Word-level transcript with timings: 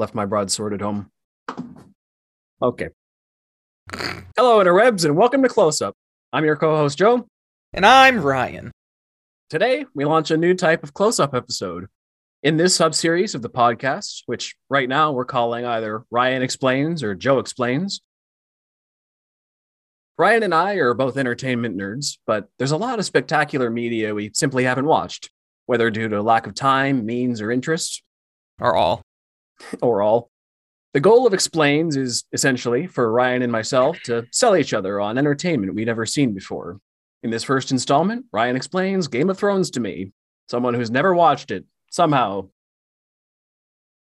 left 0.00 0.14
my 0.14 0.24
broadsword 0.24 0.72
at 0.72 0.80
home. 0.80 1.10
Okay. 2.60 2.88
Hello, 4.34 4.64
interwebs, 4.64 5.04
and 5.04 5.14
welcome 5.14 5.42
to 5.42 5.48
Close 5.48 5.82
Up. 5.82 5.94
I'm 6.32 6.44
your 6.44 6.56
co 6.56 6.74
host, 6.74 6.98
Joe. 6.98 7.26
And 7.74 7.84
I'm 7.84 8.22
Ryan. 8.22 8.72
Today, 9.50 9.84
we 9.94 10.06
launch 10.06 10.30
a 10.30 10.38
new 10.38 10.54
type 10.54 10.82
of 10.82 10.94
close 10.94 11.20
up 11.20 11.34
episode. 11.34 11.86
In 12.42 12.56
this 12.56 12.76
subseries 12.78 13.34
of 13.34 13.42
the 13.42 13.50
podcast, 13.50 14.22
which 14.24 14.56
right 14.70 14.88
now 14.88 15.12
we're 15.12 15.26
calling 15.26 15.66
either 15.66 16.04
Ryan 16.10 16.40
Explains 16.40 17.02
or 17.02 17.14
Joe 17.14 17.38
Explains, 17.38 18.00
Ryan 20.16 20.44
and 20.44 20.54
I 20.54 20.74
are 20.74 20.94
both 20.94 21.18
entertainment 21.18 21.76
nerds, 21.76 22.16
but 22.26 22.48
there's 22.58 22.70
a 22.72 22.78
lot 22.78 22.98
of 22.98 23.04
spectacular 23.04 23.68
media 23.68 24.14
we 24.14 24.30
simply 24.32 24.64
haven't 24.64 24.86
watched, 24.86 25.30
whether 25.66 25.90
due 25.90 26.08
to 26.08 26.22
lack 26.22 26.46
of 26.46 26.54
time, 26.54 27.04
means, 27.04 27.42
or 27.42 27.50
interest, 27.50 28.02
Or 28.58 28.74
all. 28.74 29.02
or 29.82 30.02
all. 30.02 30.30
The 30.92 31.00
goal 31.00 31.26
of 31.26 31.34
Explains 31.34 31.96
is 31.96 32.24
essentially 32.32 32.86
for 32.88 33.12
Ryan 33.12 33.42
and 33.42 33.52
myself 33.52 34.00
to 34.04 34.26
sell 34.32 34.56
each 34.56 34.74
other 34.74 35.00
on 35.00 35.18
entertainment 35.18 35.74
we'd 35.74 35.86
never 35.86 36.04
seen 36.04 36.34
before. 36.34 36.80
In 37.22 37.30
this 37.30 37.44
first 37.44 37.70
installment, 37.70 38.26
Ryan 38.32 38.56
explains 38.56 39.06
Game 39.06 39.30
of 39.30 39.38
Thrones 39.38 39.70
to 39.72 39.80
me, 39.80 40.12
someone 40.48 40.74
who's 40.74 40.90
never 40.90 41.14
watched 41.14 41.50
it, 41.50 41.64
somehow. 41.90 42.48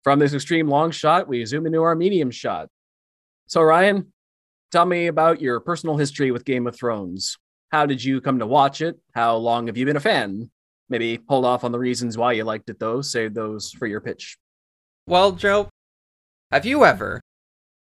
From 0.04 0.20
this 0.20 0.34
extreme 0.34 0.70
long 0.70 0.92
shot, 0.92 1.28
we 1.28 1.44
zoom 1.46 1.66
into 1.66 1.82
our 1.82 1.96
medium 1.96 2.32
shot. 2.32 2.70
So, 3.48 3.62
Ryan, 3.62 4.14
tell 4.72 4.86
me 4.86 5.08
about 5.08 5.42
your 5.42 5.60
personal 5.60 5.98
history 5.98 6.32
with 6.32 6.46
Game 6.46 6.66
of 6.66 6.78
Thrones. 6.78 7.38
How 7.72 7.86
did 7.86 8.02
you 8.02 8.22
come 8.22 8.40
to 8.40 8.48
watch 8.48 8.82
it? 8.82 8.98
How 9.14 9.36
long 9.36 9.68
have 9.68 9.76
you 9.76 9.86
been 9.86 9.98
a 9.98 10.02
fan? 10.02 10.50
Maybe 10.88 11.20
hold 11.28 11.46
off 11.46 11.64
on 11.64 11.72
the 11.72 11.80
reasons 11.80 12.18
why 12.18 12.34
you 12.34 12.44
liked 12.46 12.70
it, 12.70 12.80
though. 12.80 13.02
Save 13.02 13.34
those 13.34 13.72
for 13.72 13.86
your 13.86 14.02
pitch. 14.02 14.38
Well, 15.08 15.32
Joe, 15.34 15.70
have 16.52 16.66
you 16.66 16.86
ever, 16.86 17.22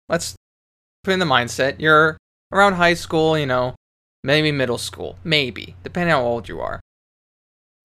let's 0.07 0.35
put 1.03 1.13
in 1.13 1.19
the 1.19 1.25
mindset, 1.25 1.79
you're 1.79 2.17
around 2.52 2.73
high 2.73 2.93
school, 2.93 3.38
you 3.38 3.45
know, 3.45 3.75
maybe 4.23 4.52
middle 4.52 4.77
school, 4.77 5.17
maybe, 5.23 5.75
depending 5.83 6.11
how 6.11 6.21
old 6.21 6.49
you 6.49 6.59
are. 6.59 6.80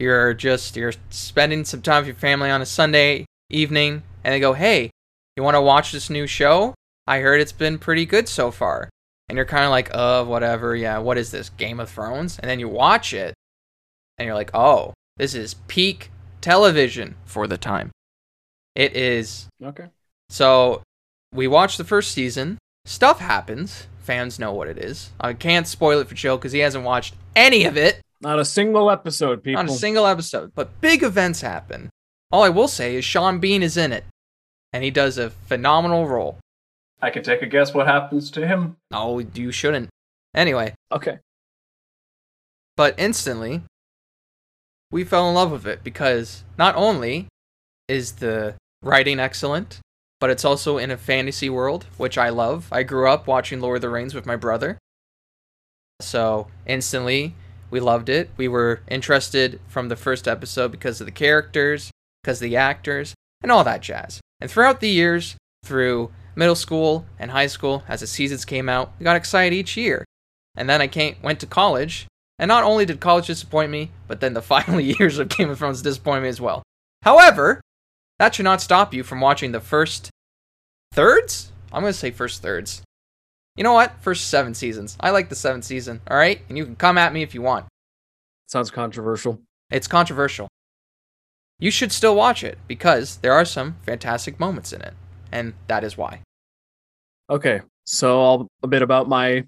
You're 0.01 0.35
just, 0.35 0.77
you're 0.77 0.93
spending 1.11 1.65
some 1.65 1.83
time 1.83 2.03
with 2.03 2.09
your 2.09 2.17
family 2.17 2.51
on 2.51 2.61
a 2.61 2.67
Sunday 2.67 3.27
evening, 3.51 4.03
and 4.25 4.35
they 4.35 4.41
go, 4.41 4.53
hey, 4.53 4.91
you 5.37 5.43
want 5.43 5.55
to 5.55 5.61
watch 5.61 5.93
this 5.93 6.11
new 6.11 6.27
show? 6.27 6.75
I 7.07 7.21
heard 7.21 7.41
it's 7.41 7.53
been 7.53 7.79
pretty 7.79 8.07
good 8.07 8.29
so 8.29 8.51
far. 8.51 8.89
And 9.29 9.37
you're 9.37 9.47
kind 9.47 9.65
of 9.65 9.71
like, 9.71 9.95
uh, 9.95 10.25
whatever, 10.25 10.77
yeah, 10.77 10.99
what 10.99 11.19
is 11.19 11.31
this, 11.31 11.49
Game 11.51 11.81
of 11.81 11.89
Thrones? 11.91 12.39
And 12.39 12.51
then 12.51 12.61
you 12.61 12.69
watch 12.69 13.15
it, 13.15 13.35
and 14.19 14.27
you're 14.27 14.35
like, 14.35 14.51
oh, 14.55 14.95
this 15.17 15.35
is 15.35 15.55
peak 15.69 16.11
television 16.41 17.15
for 17.25 17.47
the 17.47 17.57
time. 17.57 17.91
It 18.75 18.97
is 18.97 19.47
Okay. 19.63 19.87
so 20.29 20.83
we 21.33 21.47
watched 21.47 21.79
the 21.79 21.85
first 21.85 22.13
season. 22.13 22.59
Stuff 22.85 23.19
happens. 23.21 23.87
Fans 24.01 24.39
know 24.39 24.53
what 24.53 24.69
it 24.69 24.79
is. 24.79 25.11
I 25.21 25.33
can't 25.33 25.67
spoil 25.67 26.01
it 26.01 26.09
for 26.09 26.15
Joe 26.15 26.37
because 26.37 26.53
he 26.53 26.59
hasn't 26.61 26.85
watched 26.85 27.15
any 27.35 27.65
of 27.65 27.77
it. 27.77 28.01
Not 28.21 28.39
a 28.39 28.45
single 28.45 28.91
episode, 28.91 29.43
people. 29.43 29.63
Not 29.63 29.73
a 29.73 29.77
single 29.77 30.07
episode. 30.07 30.53
But 30.55 30.81
big 30.81 31.03
events 31.03 31.41
happen. 31.41 31.91
All 32.31 32.43
I 32.43 32.49
will 32.51 32.69
say 32.69 32.97
is 32.97 33.05
Sean 33.05 33.39
Bean 33.39 33.63
is 33.63 33.77
in 33.77 33.93
it. 33.93 34.05
And 34.73 34.83
he 34.85 34.91
does 34.91 35.19
a 35.19 35.31
phenomenal 35.31 36.07
role. 36.07 36.39
I 37.01 37.11
can 37.11 37.23
take 37.23 37.43
a 37.43 37.47
guess 37.47 37.73
what 37.75 37.87
happens 37.87 38.31
to 38.33 38.47
him. 38.47 38.77
Oh, 38.93 39.19
you 39.21 39.51
shouldn't. 39.53 39.89
Anyway, 40.35 40.75
Okay. 40.93 41.19
but 42.77 42.95
instantly, 42.99 43.63
we 44.91 45.05
fell 45.05 45.29
in 45.29 45.35
love 45.35 45.51
with 45.53 45.67
it 45.67 45.85
because 45.85 46.45
not 46.59 46.75
only 46.77 47.29
is 47.89 48.13
the 48.13 48.55
writing 48.85 49.19
excellent, 49.19 49.81
but 50.21 50.31
it's 50.31 50.45
also 50.45 50.79
in 50.79 50.91
a 50.91 50.97
fantasy 50.97 51.49
world, 51.49 51.87
which 51.97 52.19
I 52.19 52.29
love. 52.29 52.69
I 52.71 52.83
grew 52.83 53.09
up 53.09 53.27
watching 53.27 53.61
Lord 53.61 53.77
of 53.77 53.83
the 53.83 53.89
Rings 53.89 54.15
with 54.15 54.27
my 54.27 54.37
brother. 54.37 54.79
So 56.01 56.49
instantly, 56.67 57.35
we 57.71 57.81
loved 57.81 58.09
it. 58.09 58.31
We 58.37 58.47
were 58.47 58.83
interested 58.89 59.61
from 59.67 59.89
the 59.89 59.97
first 59.97 60.29
episode 60.29 60.71
because 60.71 61.01
of 61.01 61.07
the 61.07 61.13
characters, 61.13 61.91
because 62.23 62.39
of 62.39 62.49
the 62.49 62.57
actors, 62.57 63.15
and 63.43 63.51
all 63.51 63.65
that 63.65 63.81
jazz. 63.81 64.21
And 64.41 64.51
throughout 64.51 64.81
the 64.81 64.89
years, 64.89 65.37
through 65.65 66.13
middle 66.37 66.55
school 66.55 67.07
and 67.19 67.31
high 67.31 67.47
school, 67.47 67.85
as 67.89 68.01
the 68.01 68.07
seasons 68.07 68.45
came 68.45 68.69
out, 68.69 68.93
we 68.99 69.05
got 69.05 69.17
excited 69.17 69.57
each 69.57 69.77
year. 69.77 70.05
And 70.57 70.69
then 70.69 70.81
I 70.81 70.87
came, 70.89 71.17
went 71.23 71.41
to 71.41 71.47
college, 71.47 72.07
and 72.39 72.49
not 72.49 72.65
only 72.65 72.85
did 72.85 73.01
college 73.01 73.29
disappoint 73.29 73.71
me, 73.71 73.91
but 74.07 74.21
then 74.21 74.35
the 74.35 74.43
final 74.55 74.79
years 74.99 75.19
of 75.19 75.29
Game 75.29 75.51
of 75.51 75.59
Thrones 75.59 75.83
disappointed 75.83 76.23
me 76.23 76.29
as 76.29 76.41
well. 76.41 76.63
However, 77.03 77.61
that 78.19 78.35
should 78.35 78.45
not 78.45 78.61
stop 78.61 78.95
you 78.95 79.03
from 79.03 79.21
watching 79.21 79.53
the 79.53 79.61
first 79.61 80.11
thirds? 80.93 81.53
I'm 81.73 81.83
going 81.83 81.93
to 81.93 81.99
say 81.99 82.11
first 82.11 82.43
thirds. 82.43 82.83
You 83.57 83.65
know 83.65 83.73
what? 83.73 84.01
First 84.01 84.29
seven 84.29 84.55
seasons. 84.55 84.97
I 85.01 85.11
like 85.11 85.29
the 85.29 85.35
seventh 85.35 85.65
season, 85.65 86.01
all 86.09 86.17
right? 86.17 86.41
And 86.49 86.59
you 86.59 86.65
can 86.65 86.77
come 86.77 86.99
at 86.99 87.13
me 87.13 87.23
if 87.23 87.35
you 87.35 87.43
want. 87.43 87.67
Sounds 88.47 88.71
controversial. 88.71 89.41
It's 89.71 89.87
controversial. 89.87 90.49
You 91.59 91.71
should 91.71 91.93
still 91.93 92.17
watch 92.17 92.43
it 92.43 92.59
because 92.67 93.17
there 93.19 93.33
are 93.33 93.45
some 93.45 93.77
fantastic 93.83 94.41
moments 94.41 94.73
in 94.73 94.83
it, 94.83 94.95
and 95.31 95.55
that 95.69 95.85
is 95.85 95.97
why. 95.97 96.21
Okay. 97.31 97.63
So, 97.85 98.23
I'll, 98.23 98.49
a 98.63 98.67
bit 98.67 98.83
about 98.83 99.09
my 99.09 99.45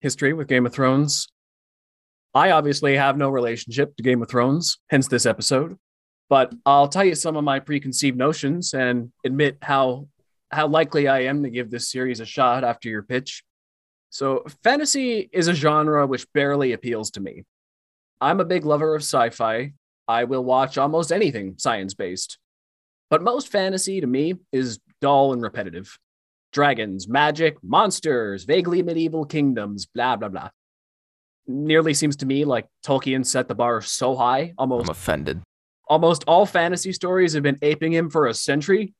history 0.00 0.32
with 0.32 0.48
Game 0.48 0.66
of 0.66 0.72
Thrones. 0.72 1.28
I 2.34 2.50
obviously 2.50 2.96
have 2.96 3.16
no 3.16 3.28
relationship 3.28 3.96
to 3.96 4.02
Game 4.02 4.22
of 4.22 4.28
Thrones, 4.28 4.78
hence 4.90 5.08
this 5.08 5.26
episode. 5.26 5.76
But 6.28 6.52
I'll 6.66 6.88
tell 6.88 7.04
you 7.04 7.14
some 7.14 7.36
of 7.36 7.44
my 7.44 7.58
preconceived 7.60 8.16
notions 8.16 8.74
and 8.74 9.12
admit 9.24 9.58
how 9.62 10.08
how 10.50 10.66
likely 10.66 11.08
I 11.08 11.20
am 11.20 11.42
to 11.42 11.50
give 11.50 11.70
this 11.70 11.90
series 11.90 12.20
a 12.20 12.26
shot 12.26 12.64
after 12.64 12.88
your 12.88 13.02
pitch. 13.02 13.44
So, 14.10 14.44
fantasy 14.62 15.28
is 15.32 15.48
a 15.48 15.54
genre 15.54 16.06
which 16.06 16.30
barely 16.32 16.72
appeals 16.72 17.10
to 17.12 17.20
me. 17.20 17.44
I'm 18.20 18.40
a 18.40 18.44
big 18.46 18.64
lover 18.64 18.94
of 18.94 19.02
sci-fi. 19.02 19.74
I 20.06 20.24
will 20.24 20.42
watch 20.42 20.78
almost 20.78 21.12
anything 21.12 21.56
science-based. 21.58 22.38
But 23.10 23.22
most 23.22 23.48
fantasy 23.48 24.00
to 24.00 24.06
me 24.06 24.36
is 24.52 24.80
dull 25.02 25.34
and 25.34 25.42
repetitive. 25.42 25.98
Dragons, 26.52 27.08
magic, 27.08 27.58
monsters, 27.62 28.44
vaguely 28.44 28.82
medieval 28.82 29.26
kingdoms, 29.26 29.86
blah 29.86 30.16
blah 30.16 30.28
blah. 30.28 30.48
Nearly 31.46 31.94
seems 31.94 32.16
to 32.16 32.26
me 32.26 32.44
like 32.44 32.66
Tolkien 32.84 33.24
set 33.24 33.48
the 33.48 33.54
bar 33.54 33.82
so 33.82 34.16
high, 34.16 34.54
almost 34.56 34.86
I'm 34.86 34.90
offended. 34.90 35.42
Almost 35.88 36.24
all 36.26 36.46
fantasy 36.46 36.92
stories 36.92 37.32
have 37.32 37.42
been 37.42 37.58
aping 37.62 37.92
him 37.92 38.10
for 38.10 38.26
a 38.26 38.34
century, 38.34 38.94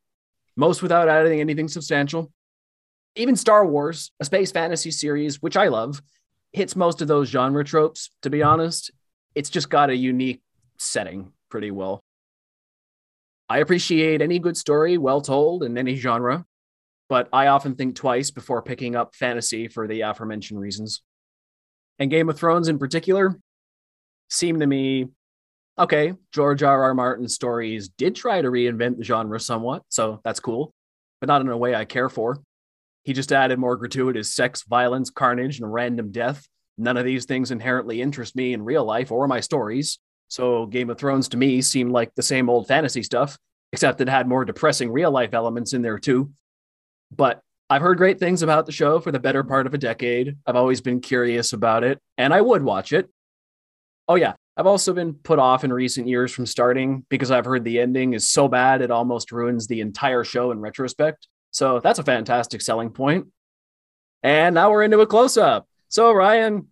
most 0.57 0.83
without 0.83 1.09
adding 1.09 1.41
anything 1.41 1.69
substantial. 1.69 2.33
Even 3.15 3.37
Star 3.37 3.67
Wars, 3.67 4.13
a 4.21 4.25
space 4.25 4.53
fantasy 4.53 4.91
series, 4.91 5.43
which 5.43 5.57
I 5.57 5.69
love, 5.69 6.03
hits 6.53 6.77
most 6.77 7.03
of 7.03 7.09
those 7.09 7.29
genre 7.29 7.65
tropes, 7.65 8.11
to 8.23 8.31
be 8.31 8.43
honest. 8.43 8.91
It's 9.35 9.51
just 9.51 9.71
got 9.71 9.91
a 9.91 9.97
unique 9.97 10.43
setting 10.79 11.33
pretty 11.51 11.71
well. 11.71 12.03
I 13.49 13.59
appreciate 13.59 14.21
any 14.21 14.39
good 14.39 14.57
story 14.57 14.99
well 14.99 15.21
told 15.21 15.63
in 15.63 15.79
any 15.79 15.97
genre, 15.97 16.45
but 17.09 17.29
I 17.33 17.47
often 17.47 17.75
think 17.75 17.97
twice 17.97 18.31
before 18.31 18.63
picking 18.63 18.95
up 18.95 19.15
fantasy 19.15 19.69
for 19.69 19.87
the 19.87 20.03
aforementioned 20.03 20.61
reasons. 20.61 21.03
And 21.99 22.11
Game 22.11 22.29
of 22.29 22.39
Thrones 22.39 22.69
in 22.69 22.79
particular 22.79 23.39
seem 24.29 24.61
to 24.61 24.67
me 24.67 25.09
okay, 25.79 26.15
George 26.33 26.63
R. 26.63 26.83
R. 26.83 26.95
Martin's 26.95 27.35
stories 27.35 27.89
did 27.89 28.15
try 28.15 28.43
to 28.43 28.51
reinvent 28.51 28.99
the 28.99 29.05
genre 29.05 29.39
somewhat, 29.39 29.83
so 29.89 30.21
that's 30.25 30.41
cool, 30.41 30.75
but 31.21 31.29
not 31.29 31.41
in 31.41 31.49
a 31.49 31.57
way 31.57 31.75
I 31.75 31.85
care 31.85 32.09
for. 32.09 32.39
He 33.05 33.13
just 33.13 33.33
added 33.33 33.59
more 33.59 33.77
gratuitous 33.77 34.35
sex, 34.35 34.65
violence, 34.69 35.11
carnage, 35.11 35.61
and 35.61 35.73
random 35.73 36.11
death. 36.13 36.47
None 36.77 36.97
of 36.97 37.05
these 37.05 37.25
things 37.25 37.51
inherently 37.51 38.03
interest 38.03 38.37
me 38.37 38.53
in 38.53 38.65
real 38.65 38.85
life 38.85 39.11
or 39.11 39.27
my 39.27 39.41
stories. 39.41 39.99
So 40.29 40.67
Game 40.67 40.91
of 40.91 40.99
Thrones 40.99 41.29
to 41.31 41.37
me 41.37 41.63
seemed 41.63 41.91
like 41.91 42.15
the 42.15 42.23
same 42.23 42.51
old 42.51 42.69
fantasy 42.69 43.03
stuff, 43.03 43.39
except 43.73 44.01
it 44.01 44.09
had 44.09 44.29
more 44.29 44.45
depressing 44.45 44.91
real 44.91 45.11
life 45.11 45.33
elements 45.33 45.73
in 45.73 45.83
there 45.83 45.99
too. 45.99 46.31
But 47.11 47.41
I've 47.71 47.83
heard 47.83 47.99
great 47.99 48.19
things 48.19 48.43
about 48.43 48.67
the 48.67 48.73
show 48.73 49.01
for 49.01 49.13
the 49.13 49.19
better 49.19 49.43
part 49.43 49.67
of 49.67 49.75
a 49.75 49.79
decade. 49.79 50.37
I've 50.47 50.57
always 50.57 50.81
been 50.81 51.01
curious 51.01 51.53
about 51.53 51.85
it, 51.85 51.99
and 52.17 52.33
I 52.33 52.41
would 52.41 52.63
watch 52.63 52.93
it. 52.93 53.09
Oh, 54.07 54.15
yeah. 54.15 54.35
I've 54.59 54.67
also 54.67 54.93
been 54.93 55.15
put 55.15 55.39
off 55.39 55.63
in 55.63 55.73
recent 55.73 56.09
years 56.09 56.33
from 56.33 56.45
starting 56.45 57.07
because 57.09 57.31
I've 57.31 57.45
heard 57.45 57.63
the 57.63 57.79
ending 57.79 58.15
is 58.15 58.29
so 58.29 58.49
bad 58.49 58.83
it 58.83 58.91
almost 58.91 59.31
ruins 59.31 59.69
the 59.69 59.81
entire 59.81 60.25
show 60.25 60.51
in 60.51 60.59
retrospect. 60.59 61.29
So 61.53 61.79
that's 61.79 62.01
a 62.01 62.03
fantastic 62.03 62.61
selling 62.61 62.91
point. 62.91 63.29
And 64.25 64.57
now 64.57 64.73
we're 64.73 64.83
into 64.83 64.99
a 64.99 65.07
close 65.07 65.37
up. 65.37 65.69
So, 65.89 66.13
Ryan, 66.13 66.67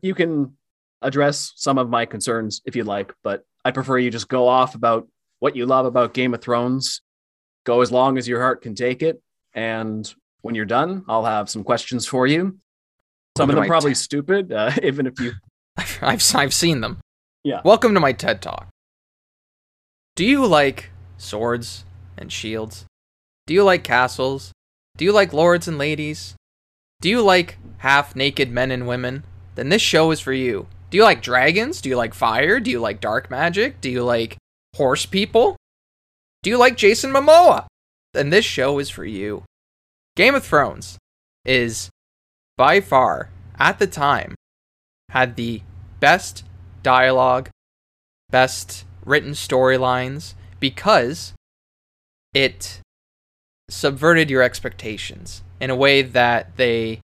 you 0.00 0.14
can 0.14 0.56
address 1.02 1.52
some 1.56 1.76
of 1.76 1.90
my 1.90 2.06
concerns 2.06 2.62
if 2.64 2.74
you'd 2.74 2.86
like, 2.86 3.12
but 3.22 3.44
I 3.62 3.72
prefer 3.72 3.98
you 3.98 4.10
just 4.10 4.28
go 4.28 4.48
off 4.48 4.74
about 4.74 5.06
what 5.38 5.54
you 5.54 5.66
love 5.66 5.84
about 5.84 6.14
Game 6.14 6.32
of 6.32 6.40
Thrones. 6.40 7.02
Go 7.64 7.82
as 7.82 7.92
long 7.92 8.16
as 8.16 8.26
your 8.26 8.40
heart 8.40 8.62
can 8.62 8.74
take 8.74 9.02
it. 9.02 9.20
And 9.52 10.12
when 10.40 10.54
you're 10.54 10.64
done, 10.64 11.04
I'll 11.08 11.26
have 11.26 11.50
some 11.50 11.62
questions 11.62 12.06
for 12.06 12.26
you. 12.26 12.58
Some 13.36 13.50
of 13.50 13.56
them 13.56 13.66
probably 13.66 13.94
stupid, 13.94 14.50
uh, 14.50 14.72
even 14.82 15.06
if 15.06 15.20
you. 15.20 15.32
I've, 16.02 16.34
I've 16.34 16.54
seen 16.54 16.80
them. 16.80 16.98
Yeah. 17.44 17.60
Welcome 17.64 17.94
to 17.94 18.00
my 18.00 18.12
TED 18.12 18.42
Talk. 18.42 18.68
Do 20.14 20.24
you 20.24 20.46
like 20.46 20.90
swords 21.16 21.84
and 22.18 22.30
shields 22.30 22.84
Do 23.46 23.54
you 23.54 23.64
like 23.64 23.82
castles? 23.82 24.52
Do 24.96 25.04
you 25.04 25.12
like 25.12 25.32
lords 25.32 25.66
and 25.66 25.78
ladies? 25.78 26.34
Do 27.00 27.08
you 27.08 27.22
like 27.22 27.58
half 27.78 28.14
naked 28.14 28.50
men 28.52 28.70
and 28.70 28.86
women? 28.86 29.24
Then 29.54 29.70
this 29.70 29.82
show 29.82 30.10
is 30.10 30.20
for 30.20 30.32
you. 30.32 30.66
Do 30.90 30.98
you 30.98 31.04
like 31.04 31.22
dragons? 31.22 31.80
Do 31.80 31.88
you 31.88 31.96
like 31.96 32.12
fire? 32.14 32.60
Do 32.60 32.70
you 32.70 32.78
like 32.78 33.00
dark 33.00 33.30
magic? 33.30 33.80
Do 33.80 33.90
you 33.90 34.04
like 34.04 34.36
horse 34.76 35.06
people? 35.06 35.56
Do 36.42 36.50
you 36.50 36.58
like 36.58 36.76
Jason 36.76 37.10
Momoa? 37.10 37.66
Then 38.12 38.30
this 38.30 38.44
show 38.44 38.78
is 38.78 38.90
for 38.90 39.04
you. 39.04 39.44
Game 40.16 40.34
of 40.34 40.44
Thrones 40.44 40.98
is 41.46 41.88
by 42.58 42.80
far, 42.82 43.30
at 43.58 43.78
the 43.78 43.86
time, 43.86 44.34
had 45.12 45.36
the 45.36 45.60
best 46.00 46.42
dialogue, 46.82 47.50
best 48.30 48.86
written 49.04 49.32
storylines 49.32 50.32
because 50.58 51.34
it 52.32 52.80
subverted 53.68 54.30
your 54.30 54.42
expectations 54.42 55.42
in 55.60 55.68
a 55.68 55.76
way 55.76 56.00
that 56.00 56.56
they 56.56 56.98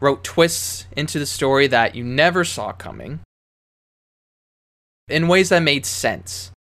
wrote 0.00 0.24
twists 0.24 0.86
into 0.96 1.18
the 1.18 1.26
story 1.26 1.66
that 1.66 1.94
you 1.94 2.02
never 2.02 2.42
saw 2.42 2.72
coming 2.72 3.20
in 5.08 5.28
ways 5.28 5.50
that 5.50 5.62
made 5.62 5.84
sense. 5.84 6.52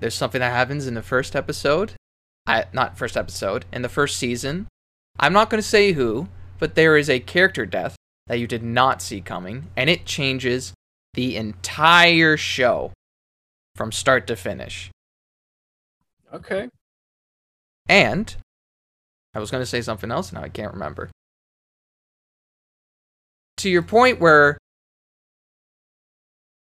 There's 0.00 0.16
something 0.16 0.40
that 0.40 0.52
happens 0.52 0.88
in 0.88 0.94
the 0.94 1.02
first 1.02 1.36
episode, 1.36 1.92
I, 2.44 2.64
not 2.72 2.98
first 2.98 3.16
episode, 3.16 3.66
in 3.72 3.82
the 3.82 3.88
first 3.88 4.16
season. 4.16 4.66
I'm 5.20 5.32
not 5.32 5.48
going 5.48 5.62
to 5.62 5.68
say 5.68 5.92
who, 5.92 6.28
but 6.58 6.74
there 6.74 6.96
is 6.96 7.08
a 7.08 7.20
character 7.20 7.64
death 7.64 7.94
that 8.28 8.38
you 8.38 8.46
did 8.46 8.62
not 8.62 9.02
see 9.02 9.20
coming, 9.20 9.70
and 9.76 9.90
it 9.90 10.06
changes 10.06 10.72
the 11.14 11.36
entire 11.36 12.36
show 12.36 12.92
from 13.74 13.90
start 13.90 14.26
to 14.28 14.36
finish. 14.36 14.90
Okay. 16.32 16.68
And 17.88 18.36
I 19.34 19.40
was 19.40 19.50
going 19.50 19.62
to 19.62 19.66
say 19.66 19.80
something 19.80 20.10
else, 20.10 20.32
now 20.32 20.42
I 20.42 20.48
can't 20.48 20.72
remember. 20.72 21.10
To 23.58 23.70
your 23.70 23.82
point 23.82 24.20
where 24.20 24.58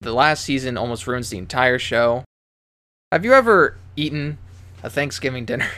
the 0.02 0.13
last 0.13 0.44
season 0.44 0.78
almost 0.78 1.06
ruins 1.06 1.30
the 1.30 1.38
entire 1.38 1.80
show, 1.80 2.24
have 3.12 3.25
you 3.25 3.34
ever 3.34 3.78
eaten 3.96 4.38
a 4.84 4.90
Thanksgiving 4.90 5.46
dinner? 5.46 5.70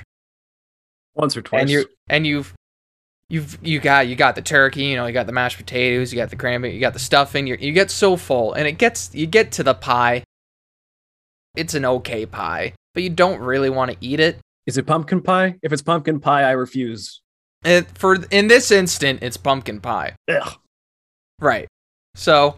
Once 1.15 1.35
or 1.35 1.41
twice. 1.41 1.61
And 1.61 1.69
you 1.69 1.85
and 2.07 2.27
you've 2.27 2.53
you've 3.29 3.57
you 3.61 3.79
got 3.79 4.07
you 4.07 4.15
got 4.15 4.35
the 4.35 4.41
turkey, 4.41 4.83
you 4.83 4.95
know, 4.95 5.05
you 5.05 5.13
got 5.13 5.27
the 5.27 5.31
mashed 5.31 5.57
potatoes, 5.57 6.11
you 6.11 6.19
got 6.19 6.29
the 6.29 6.35
cranberry, 6.35 6.73
you 6.73 6.79
got 6.79 6.93
the 6.93 6.99
stuffing. 6.99 7.47
You 7.47 7.57
you 7.59 7.71
get 7.71 7.91
so 7.91 8.17
full, 8.17 8.53
and 8.53 8.67
it 8.67 8.73
gets 8.73 9.13
you 9.13 9.27
get 9.27 9.51
to 9.53 9.63
the 9.63 9.73
pie. 9.73 10.23
It's 11.55 11.73
an 11.73 11.85
okay 11.85 12.25
pie, 12.25 12.73
but 12.93 13.03
you 13.03 13.09
don't 13.09 13.39
really 13.39 13.69
want 13.69 13.91
to 13.91 13.97
eat 14.01 14.19
it. 14.19 14.37
Is 14.67 14.77
it 14.77 14.85
pumpkin 14.85 15.21
pie? 15.21 15.55
If 15.63 15.71
it's 15.73 15.81
pumpkin 15.81 16.19
pie, 16.19 16.43
I 16.43 16.51
refuse. 16.51 17.21
It, 17.63 17.97
for 17.97 18.17
in 18.31 18.47
this 18.47 18.71
instant, 18.71 19.21
it's 19.21 19.37
pumpkin 19.37 19.81
pie. 19.81 20.15
Ugh. 20.29 20.55
Right. 21.39 21.67
So 22.15 22.55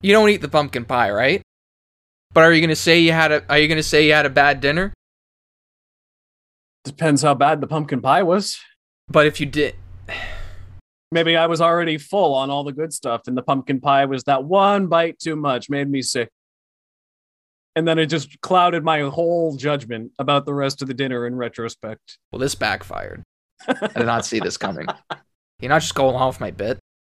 you 0.00 0.12
don't 0.12 0.28
eat 0.28 0.40
the 0.40 0.48
pumpkin 0.48 0.84
pie, 0.84 1.10
right? 1.10 1.42
But 2.32 2.44
are 2.44 2.52
you 2.52 2.60
gonna 2.60 2.76
say 2.76 3.00
you 3.00 3.12
had 3.12 3.32
a? 3.32 3.42
Are 3.48 3.58
you 3.58 3.68
gonna 3.68 3.82
say 3.82 4.06
you 4.06 4.12
had 4.12 4.26
a 4.26 4.30
bad 4.30 4.60
dinner? 4.60 4.92
Depends 6.84 7.22
how 7.22 7.34
bad 7.34 7.60
the 7.60 7.66
pumpkin 7.66 8.00
pie 8.00 8.22
was. 8.22 8.58
But 9.08 9.26
if 9.26 9.40
you 9.40 9.46
did, 9.46 9.74
Maybe 11.10 11.36
I 11.36 11.46
was 11.46 11.60
already 11.60 11.98
full 11.98 12.34
on 12.34 12.50
all 12.50 12.64
the 12.64 12.72
good 12.72 12.92
stuff, 12.92 13.22
and 13.26 13.36
the 13.36 13.42
pumpkin 13.42 13.80
pie 13.80 14.04
was 14.04 14.24
that 14.24 14.44
one 14.44 14.88
bite 14.88 15.18
too 15.18 15.36
much, 15.36 15.70
made 15.70 15.88
me 15.88 16.02
sick. 16.02 16.30
And 17.76 17.86
then 17.86 17.98
it 17.98 18.06
just 18.06 18.40
clouded 18.40 18.84
my 18.84 19.00
whole 19.00 19.56
judgment 19.56 20.12
about 20.18 20.46
the 20.46 20.54
rest 20.54 20.82
of 20.82 20.88
the 20.88 20.94
dinner 20.94 21.26
in 21.26 21.34
retrospect. 21.34 22.18
well, 22.32 22.40
this 22.40 22.54
backfired. 22.54 23.22
I 23.66 23.88
did 23.96 24.06
not 24.06 24.24
see 24.26 24.40
this 24.40 24.56
coming. 24.56 24.86
You're 25.60 25.70
not 25.70 25.82
just 25.82 25.94
going 25.94 26.16
off 26.16 26.40
my 26.40 26.50
bit. 26.50 26.78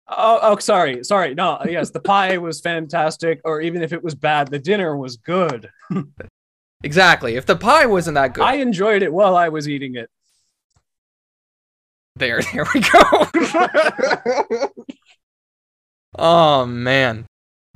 Oh, 0.09 0.39
oh, 0.43 0.57
sorry, 0.59 1.03
sorry. 1.03 1.35
No, 1.35 1.61
yes, 1.65 1.91
the 1.91 2.01
pie 2.01 2.37
was 2.39 2.61
fantastic, 2.61 3.41
or 3.45 3.61
even 3.61 3.83
if 3.83 3.93
it 3.93 4.03
was 4.03 4.15
bad, 4.15 4.49
the 4.49 4.59
dinner 4.59 4.97
was 4.97 5.17
good. 5.17 5.71
Exactly. 6.85 7.37
If 7.37 7.47
the 7.47 7.57
pie 7.57 7.87
wasn't 7.87 8.17
that 8.17 8.35
good, 8.35 8.45
I 8.45 8.57
enjoyed 8.57 9.03
it 9.03 9.13
while 9.13 9.37
I 9.37 9.49
was 9.49 9.69
eating 9.69 9.97
it. 9.97 10.11
There, 12.17 12.41
there 12.53 12.67
we 12.75 12.81
go. 12.81 14.71
oh 16.19 16.67
man. 16.67 17.27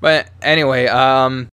But 0.00 0.30
anyway, 0.42 0.86
um 0.86 1.48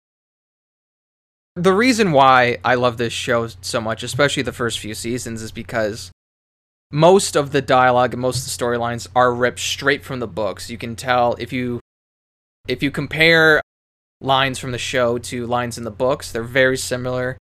the 1.56 1.74
reason 1.74 2.12
why 2.12 2.58
I 2.64 2.76
love 2.76 2.98
this 2.98 3.14
show 3.14 3.48
so 3.62 3.82
much, 3.82 4.04
especially 4.04 4.44
the 4.44 4.54
first 4.54 4.80
few 4.80 4.94
seasons, 4.94 5.42
is 5.42 5.52
because 5.52 6.12
most 6.92 7.36
of 7.36 7.52
the 7.52 7.62
dialogue 7.62 8.14
and 8.14 8.22
most 8.22 8.40
of 8.40 8.46
the 8.46 8.64
storylines 8.64 9.08
are 9.16 9.34
ripped 9.34 9.60
straight 9.60 10.04
from 10.04 10.20
the 10.20 10.28
books. 10.28 10.70
You 10.70 10.78
can 10.78 10.96
tell 10.96 11.36
if 11.40 11.52
you 11.54 11.80
if 12.68 12.82
you 12.82 12.92
compare 12.92 13.62
lines 14.22 14.60
from 14.60 14.72
the 14.72 14.78
show 14.78 15.18
to 15.18 15.48
lines 15.48 15.78
in 15.78 15.84
the 15.84 15.92
books, 15.92 16.32
they're 16.32 16.44
very 16.44 16.78
similar. 16.78 17.38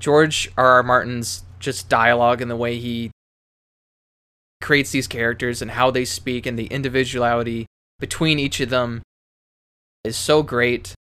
George 0.00 0.50
R. 0.56 0.66
R. 0.66 0.82
Martin's 0.82 1.42
just 1.58 1.88
dialogue 1.88 2.40
and 2.40 2.50
the 2.50 2.56
way 2.56 2.78
he 2.78 3.10
creates 4.60 4.90
these 4.90 5.06
characters 5.06 5.62
and 5.62 5.72
how 5.72 5.90
they 5.90 6.04
speak 6.04 6.46
and 6.46 6.58
the 6.58 6.66
individuality 6.66 7.66
between 7.98 8.38
each 8.38 8.60
of 8.60 8.70
them 8.70 9.02
is 10.04 10.16
so 10.16 10.42
great. 10.42 10.94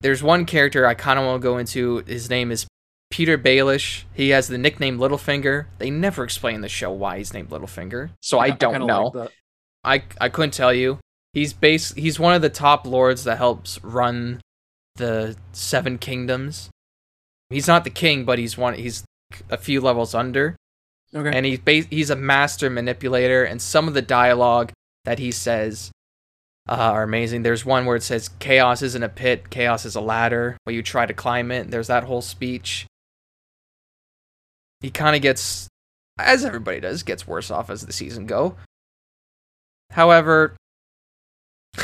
There's 0.00 0.22
one 0.22 0.44
character 0.44 0.86
I 0.86 0.94
kind 0.94 1.18
of 1.18 1.24
want 1.24 1.42
to 1.42 1.46
go 1.46 1.58
into. 1.58 2.04
His 2.06 2.30
name 2.30 2.50
is 2.52 2.66
Petyr 3.12 3.42
Baelish. 3.42 4.04
He 4.14 4.30
has 4.30 4.48
the 4.48 4.58
nickname 4.58 4.98
Littlefinger. 4.98 5.66
They 5.78 5.90
never 5.90 6.24
explain 6.24 6.56
in 6.56 6.60
the 6.60 6.68
show 6.68 6.92
why 6.92 7.18
he's 7.18 7.32
named 7.32 7.50
Littlefinger, 7.50 8.10
so 8.20 8.38
I 8.38 8.50
don't 8.50 8.74
kinda 8.74 8.86
know. 8.86 9.10
like. 9.14 9.30
I 9.84 10.02
I 10.20 10.28
couldn't 10.28 10.52
tell 10.54 10.72
you. 10.72 10.98
He's 11.32 11.52
base 11.52 11.92
he's 11.94 12.20
one 12.20 12.34
of 12.34 12.42
the 12.42 12.50
top 12.50 12.86
lords 12.86 13.24
that 13.24 13.38
helps 13.38 13.82
run 13.82 14.40
the 14.96 15.36
Seven 15.52 15.98
Kingdoms. 15.98 16.70
He's 17.50 17.66
not 17.68 17.84
the 17.84 17.90
king, 17.90 18.24
but 18.24 18.38
he's 18.38 18.58
one 18.58 18.74
he's 18.74 19.04
a 19.50 19.56
few 19.56 19.80
levels 19.80 20.14
under. 20.14 20.56
Okay. 21.14 21.30
And 21.32 21.46
he's 21.46 21.58
bas- 21.58 21.86
he's 21.90 22.10
a 22.10 22.16
master 22.16 22.68
manipulator 22.68 23.44
and 23.44 23.62
some 23.62 23.88
of 23.88 23.94
the 23.94 24.02
dialogue 24.02 24.72
that 25.04 25.18
he 25.18 25.30
says 25.30 25.90
uh, 26.68 26.74
are 26.74 27.02
amazing. 27.02 27.42
There's 27.42 27.64
one 27.64 27.86
where 27.86 27.96
it 27.96 28.02
says 28.02 28.28
chaos 28.38 28.82
isn't 28.82 29.02
a 29.02 29.08
pit, 29.08 29.48
chaos 29.48 29.86
is 29.86 29.94
a 29.94 30.00
ladder, 30.00 30.58
where 30.64 30.74
you 30.74 30.82
try 30.82 31.06
to 31.06 31.14
climb 31.14 31.50
it. 31.50 31.70
There's 31.70 31.86
that 31.86 32.04
whole 32.04 32.20
speech. 32.20 32.86
He 34.80 34.90
kind 34.90 35.16
of 35.16 35.22
gets 35.22 35.68
as 36.18 36.44
everybody 36.44 36.80
does, 36.80 37.02
gets 37.02 37.26
worse 37.26 37.50
off 37.50 37.70
as 37.70 37.86
the 37.86 37.92
season 37.92 38.26
go. 38.26 38.56
However, 39.90 40.56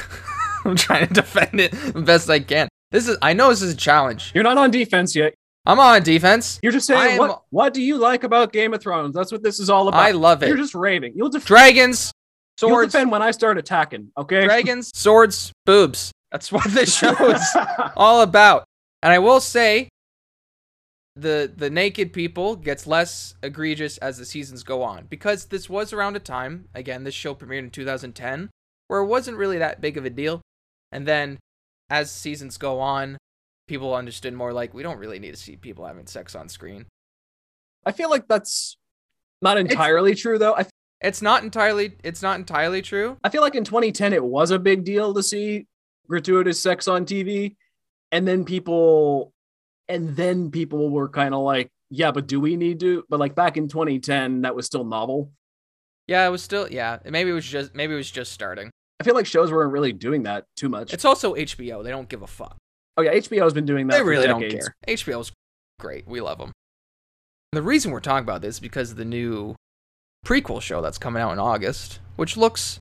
I'm 0.64 0.76
trying 0.76 1.06
to 1.06 1.14
defend 1.14 1.60
it 1.60 1.72
the 1.72 2.02
best 2.02 2.28
I 2.28 2.40
can. 2.40 2.68
This 2.90 3.08
is 3.08 3.16
I 3.22 3.32
know 3.32 3.48
this 3.48 3.62
is 3.62 3.72
a 3.72 3.76
challenge. 3.76 4.32
You're 4.34 4.44
not 4.44 4.58
on 4.58 4.70
defense 4.70 5.16
yet. 5.16 5.34
I'm 5.66 5.80
on 5.80 6.02
defense. 6.02 6.60
You're 6.62 6.72
just 6.72 6.86
saying 6.86 7.12
am- 7.12 7.18
what 7.18 7.42
what 7.50 7.74
do 7.74 7.82
you 7.82 7.96
like 7.96 8.24
about 8.24 8.52
Game 8.52 8.74
of 8.74 8.82
Thrones? 8.82 9.14
That's 9.14 9.32
what 9.32 9.42
this 9.42 9.58
is 9.58 9.70
all 9.70 9.88
about. 9.88 10.02
I 10.02 10.10
love 10.10 10.42
it. 10.42 10.48
You're 10.48 10.56
just 10.56 10.74
raving. 10.74 11.14
You'll, 11.16 11.30
defend 11.30 11.46
Dragons, 11.46 12.12
you'll 12.60 12.70
swords, 12.70 12.92
defend 12.92 13.10
when 13.10 13.22
I 13.22 13.30
start 13.30 13.56
attacking, 13.56 14.10
okay? 14.16 14.44
dragons, 14.44 14.90
swords, 14.94 15.52
boobs. 15.64 16.12
That's 16.30 16.52
what 16.52 16.70
this 16.70 16.94
show 16.98 17.14
is 17.30 17.56
all 17.96 18.20
about. 18.20 18.64
And 19.02 19.12
I 19.12 19.18
will 19.20 19.40
say 19.40 19.88
the 21.16 21.50
the 21.56 21.70
naked 21.70 22.12
people 22.12 22.56
gets 22.56 22.86
less 22.86 23.34
egregious 23.42 23.98
as 23.98 24.18
the 24.18 24.24
seasons 24.24 24.62
go 24.64 24.82
on 24.82 25.06
because 25.08 25.46
this 25.46 25.70
was 25.70 25.92
around 25.92 26.16
a 26.16 26.20
time 26.20 26.68
again 26.74 27.04
this 27.04 27.14
show 27.14 27.34
premiered 27.34 27.60
in 27.60 27.70
2010 27.70 28.50
where 28.88 29.00
it 29.00 29.06
wasn't 29.06 29.36
really 29.36 29.58
that 29.58 29.80
big 29.80 29.96
of 29.96 30.04
a 30.04 30.10
deal 30.10 30.40
and 30.90 31.06
then 31.06 31.38
as 31.88 32.10
seasons 32.10 32.58
go 32.58 32.80
on 32.80 33.16
people 33.66 33.94
understood 33.94 34.34
more 34.34 34.52
like 34.52 34.74
we 34.74 34.82
don't 34.82 34.98
really 34.98 35.18
need 35.18 35.34
to 35.34 35.40
see 35.40 35.56
people 35.56 35.84
having 35.86 36.06
sex 36.06 36.34
on 36.34 36.48
screen 36.48 36.86
I 37.86 37.92
feel 37.92 38.10
like 38.10 38.26
that's 38.28 38.76
not 39.42 39.58
entirely 39.58 40.14
true 40.14 40.38
though. 40.38 40.54
I 40.56 40.66
it's 41.00 41.20
not 41.20 41.42
entirely 41.42 41.96
it's 42.02 42.22
not 42.22 42.38
entirely 42.38 42.80
true 42.82 43.18
I 43.22 43.28
feel 43.28 43.42
like 43.42 43.54
in 43.54 43.64
2010 43.64 44.12
it 44.12 44.24
was 44.24 44.50
a 44.50 44.58
big 44.58 44.84
deal 44.84 45.12
to 45.14 45.22
see 45.22 45.66
gratuitous 46.08 46.60
sex 46.60 46.86
on 46.88 47.06
TV, 47.06 47.56
and 48.12 48.28
then 48.28 48.44
people, 48.44 49.32
and 49.88 50.14
then 50.16 50.50
people 50.50 50.90
were 50.90 51.08
kind 51.08 51.34
of 51.34 51.40
like, 51.40 51.70
yeah, 51.88 52.10
but 52.12 52.26
do 52.26 52.38
we 52.40 52.56
need 52.56 52.78
to? 52.80 53.04
But 53.08 53.20
like 53.20 53.34
back 53.34 53.56
in 53.56 53.68
2010, 53.68 54.42
that 54.42 54.54
was 54.54 54.66
still 54.66 54.84
novel. 54.84 55.32
yeah 56.06 56.26
it 56.26 56.30
was 56.30 56.42
still 56.42 56.68
yeah 56.70 56.98
maybe 57.06 57.30
it 57.30 57.34
was 57.34 57.46
just 57.46 57.74
maybe 57.74 57.94
it 57.94 57.96
was 57.96 58.10
just 58.10 58.32
starting 58.32 58.70
I 59.00 59.04
feel 59.04 59.14
like 59.14 59.26
shows 59.26 59.50
weren't 59.50 59.72
really 59.72 59.92
doing 59.92 60.24
that 60.24 60.44
too 60.56 60.68
much. 60.68 60.92
it's 60.92 61.04
also 61.06 61.34
hbo 61.34 61.82
they 61.82 61.90
don't 61.90 62.08
give 62.08 62.22
a 62.22 62.26
fuck 62.26 62.56
oh 62.96 63.02
yeah, 63.02 63.14
HBO's 63.14 63.54
been 63.54 63.66
doing 63.66 63.86
that. 63.88 63.96
they 63.96 64.02
really 64.02 64.26
don't 64.26 64.48
care. 64.48 64.74
HBO's 64.86 65.32
great. 65.78 66.06
We 66.06 66.20
love 66.20 66.38
them. 66.38 66.52
The 67.52 67.62
reason 67.62 67.92
we're 67.92 68.00
talking 68.00 68.24
about 68.24 68.42
this 68.42 68.56
is 68.56 68.60
because 68.60 68.90
of 68.90 68.96
the 68.96 69.04
new 69.04 69.54
prequel 70.26 70.60
show 70.60 70.80
that's 70.80 70.98
coming 70.98 71.22
out 71.22 71.32
in 71.32 71.38
August, 71.38 72.00
which 72.16 72.36
looks 72.36 72.78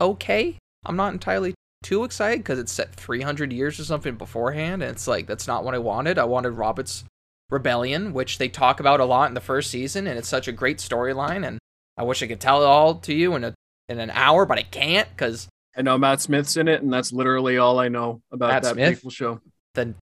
okay. 0.00 0.58
I'm 0.84 0.96
not 0.96 1.12
entirely 1.12 1.54
too 1.82 2.04
excited 2.04 2.40
because 2.40 2.58
it's 2.58 2.72
set 2.72 2.94
300 2.94 3.52
years 3.52 3.80
or 3.80 3.84
something 3.84 4.16
beforehand, 4.16 4.82
and 4.82 4.92
it's 4.92 5.06
like 5.06 5.26
that's 5.26 5.46
not 5.46 5.64
what 5.64 5.74
I 5.74 5.78
wanted. 5.78 6.18
I 6.18 6.24
wanted 6.24 6.50
Robert's 6.50 7.04
rebellion, 7.50 8.12
which 8.12 8.38
they 8.38 8.48
talk 8.48 8.80
about 8.80 9.00
a 9.00 9.04
lot 9.04 9.28
in 9.28 9.34
the 9.34 9.40
first 9.40 9.70
season, 9.70 10.06
and 10.06 10.18
it's 10.18 10.28
such 10.28 10.48
a 10.48 10.52
great 10.52 10.78
storyline. 10.78 11.46
And 11.46 11.58
I 11.96 12.02
wish 12.04 12.22
I 12.22 12.26
could 12.26 12.40
tell 12.40 12.62
it 12.62 12.66
all 12.66 12.96
to 12.96 13.14
you 13.14 13.34
in 13.34 13.44
a 13.44 13.54
in 13.88 13.98
an 13.98 14.10
hour, 14.10 14.46
but 14.46 14.58
I 14.58 14.62
can't 14.62 15.08
because 15.10 15.48
I 15.76 15.82
know 15.82 15.98
Matt 15.98 16.20
Smith's 16.22 16.56
in 16.56 16.68
it, 16.68 16.82
and 16.82 16.92
that's 16.92 17.12
literally 17.12 17.58
all 17.58 17.78
I 17.78 17.88
know 17.88 18.22
about 18.32 18.48
Matt 18.48 18.62
that 18.62 18.72
Smith? 18.74 18.88
beautiful 18.88 19.10
show. 19.10 19.40
the 19.74 19.94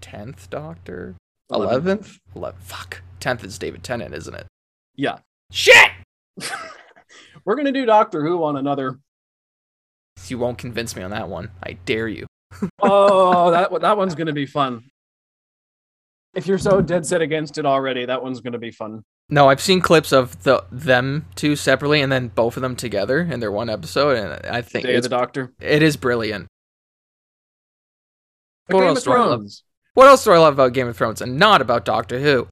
tenth 0.00 0.48
Doctor, 0.48 1.14
eleventh. 1.50 2.18
Fuck, 2.60 3.02
tenth 3.20 3.44
is 3.44 3.58
David 3.58 3.82
Tennant, 3.82 4.14
isn't 4.14 4.34
it? 4.34 4.46
Yeah. 4.96 5.18
Shit. 5.50 5.90
We're 7.44 7.56
gonna 7.56 7.72
do 7.72 7.84
Doctor 7.84 8.22
Who 8.22 8.42
on 8.44 8.56
another. 8.56 8.98
You 10.28 10.38
won't 10.38 10.58
convince 10.58 10.96
me 10.96 11.02
on 11.02 11.10
that 11.10 11.28
one. 11.28 11.50
I 11.62 11.74
dare 11.84 12.08
you. 12.08 12.26
Oh, 12.82 13.50
that 13.50 13.80
that 13.80 13.96
one's 13.96 14.14
gonna 14.14 14.32
be 14.32 14.46
fun. 14.46 14.84
If 16.34 16.46
you're 16.46 16.58
so 16.58 16.80
dead 16.80 17.04
set 17.04 17.20
against 17.20 17.58
it 17.58 17.66
already, 17.66 18.06
that 18.06 18.22
one's 18.22 18.40
gonna 18.40 18.58
be 18.58 18.70
fun. 18.70 19.02
No, 19.28 19.48
I've 19.48 19.60
seen 19.60 19.80
clips 19.80 20.12
of 20.12 20.42
the 20.42 20.64
them 20.72 21.26
two 21.36 21.56
separately 21.56 22.00
and 22.02 22.10
then 22.10 22.28
both 22.28 22.56
of 22.56 22.62
them 22.62 22.74
together 22.76 23.20
in 23.20 23.40
their 23.40 23.52
one 23.52 23.68
episode, 23.70 24.16
and 24.16 24.46
I 24.46 24.62
think 24.62 24.84
Day 24.86 24.92
of 24.92 24.98
it's, 24.98 25.04
the 25.06 25.16
Doctor. 25.16 25.52
it 25.60 25.82
is 25.82 25.96
brilliant. 25.96 26.48
But 28.68 28.76
What 28.76 28.80
Game 28.82 28.88
else 28.88 28.98
of 28.98 29.04
do 29.04 29.12
I 29.12 29.24
love? 29.24 29.46
What 29.94 30.06
else 30.08 30.24
do 30.24 30.32
I 30.32 30.38
love 30.38 30.54
about 30.54 30.72
Game 30.72 30.88
of 30.88 30.96
Thrones 30.96 31.20
and 31.20 31.38
not 31.38 31.60
about 31.60 31.84
Doctor 31.84 32.18
Who? 32.20 32.48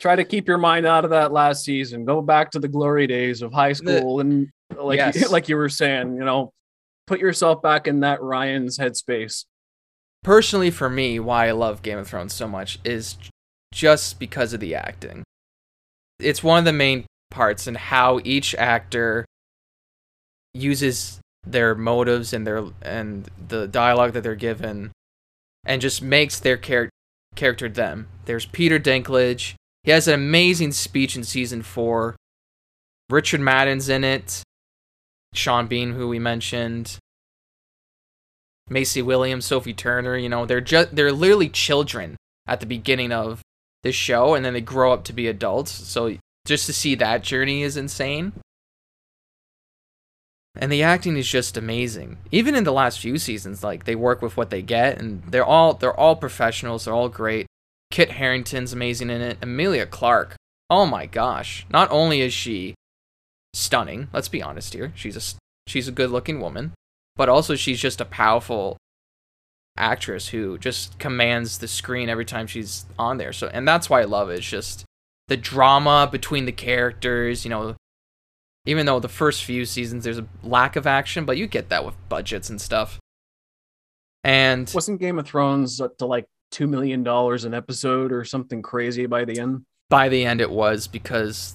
Try 0.00 0.16
to 0.16 0.24
keep 0.24 0.46
your 0.48 0.58
mind 0.58 0.86
out 0.86 1.04
of 1.04 1.10
that 1.10 1.32
last 1.32 1.64
season. 1.64 2.04
Go 2.04 2.22
back 2.22 2.50
to 2.52 2.58
the 2.60 2.68
glory 2.68 3.06
days 3.06 3.42
of 3.42 3.52
high 3.52 3.72
The- 3.72 3.98
school, 3.98 4.20
and 4.20 4.48
like 4.76 4.96
Yes. 4.98 5.30
like 5.30 5.48
you 5.48 5.56
were 5.56 5.68
saying, 5.68 6.14
you 6.16 6.24
know, 6.24 6.52
put 7.06 7.20
yourself 7.20 7.60
back 7.62 7.86
in 7.88 8.00
that 8.00 8.22
Ryan's 8.22 8.78
headspace. 8.78 9.44
Personally, 10.22 10.70
for 10.70 10.90
me, 10.90 11.20
why 11.20 11.48
I 11.48 11.52
love 11.52 11.82
Game 11.82 11.98
of 11.98 12.08
Thrones 12.08 12.34
so 12.34 12.48
much 12.48 12.78
is 12.84 13.16
just 13.72 14.18
because 14.18 14.52
of 14.52 14.60
the 14.60 14.74
acting. 14.74 15.22
It's 16.18 16.42
one 16.42 16.58
of 16.58 16.64
the 16.64 16.72
main 16.72 17.06
parts 17.30 17.66
and 17.66 17.76
how 17.76 18.20
each 18.24 18.54
actor 18.56 19.24
uses 20.54 21.20
their 21.46 21.74
motives 21.74 22.32
and 22.32 22.46
their 22.46 22.64
and 22.82 23.28
the 23.48 23.66
dialogue 23.68 24.12
that 24.12 24.22
they're 24.22 24.34
given 24.34 24.90
and 25.64 25.80
just 25.80 26.02
makes 26.02 26.40
their 26.40 26.56
char- 26.56 26.90
character 27.34 27.68
them. 27.68 28.08
There's 28.24 28.46
Peter 28.46 28.78
Dinklage. 28.78 29.54
He 29.84 29.90
has 29.90 30.08
an 30.08 30.14
amazing 30.14 30.72
speech 30.72 31.16
in 31.16 31.24
season 31.24 31.62
4. 31.62 32.16
Richard 33.10 33.40
Madden's 33.40 33.88
in 33.88 34.04
it. 34.04 34.42
Sean 35.34 35.66
Bean 35.66 35.92
who 35.92 36.08
we 36.08 36.18
mentioned. 36.18 36.98
Maisie 38.68 39.02
Williams, 39.02 39.46
Sophie 39.46 39.74
Turner, 39.74 40.16
you 40.16 40.28
know, 40.28 40.46
they're 40.46 40.60
just 40.60 40.94
they're 40.94 41.12
literally 41.12 41.48
children 41.48 42.16
at 42.46 42.60
the 42.60 42.66
beginning 42.66 43.12
of 43.12 43.40
this 43.82 43.94
show 43.94 44.34
and 44.34 44.44
then 44.44 44.54
they 44.54 44.60
grow 44.60 44.92
up 44.92 45.04
to 45.04 45.12
be 45.12 45.26
adults. 45.26 45.70
So 45.70 46.16
just 46.44 46.66
to 46.66 46.72
see 46.72 46.94
that 46.94 47.22
journey 47.22 47.62
is 47.62 47.76
insane. 47.76 48.32
And 50.56 50.72
the 50.72 50.82
acting 50.82 51.16
is 51.16 51.28
just 51.28 51.56
amazing. 51.56 52.18
Even 52.32 52.54
in 52.56 52.64
the 52.64 52.72
last 52.72 52.98
few 52.98 53.18
seasons, 53.18 53.62
like 53.62 53.84
they 53.84 53.94
work 53.94 54.20
with 54.20 54.36
what 54.36 54.50
they 54.50 54.62
get 54.62 54.98
and 54.98 55.22
they're 55.24 55.44
all 55.44 55.74
they're 55.74 55.98
all 55.98 56.16
professionals, 56.16 56.84
they're 56.84 56.94
all 56.94 57.08
great. 57.08 57.46
Kit 57.90 58.10
Harington's 58.10 58.72
amazing 58.72 59.10
in 59.10 59.20
it. 59.20 59.38
Emilia 59.40 59.86
Clarke. 59.86 60.36
Oh 60.68 60.84
my 60.84 61.06
gosh. 61.06 61.64
Not 61.70 61.90
only 61.90 62.20
is 62.20 62.32
she 62.32 62.74
stunning, 63.54 64.08
let's 64.12 64.28
be 64.28 64.42
honest 64.42 64.74
here. 64.74 64.92
She's 64.94 65.16
a 65.16 65.36
she's 65.66 65.88
a 65.88 65.92
good-looking 65.92 66.40
woman 66.40 66.72
but 67.18 67.28
also 67.28 67.54
she's 67.54 67.80
just 67.80 68.00
a 68.00 68.06
powerful 68.06 68.78
actress 69.76 70.28
who 70.28 70.56
just 70.56 70.98
commands 70.98 71.58
the 71.58 71.68
screen 71.68 72.08
every 72.08 72.24
time 72.24 72.46
she's 72.46 72.86
on 72.98 73.18
there. 73.18 73.32
So 73.34 73.48
and 73.48 73.68
that's 73.68 73.90
why 73.90 74.00
I 74.00 74.04
love 74.04 74.30
it. 74.30 74.38
It's 74.38 74.48
just 74.48 74.84
the 75.26 75.36
drama 75.36 76.08
between 76.10 76.46
the 76.46 76.52
characters, 76.52 77.44
you 77.44 77.50
know, 77.50 77.76
even 78.64 78.86
though 78.86 79.00
the 79.00 79.08
first 79.08 79.44
few 79.44 79.66
seasons 79.66 80.04
there's 80.04 80.18
a 80.18 80.26
lack 80.42 80.76
of 80.76 80.86
action, 80.86 81.26
but 81.26 81.36
you 81.36 81.46
get 81.46 81.68
that 81.68 81.84
with 81.84 81.94
budgets 82.08 82.48
and 82.48 82.60
stuff. 82.60 82.98
And 84.24 84.70
Wasn't 84.74 85.00
Game 85.00 85.18
of 85.18 85.26
Thrones 85.26 85.80
up 85.80 85.98
to 85.98 86.06
like 86.06 86.26
two 86.50 86.66
million 86.66 87.02
dollars 87.02 87.44
an 87.44 87.52
episode 87.52 88.12
or 88.12 88.24
something 88.24 88.62
crazy 88.62 89.04
by 89.04 89.24
the 89.24 89.38
end? 89.38 89.64
by 89.90 90.08
the 90.08 90.24
end 90.24 90.40
it 90.40 90.50
was 90.50 90.86
because 90.86 91.54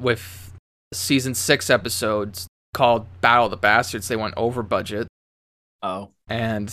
with 0.00 0.52
season 0.92 1.32
6 1.32 1.70
episodes 1.70 2.48
called 2.74 3.06
Battle 3.20 3.46
of 3.46 3.50
the 3.50 3.56
Bastards, 3.56 4.08
they 4.08 4.16
went 4.16 4.34
over 4.36 4.62
budget 4.62 5.08
Oh, 5.82 6.10
and 6.28 6.72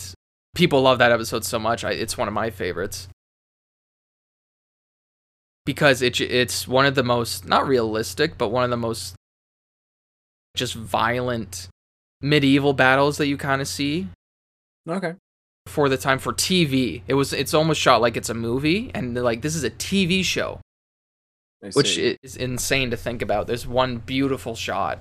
people 0.54 0.82
love 0.82 0.98
that 0.98 1.10
episode 1.12 1.44
so 1.44 1.58
much. 1.58 1.84
I, 1.84 1.92
it's 1.92 2.16
one 2.16 2.28
of 2.28 2.34
my 2.34 2.50
favorites 2.50 3.08
because 5.66 6.00
it 6.00 6.20
it's 6.20 6.68
one 6.68 6.86
of 6.86 6.94
the 6.94 7.02
most 7.02 7.46
not 7.46 7.66
realistic, 7.66 8.38
but 8.38 8.48
one 8.48 8.64
of 8.64 8.70
the 8.70 8.76
most 8.76 9.14
just 10.54 10.74
violent 10.74 11.68
medieval 12.20 12.72
battles 12.72 13.18
that 13.18 13.26
you 13.26 13.36
kind 13.36 13.60
of 13.60 13.68
see 13.68 14.06
okay. 14.88 15.14
for 15.66 15.88
the 15.88 15.96
time 15.96 16.18
for 16.18 16.32
TV. 16.32 17.02
It 17.08 17.14
was 17.14 17.32
it's 17.32 17.54
almost 17.54 17.80
shot 17.80 18.00
like 18.00 18.16
it's 18.16 18.30
a 18.30 18.34
movie, 18.34 18.92
and 18.94 19.16
like 19.16 19.42
this 19.42 19.56
is 19.56 19.64
a 19.64 19.70
TV 19.70 20.24
show, 20.24 20.60
I 21.64 21.70
which 21.70 21.96
see. 21.96 22.16
is 22.22 22.36
insane 22.36 22.92
to 22.92 22.96
think 22.96 23.22
about. 23.22 23.48
There's 23.48 23.66
one 23.66 23.98
beautiful 23.98 24.54
shot 24.54 25.00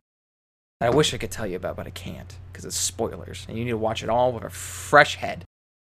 I 0.81 0.89
wish 0.89 1.13
I 1.13 1.17
could 1.17 1.31
tell 1.31 1.45
you 1.45 1.57
about, 1.57 1.75
but 1.75 1.87
I 1.87 1.91
can't 1.91 2.37
because 2.51 2.65
it's 2.65 2.77
spoilers, 2.77 3.45
and 3.47 3.57
you 3.57 3.65
need 3.65 3.71
to 3.71 3.77
watch 3.77 4.01
it 4.01 4.09
all 4.09 4.31
with 4.31 4.43
a 4.43 4.49
fresh 4.49 5.15
head. 5.15 5.43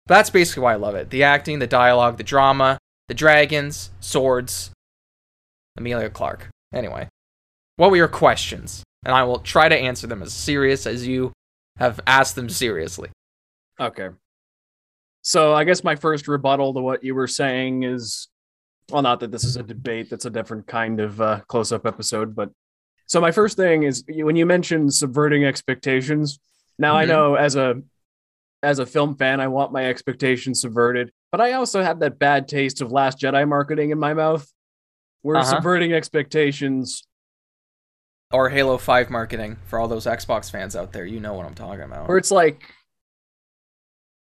But 0.07 0.15
that's 0.15 0.31
basically 0.31 0.63
why 0.63 0.73
I 0.73 0.77
love 0.77 0.95
it: 0.95 1.09
the 1.11 1.23
acting, 1.23 1.59
the 1.59 1.67
dialogue, 1.67 2.17
the 2.17 2.23
drama, 2.23 2.79
the 3.07 3.13
dragons, 3.13 3.91
swords. 3.99 4.71
Emilia 5.77 6.09
Clarke. 6.09 6.49
Anyway, 6.73 7.07
what 7.77 7.91
were 7.91 7.97
your 7.97 8.07
questions? 8.07 8.83
And 9.05 9.15
I 9.15 9.23
will 9.23 9.39
try 9.39 9.69
to 9.69 9.77
answer 9.77 10.07
them 10.07 10.21
as 10.21 10.33
serious 10.33 10.85
as 10.85 11.07
you 11.07 11.31
have 11.77 12.01
asked 12.05 12.35
them 12.35 12.49
seriously. 12.49 13.09
Okay. 13.79 14.09
So 15.21 15.53
I 15.53 15.63
guess 15.63 15.83
my 15.83 15.95
first 15.95 16.27
rebuttal 16.27 16.73
to 16.73 16.81
what 16.81 17.03
you 17.03 17.15
were 17.15 17.27
saying 17.27 17.83
is 17.83 18.27
well, 18.91 19.01
not 19.01 19.19
that 19.19 19.31
this 19.31 19.43
is 19.43 19.55
a 19.55 19.63
debate, 19.63 20.09
that's 20.09 20.25
a 20.25 20.29
different 20.29 20.67
kind 20.67 20.99
of 20.99 21.21
uh, 21.21 21.41
close 21.47 21.71
up 21.71 21.85
episode. 21.85 22.35
But 22.35 22.49
so 23.09 23.19
my 23.19 23.31
first 23.31 23.57
thing 23.57 23.83
is 23.83 24.03
when 24.07 24.35
you 24.35 24.45
mentioned 24.45 24.93
subverting 24.93 25.43
expectations, 25.43 26.39
now 26.77 26.95
I 26.95 27.03
Mhm. 27.05 27.07
know 27.09 27.35
as 27.35 27.55
a 27.55 27.81
as 28.61 28.79
a 28.79 28.85
film 28.85 29.15
fan, 29.15 29.39
I 29.39 29.47
want 29.47 29.71
my 29.71 29.85
expectations 29.85 30.59
subverted, 30.61 31.11
but 31.31 31.39
I 31.39 31.53
also 31.53 31.81
have 31.81 31.99
that 32.01 32.19
bad 32.19 32.47
taste 32.49 32.81
of 32.81 32.91
Last 32.91 33.17
Jedi 33.19 33.47
marketing 33.47 33.91
in 33.91 33.97
my 33.99 34.13
mouth. 34.13 34.51
Where 35.21 35.37
Uh-huh. 35.37 35.45
subverting 35.55 35.93
expectations 35.93 37.05
or 38.31 38.49
Halo 38.49 38.77
5 38.77 39.09
marketing 39.09 39.57
for 39.65 39.79
all 39.79 39.87
those 39.87 40.05
Xbox 40.05 40.51
fans 40.51 40.75
out 40.75 40.91
there. 40.91 41.05
You 41.05 41.19
know 41.21 41.33
what 41.33 41.45
I'm 41.45 41.55
talking 41.55 41.83
about. 41.83 42.07
where 42.09 42.17
it's 42.17 42.31
like 42.31 42.63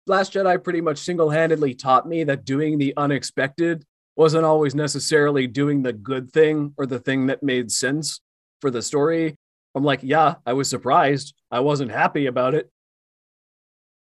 Last 0.07 0.33
Jedi 0.33 0.63
pretty 0.65 0.81
much 0.81 0.99
single 0.99 1.31
handedly 1.31 1.75
taught 1.75 2.09
me 2.09 2.25
that 2.25 2.45
doing 2.45 2.79
the 2.79 2.93
unexpected 2.97 3.85
wasn't 4.17 4.45
always 4.45 4.75
necessarily 4.75 5.47
doing 5.47 5.83
the 5.83 5.93
good 5.93 6.31
thing 6.33 6.75
or 6.77 6.87
the 6.87 6.99
thing 6.99 7.27
that 7.27 7.43
made 7.43 7.71
sense 7.71 8.21
for 8.63 8.71
the 8.71 8.81
story. 8.81 9.37
I'm 9.75 9.85
like, 9.85 10.01
yeah, 10.03 10.37
I 10.47 10.55
was 10.55 10.71
surprised. 10.71 11.35
I 11.51 11.61
wasn't 11.61 11.91
happy 11.91 12.25
about 12.27 12.55
it. 12.55 12.71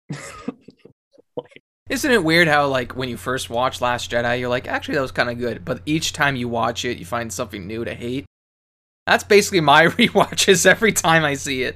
Isn't 1.89 2.11
it 2.11 2.23
weird 2.23 2.47
how 2.47 2.67
like 2.67 2.95
when 2.95 3.09
you 3.09 3.17
first 3.17 3.49
watch 3.49 3.81
Last 3.81 4.09
Jedi, 4.09 4.39
you're 4.39 4.47
like, 4.47 4.67
actually 4.69 4.95
that 4.95 5.01
was 5.01 5.11
kind 5.11 5.29
of 5.29 5.37
good, 5.37 5.65
but 5.65 5.81
each 5.85 6.13
time 6.13 6.37
you 6.37 6.47
watch 6.47 6.85
it, 6.85 6.97
you 6.97 7.05
find 7.05 7.33
something 7.33 7.67
new 7.67 7.83
to 7.83 7.93
hate. 7.93 8.25
That's 9.05 9.25
basically 9.25 9.59
my 9.59 9.85
rewatches 9.87 10.65
every 10.65 10.93
time 10.93 11.25
I 11.25 11.33
see 11.33 11.63
it. 11.63 11.75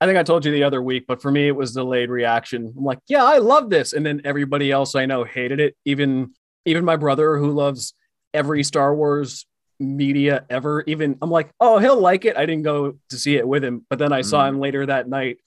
I 0.00 0.06
think 0.06 0.16
I 0.16 0.22
told 0.22 0.46
you 0.46 0.52
the 0.52 0.62
other 0.64 0.80
week, 0.80 1.04
but 1.06 1.20
for 1.20 1.30
me, 1.30 1.46
it 1.46 1.54
was 1.54 1.74
delayed 1.74 2.08
reaction. 2.08 2.72
I'm 2.74 2.84
like, 2.84 3.00
yeah, 3.06 3.22
I 3.22 3.36
love 3.36 3.68
this. 3.68 3.92
And 3.92 4.06
then 4.06 4.22
everybody 4.24 4.70
else 4.70 4.94
I 4.94 5.04
know 5.04 5.24
hated 5.24 5.60
it. 5.60 5.74
Even 5.84 6.32
even 6.64 6.84
my 6.86 6.96
brother 6.96 7.36
who 7.36 7.50
loves 7.50 7.92
every 8.32 8.62
Star 8.62 8.94
Wars 8.94 9.44
media 9.80 10.44
ever. 10.50 10.84
Even 10.86 11.18
I'm 11.22 11.30
like, 11.30 11.50
oh, 11.58 11.78
he'll 11.78 12.00
like 12.00 12.24
it. 12.24 12.36
I 12.36 12.46
didn't 12.46 12.62
go 12.64 12.96
to 13.08 13.18
see 13.18 13.36
it 13.36 13.48
with 13.48 13.64
him, 13.64 13.84
but 13.90 13.98
then 13.98 14.12
I 14.12 14.20
saw 14.20 14.44
Mm. 14.44 14.48
him 14.50 14.60
later 14.60 14.86
that 14.86 15.08
night 15.08 15.38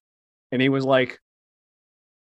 and 0.51 0.61
he 0.61 0.69
was 0.69 0.83
like, 0.83 1.19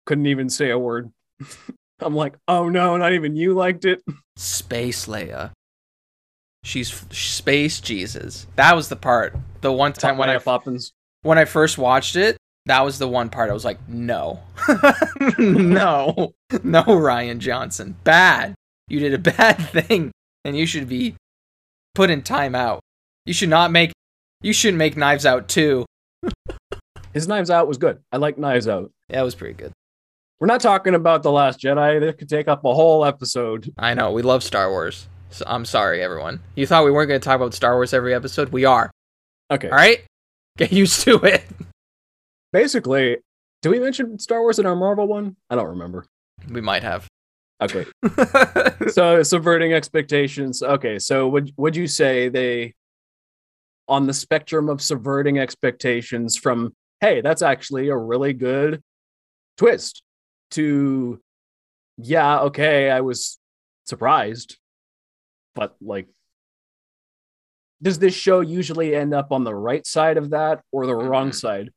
couldn't 0.06 0.26
even 0.26 0.48
say 0.50 0.70
a 0.70 0.78
word. 0.78 1.10
I'm 2.00 2.14
like, 2.16 2.34
oh 2.48 2.68
no, 2.68 2.96
not 2.96 3.12
even 3.12 3.36
you 3.36 3.52
liked 3.54 3.84
it. 3.84 4.02
Space 4.36 5.06
Leia. 5.06 5.50
She's 6.64 6.90
f- 6.92 7.12
Space 7.14 7.80
Jesus. 7.80 8.46
That 8.56 8.74
was 8.74 8.88
the 8.88 8.96
part. 8.96 9.36
The 9.60 9.72
one 9.72 9.92
time 9.92 10.16
when 10.18 10.30
I 10.30 10.38
Poppins. 10.38 10.92
when 11.22 11.38
I 11.38 11.44
first 11.44 11.76
watched 11.78 12.16
it, 12.16 12.36
that 12.66 12.82
was 12.84 12.98
the 12.98 13.08
one 13.08 13.28
part 13.30 13.50
I 13.50 13.54
was 13.54 13.64
like, 13.64 13.78
no, 13.88 14.40
no, 15.38 16.34
no, 16.62 16.82
Rian 16.82 17.38
Johnson, 17.38 17.96
bad. 18.04 18.54
You 18.88 19.00
did 19.00 19.14
a 19.14 19.18
bad 19.18 19.54
thing, 19.72 20.10
and 20.44 20.56
you 20.56 20.66
should 20.66 20.88
be 20.88 21.16
put 21.94 22.10
in 22.10 22.22
timeout. 22.22 22.80
You 23.26 23.32
should 23.32 23.48
not 23.48 23.70
make. 23.70 23.92
You 24.42 24.52
shouldn't 24.52 24.78
make 24.78 24.96
Knives 24.96 25.26
Out 25.26 25.48
too. 25.48 25.84
His 27.12 27.28
Knives 27.28 27.50
Out 27.50 27.68
was 27.68 27.78
good. 27.78 27.98
I 28.12 28.16
like 28.16 28.38
Knives 28.38 28.68
Out. 28.68 28.90
Yeah, 29.08 29.20
it 29.20 29.24
was 29.24 29.34
pretty 29.34 29.54
good. 29.54 29.72
We're 30.38 30.46
not 30.46 30.60
talking 30.60 30.94
about 30.94 31.22
The 31.22 31.30
Last 31.30 31.60
Jedi. 31.60 32.00
That 32.00 32.16
could 32.18 32.28
take 32.28 32.48
up 32.48 32.64
a 32.64 32.74
whole 32.74 33.04
episode. 33.04 33.72
I 33.76 33.92
know 33.94 34.12
we 34.12 34.22
love 34.22 34.42
Star 34.42 34.70
Wars. 34.70 35.06
So 35.30 35.44
I'm 35.46 35.64
sorry, 35.64 36.02
everyone. 36.02 36.40
You 36.54 36.66
thought 36.66 36.84
we 36.84 36.90
weren't 36.90 37.08
going 37.08 37.20
to 37.20 37.24
talk 37.24 37.36
about 37.36 37.54
Star 37.54 37.74
Wars 37.74 37.92
every 37.92 38.14
episode? 38.14 38.48
We 38.50 38.64
are. 38.64 38.90
Okay. 39.50 39.68
All 39.68 39.76
right, 39.76 40.02
get 40.56 40.72
used 40.72 41.02
to 41.02 41.16
it. 41.24 41.44
Basically, 42.52 43.18
do 43.62 43.70
we 43.70 43.78
mention 43.78 44.18
Star 44.18 44.40
Wars 44.40 44.58
in 44.58 44.66
our 44.66 44.74
Marvel 44.74 45.06
one? 45.06 45.36
I 45.50 45.56
don't 45.56 45.68
remember. 45.68 46.06
We 46.48 46.60
might 46.60 46.82
have. 46.82 47.06
Okay. 47.62 47.84
so 48.90 49.22
subverting 49.22 49.72
expectations. 49.72 50.62
Okay, 50.62 50.98
so 50.98 51.28
would 51.28 51.52
would 51.56 51.76
you 51.76 51.86
say 51.86 52.28
they 52.28 52.74
on 53.88 54.06
the 54.06 54.14
spectrum 54.14 54.68
of 54.68 54.80
subverting 54.80 55.38
expectations 55.38 56.36
from 56.36 56.74
hey, 57.00 57.20
that's 57.20 57.42
actually 57.42 57.88
a 57.88 57.96
really 57.96 58.32
good 58.32 58.82
twist 59.56 60.02
to 60.52 61.20
yeah, 61.98 62.40
okay, 62.40 62.90
I 62.90 63.00
was 63.02 63.38
surprised. 63.84 64.56
But 65.54 65.76
like 65.80 66.08
does 67.82 67.98
this 67.98 68.14
show 68.14 68.40
usually 68.40 68.94
end 68.94 69.14
up 69.14 69.32
on 69.32 69.44
the 69.44 69.54
right 69.54 69.86
side 69.86 70.16
of 70.18 70.30
that 70.30 70.60
or 70.70 70.86
the 70.86 70.94
wrong 70.94 71.30
Mhm. 71.30 71.34
side? 71.34 71.70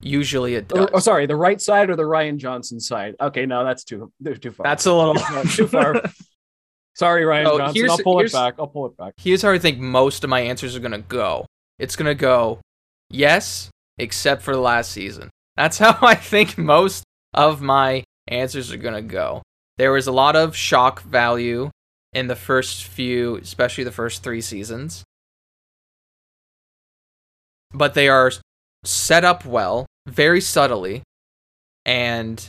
Usually 0.00 0.54
it 0.54 0.70
oh, 0.72 0.76
does. 0.76 0.86
Or, 0.86 0.96
oh, 0.96 0.98
sorry, 1.00 1.26
the 1.26 1.36
right 1.36 1.60
side 1.60 1.90
or 1.90 1.96
the 1.96 2.04
Rian 2.04 2.36
Johnson 2.36 2.78
side? 2.78 3.16
Okay, 3.20 3.46
no, 3.46 3.64
that's 3.64 3.84
too 3.84 4.12
they're 4.20 4.36
too 4.36 4.52
far. 4.52 4.64
That's 4.64 4.86
a 4.86 4.94
little 4.94 5.14
too 5.44 5.66
far. 5.66 6.02
Sorry, 6.94 7.24
Ryan 7.24 7.46
Oh, 7.46 7.58
Johnson. 7.58 7.76
here's- 7.76 7.90
I'll 7.92 7.98
pull 7.98 8.18
it 8.18 8.32
back. 8.32 8.54
I'll 8.58 8.66
pull 8.66 8.86
it 8.86 8.96
back. 8.96 9.14
Here's 9.18 9.40
how 9.42 9.52
I 9.52 9.58
think 9.60 9.78
most 9.78 10.24
of 10.24 10.30
my 10.30 10.40
answers 10.40 10.74
are 10.74 10.80
gonna 10.80 10.98
go. 10.98 11.46
It's 11.78 11.94
gonna 11.94 12.16
go 12.16 12.60
yes, 13.08 13.70
except 13.98 14.42
for 14.42 14.52
the 14.52 14.60
last 14.60 14.90
season. 14.90 15.30
That's 15.56 15.78
how 15.84 15.96
I 16.02 16.16
think 16.16 16.58
most 16.58 17.04
of 17.34 17.62
my 17.62 18.02
answers 18.26 18.72
are 18.72 18.76
gonna 18.76 19.02
go. 19.02 19.42
There 19.76 19.92
was 19.92 20.08
a 20.08 20.12
lot 20.12 20.34
of 20.34 20.56
shock 20.56 21.02
value 21.02 21.70
in 22.12 22.26
the 22.26 22.34
first 22.34 22.84
few, 22.84 23.36
especially 23.36 23.84
the 23.84 23.92
first 23.92 24.24
three 24.24 24.40
seasons. 24.40 25.04
But 27.72 27.94
they 27.94 28.08
are 28.08 28.32
set 28.84 29.24
up 29.24 29.44
well, 29.44 29.86
very 30.06 30.40
subtly, 30.40 31.02
and 31.84 32.46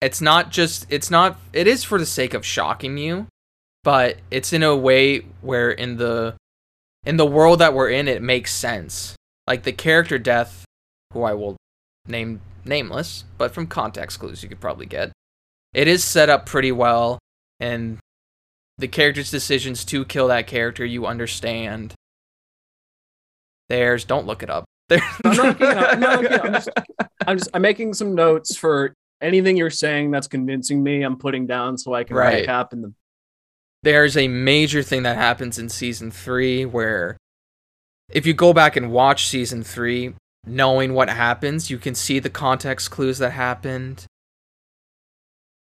it's 0.00 0.20
not 0.20 0.50
just 0.50 0.86
it's 0.88 1.10
not 1.10 1.38
it 1.52 1.66
is 1.66 1.84
for 1.84 1.98
the 1.98 2.06
sake 2.06 2.34
of 2.34 2.44
shocking 2.44 2.96
you, 2.98 3.26
but 3.84 4.18
it's 4.30 4.52
in 4.52 4.62
a 4.62 4.76
way 4.76 5.20
where 5.40 5.70
in 5.70 5.96
the 5.96 6.34
in 7.04 7.16
the 7.16 7.26
world 7.26 7.58
that 7.58 7.74
we're 7.74 7.90
in 7.90 8.08
it 8.08 8.22
makes 8.22 8.52
sense. 8.52 9.16
Like 9.46 9.62
the 9.62 9.72
character 9.72 10.18
death, 10.18 10.64
who 11.12 11.22
I 11.22 11.34
will 11.34 11.56
name 12.06 12.40
nameless, 12.64 13.24
but 13.38 13.52
from 13.52 13.66
context 13.66 14.18
clues 14.18 14.42
you 14.42 14.48
could 14.48 14.60
probably 14.60 14.86
get. 14.86 15.12
It 15.72 15.88
is 15.88 16.04
set 16.04 16.28
up 16.28 16.46
pretty 16.46 16.72
well 16.72 17.18
and 17.58 17.98
the 18.78 18.88
character's 18.88 19.30
decisions 19.30 19.84
to 19.86 20.04
kill 20.04 20.28
that 20.28 20.46
character 20.46 20.84
you 20.84 21.06
understand. 21.06 21.94
There's 23.68 24.04
don't 24.04 24.26
look 24.26 24.42
it 24.42 24.50
up. 24.50 24.64
There 24.90 25.00
I'm 25.24 25.36
not 25.36 25.46
looking 25.46 25.66
up. 25.66 25.92
I'm 25.92 26.00
not 26.00 26.20
looking 26.22 26.38
up. 26.38 26.44
I'm 26.44 26.52
just- 26.52 26.68
I'm 27.26 27.38
just 27.38 27.50
I'm 27.54 27.62
making 27.62 27.94
some 27.94 28.14
notes 28.14 28.56
for 28.56 28.92
anything 29.22 29.56
you're 29.56 29.70
saying 29.70 30.10
that's 30.10 30.26
convincing 30.28 30.82
me. 30.82 31.02
I'm 31.02 31.16
putting 31.18 31.46
down 31.46 31.78
so 31.78 31.94
I 31.94 32.04
can 32.04 32.16
Right. 32.16 32.46
recap 32.46 32.72
in 32.74 32.82
the 32.82 32.92
there's 33.82 34.16
a 34.16 34.28
major 34.28 34.82
thing 34.82 35.04
that 35.04 35.16
happens 35.16 35.58
in 35.58 35.70
season 35.70 36.10
three 36.10 36.66
where 36.66 37.16
if 38.10 38.26
you 38.26 38.34
go 38.34 38.52
back 38.52 38.76
and 38.76 38.92
watch 38.92 39.26
season 39.28 39.62
three, 39.62 40.12
knowing 40.46 40.92
what 40.92 41.08
happens, 41.08 41.70
you 41.70 41.78
can 41.78 41.94
see 41.94 42.18
the 42.18 42.28
context 42.28 42.90
clues 42.90 43.16
that 43.18 43.30
happened. 43.30 44.04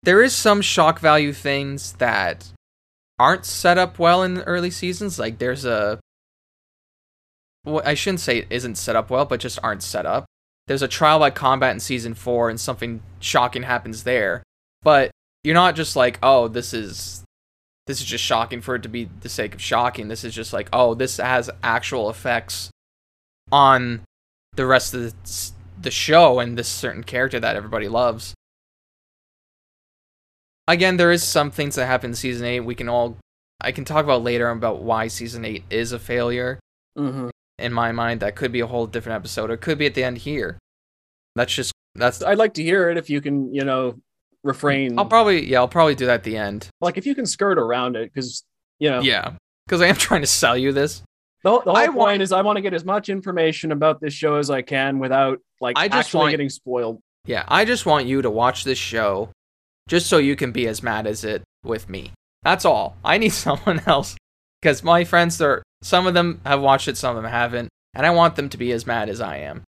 There 0.03 0.23
is 0.23 0.35
some 0.35 0.61
shock 0.61 1.01
value 1.01 1.33
things 1.33 1.95
that 1.95 2.51
aren't 3.19 3.47
set 3.47 3.79
up 3.79 3.99
well 3.99 4.23
in 4.23 4.35
the 4.35 4.45
early 4.45 4.71
seasons. 4.71 5.19
Like 5.19 5.39
there's 5.39 5.65
a 5.65 5.99
well, 7.65 7.83
I 7.85 7.95
shouldn't 7.95 8.21
say 8.21 8.39
it 8.39 8.47
isn't 8.51 8.77
set 8.77 8.97
up 8.97 9.11
well, 9.11 9.25
but 9.25 9.41
just 9.41 9.59
aren't 9.63 9.83
set 9.83 10.07
up. 10.07 10.25
There's 10.67 10.83
a 10.83 10.89
trial 10.89 11.19
by 11.19 11.31
combat 11.31 11.73
in 11.73 11.81
season 11.81 12.15
four, 12.15 12.49
and 12.51 12.59
something 12.61 13.03
shocking 13.21 13.63
happens 13.65 14.05
there. 14.05 14.43
But 14.83 15.11
you're 15.43 15.55
not 15.55 15.75
just 15.77 15.97
like, 15.97 16.19
oh, 16.23 16.49
this 16.49 16.73
is 16.75 17.23
this 17.87 18.01
is 18.01 18.07
just 18.07 18.25
shocking 18.25 18.63
for 18.63 18.77
it 18.77 18.83
to 18.83 18.89
be 18.89 19.11
the 19.21 19.29
sake 19.29 19.55
of 19.55 19.61
shocking. 19.61 20.09
This 20.09 20.25
is 20.25 20.35
just 20.35 20.53
like, 20.55 20.69
oh, 20.73 20.95
this 20.95 21.19
has 21.19 21.51
actual 21.63 22.09
effects 22.09 22.71
on 23.53 24.01
the 24.57 24.65
rest 24.65 24.95
of 24.95 25.03
the, 25.03 25.51
the 25.83 25.91
show 25.91 26.39
and 26.39 26.57
this 26.57 26.69
certain 26.69 27.03
character 27.05 27.39
that 27.41 27.57
everybody 27.57 27.89
loves. 27.89 28.33
Again, 30.67 30.97
there 30.97 31.13
is 31.13 31.23
some 31.23 31.51
things 31.51 31.75
that 31.75 31.85
happen 31.87 32.11
in 32.13 32.15
season 32.15 32.47
eight. 32.47 32.61
We 32.61 32.75
can 32.75 32.89
all, 32.89 33.19
I 33.61 33.71
can 33.71 33.85
talk 33.85 34.03
about 34.05 34.23
later 34.23 34.49
about 34.49 34.81
why 34.81 35.09
season 35.09 35.45
eight 35.45 35.65
is 35.69 35.93
a 35.93 35.99
failure 35.99 36.59
Mhm. 36.97 37.31
In 37.59 37.73
my 37.73 37.93
mind. 37.93 38.21
That 38.21 38.37
could 38.37 38.53
be 38.53 38.61
a 38.61 38.67
whole 38.67 38.87
different 38.87 39.17
episode, 39.17 39.51
it 39.51 39.61
could 39.61 39.79
be 39.79 39.87
at 39.87 39.95
the 39.95 40.05
end 40.05 40.19
here. 40.19 40.59
That's 41.37 41.53
just 41.55 41.73
that's. 41.95 42.23
I'd 42.23 42.39
like 42.39 42.55
to 42.55 42.63
hear 42.63 42.91
it 42.91 42.97
if 42.97 43.09
you 43.11 43.21
can, 43.21 43.53
you 43.55 43.65
know, 43.65 43.97
refrain. 44.43 44.99
I'll 44.99 45.07
probably 45.07 45.47
yeah, 45.47 45.59
I'll 45.59 45.69
probably 45.69 45.95
do 45.95 46.07
that 46.07 46.15
at 46.15 46.25
the 46.25 46.37
end. 46.37 46.69
like 46.81 46.97
if 46.99 47.07
you 47.07 47.15
can 47.15 47.27
skirt 47.27 47.59
around 47.59 47.97
it, 47.97 48.13
because 48.13 48.45
you 48.79 48.91
know, 48.91 49.01
Yeah, 49.01 49.33
because 49.67 49.81
I 49.81 49.87
am 49.87 49.97
trying 50.07 50.21
to 50.23 50.27
sell 50.27 50.57
you 50.57 50.73
this. 50.73 51.03
the, 51.43 51.51
whole- 51.51 51.61
the 51.61 51.71
whole 51.71 51.77
I 51.77 51.87
point 51.87 51.97
want- 51.97 52.23
is 52.23 52.33
I 52.33 52.43
want 52.43 52.57
to 52.57 52.63
get 52.63 52.75
as 52.75 52.85
much 52.85 53.09
information 53.09 53.73
about 53.73 54.01
this 54.01 54.13
show 54.15 54.37
as 54.37 54.51
I 54.51 54.63
can 54.63 54.99
without 54.99 55.39
like 55.61 55.77
I 55.79 55.89
just 55.89 55.99
actually 55.99 56.19
want- 56.21 56.31
getting 56.33 56.49
spoiled. 56.51 57.01
Yeah, 57.27 57.45
I 57.49 57.65
just 57.65 57.87
want 57.87 58.07
you 58.07 58.21
to 58.23 58.31
watch 58.31 58.65
this 58.65 58.77
show 58.79 59.31
just 59.89 60.07
so 60.09 60.19
you 60.19 60.37
can 60.37 60.53
be 60.53 60.67
as 60.69 60.83
mad 60.83 61.07
as 61.07 61.25
it 61.25 61.43
with 61.65 61.89
me. 61.89 62.13
That's 62.43 62.65
all. 62.67 62.97
I 63.05 63.17
need 63.19 63.29
someone 63.33 63.81
else 63.87 64.15
because 64.61 64.83
my 64.85 65.05
friends 65.05 65.41
are 65.41 65.63
some 65.85 66.07
of 66.07 66.15
them 66.15 66.41
have 66.47 66.63
watched 66.63 66.89
it, 66.89 66.97
some 66.97 67.15
of 67.15 67.23
them 67.23 67.31
haven't, 67.31 67.69
and 67.93 68.07
I 68.07 68.11
want 68.11 68.37
them 68.37 68.49
to 68.49 68.57
be 68.57 68.73
as 68.73 68.87
mad 68.87 69.11
as 69.11 69.21
I 69.21 69.37
am. 69.37 69.65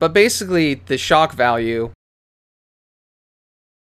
But 0.00 0.12
basically, 0.12 0.74
the 0.74 0.98
shock 0.98 1.32
value 1.32 1.92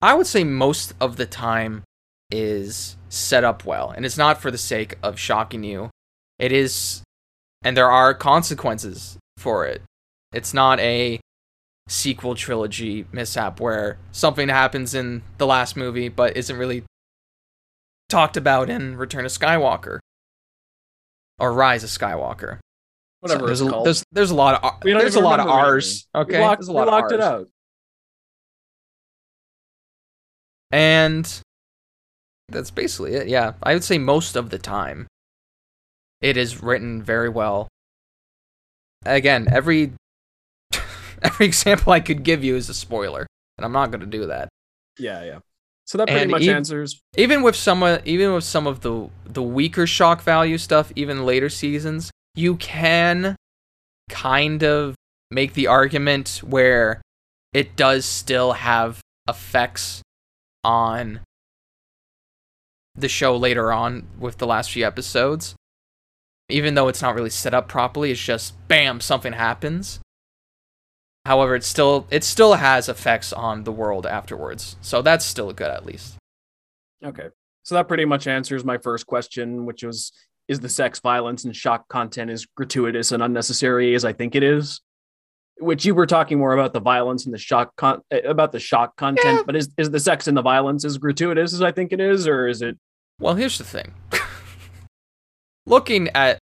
I 0.03 0.12
would 0.12 0.27
say 0.27 0.44
most 0.44 0.92
of 1.01 1.16
the 1.16 1.25
time 1.25 1.85
is 2.31 2.97
set 3.09 3.44
up 3.44 3.64
well, 3.64 3.90
and 3.90 4.05
it's 4.05 4.18
not 4.18 4.42
for 4.42 4.51
the 4.51 4.59
sake 4.59 4.99
of 5.03 5.18
shocking 5.18 5.62
you. 5.62 5.88
It 6.38 6.51
is 6.51 7.03
and 7.62 7.77
there 7.77 7.90
are 7.90 8.12
consequences 8.12 9.16
for 9.38 9.64
it. 9.66 9.83
It's 10.33 10.53
not 10.53 10.81
a 10.81 11.20
sequel 11.88 12.35
trilogy 12.35 13.07
mishap 13.12 13.61
where 13.61 13.99
something 14.11 14.49
happens 14.49 14.94
in 14.94 15.23
the 15.38 15.47
last 15.47 15.77
movie 15.77 16.09
but 16.09 16.37
isn't 16.37 16.59
really 16.59 16.83
talked 18.09 18.37
about 18.37 18.68
in 18.68 18.97
Return 18.97 19.25
of 19.25 19.31
Skywalker 19.31 20.01
or 21.38 21.53
Rise 21.53 21.85
of 21.85 21.90
Skywalker. 21.90 22.59
Whatever 23.20 23.47
there's 23.47 23.61
it's 23.61 23.73
a. 23.73 23.81
There's, 23.85 24.05
there's 24.12 24.31
a 24.31 24.35
lot 24.35 24.62
of 24.62 24.81
there's 24.83 25.14
a 25.14 25.20
lot 25.20 25.40
of 25.40 25.47
R's. 25.47 26.07
anything. 26.14 26.35
Okay, 26.35 26.38
we 26.38 26.44
locked, 26.44 26.61
there's 26.61 26.68
a 26.68 26.73
we 26.73 26.79
lot 26.79 26.87
locked 26.88 27.12
of 27.12 27.20
it 27.20 27.23
Rs. 27.23 27.27
out. 27.27 27.49
And 30.70 31.40
that's 32.49 32.70
basically 32.70 33.14
it. 33.14 33.29
Yeah, 33.29 33.53
I 33.62 33.75
would 33.75 33.85
say 33.85 33.97
most 33.97 34.37
of 34.37 34.51
the 34.51 34.59
time 34.59 35.07
it 36.20 36.37
is 36.37 36.62
written 36.62 37.03
very 37.03 37.29
well. 37.29 37.68
Again, 39.07 39.47
every 39.51 39.92
every 41.23 41.47
example 41.47 41.92
I 41.92 42.01
could 42.01 42.25
give 42.25 42.44
you 42.44 42.57
is 42.57 42.68
a 42.68 42.75
spoiler, 42.75 43.27
and 43.57 43.64
I'm 43.64 43.73
not 43.73 43.90
going 43.90 44.01
to 44.01 44.07
do 44.07 44.27
that. 44.27 44.49
Yeah, 44.99 45.25
yeah. 45.25 45.38
So 45.87 45.99
that 45.99 46.07
pretty 46.09 46.23
And 46.23 46.31
much 46.31 46.42
ev- 46.42 46.57
answers. 46.57 47.01
Even 47.16 47.42
with 47.42 47.57
some 47.57 47.83
uh, 47.83 47.99
even 48.05 48.33
with 48.33 48.44
some 48.44 48.66
of 48.66 48.81
the 48.81 49.09
the 49.27 49.42
weaker 49.42 49.87
shock 49.87 50.23
value 50.23 50.59
stuff, 50.59 50.92
even 50.97 51.25
later 51.27 51.49
seasons, 51.51 52.11
you 52.35 52.57
can 52.57 53.37
kind 54.11 54.62
of 54.62 54.94
make 55.31 55.55
the 55.55 55.66
argument 55.66 56.40
where 56.44 57.03
it 57.53 57.77
does 57.77 58.05
still 58.05 58.53
have 58.53 59.01
effects 59.29 60.03
on 60.62 61.20
the 62.94 63.09
show 63.09 63.37
later 63.37 63.73
on 63.73 64.07
with 64.18 64.38
the 64.38 64.47
last 64.47 64.70
few 64.73 64.87
episodes. 64.87 65.55
Even 66.49 66.75
though 66.75 66.88
it's 66.88 67.03
not 67.03 67.14
really 67.14 67.31
set 67.31 67.55
up 67.55 67.68
properly, 67.68 68.11
it's 68.11 68.20
just 68.20 68.55
bam, 68.68 69.01
something 69.01 69.33
happens. 69.33 70.01
However, 71.27 71.55
it 71.55 71.65
still 71.65 72.07
it 72.11 72.23
still 72.25 72.55
has 72.55 72.89
effects 72.89 73.33
on 73.33 73.65
the 73.65 73.73
world 73.73 74.07
afterwards. 74.07 74.77
So 74.83 75.01
that's 75.03 75.25
still 75.25 75.53
good 75.53 75.71
at 75.71 75.87
least. 75.87 76.17
Okay. 77.05 77.29
So 77.63 77.75
that 77.77 77.89
pretty 77.89 78.05
much 78.05 78.27
answers 78.27 78.65
my 78.65 78.77
first 78.79 79.07
question, 79.07 79.65
which 79.65 79.83
was 79.83 80.13
is 80.49 80.61
the 80.61 80.69
sex 80.69 81.01
violence 81.01 81.45
and 81.45 81.57
shock 81.57 81.89
content 81.89 82.31
as 82.31 82.45
gratuitous 82.45 83.13
and 83.13 83.23
unnecessary 83.23 83.95
as 83.95 84.05
I 84.05 84.13
think 84.13 84.35
it 84.35 84.43
is? 84.43 84.83
Which 85.59 85.87
you 85.87 85.95
were 85.95 86.07
talking 86.07 86.39
more 86.39 86.53
about 86.53 86.75
the 86.75 86.81
violence 86.81 87.25
and 87.25 87.33
the 87.33 87.39
shock 87.39 87.75
con- 87.77 88.03
eh, 88.11 88.21
about 88.27 88.53
the 88.53 88.61
shock 88.61 88.95
content, 88.97 89.39
Yeah. 89.39 89.43
but 89.47 89.57
is 89.57 89.71
is 89.79 89.91
the 89.91 90.01
sex 90.01 90.27
and 90.29 90.37
the 90.37 90.43
violence 90.43 90.85
as 90.85 90.99
gratuitous 90.99 91.55
as 91.55 91.63
I 91.63 91.73
think 91.73 91.93
it 91.93 92.01
is, 92.01 92.29
or 92.29 92.49
is 92.49 92.61
it 92.61 92.77
Well, 93.19 93.35
here's 93.35 93.57
the 93.57 93.65
thing. 93.65 93.95
Looking 95.67 96.09
at 96.11 96.39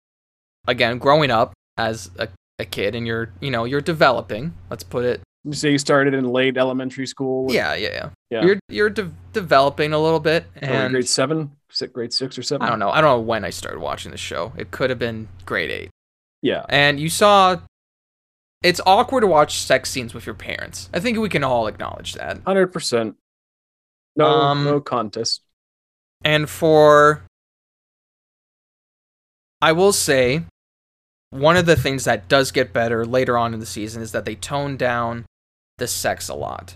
again, 0.68 0.98
growing 0.98 1.30
up 1.30 1.54
as 1.78 2.10
a, 2.18 2.28
a 2.62 2.66
kid 2.66 2.96
and 2.96 3.06
you're, 3.06 3.32
you 3.42 3.52
know, 3.52 3.66
you're 3.66 3.82
developing, 3.82 4.54
let's 4.70 4.84
put 4.84 5.04
it 5.04 5.22
You 5.44 5.54
say 5.54 5.72
you 5.72 5.78
started 5.78 6.14
in 6.14 6.26
late 6.26 6.58
elementary 6.58 7.08
school. 7.08 7.52
Yeah, 7.52 7.74
yeah, 7.74 7.90
yeah. 7.90 8.10
Yeah. 8.30 8.46
You're 8.46 8.60
you're 8.70 8.90
de- 8.90 9.12
developing 9.34 9.92
a 9.92 10.00
little 10.00 10.20
bit, 10.22 10.46
and 10.56 10.94
grade 10.94 11.10
seven, 11.10 11.52
six, 11.70 11.92
grade 11.92 12.14
six 12.14 12.38
or 12.38 12.44
seven. 12.44 12.66
I 12.66 12.70
don't 12.70 12.80
know. 12.80 12.90
I 12.90 13.02
don't 13.02 13.10
know 13.10 13.20
when 13.20 13.44
I 13.44 13.50
started 13.50 13.80
watching 13.80 14.12
the 14.12 14.18
show. 14.18 14.54
It 14.56 14.72
could 14.72 14.90
have 14.90 15.00
been 15.00 15.28
grade 15.46 15.72
eight. 15.72 15.90
Yeah. 16.42 16.66
And 16.70 17.00
you 17.00 17.10
saw. 17.10 17.58
It's 18.64 18.80
awkward 18.86 19.22
to 19.22 19.28
watch 19.28 19.58
sex 19.58 19.90
scenes 19.90 20.14
with 20.14 20.28
your 20.28 20.36
parents. 20.36 20.88
I 20.94 21.00
think 21.00 21.18
we 21.18 21.28
can 21.30 21.44
all 21.44 21.66
acknowledge 21.68 22.14
that. 22.14 22.40
Hundred 22.46 22.68
percent. 22.68 23.16
No, 24.16 24.26
Um, 24.26 24.64
no 24.64 24.80
contest. 24.80 25.42
And 26.24 26.48
for. 26.50 27.24
I 29.64 29.74
will 29.74 29.94
say, 29.94 30.44
one 31.32 31.58
of 31.58 31.66
the 31.66 31.76
things 31.76 32.04
that 32.04 32.28
does 32.28 32.52
get 32.52 32.74
better 32.74 33.06
later 33.06 33.38
on 33.38 33.54
in 33.54 33.60
the 33.60 33.66
season 33.66 34.02
is 34.02 34.12
that 34.12 34.26
they 34.26 34.36
tone 34.36 34.78
down 34.78 35.26
the 35.78 35.88
sex 35.88 36.30
a 36.30 36.36
lot. 36.36 36.76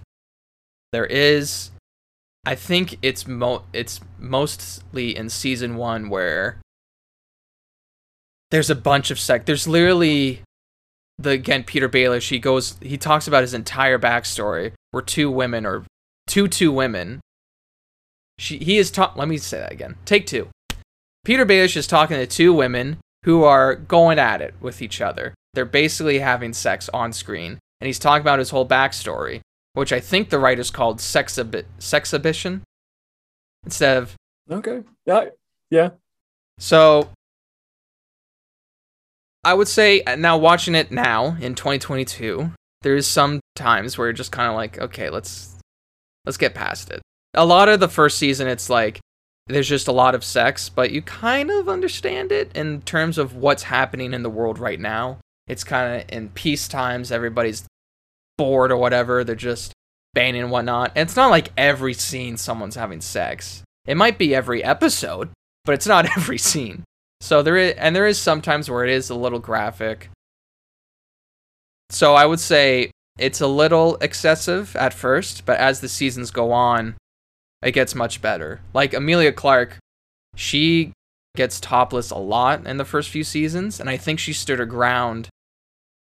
There 0.92 1.06
is. 1.06 1.72
I 2.46 2.56
think 2.56 2.98
it's 3.02 3.28
mo 3.28 3.64
it's 3.74 4.00
mostly 4.18 5.16
in 5.16 5.30
season 5.30 5.76
one 5.76 6.10
where 6.10 6.58
there's 8.50 8.70
a 8.70 8.76
bunch 8.76 9.12
of 9.12 9.20
sex. 9.20 9.44
There's 9.46 9.68
literally 9.68 10.42
the 11.18 11.32
again 11.32 11.64
Petyr 11.64 11.90
Baelish. 11.90 12.30
He 12.30 12.40
goes 12.40 12.78
he 12.82 12.98
talks 12.98 13.28
about 13.28 13.44
his 13.44 13.54
entire 13.54 14.00
backstory 14.00 14.72
where 14.92 15.04
two 15.04 15.30
women 15.30 15.66
or 15.66 15.84
two 16.28 16.48
two 16.48 16.72
women. 16.72 17.20
She 18.40 18.60
he 18.60 18.78
is 18.78 18.90
ta- 18.92 19.14
Let 19.16 19.28
me 19.28 19.38
say 19.38 19.60
that 19.60 19.72
again. 19.74 19.96
Take 20.06 20.28
two. 20.28 20.48
Petyr 21.26 21.46
Baelish 21.46 21.76
is 21.76 21.88
talking 21.88 22.18
to 22.18 22.28
two 22.28 22.54
women 22.54 22.98
who 23.26 23.44
are 23.44 23.76
going 23.76 24.18
at 24.20 24.42
it 24.42 24.54
with 24.62 24.82
each 24.82 25.02
other. 25.02 25.34
They're 25.54 25.66
basically 25.66 26.20
having 26.20 26.54
sex 26.54 26.90
on 26.94 27.12
screen, 27.12 27.60
and 27.82 27.86
he's 27.88 28.00
talking 28.00 28.22
about 28.22 28.40
his 28.40 28.52
whole 28.52 28.68
backstory, 28.68 29.42
which 29.74 29.92
I 29.92 30.00
think 30.00 30.30
the 30.30 30.40
writers 30.40 30.72
called 30.72 31.00
sexabi- 31.00 31.66
sexhibition 31.80 32.64
instead 33.64 33.98
of 33.98 34.16
Okay. 34.50 34.84
Yeah. 35.06 35.26
Yeah. 35.72 35.90
so 36.60 37.10
I 39.44 39.54
would 39.54 39.68
say 39.68 40.02
uh, 40.04 40.16
now 40.16 40.38
watching 40.38 40.76
it 40.76 40.92
now 40.92 41.36
in 41.42 41.56
2022, 41.56 42.52
there's 42.82 43.08
some 43.08 43.40
times 43.56 43.98
where 43.98 44.08
you're 44.08 44.14
just 44.14 44.32
kind 44.32 44.50
of 44.50 44.56
like, 44.56 44.80
okay, 44.80 45.10
let's 45.10 45.56
let's 46.26 46.38
get 46.38 46.54
past 46.54 46.92
it. 46.92 47.02
A 47.34 47.46
lot 47.46 47.70
of 47.70 47.80
the 47.80 47.88
first 47.88 48.18
season, 48.18 48.48
it's 48.48 48.70
like 48.70 49.00
there's 49.48 49.70
just 49.70 49.88
a 49.88 49.92
lot 49.92 50.16
of 50.16 50.24
sex, 50.24 50.70
but 50.70 50.92
you 50.92 51.02
kind 51.02 51.52
of 51.52 51.70
understand 51.70 52.32
it 52.32 52.52
in 52.56 52.82
terms 52.82 53.18
of 53.18 53.36
what's 53.36 53.64
happening 53.64 54.14
in 54.14 54.24
the 54.24 54.30
world 54.30 54.58
right 54.58 54.80
now. 54.80 55.20
It's 55.48 55.64
kind 55.64 56.02
of 56.02 56.10
in 56.10 56.30
peace 56.30 56.68
times, 56.68 57.12
everybody's 57.12 57.66
bored 58.38 58.72
or 58.72 58.78
whatever. 58.78 59.24
They're 59.24 59.36
just 59.36 59.74
banging 60.14 60.42
and 60.42 60.52
whatnot. 60.52 60.94
And 60.96 61.08
it's 61.08 61.16
not 61.16 61.30
like 61.30 61.52
every 61.56 61.94
scene 61.94 62.38
someone's 62.38 62.76
having 62.76 63.02
sex. 63.02 63.62
It 63.86 63.98
might 63.98 64.18
be 64.18 64.34
every 64.34 64.64
episode, 64.64 65.30
but 65.64 65.76
it's 65.76 65.88
not 65.88 66.06
every 66.18 66.40
scene. 66.40 66.84
So 67.22 67.44
there 67.44 67.58
is, 67.58 67.76
and 67.76 67.96
there 67.96 68.08
is 68.08 68.20
sometimes 68.20 68.70
where 68.70 68.84
it 68.84 68.90
is 68.90 69.10
a 69.10 69.16
little 69.16 69.40
graphic. 69.40 70.10
So 71.92 72.16
I 72.16 72.26
would 72.26 72.40
say 72.40 72.90
it's 73.20 73.42
a 73.42 73.48
little 73.48 73.98
excessive 74.02 74.76
at 74.76 74.94
first, 74.94 75.46
but 75.46 75.60
as 75.60 75.82
the 75.82 75.88
seasons 75.88 76.32
go 76.32 76.52
on, 76.52 76.96
it 77.66 77.72
gets 77.74 77.94
much 77.96 78.22
better. 78.22 78.62
Like 78.74 78.94
Emilia 78.94 79.34
Clarke, 79.34 79.78
she 80.36 80.94
gets 81.36 81.60
topless 81.60 82.12
a 82.12 82.18
lot 82.18 82.66
in 82.66 82.78
the 82.78 82.86
first 82.86 83.10
few 83.10 83.24
seasons, 83.26 83.80
and 83.82 83.90
I 83.90 83.98
think 83.98 84.20
she 84.20 84.32
stood 84.32 84.60
her 84.60 84.66
ground 84.66 85.28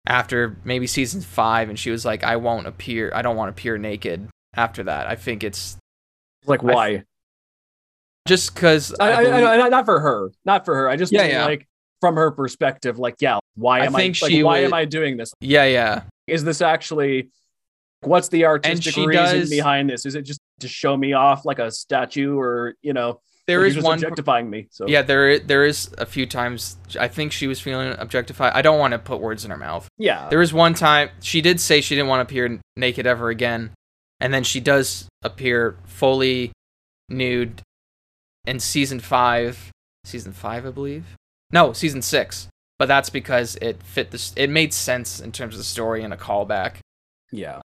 after 0.07 0.57
maybe 0.65 0.87
season 0.87 1.21
five, 1.21 1.69
and 1.69 1.79
she 1.79 1.91
was 1.91 2.05
like, 2.05 2.23
"I 2.23 2.37
won't 2.37 2.67
appear. 2.67 3.11
I 3.15 3.23
don't 3.23 3.37
want 3.37 3.49
to 3.49 3.59
appear 3.61 3.79
naked." 3.79 4.29
After 4.55 4.85
that, 4.85 5.07
I 5.07 5.17
think 5.17 5.43
it's 5.45 5.77
Like 6.47 6.63
I- 6.63 6.67
why? 6.75 7.03
just 8.27 8.55
because 8.55 8.95
I, 8.99 9.11
I, 9.13 9.23
I, 9.25 9.67
I- 9.67 9.69
not 9.69 9.85
for 9.85 10.01
her. 10.01 10.31
Not 10.45 10.65
for 10.65 10.75
her. 10.75 10.89
I 10.89 10.97
just 10.97 11.13
Yeah, 11.13 11.23
mean, 11.23 11.31
yeah. 11.33 11.45
like 11.45 11.67
from 12.01 12.17
her 12.17 12.31
perspective. 12.31 12.99
Like, 12.99 13.17
yeah, 13.21 13.39
why 13.55 13.81
I 13.81 13.87
am 13.87 13.93
think 13.93 14.17
I? 14.23 14.27
Like, 14.27 14.33
she 14.33 14.43
why 14.43 14.61
would- 14.61 14.67
am 14.67 14.75
I 14.75 14.85
doing 14.85 15.17
this? 15.17 15.33
yeah, 15.41 15.65
yeah. 15.65 16.03
Is 16.27 16.45
this 16.45 16.61
actually? 16.61 17.29
What's 18.03 18.29
the 18.29 18.45
artistic 18.47 18.97
reason 18.97 19.13
does- 19.41 19.51
behind 19.51 19.91
this? 19.91 20.07
Is 20.07 20.15
it 20.15 20.23
just 20.23 20.41
to 20.61 20.69
show 20.69 20.97
me 20.97 21.13
off 21.13 21.45
like 21.45 21.59
a 21.59 21.71
statue, 21.71 22.39
or 22.39 22.75
you 22.83 22.93
know, 22.93 23.21
There 23.47 23.65
is 23.65 23.79
one. 23.81 23.95
objectifying 23.99 24.49
me? 24.51 24.69
So 24.71 24.87
Yeah, 24.89 25.03
there 25.03 25.39
there 25.39 25.65
is 25.65 25.91
a 25.99 26.07
few 26.07 26.27
times 26.27 26.77
I 26.99 27.09
think 27.09 27.33
she 27.33 27.47
was 27.47 27.61
feeling 27.61 27.95
objectified. 27.99 28.53
I 28.55 28.63
don't 28.63 28.79
want 28.79 28.93
to 28.93 28.99
put 28.99 29.21
words 29.21 29.45
in 29.45 29.51
her 29.51 29.57
mouth. 29.57 29.89
yeah, 29.99 30.29
There 30.29 30.39
was 30.41 30.53
one 30.53 30.75
time 30.75 31.11
she 31.21 31.41
did 31.41 31.61
say 31.61 31.81
she 31.81 31.95
didn't 31.95 32.09
want 32.09 32.27
to 32.27 32.33
appear 32.33 32.61
naked 32.77 33.07
ever 33.07 33.29
again, 33.31 33.71
and 34.21 34.33
then 34.35 34.45
she 34.45 34.61
does 34.61 35.09
appear 35.23 35.77
fully 35.85 36.53
nude 37.09 37.63
in 38.47 38.61
season 38.61 39.01
five. 39.01 39.71
Season 40.05 40.33
five, 40.33 40.65
I 40.67 40.71
believe. 40.71 41.05
No, 41.53 41.73
season 41.73 42.01
six. 42.03 42.49
But 42.79 42.87
that's 42.89 43.09
because 43.11 43.57
it 43.63 43.83
fit 43.83 44.11
this. 44.11 44.33
It 44.37 44.51
made 44.51 44.75
sense 44.75 45.19
in 45.21 45.33
terms 45.33 45.55
of 45.55 45.59
the 45.59 45.65
story 45.65 46.03
and 46.05 46.13
a 46.13 46.17
callback. 46.17 46.75
yeah. 47.33 47.61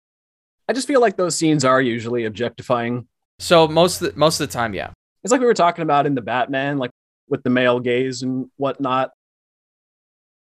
I 0.68 0.74
just 0.74 0.88
feel 0.88 1.00
like 1.02 1.16
those 1.18 1.36
scenes 1.38 1.64
are 1.64 1.82
usually 1.82 2.26
objectifying. 2.26 3.08
So 3.40 3.68
most 3.68 4.02
of 4.02 4.14
the, 4.14 4.20
most 4.20 4.40
of 4.40 4.48
the 4.48 4.54
time, 4.54 4.74
yeah, 4.74 4.92
It's 5.24 5.32
like 5.32 5.40
we 5.42 5.48
were 5.48 5.54
talking 5.54 5.84
about 5.84 6.06
in 6.06 6.16
the 6.16 6.22
Batman, 6.22 6.78
like 6.78 6.92
with 7.30 7.44
the 7.44 7.50
male 7.50 7.80
gaze 7.80 8.22
and 8.24 8.48
whatnot. 8.58 9.12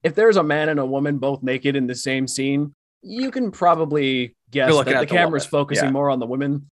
If 0.04 0.16
there's 0.16 0.38
a 0.38 0.44
man 0.44 0.70
and 0.70 0.80
a 0.80 0.86
woman 0.86 1.18
both 1.20 1.44
naked 1.44 1.76
in 1.76 1.88
the 1.88 1.96
same 1.96 2.28
scene, 2.28 2.74
you 3.04 3.32
can 3.32 3.52
probably 3.52 4.36
guess 4.52 4.76
that 4.76 4.86
the 4.86 5.00
the 5.00 5.06
camera's 5.06 5.44
woman, 5.52 5.64
focusing 5.66 5.86
yeah. 5.86 5.92
more 5.92 6.10
on 6.10 6.20
the 6.20 6.26
women. 6.26 6.68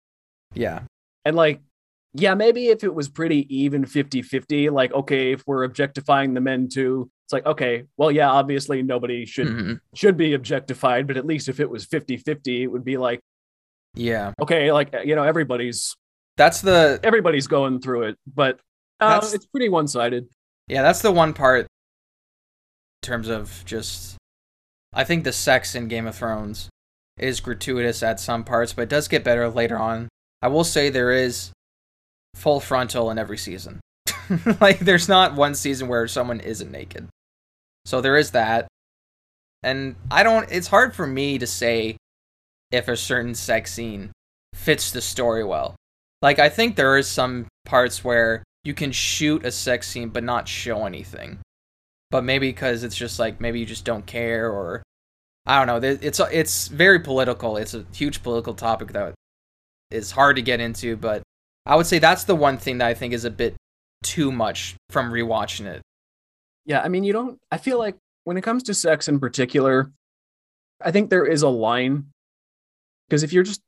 yeah, 0.54 0.80
And 1.24 1.36
like, 1.36 1.60
yeah, 2.14 2.34
maybe 2.34 2.68
if 2.68 2.82
it 2.84 2.94
was 2.94 3.08
pretty 3.08 3.46
even 3.54 3.84
50 3.84 4.22
50, 4.22 4.70
like, 4.70 4.92
okay, 4.92 5.32
if 5.32 5.42
we're 5.46 5.64
objectifying 5.64 6.32
the 6.34 6.40
men 6.40 6.68
too, 6.68 7.10
it's 7.26 7.32
like, 7.34 7.44
okay, 7.46 7.84
well, 7.98 8.10
yeah, 8.10 8.30
obviously 8.30 8.82
nobody 8.82 9.26
should 9.26 9.46
Mhm. 9.48 9.80
should 9.94 10.16
be 10.16 10.32
objectified, 10.32 11.06
but 11.06 11.16
at 11.18 11.26
least 11.26 11.48
if 11.50 11.60
it 11.60 11.68
was 11.68 11.84
50 11.84 12.16
50, 12.16 12.62
it 12.62 12.66
would 12.68 12.84
be 12.84 12.96
like, 12.96 13.20
yeah. 13.94 14.32
okay, 14.40 14.72
like, 14.72 14.94
you 15.04 15.14
know, 15.14 15.24
everybody's 15.24 15.96
That's 16.36 16.60
the 16.60 17.00
everybody's 17.02 17.46
going 17.46 17.80
through 17.80 18.04
it, 18.04 18.18
but 18.32 18.60
uh, 19.00 19.20
it's 19.32 19.46
pretty 19.46 19.68
one 19.68 19.88
sided. 19.88 20.28
Yeah, 20.68 20.82
that's 20.82 21.02
the 21.02 21.12
one 21.12 21.32
part 21.32 21.62
in 21.62 21.66
terms 23.02 23.28
of 23.28 23.62
just 23.64 24.16
I 24.92 25.04
think 25.04 25.24
the 25.24 25.32
sex 25.32 25.74
in 25.74 25.88
Game 25.88 26.06
of 26.06 26.16
Thrones 26.16 26.68
is 27.18 27.40
gratuitous 27.40 28.02
at 28.02 28.20
some 28.20 28.44
parts, 28.44 28.72
but 28.72 28.82
it 28.82 28.88
does 28.88 29.08
get 29.08 29.24
better 29.24 29.48
later 29.48 29.78
on. 29.78 30.08
I 30.42 30.48
will 30.48 30.64
say 30.64 30.88
there 30.88 31.12
is 31.12 31.52
full 32.34 32.60
frontal 32.60 33.10
in 33.10 33.18
every 33.18 33.38
season. 33.38 33.80
like 34.60 34.78
there's 34.80 35.08
not 35.08 35.34
one 35.34 35.54
season 35.54 35.88
where 35.88 36.06
someone 36.06 36.40
isn't 36.40 36.70
naked. 36.70 37.08
So 37.84 38.00
there 38.00 38.16
is 38.16 38.32
that. 38.32 38.68
And 39.62 39.96
I 40.10 40.22
don't 40.22 40.50
it's 40.50 40.68
hard 40.68 40.94
for 40.94 41.06
me 41.06 41.38
to 41.38 41.46
say 41.46 41.96
if 42.70 42.88
a 42.88 42.96
certain 42.96 43.34
sex 43.34 43.72
scene 43.72 44.12
fits 44.54 44.90
the 44.90 45.00
story 45.00 45.44
well. 45.44 45.76
Like 46.22 46.38
I 46.38 46.48
think 46.48 46.76
there 46.76 46.96
is 46.96 47.08
some 47.08 47.46
parts 47.64 48.04
where 48.04 48.42
you 48.64 48.74
can 48.74 48.92
shoot 48.92 49.44
a 49.44 49.52
sex 49.52 49.88
scene 49.88 50.08
but 50.08 50.24
not 50.24 50.48
show 50.48 50.84
anything. 50.84 51.38
But 52.10 52.24
maybe 52.24 52.48
because 52.48 52.84
it's 52.84 52.96
just 52.96 53.18
like 53.18 53.40
maybe 53.40 53.60
you 53.60 53.66
just 53.66 53.84
don't 53.84 54.06
care 54.06 54.50
or 54.50 54.82
I 55.46 55.64
don't 55.64 55.82
know. 55.82 55.88
It's 56.02 56.20
it's 56.20 56.68
very 56.68 57.00
political. 57.00 57.56
It's 57.56 57.74
a 57.74 57.86
huge 57.94 58.22
political 58.22 58.54
topic 58.54 58.92
that 58.92 59.14
is 59.90 60.10
hard 60.10 60.36
to 60.36 60.42
get 60.42 60.60
into, 60.60 60.96
but 60.96 61.22
I 61.64 61.76
would 61.76 61.86
say 61.86 61.98
that's 61.98 62.24
the 62.24 62.36
one 62.36 62.58
thing 62.58 62.78
that 62.78 62.88
I 62.88 62.94
think 62.94 63.14
is 63.14 63.24
a 63.24 63.30
bit 63.30 63.54
too 64.02 64.30
much 64.30 64.74
from 64.90 65.10
rewatching 65.10 65.66
it. 65.66 65.82
Yeah, 66.66 66.82
I 66.82 66.88
mean, 66.88 67.04
you 67.04 67.12
don't. 67.14 67.38
I 67.50 67.56
feel 67.56 67.78
like 67.78 67.96
when 68.24 68.36
it 68.36 68.42
comes 68.42 68.62
to 68.64 68.74
sex 68.74 69.08
in 69.08 69.18
particular, 69.20 69.90
I 70.84 70.90
think 70.90 71.08
there 71.08 71.24
is 71.24 71.42
a 71.42 71.48
line 71.48 72.10
because 73.08 73.22
if 73.22 73.32
you're 73.32 73.42
just 73.42 73.62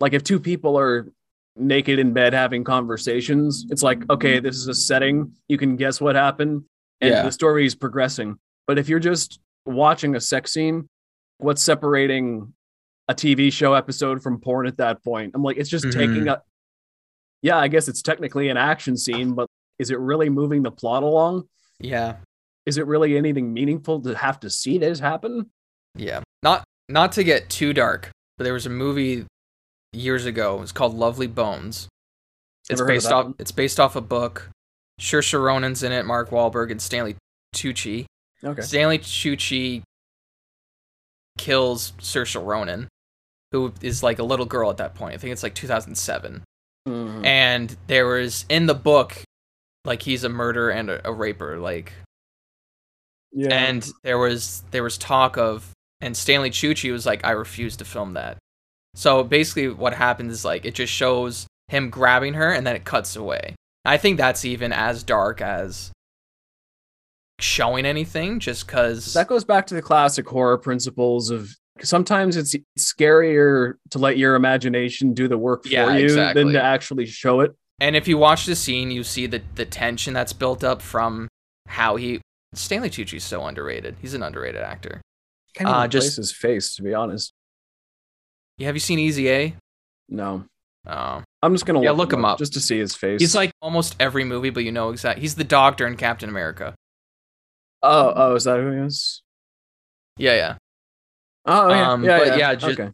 like 0.00 0.12
if 0.12 0.24
two 0.24 0.40
people 0.40 0.78
are 0.78 1.10
naked 1.56 1.98
in 1.98 2.12
bed 2.12 2.32
having 2.32 2.64
conversations, 2.64 3.66
it's 3.70 3.82
like 3.82 4.08
okay, 4.10 4.40
this 4.40 4.56
is 4.56 4.68
a 4.68 4.74
setting. 4.74 5.32
You 5.48 5.58
can 5.58 5.76
guess 5.76 6.00
what 6.00 6.14
happened, 6.16 6.64
and 7.00 7.10
Yeah. 7.10 7.22
the 7.22 7.32
story 7.32 7.66
is 7.66 7.74
progressing. 7.74 8.38
But 8.66 8.78
if 8.78 8.88
you're 8.88 9.00
just 9.00 9.40
watching 9.66 10.16
a 10.16 10.20
sex 10.20 10.52
scene, 10.52 10.88
what's 11.38 11.62
separating 11.62 12.52
a 13.08 13.14
TV 13.14 13.52
show 13.52 13.74
episode 13.74 14.22
from 14.22 14.40
porn 14.40 14.66
at 14.66 14.76
that 14.76 15.02
point? 15.02 15.32
I'm 15.34 15.42
like, 15.42 15.56
it's 15.56 15.70
just 15.70 15.84
taking 15.92 16.24
mm-hmm. 16.24 16.28
a. 16.28 16.42
Yeah, 17.42 17.58
I 17.58 17.68
guess 17.68 17.88
it's 17.88 18.02
technically 18.02 18.48
an 18.50 18.56
action 18.56 18.96
scene, 18.96 19.34
but 19.34 19.46
is 19.78 19.90
it 19.90 19.98
really 19.98 20.28
moving 20.28 20.62
the 20.62 20.70
plot 20.70 21.02
along? 21.02 21.48
Yeah. 21.78 22.16
is 22.66 22.76
it 22.76 22.86
really 22.86 23.16
anything 23.16 23.54
meaningful 23.54 24.00
to 24.02 24.14
have 24.14 24.38
to 24.40 24.50
see 24.50 24.76
this 24.76 25.00
happen? 25.00 25.50
Yeah. 25.96 26.20
Not 26.42 26.62
not 26.88 27.12
to 27.12 27.24
get 27.24 27.48
too 27.48 27.72
dark, 27.72 28.10
but 28.40 28.44
there 28.44 28.54
was 28.54 28.64
a 28.64 28.70
movie 28.70 29.26
years 29.92 30.24
ago. 30.24 30.62
It's 30.62 30.72
called 30.72 30.94
Lovely 30.94 31.26
Bones. 31.26 31.88
It's 32.70 32.80
Never 32.80 32.86
based 32.86 33.12
off 33.12 33.24
one. 33.26 33.34
it's 33.38 33.52
based 33.52 33.78
off 33.78 33.96
a 33.96 34.00
book. 34.00 34.48
Saoirse 34.98 35.44
Ronan's 35.44 35.82
in 35.82 35.92
it, 35.92 36.06
Mark 36.06 36.30
Wahlberg 36.30 36.70
and 36.70 36.80
Stanley 36.80 37.16
Tucci. 37.54 38.06
Okay. 38.42 38.62
Stanley 38.62 38.98
Tucci 38.98 39.82
kills 41.36 41.92
Saoirse 41.98 42.42
Ronan 42.42 42.88
who 43.52 43.74
is 43.82 44.02
like 44.02 44.18
a 44.18 44.22
little 44.22 44.46
girl 44.46 44.70
at 44.70 44.78
that 44.78 44.94
point. 44.94 45.12
I 45.12 45.18
think 45.18 45.34
it's 45.34 45.42
like 45.42 45.54
2007. 45.54 46.42
Mhm. 46.88 47.26
And 47.26 47.76
there 47.88 48.06
was 48.06 48.46
in 48.48 48.64
the 48.64 48.74
book, 48.74 49.22
like 49.84 50.00
he's 50.00 50.24
a 50.24 50.30
murderer 50.30 50.70
and 50.70 50.88
a, 50.88 51.06
a 51.06 51.12
raper, 51.12 51.58
like 51.58 51.92
yeah. 53.32 53.52
and 53.52 53.86
there 54.02 54.16
was 54.16 54.62
there 54.70 54.82
was 54.82 54.96
talk 54.96 55.36
of 55.36 55.74
and 56.00 56.16
Stanley 56.16 56.50
Tucci 56.50 56.90
was 56.92 57.06
like 57.06 57.24
I 57.24 57.30
refuse 57.32 57.76
to 57.78 57.84
film 57.84 58.14
that. 58.14 58.38
So 58.94 59.22
basically 59.22 59.68
what 59.68 59.94
happens 59.94 60.32
is 60.32 60.44
like 60.44 60.64
it 60.64 60.74
just 60.74 60.92
shows 60.92 61.46
him 61.68 61.90
grabbing 61.90 62.34
her 62.34 62.52
and 62.52 62.66
then 62.66 62.74
it 62.76 62.84
cuts 62.84 63.14
away. 63.16 63.54
I 63.84 63.96
think 63.96 64.16
that's 64.18 64.44
even 64.44 64.72
as 64.72 65.02
dark 65.02 65.40
as 65.40 65.90
showing 67.40 67.86
anything 67.86 68.38
just 68.38 68.68
cuz 68.68 69.14
that 69.14 69.26
goes 69.26 69.44
back 69.44 69.66
to 69.68 69.74
the 69.74 69.80
classic 69.80 70.28
horror 70.28 70.58
principles 70.58 71.30
of 71.30 71.48
sometimes 71.82 72.36
it's 72.36 72.54
scarier 72.78 73.74
to 73.88 73.98
let 73.98 74.18
your 74.18 74.34
imagination 74.34 75.14
do 75.14 75.26
the 75.26 75.38
work 75.38 75.62
for 75.62 75.70
Yeah, 75.70 75.96
you 75.96 76.04
exactly. 76.04 76.42
than 76.44 76.52
to 76.52 76.62
actually 76.62 77.06
show 77.06 77.40
it. 77.40 77.52
and 77.80 77.96
if 77.96 78.06
you 78.06 78.18
watch 78.18 78.44
the 78.44 78.54
scene 78.54 78.90
you 78.90 79.02
see 79.02 79.26
the 79.26 79.40
the 79.54 79.64
tension 79.64 80.12
that's 80.12 80.34
built 80.34 80.62
up 80.62 80.82
from 80.82 81.28
how 81.68 81.96
he 81.96 82.20
Stanley 82.52 82.90
Tucci's 82.90 83.22
so 83.24 83.44
underrated. 83.46 83.94
He's 84.02 84.12
an 84.12 84.22
underrated 84.24 84.60
actor. 84.60 85.00
Can't 85.54 85.68
Uh, 85.68 85.88
just- 85.88 86.16
his 86.16 86.32
face, 86.32 86.74
to 86.76 86.82
be 86.82 86.94
honest. 86.94 87.32
Yeah, 88.58 88.66
have 88.66 88.76
you 88.76 88.80
seen 88.80 88.98
Easy 88.98 89.28
A? 89.30 89.56
No, 90.08 90.44
Oh. 90.86 91.22
I'm 91.42 91.54
just 91.54 91.66
gonna 91.66 91.82
Yeah, 91.82 91.90
look 91.92 92.12
him 92.12 92.24
up. 92.24 92.38
just 92.38 92.52
to 92.54 92.60
see 92.60 92.78
his 92.78 92.94
face. 92.94 93.20
He's 93.20 93.34
like 93.34 93.52
almost 93.62 93.96
every 94.00 94.24
movie, 94.24 94.50
but 94.50 94.64
you 94.64 94.72
know 94.72 94.90
exactly. 94.90 95.20
He's 95.22 95.34
the 95.34 95.44
doctor 95.44 95.86
in 95.86 95.96
Captain 95.96 96.28
America. 96.28 96.74
oh, 97.82 98.12
oh, 98.14 98.34
is 98.34 98.44
that 98.44 98.58
who 98.60 98.72
he 98.72 98.78
is? 98.78 99.22
Yeah, 100.18 100.34
yeah. 100.34 100.56
Oh, 101.46 101.70
yeah, 101.70 101.90
Um, 101.92 102.04
yeah, 102.04 102.18
but 102.18 102.26
yeah. 102.28 102.36
yeah, 102.36 102.54
just- 102.54 102.78
okay. 102.78 102.92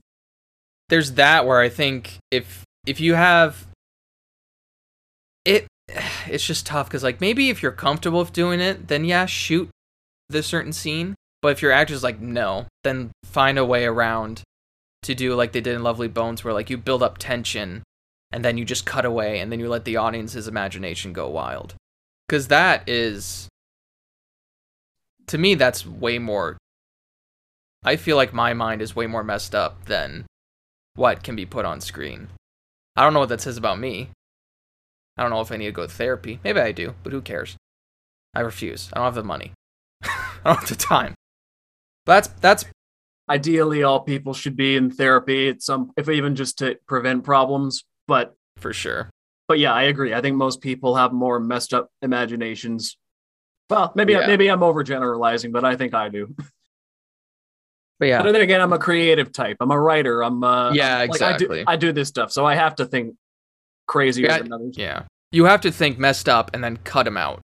there's 0.89 1.13
that 1.13 1.45
where 1.47 1.59
I 1.61 1.69
think 1.69 2.19
if 2.31 2.65
if 2.87 3.01
you 3.01 3.15
have 3.15 3.67
it, 5.45 5.67
it's 6.29 6.47
just 6.47 6.67
tough 6.67 6.87
because 6.89 7.03
like 7.03 7.21
maybe 7.21 7.51
if 7.51 7.63
you're 7.63 7.73
comfortable 7.73 8.21
with 8.21 8.33
doing 8.33 8.61
it, 8.61 8.89
then 8.89 9.05
yeah, 9.05 9.27
shoot 9.27 9.69
the 10.29 10.43
certain 10.43 10.73
scene. 10.73 11.15
But 11.43 11.53
if 11.53 11.63
your 11.63 11.73
actor's 11.73 12.03
like 12.03 12.21
no, 12.21 12.67
then 12.85 13.11
find 13.25 13.59
a 13.59 13.65
way 13.65 13.85
around 13.85 14.43
to 15.03 15.15
do 15.15 15.35
like 15.35 15.53
they 15.53 15.61
did 15.61 15.75
in 15.75 15.83
Lovely 15.83 16.09
Bones, 16.09 16.43
where 16.43 16.55
like 16.55 16.71
you 16.71 16.77
build 16.77 17.03
up 17.03 17.19
tension 17.19 17.83
and 18.33 18.45
then 18.45 18.59
you 18.59 18.65
just 18.65 18.87
cut 18.87 19.05
away 19.05 19.39
and 19.39 19.53
then 19.53 19.61
you 19.61 19.69
let 19.69 19.85
the 19.85 19.97
audience's 19.97 20.49
imagination 20.49 21.13
go 21.13 21.29
wild. 21.29 21.75
Because 22.27 22.49
that 22.49 22.89
is, 22.89 23.49
to 25.29 25.39
me, 25.39 25.55
that's 25.55 25.87
way 25.87 26.19
more. 26.19 26.57
I 27.85 27.97
feel 27.97 28.17
like 28.17 28.33
my 28.33 28.53
mind 28.53 28.83
is 28.83 28.97
way 28.97 29.07
more 29.07 29.23
messed 29.23 29.55
up 29.55 29.85
than 29.85 30.27
what 30.97 31.23
can 31.23 31.37
be 31.37 31.47
put 31.47 31.65
on 31.65 31.81
screen. 31.81 32.29
I 32.97 33.05
don't 33.05 33.13
know 33.13 33.21
what 33.21 33.29
that 33.29 33.41
says 33.41 33.57
about 33.57 33.79
me. 33.79 34.11
I 35.17 35.23
don't 35.23 35.31
know 35.31 35.41
if 35.41 35.53
I 35.53 35.57
need 35.57 35.67
to 35.67 35.73
go 35.73 35.87
to 35.87 35.93
therapy. 35.93 36.41
Maybe 36.43 36.61
I 36.61 36.73
do, 36.73 36.95
but 37.03 37.13
who 37.13 37.21
cares? 37.21 37.57
I 38.35 38.41
refuse. 38.41 38.91
I 38.93 38.97
don't 38.99 39.05
have 39.05 39.15
the 39.15 39.23
money. 39.23 39.53
I 40.03 40.41
don't 40.45 40.59
have 40.59 40.69
the 40.69 40.75
time. 40.75 41.15
That's 42.07 42.29
that's 42.41 42.65
Ideally, 43.29 43.83
all 43.83 43.99
people 44.01 44.35
should 44.35 44.57
be 44.57 44.77
in 44.77 44.89
therapy 44.89 45.49
at 45.49 45.61
some, 45.61 45.91
if 45.97 46.09
even 46.09 46.37
just 46.37 46.59
to 46.59 46.79
prevent 46.87 47.25
problems. 47.25 47.85
But, 48.07 48.37
for 48.59 48.73
sure. 48.73 49.11
but 49.49 49.59
yeah, 49.59 49.73
I 49.73 49.83
agree. 49.85 50.15
I 50.15 50.21
think 50.21 50.37
most 50.37 50.61
people 50.61 50.95
have 50.95 51.13
more 51.13 51.41
messed 51.41 51.75
up 51.75 51.89
imaginations. 52.03 52.97
Well, 53.69 53.93
maybe 53.97 54.13
Yeah. 54.13 54.29
maybe 54.29 54.49
I'm 54.49 54.61
overgeneralizing, 54.61 55.51
but 55.53 55.65
I 55.65 55.75
think 55.75 55.93
I 55.93 56.09
do. 56.09 56.37
But 57.99 58.07
yeah, 58.09 58.23
But 58.23 58.31
then 58.33 58.43
again, 58.43 58.61
I'm 58.61 58.73
a 58.73 58.79
creative 58.79 59.33
type. 59.33 59.57
I'm 59.61 59.73
a 59.73 59.81
writer. 59.81 60.23
I'm 60.23 60.45
uh, 60.45 60.73
Yeah, 60.73 60.99
like, 60.99 61.11
I 61.11 61.13
exactly. 61.33 61.59
do, 61.61 61.65
I 61.67 61.75
do 61.77 61.91
this 61.93 62.07
stuff, 62.09 62.31
so 62.31 62.47
I 62.47 62.55
have 62.55 62.77
to 62.77 62.85
think 62.87 63.17
crazier 63.89 64.27
Yeah, 64.27 64.39
than 64.39 64.53
others. 64.53 64.77
yeah. 64.79 65.03
You 65.33 65.47
have 65.47 65.63
to 65.63 65.73
think 65.73 65.99
messed 65.99 66.29
up 66.29 66.53
and 66.55 66.63
then 66.63 66.77
cut 66.77 67.05
them 67.05 67.17
out. 67.17 67.41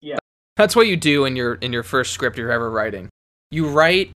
Yeah. 0.00 0.16
That's 0.56 0.74
what 0.74 0.86
you 0.86 0.96
do 0.96 1.26
in 1.26 1.36
your 1.36 1.54
in 1.56 1.74
your 1.74 1.82
first 1.82 2.12
script 2.14 2.38
you're 2.38 2.50
ever 2.50 2.70
writing. 2.70 3.10
You 3.50 3.68
write 3.68 4.12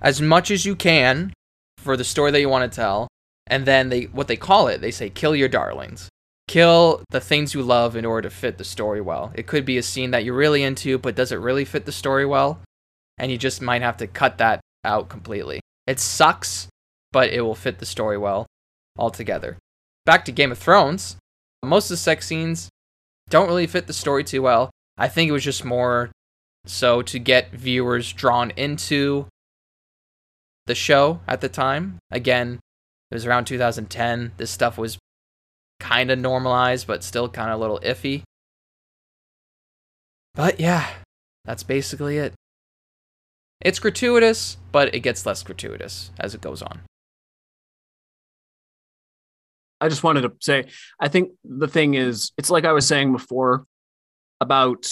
as 0.00 0.20
much 0.20 0.50
as 0.50 0.66
you 0.66 0.76
can 0.76 1.32
for 1.78 1.96
the 1.96 2.04
story 2.04 2.30
that 2.30 2.40
you 2.40 2.48
want 2.48 2.70
to 2.70 2.76
tell, 2.76 3.08
and 3.46 3.64
then 3.64 3.88
they 3.88 4.04
what 4.04 4.28
they 4.28 4.36
call 4.36 4.68
it, 4.68 4.80
they 4.80 4.90
say 4.90 5.08
kill 5.10 5.34
your 5.34 5.48
darlings. 5.48 6.08
Kill 6.48 7.02
the 7.10 7.20
things 7.20 7.54
you 7.54 7.62
love 7.62 7.96
in 7.96 8.04
order 8.04 8.28
to 8.28 8.34
fit 8.34 8.56
the 8.56 8.64
story 8.64 9.00
well. 9.00 9.32
It 9.34 9.48
could 9.48 9.64
be 9.64 9.78
a 9.78 9.82
scene 9.82 10.12
that 10.12 10.24
you're 10.24 10.34
really 10.34 10.62
into, 10.62 10.96
but 10.96 11.16
does 11.16 11.32
it 11.32 11.40
really 11.40 11.64
fit 11.64 11.86
the 11.86 11.92
story 11.92 12.24
well? 12.24 12.60
And 13.18 13.32
you 13.32 13.38
just 13.38 13.60
might 13.60 13.82
have 13.82 13.96
to 13.96 14.06
cut 14.06 14.38
that 14.38 14.60
out 14.84 15.08
completely. 15.08 15.60
It 15.86 15.98
sucks, 15.98 16.68
but 17.10 17.30
it 17.30 17.40
will 17.40 17.56
fit 17.56 17.78
the 17.78 17.86
story 17.86 18.16
well 18.16 18.46
altogether. 18.96 19.58
Back 20.04 20.24
to 20.26 20.32
Game 20.32 20.52
of 20.52 20.58
Thrones, 20.58 21.16
most 21.64 21.86
of 21.86 21.90
the 21.90 21.96
sex 21.96 22.26
scenes 22.26 22.68
don't 23.28 23.48
really 23.48 23.66
fit 23.66 23.88
the 23.88 23.92
story 23.92 24.22
too 24.22 24.42
well. 24.42 24.70
I 24.96 25.08
think 25.08 25.28
it 25.28 25.32
was 25.32 25.44
just 25.44 25.64
more 25.64 26.10
so 26.66 27.00
to 27.02 27.18
get 27.18 27.52
viewers 27.52 28.12
drawn 28.12 28.50
into 28.50 29.26
the 30.66 30.74
show 30.74 31.20
at 31.26 31.40
the 31.40 31.48
time. 31.48 31.98
Again, 32.10 32.58
it 33.10 33.14
was 33.14 33.24
around 33.24 33.46
2010. 33.46 34.32
This 34.36 34.50
stuff 34.50 34.76
was 34.76 34.98
kind 35.78 36.10
of 36.10 36.18
normalized, 36.18 36.86
but 36.86 37.04
still 37.04 37.28
kind 37.28 37.50
of 37.50 37.58
a 37.58 37.60
little 37.60 37.80
iffy. 37.80 38.22
But 40.34 40.60
yeah, 40.60 40.88
that's 41.44 41.62
basically 41.62 42.18
it. 42.18 42.34
It's 43.60 43.78
gratuitous, 43.78 44.58
but 44.72 44.94
it 44.94 45.00
gets 45.00 45.24
less 45.24 45.42
gratuitous 45.42 46.10
as 46.18 46.34
it 46.34 46.40
goes 46.40 46.62
on. 46.62 46.80
I 49.80 49.88
just 49.88 50.02
wanted 50.02 50.22
to 50.22 50.32
say, 50.40 50.66
I 51.00 51.08
think 51.08 51.30
the 51.44 51.68
thing 51.68 51.94
is, 51.94 52.32
it's 52.36 52.50
like 52.50 52.64
I 52.64 52.72
was 52.72 52.86
saying 52.86 53.12
before 53.12 53.64
about. 54.40 54.86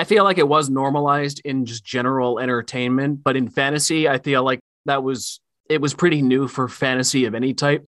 I 0.00 0.04
feel 0.04 0.24
like 0.24 0.38
it 0.38 0.48
was 0.48 0.70
normalized 0.70 1.42
in 1.44 1.66
just 1.66 1.84
general 1.84 2.38
entertainment, 2.38 3.22
but 3.22 3.36
in 3.36 3.48
fantasy, 3.50 4.08
I 4.08 4.18
feel 4.18 4.42
like 4.42 4.60
that 4.86 5.02
was 5.02 5.40
it 5.68 5.80
was 5.82 5.92
pretty 5.92 6.22
new 6.22 6.48
for 6.48 6.68
fantasy 6.68 7.26
of 7.26 7.34
any 7.34 7.52
type. 7.52 7.84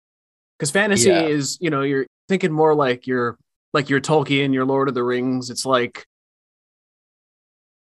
Because 0.57 0.71
fantasy 0.71 1.09
Yeah. 1.11 1.27
is, 1.27 1.59
you 1.61 1.69
know, 1.69 1.83
you're 1.83 2.07
thinking 2.29 2.53
more 2.53 2.77
like 2.77 3.09
your 3.09 3.37
like 3.75 3.91
your 3.91 4.01
Tolkien, 4.01 4.55
your 4.55 4.65
Lord 4.65 4.87
of 4.89 4.95
the 4.95 5.03
Rings. 5.03 5.51
It's 5.51 5.67
like 5.67 6.07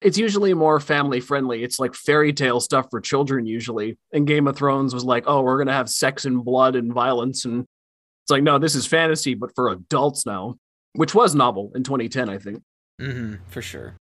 it's 0.02 0.18
usually 0.18 0.52
more 0.52 0.78
family 0.78 1.20
friendly. 1.20 1.64
It's 1.64 1.78
like 1.78 1.94
fairy 1.94 2.34
tale 2.34 2.60
stuff 2.60 2.88
for 2.90 3.00
children 3.00 3.46
usually. 3.46 3.96
And 4.12 4.26
Game 4.26 4.46
of 4.46 4.56
Thrones 4.56 4.92
was 4.92 5.04
like, 5.04 5.24
oh, 5.26 5.40
we're 5.40 5.56
gonna 5.58 5.72
have 5.72 5.88
sex 5.88 6.26
and 6.26 6.44
blood 6.44 6.76
and 6.76 6.92
violence, 6.92 7.46
and 7.46 7.60
it's 7.62 8.30
like, 8.30 8.42
no, 8.42 8.58
this 8.58 8.74
is 8.74 8.86
fantasy, 8.86 9.32
but 9.34 9.54
for 9.54 9.68
adults 9.70 10.26
now, 10.26 10.56
which 10.92 11.14
was 11.14 11.34
novel 11.34 11.72
in 11.74 11.82
2010, 11.82 12.28
I 12.28 12.36
think. 12.38 12.62
Mm-hmm, 13.00 13.36
for 13.48 13.62
sure. 13.62 13.96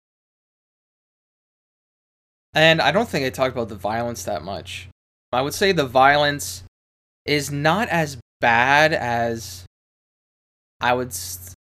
And 2.56 2.80
I 2.80 2.90
don't 2.90 3.06
think 3.06 3.26
I 3.26 3.30
talked 3.30 3.54
about 3.54 3.68
the 3.68 3.74
violence 3.76 4.24
that 4.24 4.42
much. 4.42 4.88
I 5.30 5.42
would 5.42 5.52
say 5.52 5.72
the 5.72 5.84
violence 5.84 6.64
is 7.26 7.50
not 7.50 7.90
as 7.90 8.16
bad 8.40 8.94
as 8.94 9.66
I 10.80 10.94
would. 10.94 11.08
S- 11.08 11.52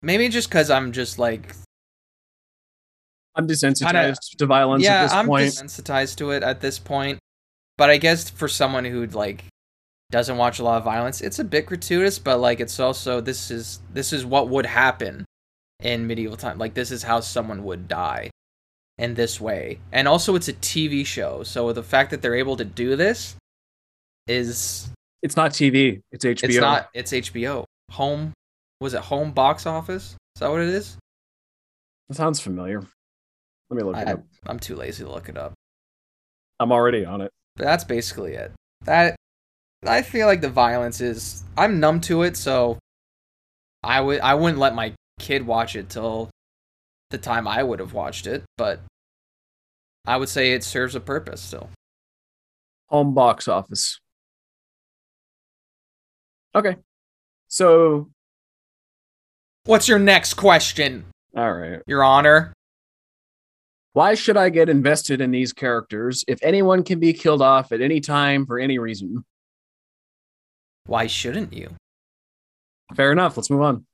Maybe 0.00 0.30
just 0.30 0.48
because 0.48 0.70
I'm 0.70 0.92
just 0.92 1.18
like, 1.18 1.54
I'm 3.34 3.46
desensitized 3.46 4.36
to 4.38 4.46
violence 4.46 4.82
yeah, 4.82 4.94
at 4.94 5.02
this 5.02 5.12
point. 5.12 5.20
I'm 5.20 5.26
point. 5.26 5.44
desensitized 5.50 6.16
to 6.16 6.30
it 6.30 6.42
at 6.42 6.62
this 6.62 6.78
point. 6.78 7.18
But 7.76 7.90
I 7.90 7.98
guess 7.98 8.30
for 8.30 8.48
someone 8.48 8.86
who 8.86 9.06
like 9.08 9.44
doesn't 10.10 10.38
watch 10.38 10.58
a 10.58 10.64
lot 10.64 10.78
of 10.78 10.84
violence, 10.84 11.20
it's 11.20 11.38
a 11.38 11.44
bit 11.44 11.66
gratuitous. 11.66 12.18
But 12.18 12.38
like, 12.38 12.60
it's 12.60 12.80
also 12.80 13.20
this 13.20 13.50
is 13.50 13.80
this 13.92 14.14
is 14.14 14.24
what 14.24 14.48
would 14.48 14.64
happen 14.64 15.26
in 15.82 16.06
medieval 16.06 16.38
time. 16.38 16.56
Like, 16.56 16.72
this 16.72 16.90
is 16.90 17.02
how 17.02 17.20
someone 17.20 17.62
would 17.64 17.88
die 17.88 18.30
in 18.98 19.14
this 19.14 19.40
way. 19.40 19.78
And 19.92 20.06
also, 20.06 20.34
it's 20.34 20.48
a 20.48 20.52
TV 20.52 21.04
show, 21.04 21.42
so 21.42 21.72
the 21.72 21.82
fact 21.82 22.10
that 22.10 22.22
they're 22.22 22.34
able 22.36 22.56
to 22.56 22.64
do 22.64 22.96
this 22.96 23.36
is 24.26 24.88
It's 25.22 25.36
not 25.36 25.52
TV. 25.52 26.00
It's 26.12 26.24
HBO. 26.24 26.44
it's 26.44 26.56
not 26.56 26.88
it's 26.94 27.12
HBO 27.12 27.64
home. 27.90 28.32
Was 28.80 28.94
it 28.94 29.00
home 29.00 29.32
box 29.32 29.66
office? 29.66 30.16
Is 30.36 30.40
that 30.40 30.50
what 30.50 30.60
it 30.60 30.68
is? 30.68 30.96
It 32.10 32.16
sounds 32.16 32.40
familiar. 32.40 32.80
Let 33.70 33.76
me 33.76 33.82
look 33.82 33.96
it 33.96 34.08
I, 34.08 34.12
up. 34.12 34.24
I'm 34.46 34.58
too 34.58 34.76
lazy 34.76 35.04
to 35.04 35.10
look 35.10 35.28
it 35.28 35.36
up. 35.36 35.54
I'm 36.60 36.72
already 36.72 37.04
on 37.04 37.20
it. 37.20 37.30
But 37.56 37.64
that's 37.64 37.84
basically 37.84 38.34
it. 38.34 38.52
That 38.84 39.16
I 39.86 40.02
feel 40.02 40.26
like 40.26 40.40
the 40.40 40.50
violence 40.50 41.00
is 41.00 41.42
I'm 41.56 41.80
numb 41.80 42.00
to 42.02 42.22
it, 42.22 42.36
so 42.36 42.78
I 43.82 44.00
would 44.00 44.20
I 44.20 44.34
wouldn't 44.34 44.58
let 44.58 44.74
my 44.74 44.92
kid 45.18 45.46
watch 45.46 45.76
it 45.76 45.88
till 45.88 46.30
the 47.10 47.18
time 47.18 47.46
I 47.46 47.62
would 47.62 47.80
have 47.80 47.92
watched 47.92 48.26
it, 48.26 48.44
but 48.56 48.80
I 50.06 50.16
would 50.16 50.28
say 50.28 50.52
it 50.52 50.64
serves 50.64 50.94
a 50.94 51.00
purpose 51.00 51.40
still. 51.40 51.70
Home 52.88 53.14
box 53.14 53.48
office. 53.48 53.98
Okay. 56.54 56.76
So, 57.48 58.08
What's 59.66 59.88
your 59.88 59.98
next 59.98 60.34
question, 60.34 61.06
all 61.34 61.50
right. 61.50 61.80
Your 61.86 62.04
Honor? 62.04 62.52
Why 63.94 64.14
should 64.14 64.36
I 64.36 64.50
get 64.50 64.68
invested 64.68 65.22
in 65.22 65.30
these 65.30 65.54
characters 65.54 66.22
if 66.28 66.38
anyone 66.42 66.82
can 66.82 67.00
be 67.00 67.14
killed 67.14 67.40
off 67.40 67.72
at 67.72 67.80
any 67.80 68.00
time 68.00 68.44
for 68.44 68.58
any 68.58 68.78
reason? 68.78 69.24
Why 70.84 71.06
shouldn't 71.06 71.54
you? 71.54 71.70
Fair 72.94 73.10
enough. 73.10 73.38
Let's 73.38 73.48
move 73.48 73.62
on. 73.62 73.86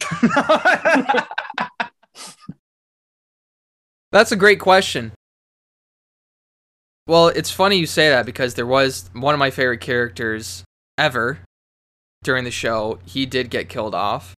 That's 4.14 4.30
a 4.30 4.36
great 4.36 4.60
question. 4.60 5.10
Well, 7.08 7.26
it's 7.26 7.50
funny 7.50 7.78
you 7.78 7.86
say 7.86 8.10
that 8.10 8.24
because 8.24 8.54
there 8.54 8.64
was 8.64 9.10
one 9.12 9.34
of 9.34 9.40
my 9.40 9.50
favorite 9.50 9.80
characters 9.80 10.62
ever 10.96 11.40
during 12.22 12.44
the 12.44 12.52
show. 12.52 13.00
He 13.04 13.26
did 13.26 13.50
get 13.50 13.68
killed 13.68 13.92
off. 13.92 14.32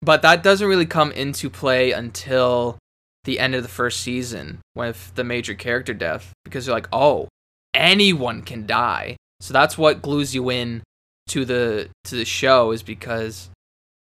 But 0.00 0.22
that 0.22 0.42
doesn't 0.42 0.66
really 0.66 0.86
come 0.86 1.12
into 1.12 1.50
play 1.50 1.92
until 1.92 2.78
the 3.24 3.38
end 3.38 3.54
of 3.54 3.62
the 3.62 3.68
first 3.68 4.00
season 4.00 4.60
with 4.74 5.12
the 5.16 5.24
major 5.24 5.52
character 5.52 5.92
death 5.92 6.32
because 6.46 6.66
you're 6.66 6.74
like, 6.74 6.88
"Oh, 6.90 7.28
anyone 7.74 8.40
can 8.40 8.64
die." 8.64 9.16
So 9.40 9.52
that's 9.52 9.76
what 9.76 10.00
glues 10.00 10.34
you 10.34 10.48
in 10.48 10.82
to 11.28 11.44
the 11.44 11.90
to 12.04 12.16
the 12.16 12.24
show 12.24 12.70
is 12.70 12.82
because 12.82 13.50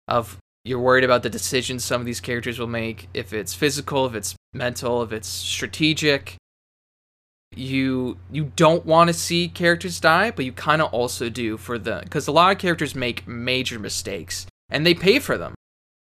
of 0.06 0.36
you're 0.64 0.80
worried 0.80 1.04
about 1.04 1.22
the 1.22 1.30
decisions 1.30 1.84
some 1.84 2.00
of 2.00 2.06
these 2.06 2.20
characters 2.20 2.58
will 2.58 2.66
make 2.66 3.08
if 3.14 3.32
it's 3.32 3.54
physical, 3.54 4.06
if 4.06 4.14
it's 4.14 4.34
mental, 4.52 5.02
if 5.02 5.12
it's 5.12 5.28
strategic. 5.28 6.36
You 7.56 8.18
you 8.30 8.52
don't 8.54 8.86
want 8.86 9.08
to 9.08 9.14
see 9.14 9.48
characters 9.48 9.98
die, 9.98 10.30
but 10.30 10.44
you 10.44 10.52
kind 10.52 10.80
of 10.80 10.92
also 10.92 11.28
do 11.28 11.56
for 11.56 11.78
the 11.78 12.04
cuz 12.08 12.28
a 12.28 12.32
lot 12.32 12.52
of 12.52 12.58
characters 12.58 12.94
make 12.94 13.26
major 13.26 13.78
mistakes 13.78 14.46
and 14.68 14.86
they 14.86 14.94
pay 14.94 15.18
for 15.18 15.36
them. 15.36 15.54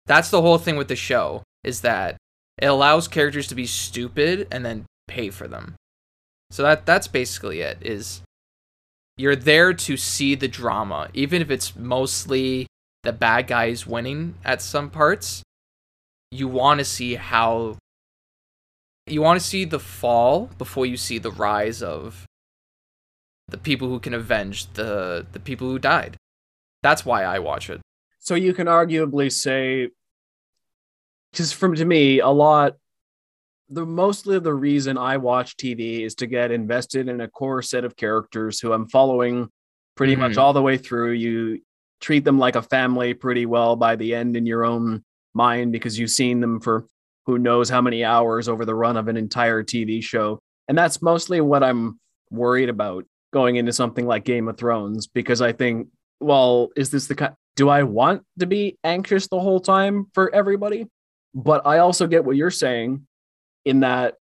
That's 0.06 0.30
the 0.30 0.40
whole 0.40 0.58
thing 0.58 0.76
with 0.76 0.88
the 0.88 0.96
show 0.96 1.42
is 1.62 1.80
that 1.82 2.16
it 2.58 2.66
allows 2.66 3.08
characters 3.08 3.46
to 3.48 3.54
be 3.54 3.66
stupid 3.66 4.48
and 4.50 4.64
then 4.64 4.86
pay 5.08 5.30
for 5.30 5.48
them. 5.48 5.74
So 6.50 6.62
that 6.62 6.86
that's 6.86 7.08
basically 7.08 7.60
it 7.60 7.78
is 7.82 8.22
you're 9.16 9.36
there 9.36 9.74
to 9.74 9.96
see 9.96 10.34
the 10.34 10.48
drama 10.48 11.08
even 11.12 11.42
if 11.42 11.50
it's 11.50 11.76
mostly 11.76 12.66
the 13.04 13.12
bad 13.12 13.46
guys 13.46 13.86
winning 13.86 14.34
at 14.44 14.60
some 14.60 14.90
parts. 14.90 15.42
You 16.30 16.48
want 16.48 16.80
to 16.80 16.84
see 16.84 17.14
how 17.14 17.76
you 19.06 19.20
want 19.20 19.38
to 19.40 19.46
see 19.46 19.64
the 19.64 19.78
fall 19.78 20.46
before 20.58 20.86
you 20.86 20.96
see 20.96 21.18
the 21.18 21.30
rise 21.30 21.82
of 21.82 22.24
the 23.48 23.58
people 23.58 23.88
who 23.88 24.00
can 24.00 24.14
avenge 24.14 24.72
the 24.72 25.26
the 25.32 25.38
people 25.40 25.68
who 25.68 25.78
died. 25.78 26.16
That's 26.82 27.04
why 27.04 27.22
I 27.24 27.38
watch 27.38 27.70
it. 27.70 27.80
So 28.18 28.34
you 28.34 28.54
can 28.54 28.66
arguably 28.66 29.30
say, 29.30 29.90
because 31.30 31.52
from 31.52 31.74
to 31.74 31.84
me, 31.84 32.20
a 32.20 32.28
lot, 32.28 32.76
the 33.68 33.84
mostly 33.84 34.38
the 34.38 34.54
reason 34.54 34.96
I 34.96 35.18
watch 35.18 35.56
TV 35.56 36.00
is 36.04 36.14
to 36.16 36.26
get 36.26 36.50
invested 36.50 37.08
in 37.08 37.20
a 37.20 37.28
core 37.28 37.60
set 37.62 37.84
of 37.84 37.96
characters 37.96 38.60
who 38.60 38.72
I'm 38.72 38.88
following 38.88 39.50
pretty 39.94 40.16
much 40.16 40.32
Mhm. 40.32 40.38
all 40.38 40.52
the 40.54 40.62
way 40.62 40.78
through. 40.78 41.12
You 41.12 41.60
treat 42.04 42.22
them 42.22 42.38
like 42.38 42.54
a 42.54 42.62
family 42.62 43.14
pretty 43.14 43.46
well 43.46 43.76
by 43.76 43.96
the 43.96 44.14
end 44.14 44.36
in 44.36 44.44
your 44.44 44.62
own 44.64 45.02
mind 45.32 45.72
because 45.72 45.98
you've 45.98 46.10
seen 46.10 46.40
them 46.40 46.60
for 46.60 46.86
who 47.24 47.38
knows 47.38 47.70
how 47.70 47.80
many 47.80 48.04
hours 48.04 48.46
over 48.46 48.66
the 48.66 48.74
run 48.74 48.98
of 48.98 49.08
an 49.08 49.16
entire 49.16 49.62
TV 49.64 50.02
show. 50.02 50.38
And 50.68 50.76
that's 50.76 51.00
mostly 51.00 51.40
what 51.40 51.64
I'm 51.64 51.98
worried 52.30 52.68
about 52.68 53.06
going 53.32 53.56
into 53.56 53.72
something 53.72 54.06
like 54.06 54.24
Game 54.24 54.48
of 54.48 54.58
Thrones 54.58 55.06
because 55.06 55.40
I 55.40 55.52
think, 55.52 55.88
well, 56.20 56.68
is 56.76 56.90
this 56.90 57.06
the 57.06 57.14
kind 57.14 57.34
do 57.56 57.70
I 57.70 57.84
want 57.84 58.22
to 58.38 58.46
be 58.46 58.76
anxious 58.84 59.28
the 59.28 59.40
whole 59.40 59.60
time 59.60 60.06
for 60.12 60.34
everybody? 60.34 60.86
But 61.34 61.66
I 61.66 61.78
also 61.78 62.06
get 62.06 62.24
what 62.24 62.36
you're 62.36 62.50
saying 62.50 63.06
in 63.64 63.80
that 63.80 64.16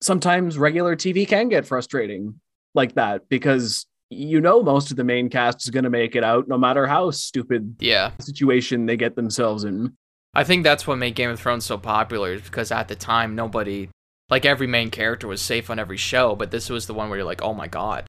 sometimes 0.00 0.56
regular 0.56 0.94
TV 0.94 1.26
can 1.26 1.48
get 1.48 1.66
frustrating 1.66 2.40
like 2.74 2.94
that 2.94 3.28
because 3.28 3.86
you 4.14 4.40
know 4.40 4.62
most 4.62 4.90
of 4.90 4.96
the 4.96 5.04
main 5.04 5.28
cast 5.28 5.62
is 5.62 5.70
going 5.70 5.84
to 5.84 5.90
make 5.90 6.14
it 6.16 6.24
out 6.24 6.48
no 6.48 6.56
matter 6.58 6.86
how 6.86 7.10
stupid 7.10 7.76
Yeah. 7.80 8.12
situation 8.20 8.86
they 8.86 8.96
get 8.96 9.16
themselves 9.16 9.64
in. 9.64 9.94
I 10.34 10.44
think 10.44 10.64
that's 10.64 10.86
what 10.86 10.96
made 10.98 11.14
Game 11.14 11.30
of 11.30 11.38
Thrones 11.40 11.64
so 11.64 11.78
popular 11.78 12.32
is 12.34 12.42
because 12.42 12.72
at 12.72 12.88
the 12.88 12.96
time 12.96 13.34
nobody 13.34 13.88
like 14.30 14.44
every 14.44 14.66
main 14.66 14.90
character 14.90 15.28
was 15.28 15.42
safe 15.42 15.68
on 15.70 15.78
every 15.78 15.98
show, 15.98 16.34
but 16.34 16.50
this 16.50 16.70
was 16.70 16.86
the 16.86 16.94
one 16.94 17.08
where 17.08 17.18
you're 17.18 17.26
like, 17.26 17.42
"Oh 17.42 17.52
my 17.54 17.68
god. 17.68 18.06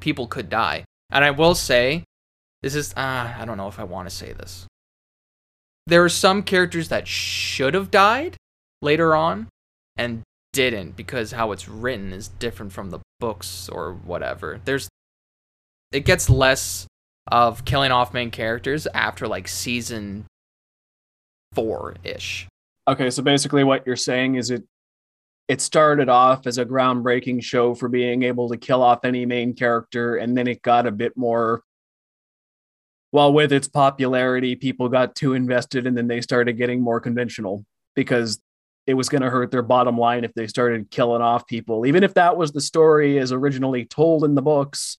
People 0.00 0.26
could 0.26 0.48
die." 0.50 0.84
And 1.10 1.24
I 1.24 1.30
will 1.30 1.54
say 1.54 2.04
this 2.62 2.74
is 2.74 2.92
uh, 2.94 3.34
I 3.38 3.44
don't 3.46 3.56
know 3.56 3.68
if 3.68 3.78
I 3.80 3.84
want 3.84 4.08
to 4.08 4.14
say 4.14 4.32
this. 4.32 4.66
There 5.86 6.04
are 6.04 6.08
some 6.08 6.42
characters 6.42 6.88
that 6.88 7.06
should 7.08 7.74
have 7.74 7.90
died 7.90 8.36
later 8.82 9.14
on 9.14 9.48
and 9.96 10.22
didn't 10.52 10.96
because 10.96 11.32
how 11.32 11.52
it's 11.52 11.68
written 11.68 12.12
is 12.12 12.28
different 12.28 12.72
from 12.72 12.90
the 12.90 13.00
books 13.20 13.68
or 13.68 13.92
whatever. 13.94 14.60
There's 14.64 14.88
it 15.92 16.04
gets 16.04 16.28
less 16.28 16.86
of 17.28 17.64
killing 17.64 17.92
off 17.92 18.14
main 18.14 18.30
characters 18.30 18.86
after 18.94 19.26
like 19.26 19.48
season 19.48 20.26
4ish. 21.54 22.46
Okay, 22.88 23.10
so 23.10 23.22
basically 23.22 23.64
what 23.64 23.86
you're 23.86 23.96
saying 23.96 24.36
is 24.36 24.50
it 24.50 24.64
it 25.48 25.60
started 25.60 26.08
off 26.08 26.46
as 26.46 26.58
a 26.58 26.64
groundbreaking 26.64 27.42
show 27.42 27.74
for 27.74 27.88
being 27.88 28.24
able 28.24 28.48
to 28.48 28.56
kill 28.56 28.82
off 28.82 29.04
any 29.04 29.24
main 29.24 29.54
character 29.54 30.16
and 30.16 30.36
then 30.36 30.48
it 30.48 30.60
got 30.62 30.86
a 30.86 30.90
bit 30.90 31.16
more 31.16 31.62
well 33.12 33.32
with 33.32 33.52
its 33.52 33.68
popularity 33.68 34.56
people 34.56 34.88
got 34.88 35.14
too 35.14 35.34
invested 35.34 35.86
and 35.86 35.96
then 35.96 36.08
they 36.08 36.20
started 36.20 36.54
getting 36.54 36.80
more 36.80 37.00
conventional 37.00 37.64
because 37.94 38.40
it 38.88 38.94
was 38.94 39.08
going 39.08 39.22
to 39.22 39.30
hurt 39.30 39.52
their 39.52 39.62
bottom 39.62 39.96
line 39.96 40.24
if 40.24 40.34
they 40.34 40.48
started 40.48 40.90
killing 40.90 41.22
off 41.22 41.46
people 41.46 41.86
even 41.86 42.02
if 42.02 42.14
that 42.14 42.36
was 42.36 42.50
the 42.50 42.60
story 42.60 43.18
as 43.18 43.30
originally 43.30 43.84
told 43.84 44.24
in 44.24 44.34
the 44.34 44.42
books 44.42 44.98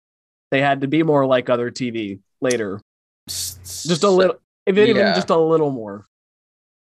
they 0.52 0.62
had 0.62 0.82
to 0.82 0.88
be 0.88 1.04
more 1.04 1.26
like 1.26 1.50
other 1.50 1.70
tv 1.72 2.20
later 2.42 2.80
just 3.28 4.04
a 4.04 4.10
little 4.10 4.38
if 4.66 4.78
even 4.78 4.96
Yeah. 4.96 5.14
just 5.14 5.30
a 5.30 5.38
little 5.38 5.72
more 5.72 6.06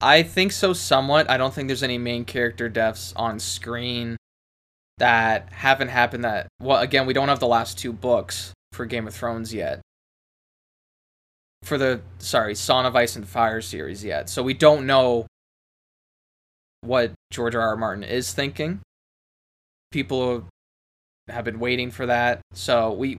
I 0.01 0.23
think 0.23 0.53
so 0.53 0.71
somewhat. 0.71 1.29
I 1.29 1.35
don't 1.35 1.53
think 1.53 1.67
there's 1.67 1.83
any 1.83 1.97
main 1.97 2.23
character 2.23 2.69
deaths 2.69 3.11
on 3.17 3.37
screen 3.37 4.15
that 4.97 5.51
haven't 5.51 5.89
happened 5.89 6.23
that 6.23 6.47
well 6.61 6.79
again, 6.79 7.05
we 7.05 7.11
don't 7.13 7.27
have 7.27 7.39
the 7.41 7.47
last 7.47 7.77
two 7.77 7.91
books 7.91 8.53
for 8.71 8.85
Game 8.85 9.07
of 9.07 9.13
Thrones 9.13 9.53
yet. 9.53 9.81
For 11.63 11.77
the 11.77 11.99
sorry, 12.19 12.55
Song 12.55 12.85
of 12.85 12.95
Ice 12.95 13.17
and 13.17 13.27
Fire 13.27 13.59
series 13.59 14.03
yet. 14.05 14.29
So 14.29 14.41
we 14.41 14.53
don't 14.53 14.85
know 14.87 15.27
what 16.79 17.11
George 17.31 17.55
R. 17.55 17.61
R. 17.61 17.75
Martin 17.75 18.05
is 18.05 18.31
thinking. 18.31 18.79
People 19.91 20.47
have 21.27 21.43
been 21.43 21.59
waiting 21.59 21.91
for 21.91 22.05
that. 22.05 22.39
So 22.53 22.93
we 22.93 23.17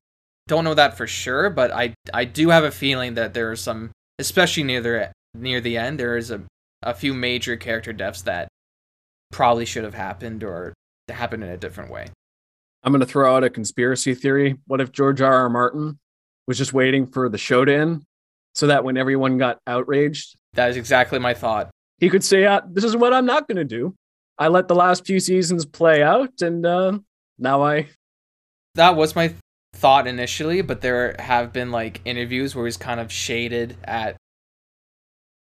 don't 0.50 0.64
know 0.64 0.74
that 0.74 0.96
for 0.96 1.06
sure, 1.06 1.48
but 1.48 1.70
I 1.70 1.94
I 2.12 2.24
do 2.24 2.50
have 2.50 2.64
a 2.64 2.70
feeling 2.72 3.14
that 3.14 3.32
there 3.34 3.50
are 3.52 3.56
some 3.56 3.92
especially 4.18 4.64
near 4.64 4.80
the 4.82 5.12
near 5.32 5.60
the 5.60 5.76
end 5.78 5.98
there 5.98 6.16
is 6.16 6.30
a 6.30 6.42
a 6.82 6.92
few 6.92 7.14
major 7.14 7.56
character 7.56 7.92
deaths 7.92 8.22
that 8.22 8.48
probably 9.30 9.64
should 9.64 9.84
have 9.84 9.94
happened 9.94 10.42
or 10.42 10.74
happened 11.08 11.44
in 11.44 11.50
a 11.50 11.56
different 11.56 11.90
way. 11.90 12.06
I'm 12.82 12.92
going 12.92 13.00
to 13.00 13.06
throw 13.06 13.36
out 13.36 13.44
a 13.44 13.50
conspiracy 13.50 14.14
theory. 14.14 14.56
What 14.66 14.80
if 14.80 14.90
George 14.90 15.20
R. 15.20 15.32
R. 15.32 15.48
Martin 15.48 15.98
was 16.48 16.58
just 16.58 16.72
waiting 16.72 17.06
for 17.06 17.28
the 17.28 17.38
show 17.38 17.64
to 17.64 17.72
end 17.74 18.02
so 18.54 18.66
that 18.66 18.82
when 18.84 18.96
everyone 18.96 19.38
got 19.38 19.58
outraged, 19.66 20.36
That 20.54 20.70
is 20.70 20.76
exactly 20.76 21.18
my 21.18 21.34
thought. 21.34 21.70
he 21.98 22.08
could 22.08 22.24
say, 22.24 22.46
ah, 22.46 22.60
This 22.66 22.84
is 22.84 22.96
what 22.96 23.12
I'm 23.12 23.26
not 23.26 23.46
going 23.46 23.58
to 23.58 23.64
do. 23.78 23.94
I 24.38 24.48
let 24.48 24.66
the 24.68 24.74
last 24.74 25.04
few 25.06 25.20
seasons 25.20 25.66
play 25.66 26.02
out, 26.02 26.40
and 26.40 26.64
uh, 26.64 26.98
now 27.38 27.62
I. 27.62 27.88
That 28.76 28.96
was 28.96 29.14
my 29.14 29.34
thought 29.80 30.06
initially, 30.06 30.60
but 30.62 30.82
there 30.82 31.16
have 31.18 31.52
been 31.52 31.70
like 31.70 32.00
interviews 32.04 32.54
where 32.54 32.66
he's 32.66 32.76
kind 32.76 33.00
of 33.00 33.10
shaded 33.10 33.76
at 33.84 34.16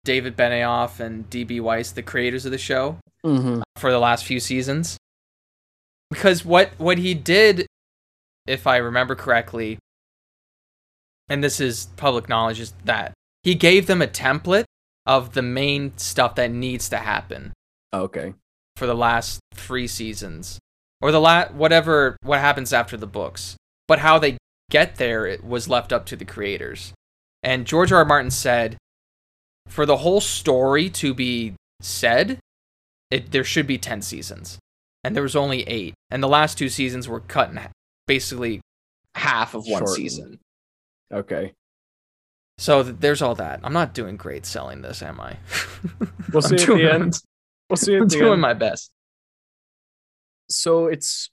David 0.05 0.37
Benioff 0.37 0.99
and 1.01 1.29
DB 1.31 1.61
Weiss, 1.61 1.93
the 1.93 2.03
creators 2.03 2.45
of 2.45 2.53
the 2.53 2.59
show, 2.59 2.99
Mhm. 3.25 3.63
for 3.77 3.91
the 3.91 3.99
last 3.99 4.25
few 4.25 4.41
seasons. 4.41 4.97
Because 6.11 6.45
what 6.45 6.73
what 6.79 6.99
he 6.99 7.15
did, 7.15 7.67
if 8.47 8.67
I 8.67 8.77
remember 8.77 9.15
correctly, 9.15 9.79
and 11.29 11.43
this 11.43 11.61
is 11.61 11.87
public 11.97 12.29
knowledge, 12.29 12.61
is 12.61 12.73
that 12.85 13.13
he 13.43 13.55
gave 13.55 13.87
them 13.87 14.01
a 14.03 14.07
template 14.07 14.65
of 15.07 15.35
the 15.35 15.43
main 15.43 15.97
stuff 15.99 16.35
that 16.37 16.51
needs 16.51 16.89
to 16.89 16.97
happen 16.99 17.53
Okay. 17.93 18.35
for 18.77 18.87
the 18.87 18.95
last 18.95 19.41
three 19.55 19.87
seasons, 19.89 20.59
or 21.01 21.13
the 21.13 21.21
la- 21.21 21.49
whatever 21.49 22.17
what 22.23 22.41
happens 22.41 22.73
after 22.73 22.97
the 22.97 23.07
books. 23.07 23.57
But 23.89 23.99
how 24.01 24.19
they 24.19 24.37
get 24.71 24.97
there 24.97 25.27
it 25.27 25.45
was 25.45 25.69
left 25.69 25.93
up 25.93 26.07
to 26.07 26.17
the 26.17 26.25
creators. 26.25 26.93
And 27.43 27.67
George 27.67 27.93
R. 27.93 27.99
R. 27.99 28.05
Martin 28.05 28.31
said, 28.31 28.77
for 29.69 29.85
the 29.87 29.99
whole 29.99 30.21
story 30.21 30.89
to 30.91 31.13
be 31.15 31.55
said, 31.81 32.39
it 33.11 33.31
there 33.31 33.45
should 33.45 33.67
be 33.67 33.79
ten 33.79 34.01
seasons, 34.03 34.59
and 35.03 35.15
there 35.15 35.23
was 35.23 35.37
only 35.37 35.63
eight, 35.69 35.95
and 36.11 36.23
the 36.23 36.29
last 36.29 36.57
two 36.59 36.69
seasons 36.69 37.07
were 37.09 37.21
cut 37.21 37.51
in 37.51 37.61
basically 38.07 38.61
half 39.15 39.55
of 39.55 39.65
one 39.67 39.81
Shortened. 39.81 39.97
season. 39.97 40.39
Okay. 41.13 41.53
So 42.59 42.83
th- 42.83 42.97
there's 43.01 43.21
all 43.23 43.35
that. 43.37 43.61
I'm 43.63 43.73
not 43.73 43.95
doing 43.95 44.17
great 44.17 44.47
selling 44.47 44.81
this, 44.83 45.03
am 45.03 45.21
I? 45.21 45.37
We'll 46.33 46.43
see 46.43 46.55
at 46.57 46.67
doing- 46.67 46.79
the 46.85 46.93
end. 46.93 47.19
We'll 47.71 47.77
see 47.77 47.95
I'm 47.97 48.09
the 48.09 48.17
doing 48.17 48.33
end. 48.33 48.41
my 48.41 48.55
best. 48.55 48.91
so 50.49 50.87
it's 50.87 51.31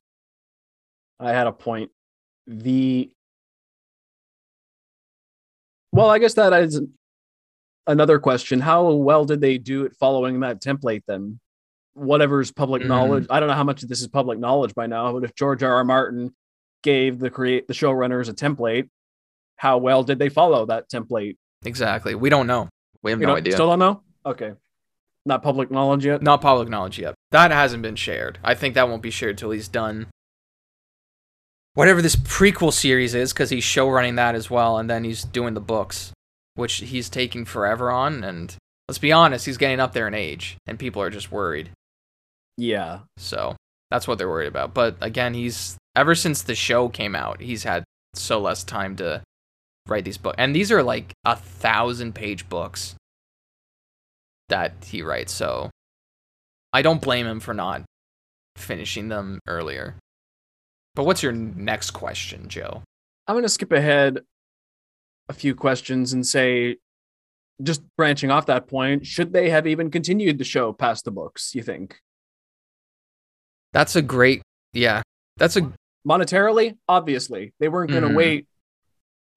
I 1.20 1.32
had 1.32 1.48
a 1.48 1.52
point. 1.52 1.92
The 2.52 3.10
well, 5.94 6.10
I 6.10 6.20
guess 6.20 6.34
that 6.34 6.52
is 6.64 6.82
another 7.88 8.20
question. 8.20 8.60
How 8.60 8.92
well 8.92 9.24
did 9.26 9.40
they 9.40 9.58
do 9.58 9.86
it 9.86 9.96
following 9.96 10.42
that 10.42 10.62
template 10.62 11.04
then? 11.08 11.40
Whatever's 11.94 12.52
public 12.52 12.82
Mhm. 12.84 12.88
knowledge. 12.88 13.28
I 13.30 13.40
don't 13.40 13.48
know 13.48 13.56
how 13.56 13.64
much 13.64 13.84
of 13.84 13.90
this 13.90 14.02
is 14.02 14.08
public 14.08 14.38
knowledge 14.38 14.74
by 14.76 14.86
now, 14.88 15.14
but 15.14 15.24
if 15.24 15.34
George 15.36 15.64
R. 15.64 15.76
R. 15.76 15.84
Martin 15.86 16.34
gave 16.84 17.20
the 17.20 17.30
create 17.30 17.68
the 17.68 17.74
showrunners 17.74 18.30
a 18.30 18.34
template, 18.34 18.90
how 19.58 19.78
well 19.78 20.04
did 20.04 20.20
they 20.20 20.30
follow 20.30 20.66
that 20.66 20.90
template? 20.90 21.38
Exactly. 21.64 22.16
We 22.16 22.30
don't 22.30 22.48
know. 22.48 22.68
We 23.02 23.12
have 23.12 23.22
You 23.22 23.28
no 23.28 23.36
idea. 23.36 23.54
Still 23.54 23.68
don't 23.68 23.80
know? 23.80 24.04
Okay. 24.26 24.54
Not 25.26 25.42
public 25.44 25.72
knowledge 25.72 26.06
yet? 26.06 26.22
Not 26.22 26.42
public 26.42 26.68
knowledge 26.68 27.00
yet. 27.00 27.16
That 27.32 27.52
hasn't 27.52 27.84
been 27.84 27.96
shared. 27.96 28.40
I 28.44 28.56
think 28.56 28.76
that 28.76 28.90
won't 28.90 29.04
be 29.04 29.12
shared 29.12 29.38
till 29.38 29.52
he's 29.52 29.68
done 29.68 30.08
whatever 31.74 32.02
this 32.02 32.16
prequel 32.16 32.74
series 32.74 33.16
is, 33.16 33.34
because 33.34 33.50
he's 33.50 33.64
show 33.64 33.90
running 33.90 34.16
that 34.16 34.36
as 34.36 34.50
well, 34.50 34.78
and 34.78 34.90
then 34.90 35.04
he's 35.04 35.24
doing 35.24 35.54
the 35.54 35.62
books, 35.62 36.12
which 36.56 36.76
he's 36.76 37.10
taking 37.10 37.46
forever 37.46 37.92
on. 37.92 38.24
And 38.24 38.56
let's 38.88 39.00
be 39.00 39.12
honest, 39.12 39.46
he's 39.46 39.58
getting 39.58 39.80
up 39.80 39.94
there 39.94 40.08
in 40.08 40.14
age, 40.14 40.58
and 40.68 40.80
people 40.80 41.02
are 41.02 41.10
just 41.10 41.32
worried. 41.32 41.70
Yeah. 42.58 43.00
So 43.18 43.56
that's 43.90 44.08
what 44.08 44.18
they're 44.18 44.30
worried 44.30 44.48
about. 44.48 44.74
But 44.74 44.98
again, 45.02 45.34
he's 45.34 45.78
ever 45.96 46.16
since 46.16 46.42
the 46.42 46.56
show 46.56 46.90
came 46.90 47.16
out, 47.16 47.42
he's 47.42 47.64
had 47.64 47.84
so 48.14 48.40
less 48.40 48.64
time 48.64 48.96
to 48.98 49.22
write 49.88 50.06
these 50.06 50.18
books, 50.18 50.36
and 50.38 50.56
these 50.56 50.72
are 50.72 50.84
like 50.84 51.14
a 51.26 51.36
thousand 51.36 52.14
page 52.14 52.48
books 52.50 52.96
that 54.50 54.74
he 54.86 55.02
writes. 55.02 55.34
So 55.34 55.70
I 56.74 56.82
don't 56.82 57.02
blame 57.02 57.26
him 57.26 57.40
for 57.40 57.54
not 57.54 57.84
finishing 58.56 59.10
them 59.10 59.40
earlier. 59.48 59.96
But 60.96 61.06
what's 61.06 61.24
your 61.24 61.32
next 61.32 61.92
question, 61.92 62.48
Joe? 62.50 62.84
I'm 63.28 63.34
going 63.36 63.44
to 63.44 63.50
skip 63.50 63.72
ahead 63.72 64.20
a 65.30 65.34
few 65.34 65.56
questions 65.56 66.14
and 66.14 66.26
say, 66.26 66.78
just 67.64 67.82
branching 67.96 68.32
off 68.32 68.48
that 68.48 68.68
point, 68.68 69.06
should 69.06 69.32
they 69.34 69.50
have 69.50 69.68
even 69.68 69.92
continued 69.92 70.38
the 70.38 70.44
show 70.44 70.74
past 70.74 71.06
the 71.06 71.12
books, 71.12 71.54
you 71.56 71.62
think? 71.64 72.00
That's 73.72 73.96
a 73.96 74.02
great, 74.02 74.42
yeah. 74.74 75.02
That's 75.38 75.56
a 75.58 75.72
Monetarily, 76.06 76.76
obviously, 76.90 77.54
they 77.60 77.70
weren't 77.70 77.92
going 77.92 78.02
to 78.04 78.10
Mhm. 78.10 78.16
wait 78.16 78.48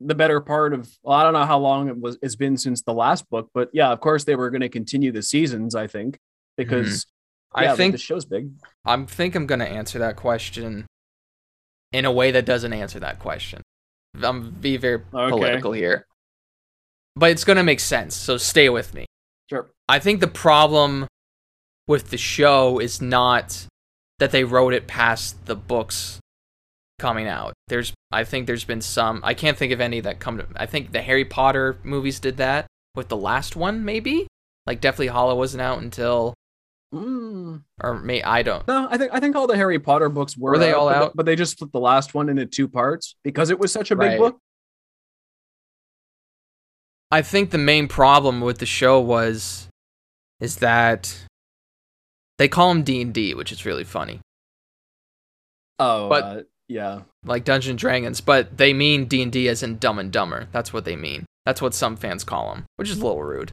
the 0.01 0.15
better 0.15 0.41
part 0.41 0.73
of, 0.73 0.91
well, 1.03 1.17
I 1.17 1.23
don't 1.23 1.35
know 1.35 1.45
how 1.45 1.59
long 1.59 1.89
it 1.89 1.99
was, 2.01 2.17
it's 2.23 2.35
been 2.37 2.57
since 2.57 2.83
the 2.83 2.95
last 2.95 3.29
book, 3.29 3.51
but 3.53 3.69
yeah, 3.75 3.91
of 3.93 4.01
course, 4.01 4.25
they 4.25 4.35
were 4.35 4.49
going 4.51 4.63
to 4.63 4.69
continue 4.71 5.13
the 5.13 5.23
seasons, 5.23 5.75
I 5.75 5.87
think, 5.87 6.19
because 6.57 7.07
I 7.55 7.65
yeah, 7.65 7.71
the- 7.73 7.77
think 7.77 7.93
the 7.93 7.99
show's 7.99 8.25
big. 8.25 8.51
I 8.85 8.97
think 9.05 9.35
I'm 9.35 9.47
gonna 9.47 9.65
answer 9.67 9.99
that 10.01 10.17
question 10.17 10.87
in 11.95 12.05
a 12.05 12.13
way 12.13 12.33
that 12.33 12.45
doesn't 12.45 12.73
answer 12.73 12.99
that 13.01 13.21
question. 13.21 13.63
I'm 14.21 14.51
be 14.51 14.77
very 14.77 14.97
Okay. 15.15 15.31
political 15.31 15.73
here, 15.73 16.07
but 17.17 17.31
it's 17.31 17.45
gonna 17.45 17.63
make 17.63 17.81
sense. 17.81 18.15
So 18.15 18.37
stay 18.37 18.69
with 18.69 18.93
me. 18.95 19.07
Sure. 19.49 19.71
I 19.89 19.99
think 20.01 20.21
the 20.21 20.27
problem 20.29 21.07
with 21.87 22.11
the 22.11 22.17
show 22.19 22.79
is 22.79 23.01
not 23.01 23.67
that 24.19 24.31
they 24.33 24.45
wrote 24.45 24.73
it 24.75 24.87
past 24.87 25.47
the 25.47 25.57
books 25.57 26.19
coming 26.99 27.27
out. 27.29 27.53
There's, 27.69 27.93
I 28.11 28.25
think 28.25 28.47
there's 28.47 28.65
been 28.65 28.81
some. 28.81 29.21
I 29.23 29.35
can't 29.35 29.59
think 29.59 29.73
of 29.73 29.81
any 29.81 30.01
that 30.01 30.21
come 30.21 30.39
to. 30.39 30.47
I 30.57 30.67
think 30.67 30.93
the 30.93 31.03
Harry 31.03 31.25
Potter 31.25 31.77
movies 31.83 32.21
did 32.21 32.37
that 32.39 32.67
with 32.95 33.09
the 33.09 33.17
last 33.17 33.57
one, 33.57 33.85
maybe. 33.85 34.27
Like 34.67 34.81
Deathly 34.81 35.09
Hollow 35.09 35.35
wasn't 35.35 35.61
out 35.61 35.83
until, 35.83 36.35
Mm, 36.93 37.63
or 37.83 37.99
may 38.01 38.23
I 38.23 38.43
don't. 38.43 38.67
no, 38.69 38.87
I 38.91 38.97
think 38.99 39.13
I 39.13 39.21
think 39.21 39.35
all 39.37 39.47
the 39.47 39.57
Harry 39.57 39.79
Potter 39.79 40.09
books 40.09 40.37
were, 40.37 40.53
Were 40.53 40.59
they 40.59 40.73
all 40.73 40.87
but, 40.89 40.97
out? 40.97 41.13
but 41.17 41.27
they 41.27 41.35
just 41.37 41.53
split 41.53 41.73
the 41.73 41.81
last 41.81 42.15
one 42.15 42.29
into 42.29 42.47
two 42.47 42.69
parts 42.69 43.17
because 43.25 43.51
it 43.51 43.59
was 43.59 43.73
such 43.73 43.91
a 43.91 43.97
big 43.97 44.11
Right. 44.11 44.19
book. 44.19 44.39
I 47.11 47.23
think 47.23 47.51
the 47.51 47.59
main 47.59 47.89
problem 47.89 48.41
with 48.41 48.59
the 48.59 48.67
show 48.67 49.01
was 49.01 49.69
is 50.41 50.57
that 50.57 51.25
they 52.39 52.49
call 52.49 52.71
him 52.71 52.83
D 52.83 53.01
and 53.01 53.15
D, 53.15 53.35
which 53.35 53.53
is 53.53 53.65
really 53.65 53.85
funny, 53.85 54.21
Oh, 55.79 56.09
But- 56.09 56.25
uh, 56.25 56.43
yeah. 56.69 57.03
like 57.25 57.45
Dungeons 57.45 57.71
and 57.71 57.79
Dragons, 57.79 58.21
but 58.21 58.57
they 58.57 58.73
mean 58.73 59.07
D 59.07 59.23
and 59.23 59.33
D 59.33 59.49
as 59.49 59.63
in 59.63 59.79
Dumb 59.79 59.99
and 59.99 60.13
Dumber. 60.13 60.49
That's 60.53 60.73
what 60.73 60.85
they 60.85 60.97
mean. 60.97 61.25
That's 61.47 61.61
what 61.63 61.75
some 61.75 61.97
fans 61.97 62.25
call 62.25 62.55
him, 62.55 62.65
which 62.77 62.91
is 62.91 62.99
a 62.99 63.03
little 63.05 63.23
rude. 63.23 63.51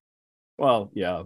Well, 0.57 0.89
yeah. 0.93 1.23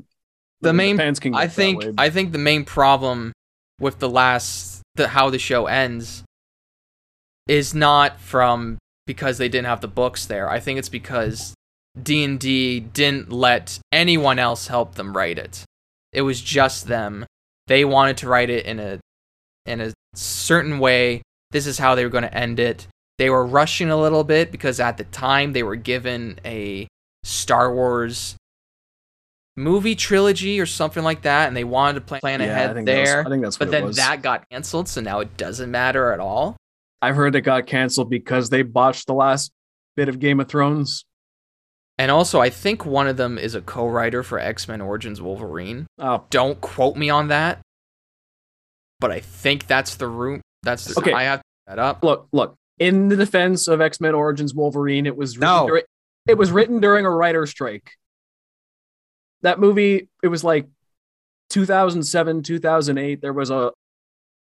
The 0.65 0.73
main-. 0.73 0.97
Get 0.97 1.33
I 1.33 1.47
think 1.47 1.81
way. 1.81 1.93
I 1.97 2.09
think 2.09 2.31
the 2.31 2.37
main 2.37 2.65
problem 2.65 3.33
with 3.79 3.99
the 3.99 4.09
last 4.09 4.81
the 4.95 5.09
how 5.09 5.29
the 5.29 5.39
show 5.39 5.67
ends 5.67 6.23
is 7.47 7.73
not 7.73 8.19
from 8.19 8.77
because 9.05 9.37
they 9.37 9.49
didn't 9.49 9.67
have 9.67 9.81
the 9.81 9.87
books 9.87 10.25
there. 10.25 10.49
I 10.49 10.59
think 10.59 10.79
it's 10.79 10.89
because 10.89 11.53
D&D 12.01 12.79
didn't 12.79 13.31
let 13.31 13.79
anyone 13.91 14.39
else 14.39 14.67
help 14.67 14.95
them 14.95 15.15
write 15.15 15.37
it. 15.37 15.63
It 16.11 16.21
was 16.21 16.41
just 16.41 16.87
them. 16.87 17.25
They 17.67 17.85
wanted 17.85 18.17
to 18.17 18.27
write 18.27 18.49
it 18.49 18.65
in 18.65 18.79
a 18.79 18.99
in 19.65 19.81
a 19.81 19.93
certain 20.15 20.79
way. 20.79 21.21
This 21.51 21.67
is 21.67 21.77
how 21.77 21.95
they 21.95 22.03
were 22.03 22.09
going 22.09 22.23
to 22.23 22.33
end 22.33 22.59
it. 22.59 22.87
They 23.17 23.29
were 23.29 23.45
rushing 23.45 23.89
a 23.89 23.99
little 23.99 24.23
bit 24.23 24.51
because 24.51 24.79
at 24.79 24.97
the 24.97 25.03
time 25.05 25.53
they 25.53 25.63
were 25.63 25.75
given 25.75 26.39
a 26.43 26.87
Star 27.23 27.73
Wars 27.73 28.35
movie 29.57 29.95
trilogy 29.95 30.59
or 30.59 30.65
something 30.65 31.03
like 31.03 31.21
that, 31.23 31.47
and 31.47 31.55
they 31.55 31.63
wanted 31.63 31.95
to 31.95 32.01
plan, 32.01 32.19
plan 32.21 32.39
Yeah, 32.41 32.45
I 32.47 32.49
ahead 32.49 32.75
think 32.75 32.85
that 32.87 32.99
was- 32.99 33.09
there. 33.09 33.25
I 33.25 33.29
think 33.29 33.43
that's 33.43 33.59
what 33.59 33.65
but 33.65 33.67
it 33.69 33.71
then 33.71 33.85
was. 33.85 33.95
that 33.97 34.21
got 34.21 34.49
canceled, 34.49 34.87
so 34.89 35.01
now 35.01 35.19
it 35.21 35.37
doesn't 35.37 35.71
matter 35.71 36.11
at 36.11 36.19
all. 36.19 36.57
I've 37.01 37.15
heard 37.15 37.35
it 37.35 37.41
got 37.41 37.67
canceled 37.67 38.09
because 38.09 38.49
they 38.49 38.61
botched 38.63 39.07
the 39.07 39.13
last 39.13 39.51
bit 39.95 40.09
of 40.09 40.19
Game 40.19 40.39
of 40.39 40.47
Thrones. 40.47 41.05
And 41.97 42.11
also, 42.11 42.41
I 42.41 42.49
think 42.49 42.85
one 42.85 43.07
of 43.07 43.15
them 43.15 43.37
is 43.37 43.55
a 43.55 43.61
co-writer 43.61 44.21
for 44.23 44.37
X 44.39 44.67
Men 44.67 44.81
Origins 44.81 45.21
Wolverine. 45.21 45.87
Oh, 45.97 46.25
Don't 46.29 46.59
quote 46.59 46.97
me 46.97 47.09
on 47.09 47.29
that, 47.29 47.61
but 48.99 49.11
I 49.11 49.19
think 49.21 49.67
that's 49.67 49.95
the 49.95 50.07
room. 50.07 50.41
That's 50.63 50.85
the, 50.85 50.99
Okay. 50.99 51.13
I 51.13 51.23
have 51.23 51.39
to 51.39 51.43
that 51.67 51.79
up. 51.79 52.03
look, 52.03 52.27
look. 52.33 52.55
In 52.79 53.07
the 53.07 53.15
defense 53.15 53.69
of 53.69 53.79
X 53.79 54.01
Men 54.01 54.13
Origins 54.15 54.53
Wolverine, 54.53 55.05
it 55.05 55.15
was 55.15 55.37
written 55.37 55.55
No. 55.55 55.67
dur- 55.67 55.83
it 56.27 56.37
was 56.37 56.51
written 56.51 56.81
during 56.81 57.05
a 57.05 57.09
writer's 57.11 57.51
strike. 57.51 57.91
That 59.41 59.59
movie, 59.59 60.09
it 60.23 60.27
was 60.27 60.43
like 60.43 60.67
2007, 61.49 62.43
2008. 62.43 63.21
There 63.21 63.33
was 63.33 63.49
a 63.49 63.71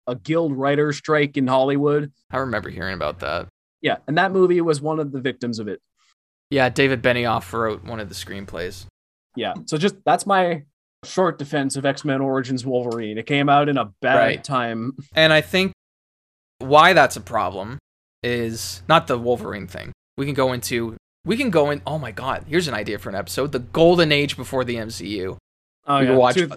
a 0.08 0.14
guild 0.14 0.56
writer 0.56 0.92
strike 0.92 1.36
in 1.36 1.48
Hollywood. 1.48 2.12
I 2.30 2.38
remember 2.38 2.70
hearing 2.70 2.94
about 2.94 3.18
that. 3.20 3.48
Yeah, 3.82 3.96
and 4.06 4.16
that 4.18 4.30
movie 4.32 4.60
was 4.60 4.80
one 4.80 5.00
of 5.00 5.10
the 5.10 5.20
victims 5.20 5.58
of 5.58 5.66
it. 5.66 5.80
Yeah, 6.48 6.68
David 6.68 7.02
Benioff 7.02 7.52
wrote 7.52 7.82
one 7.84 7.98
of 7.98 8.08
the 8.08 8.14
screenplays. 8.14 8.86
Yeah. 9.34 9.54
So 9.66 9.76
just 9.76 9.96
that's 10.04 10.24
my 10.24 10.62
short 11.04 11.38
defense 11.38 11.74
of 11.76 11.84
X 11.84 12.04
Men 12.04 12.20
Origins 12.20 12.64
Wolverine. 12.64 13.18
It 13.18 13.26
came 13.26 13.48
out 13.48 13.68
in 13.68 13.76
a 13.76 13.86
bad 14.00 14.16
Right. 14.16 14.44
time. 14.44 14.96
And 15.14 15.32
I 15.32 15.40
think 15.40 15.72
why 16.58 16.92
that's 16.92 17.16
a 17.16 17.20
problem 17.20 17.78
is 18.22 18.82
not 18.88 19.08
the 19.08 19.18
Wolverine 19.18 19.66
thing. 19.66 19.92
We 20.16 20.24
can 20.24 20.34
go 20.34 20.52
into 20.52 20.96
we 21.26 21.36
can 21.36 21.50
go 21.50 21.70
in 21.70 21.82
oh 21.86 21.98
my 21.98 22.12
god, 22.12 22.44
here's 22.48 22.68
an 22.68 22.74
idea 22.74 22.98
for 22.98 23.10
an 23.10 23.14
episode. 23.14 23.52
The 23.52 23.58
golden 23.58 24.12
age 24.12 24.36
before 24.36 24.64
the 24.64 24.76
MCU. 24.76 25.36
Oh, 25.86 26.00
We 26.00 26.06
yeah. 26.06 26.14
watch 26.16 26.36
Two- 26.36 26.50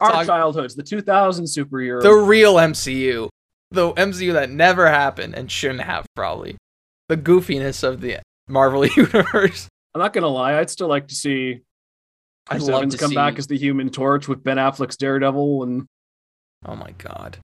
our 0.00 0.10
talk- 0.10 0.26
childhoods, 0.26 0.74
the 0.74 0.82
2000 0.82 1.44
superhero. 1.44 2.00
the 2.02 2.12
real 2.14 2.54
MCU. 2.54 3.28
The 3.70 3.92
MCU 3.92 4.32
that 4.34 4.50
never 4.50 4.88
happened 4.88 5.34
and 5.34 5.50
shouldn't 5.50 5.80
have 5.82 6.06
probably. 6.16 6.56
The 7.08 7.16
goofiness 7.16 7.82
of 7.84 8.00
the 8.00 8.18
Marvel 8.48 8.86
universe. 8.96 9.68
I'm 9.94 10.00
not 10.00 10.12
gonna 10.12 10.28
lie, 10.28 10.58
I'd 10.58 10.70
still 10.70 10.88
like 10.88 11.08
to 11.08 11.14
see 11.14 11.60
I'd 12.48 12.56
Chris 12.56 12.62
love 12.68 12.74
Evans 12.82 12.94
to 12.94 12.98
come 13.00 13.08
see 13.10 13.14
back 13.14 13.38
as 13.38 13.46
the 13.46 13.56
Human 13.58 13.90
Torch 13.90 14.28
with 14.28 14.42
Ben 14.44 14.56
Affleck's 14.58 14.96
Daredevil, 14.96 15.62
and 15.64 15.86
Oh 16.66 16.76
my 16.76 16.92
god. 16.98 17.38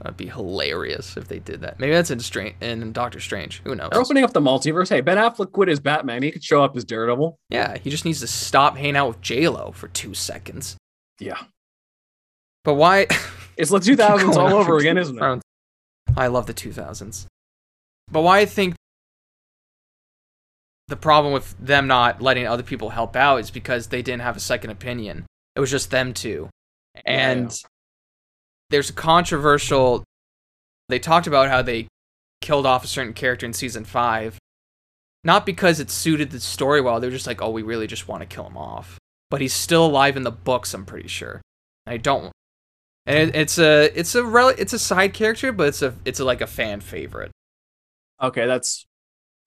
That'd 0.00 0.16
be 0.16 0.26
hilarious 0.26 1.16
if 1.16 1.28
they 1.28 1.38
did 1.38 1.60
that. 1.60 1.78
Maybe 1.78 1.92
that's 1.92 2.10
in 2.10 2.18
Strange 2.20 2.56
in 2.60 2.92
Doctor 2.92 3.20
Strange. 3.20 3.60
Who 3.64 3.74
knows? 3.76 3.90
they're 3.92 4.00
opening 4.00 4.24
up 4.24 4.32
the 4.32 4.40
multiverse. 4.40 4.88
Hey, 4.88 5.00
Ben 5.00 5.16
Affleck 5.18 5.52
quit 5.52 5.68
as 5.68 5.78
Batman. 5.78 6.22
He 6.22 6.32
could 6.32 6.42
show 6.42 6.64
up 6.64 6.76
as 6.76 6.84
Daredevil. 6.84 7.38
Yeah, 7.48 7.78
he 7.78 7.90
just 7.90 8.04
needs 8.04 8.20
to 8.20 8.26
stop 8.26 8.76
hanging 8.76 8.96
out 8.96 9.08
with 9.08 9.20
J 9.20 9.48
Lo 9.48 9.70
for 9.72 9.88
two 9.88 10.12
seconds. 10.14 10.76
Yeah, 11.20 11.38
But 12.64 12.74
why? 12.74 13.06
it's 13.56 13.70
the 13.70 13.78
2000s 13.78 14.34
all 14.36 14.52
over 14.54 14.78
again, 14.78 14.98
isn't 14.98 15.16
it? 15.22 15.42
I 16.16 16.26
love 16.26 16.46
the 16.46 16.54
2000s. 16.54 17.26
But 18.10 18.22
why 18.22 18.40
I 18.40 18.46
think 18.46 18.74
the 20.88 20.96
problem 20.96 21.32
with 21.32 21.54
them 21.58 21.86
not 21.86 22.20
letting 22.20 22.46
other 22.46 22.62
people 22.62 22.90
help 22.90 23.16
out 23.16 23.36
is 23.38 23.50
because 23.50 23.86
they 23.86 24.02
didn't 24.02 24.22
have 24.22 24.36
a 24.36 24.40
second 24.40 24.70
opinion. 24.70 25.24
It 25.56 25.60
was 25.60 25.70
just 25.70 25.90
them 25.90 26.12
two. 26.12 26.50
And 27.06 27.50
Yeah. 27.50 27.68
There's 28.70 28.90
a 28.90 28.94
controversial 28.94 30.04
they 30.88 30.98
talked 30.98 31.26
about 31.26 31.48
how 31.48 31.62
they 31.62 31.88
killed 32.40 32.66
off 32.66 32.84
a 32.84 32.88
certain 32.88 33.12
character 33.14 33.46
in 33.46 33.52
season 33.52 33.84
5 33.84 34.38
not 35.22 35.46
because 35.46 35.80
it 35.80 35.90
suited 35.90 36.30
the 36.30 36.40
story 36.40 36.80
well 36.80 37.00
they're 37.00 37.10
just 37.10 37.26
like 37.26 37.40
oh 37.40 37.50
we 37.50 37.62
really 37.62 37.86
just 37.86 38.08
want 38.08 38.20
to 38.20 38.26
kill 38.26 38.46
him 38.46 38.56
off 38.56 38.98
but 39.30 39.40
he's 39.40 39.54
still 39.54 39.86
alive 39.86 40.16
in 40.16 40.22
the 40.22 40.30
books 40.30 40.74
i'm 40.74 40.84
pretty 40.84 41.08
sure 41.08 41.40
i 41.86 41.96
don't 41.96 42.32
and 43.06 43.30
it, 43.30 43.36
it's 43.36 43.58
a 43.58 43.98
it's 43.98 44.14
a 44.14 44.24
rel- 44.24 44.54
it's 44.56 44.72
a 44.72 44.78
side 44.78 45.12
character, 45.12 45.52
but 45.52 45.68
it's 45.68 45.82
a 45.82 45.94
it's 46.04 46.20
a, 46.20 46.24
like 46.24 46.40
a 46.40 46.46
fan 46.46 46.80
favorite. 46.80 47.30
Okay, 48.22 48.46
that's. 48.46 48.86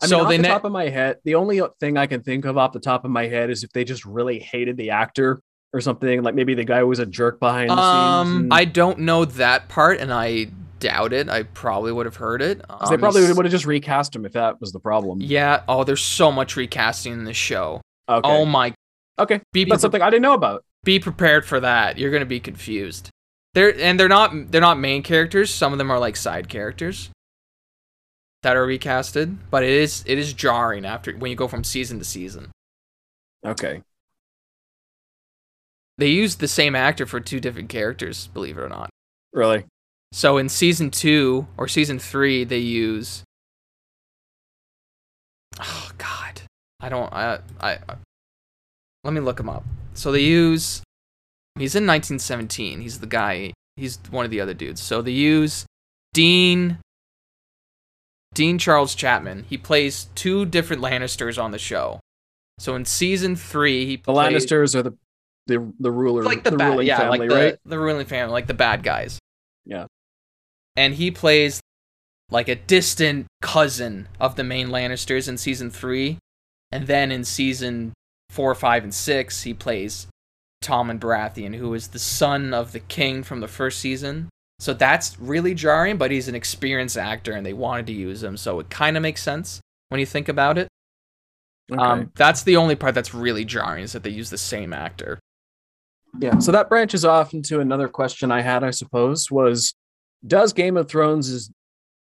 I 0.01 0.05
So 0.05 0.18
mean, 0.18 0.26
off 0.26 0.32
the 0.32 0.38
ne- 0.38 0.47
top 0.47 0.63
of 0.65 0.72
my 0.72 0.89
head, 0.89 1.18
the 1.24 1.36
only 1.36 1.59
thing 1.80 1.97
I 1.97 2.05
can 2.05 2.22
think 2.22 2.45
of 2.45 2.55
off 2.55 2.72
the 2.72 2.80
top 2.80 3.03
of 3.03 3.09
my 3.09 3.26
head 3.26 3.49
is 3.49 3.63
if 3.63 3.72
they 3.72 3.84
just 3.84 4.05
really 4.05 4.38
hated 4.38 4.78
the 4.78 4.91
actor 4.91 5.41
or 5.74 5.82
something. 5.82 6.24
Like 6.24 6.36
maybe 6.36 6.53
the 6.53 6.63
guy 6.63 6.84
was 6.84 6.99
a 6.99 7.05
jerk 7.05 7.39
behind 7.39 7.70
the 7.70 7.76
scenes. 7.76 8.30
Um, 8.32 8.38
and- 8.43 8.53
I 8.53 8.65
don't 8.65 8.99
know 8.99 9.26
that 9.26 9.68
part, 9.70 9.99
and 9.99 10.13
I 10.13 10.47
doubt 10.80 11.11
it. 11.13 11.28
I 11.30 11.43
probably 11.43 11.91
would 11.91 12.05
have 12.05 12.18
heard 12.18 12.41
it. 12.41 12.61
'cause 12.68 12.89
they 12.89 12.95
Um, 12.95 13.01
probably 13.01 13.22
would 13.34 13.45
have 13.45 13.51
just 13.51 13.65
recast 13.65 14.15
him 14.15 14.26
if 14.26 14.34
that 14.34 14.61
was 14.61 14.72
the 14.72 14.80
problem. 14.80 15.20
Yeah. 15.22 15.63
Oh, 15.68 15.84
there's 15.84 16.03
so 16.03 16.32
much 16.32 16.55
recasting 16.55 17.13
in 17.13 17.24
this 17.26 17.38
show. 17.38 17.82
Okay. 18.07 18.22
Oh 18.30 18.45
my. 18.45 18.74
okay. 19.20 19.41
Be, 19.53 19.65
That's 19.65 19.82
something 19.82 20.01
I 20.01 20.09
didn't 20.11 20.22
know 20.22 20.34
about. 20.34 20.63
be 20.84 20.99
prepared 20.99 21.45
for 21.45 21.59
that. 21.59 21.97
You're 21.97 22.11
gonna 22.11 22.26
be 22.26 22.39
confused. 22.39 23.09
They're 23.55 23.76
and 23.82 23.99
they're 23.99 24.07
not 24.07 24.51
they're 24.51 24.61
not 24.61 24.78
main 24.78 25.01
characters. 25.01 25.51
Some 25.53 25.72
of 25.74 25.80
them 25.80 25.89
are 25.91 25.97
like 25.99 26.15
side 26.15 26.47
characters 26.47 27.09
that 28.43 28.55
are 28.55 28.65
recasted. 28.68 29.36
But 29.49 29.63
it 29.63 29.72
is 29.72 30.03
it 30.05 30.20
is 30.20 30.32
jarring 30.34 30.86
after 30.86 31.11
when 31.13 31.32
you 31.32 31.36
go 31.36 31.47
from 31.47 31.63
season 31.63 31.97
to 31.99 32.05
season. 32.05 32.51
Okay. 33.43 33.82
They 35.97 36.09
used 36.09 36.39
the 36.39 36.47
same 36.47 36.75
actor 36.75 37.05
for 37.05 37.19
two 37.19 37.39
different 37.39 37.69
characters, 37.69 38.27
believe 38.27 38.57
it 38.57 38.61
or 38.61 38.69
not. 38.69 38.89
Really? 39.33 39.65
So 40.11 40.37
in 40.37 40.49
season 40.49 40.91
two 40.91 41.47
or 41.57 41.67
season 41.67 41.99
three, 41.99 42.43
they 42.43 42.59
use. 42.59 43.23
Oh 45.59 45.89
God, 45.97 46.41
I 46.79 46.89
don't. 46.89 47.11
I, 47.11 47.39
I 47.59 47.71
I 47.89 47.95
let 49.03 49.13
me 49.13 49.21
look 49.21 49.39
him 49.39 49.49
up. 49.49 49.63
So 49.93 50.11
they 50.11 50.21
use. 50.21 50.81
He's 51.55 51.75
in 51.75 51.87
1917. 51.87 52.81
He's 52.81 52.99
the 52.99 53.07
guy. 53.07 53.53
He's 53.75 53.99
one 54.11 54.25
of 54.25 54.31
the 54.31 54.41
other 54.41 54.53
dudes. 54.53 54.81
So 54.81 55.01
they 55.01 55.11
use 55.11 55.65
Dean. 56.13 56.77
Dean 58.33 58.59
Charles 58.59 58.93
Chapman. 58.93 59.45
He 59.49 59.57
plays 59.57 60.09
two 60.13 60.45
different 60.45 60.81
Lannisters 60.81 61.41
on 61.41 61.51
the 61.51 61.57
show. 61.57 61.99
So 62.59 62.75
in 62.75 62.85
season 62.85 63.35
three, 63.35 63.85
he 63.85 63.95
The 63.97 64.11
Lannisters 64.11 64.75
are 64.75 64.83
the 64.83 64.93
the 65.47 65.73
the 65.79 65.91
ruler, 65.91 66.23
like 66.23 66.43
the, 66.43 66.51
bad, 66.51 66.69
ruling 66.69 66.87
yeah, 66.87 66.97
family, 66.97 67.19
like 67.19 67.29
the, 67.29 67.35
right? 67.35 67.57
the 67.65 67.79
ruling 67.79 68.05
family, 68.05 68.31
like 68.31 68.47
the 68.47 68.53
bad 68.53 68.83
guys. 68.83 69.19
Yeah. 69.65 69.85
And 70.75 70.93
he 70.93 71.09
plays 71.11 71.59
like 72.29 72.47
a 72.49 72.55
distant 72.55 73.25
cousin 73.41 74.07
of 74.19 74.35
the 74.35 74.43
main 74.43 74.67
Lannisters 74.67 75.27
in 75.27 75.37
season 75.37 75.71
three, 75.71 76.19
and 76.71 76.87
then 76.87 77.11
in 77.11 77.23
season 77.23 77.93
four, 78.29 78.53
five, 78.53 78.83
and 78.83 78.93
six, 78.93 79.43
he 79.43 79.53
plays 79.53 80.07
Tommen 80.63 80.99
Baratheon, 80.99 81.55
who 81.55 81.73
is 81.73 81.89
the 81.89 81.99
son 81.99 82.53
of 82.53 82.73
the 82.73 82.79
king 82.79 83.23
from 83.23 83.39
the 83.39 83.47
first 83.47 83.79
season. 83.79 84.29
So 84.59 84.73
that's 84.73 85.19
really 85.19 85.53
jarring, 85.53 85.97
but 85.97 86.11
he's 86.11 86.27
an 86.27 86.35
experienced 86.35 86.97
actor, 86.97 87.31
and 87.31 87.45
they 87.45 87.53
wanted 87.53 87.87
to 87.87 87.93
use 87.93 88.23
him, 88.23 88.37
so 88.37 88.59
it 88.59 88.69
kind 88.69 88.97
of 88.97 89.03
makes 89.03 89.23
sense 89.23 89.61
when 89.89 89.99
you 89.99 90.05
think 90.05 90.27
about 90.27 90.57
it. 90.57 90.67
Okay. 91.71 91.81
Um, 91.81 92.11
that's 92.15 92.43
the 92.43 92.55
only 92.55 92.75
part 92.75 92.95
that's 92.95 93.13
really 93.13 93.45
jarring 93.45 93.83
is 93.83 93.93
that 93.93 94.03
they 94.03 94.09
use 94.09 94.29
the 94.29 94.37
same 94.37 94.73
actor. 94.73 95.19
Yeah. 96.20 96.39
So 96.39 96.51
that 96.51 96.70
branches 96.70 97.05
off 97.05 97.34
into 97.34 97.59
another 97.59 97.88
question 97.88 98.32
I 98.32 98.41
had, 98.41 98.63
I 98.63 98.72
suppose, 98.72 99.30
was 99.30 99.76
does 100.26 100.53
Game 100.53 100.78
of 100.78 100.89
Thrones' 100.89 101.51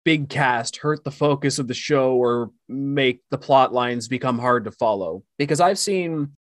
big 0.04 0.30
cast 0.30 0.78
hurt 0.78 1.04
the 1.04 1.12
focus 1.12 1.58
of 1.58 1.68
the 1.68 1.74
show 1.74 2.16
or 2.16 2.52
make 2.70 3.22
the 3.32 3.38
plot 3.38 3.74
lines 3.74 4.08
become 4.08 4.38
hard 4.38 4.66
to 4.66 4.72
follow? 4.72 5.24
Because 5.38 5.60
I've 5.60 5.80
seen 5.80 6.36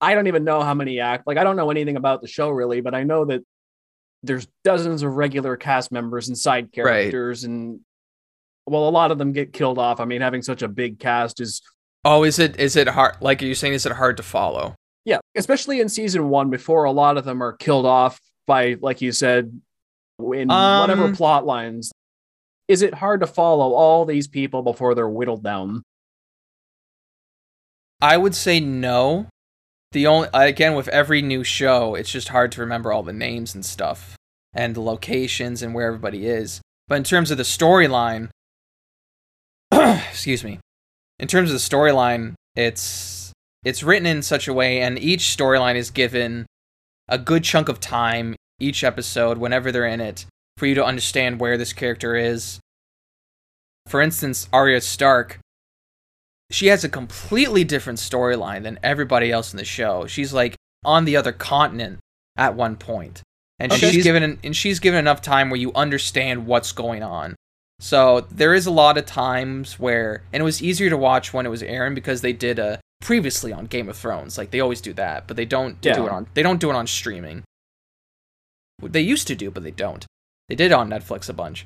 I 0.00 0.14
don't 0.14 0.26
even 0.26 0.44
know 0.44 0.62
how 0.62 0.74
many 0.74 1.00
act 1.00 1.26
like 1.26 1.38
I 1.38 1.44
don't 1.44 1.56
know 1.56 1.70
anything 1.70 1.96
about 1.96 2.20
the 2.20 2.28
show 2.28 2.50
really, 2.50 2.80
but 2.80 2.94
I 2.94 3.04
know 3.04 3.24
that 3.26 3.42
there's 4.22 4.46
dozens 4.64 5.02
of 5.02 5.14
regular 5.14 5.56
cast 5.56 5.92
members 5.92 6.28
and 6.28 6.36
side 6.36 6.72
characters 6.72 7.44
and 7.44 7.80
well 8.66 8.88
a 8.88 8.90
lot 8.90 9.10
of 9.10 9.18
them 9.18 9.32
get 9.32 9.52
killed 9.52 9.78
off. 9.78 10.00
I 10.00 10.04
mean 10.04 10.20
having 10.20 10.42
such 10.42 10.62
a 10.62 10.68
big 10.68 10.98
cast 10.98 11.40
is 11.40 11.62
Oh, 12.04 12.22
is 12.24 12.38
it 12.38 12.60
is 12.60 12.76
it 12.76 12.88
hard? 12.88 13.16
Like 13.20 13.42
are 13.42 13.46
you 13.46 13.54
saying, 13.54 13.72
is 13.72 13.86
it 13.86 13.92
hard 13.92 14.18
to 14.18 14.22
follow? 14.22 14.74
Yeah, 15.04 15.18
especially 15.34 15.80
in 15.80 15.88
season 15.88 16.28
one, 16.28 16.50
before 16.50 16.84
a 16.84 16.92
lot 16.92 17.18
of 17.18 17.24
them 17.24 17.42
are 17.42 17.52
killed 17.52 17.86
off 17.86 18.18
by, 18.46 18.76
like 18.80 19.00
you 19.00 19.12
said, 19.12 19.60
in 20.18 20.50
Um, 20.50 20.80
whatever 20.80 21.14
plot 21.14 21.44
lines. 21.44 21.92
Is 22.68 22.80
it 22.80 22.94
hard 22.94 23.20
to 23.20 23.26
follow 23.26 23.74
all 23.74 24.04
these 24.06 24.26
people 24.26 24.62
before 24.62 24.94
they're 24.94 25.08
whittled 25.08 25.42
down? 25.42 25.82
I 28.00 28.16
would 28.16 28.34
say 28.34 28.60
no. 28.60 29.28
The 29.92 30.06
only 30.06 30.28
again 30.32 30.74
with 30.74 30.88
every 30.88 31.22
new 31.22 31.44
show, 31.44 31.94
it's 31.94 32.10
just 32.10 32.28
hard 32.28 32.50
to 32.52 32.60
remember 32.60 32.92
all 32.92 33.02
the 33.02 33.12
names 33.12 33.54
and 33.54 33.64
stuff 33.64 34.16
and 34.52 34.74
the 34.74 34.80
locations 34.80 35.62
and 35.62 35.74
where 35.74 35.86
everybody 35.86 36.26
is. 36.26 36.60
But 36.88 36.96
in 36.96 37.04
terms 37.04 37.30
of 37.30 37.36
the 37.36 37.44
storyline, 37.44 38.30
excuse 39.72 40.42
me. 40.42 40.58
In 41.18 41.28
terms 41.28 41.50
of 41.50 41.54
the 41.54 41.60
storyline, 41.60 42.34
it's 42.56 43.23
it's 43.64 43.82
written 43.82 44.06
in 44.06 44.22
such 44.22 44.46
a 44.46 44.52
way 44.52 44.80
and 44.80 44.98
each 44.98 45.22
storyline 45.36 45.74
is 45.76 45.90
given 45.90 46.46
a 47.08 47.18
good 47.18 47.44
chunk 47.44 47.68
of 47.68 47.80
time 47.80 48.36
each 48.60 48.84
episode 48.84 49.38
whenever 49.38 49.72
they're 49.72 49.86
in 49.86 50.00
it 50.00 50.26
for 50.56 50.66
you 50.66 50.74
to 50.74 50.84
understand 50.84 51.40
where 51.40 51.56
this 51.58 51.72
character 51.72 52.14
is. 52.16 52.60
For 53.86 54.00
instance, 54.00 54.48
Arya 54.52 54.80
Stark 54.80 55.38
she 56.50 56.66
has 56.68 56.84
a 56.84 56.88
completely 56.88 57.64
different 57.64 57.98
storyline 57.98 58.62
than 58.62 58.78
everybody 58.82 59.32
else 59.32 59.52
in 59.52 59.56
the 59.56 59.64
show. 59.64 60.06
She's 60.06 60.32
like 60.32 60.54
on 60.84 61.04
the 61.04 61.16
other 61.16 61.32
continent 61.32 61.98
at 62.36 62.54
one 62.54 62.76
point, 62.76 63.22
and 63.58 63.72
Okay. 63.72 63.90
she's 63.90 64.04
given 64.04 64.38
and 64.44 64.54
she's 64.56 64.78
given 64.78 64.98
enough 64.98 65.22
time 65.22 65.50
where 65.50 65.58
you 65.58 65.72
understand 65.74 66.46
what's 66.46 66.72
going 66.72 67.02
on. 67.02 67.34
So 67.80 68.20
there 68.30 68.54
is 68.54 68.66
a 68.66 68.70
lot 68.70 68.98
of 68.98 69.06
times 69.06 69.78
where, 69.80 70.22
and 70.32 70.40
it 70.40 70.44
was 70.44 70.62
easier 70.62 70.90
to 70.90 70.96
watch 70.96 71.32
when 71.32 71.44
it 71.44 71.48
was 71.48 71.62
Aaron 71.62 71.94
because 71.94 72.20
they 72.20 72.32
did 72.32 72.58
a 72.58 72.78
previously 73.04 73.52
on 73.52 73.66
Game 73.66 73.88
of 73.88 73.96
Thrones, 73.96 74.36
like 74.36 74.50
they 74.50 74.60
always 74.60 74.80
do 74.80 74.92
that, 74.94 75.28
but 75.28 75.36
they 75.36 75.44
don't 75.44 75.80
do 75.80 75.90
it 75.90 75.98
on 75.98 76.26
they 76.34 76.42
don't 76.42 76.60
do 76.60 76.70
it 76.70 76.74
on 76.74 76.86
streaming. 76.86 77.44
They 78.82 79.00
used 79.02 79.28
to 79.28 79.36
do, 79.36 79.50
but 79.50 79.62
they 79.62 79.70
don't. 79.70 80.04
They 80.48 80.56
did 80.56 80.72
on 80.72 80.90
Netflix 80.90 81.28
a 81.28 81.32
bunch. 81.32 81.64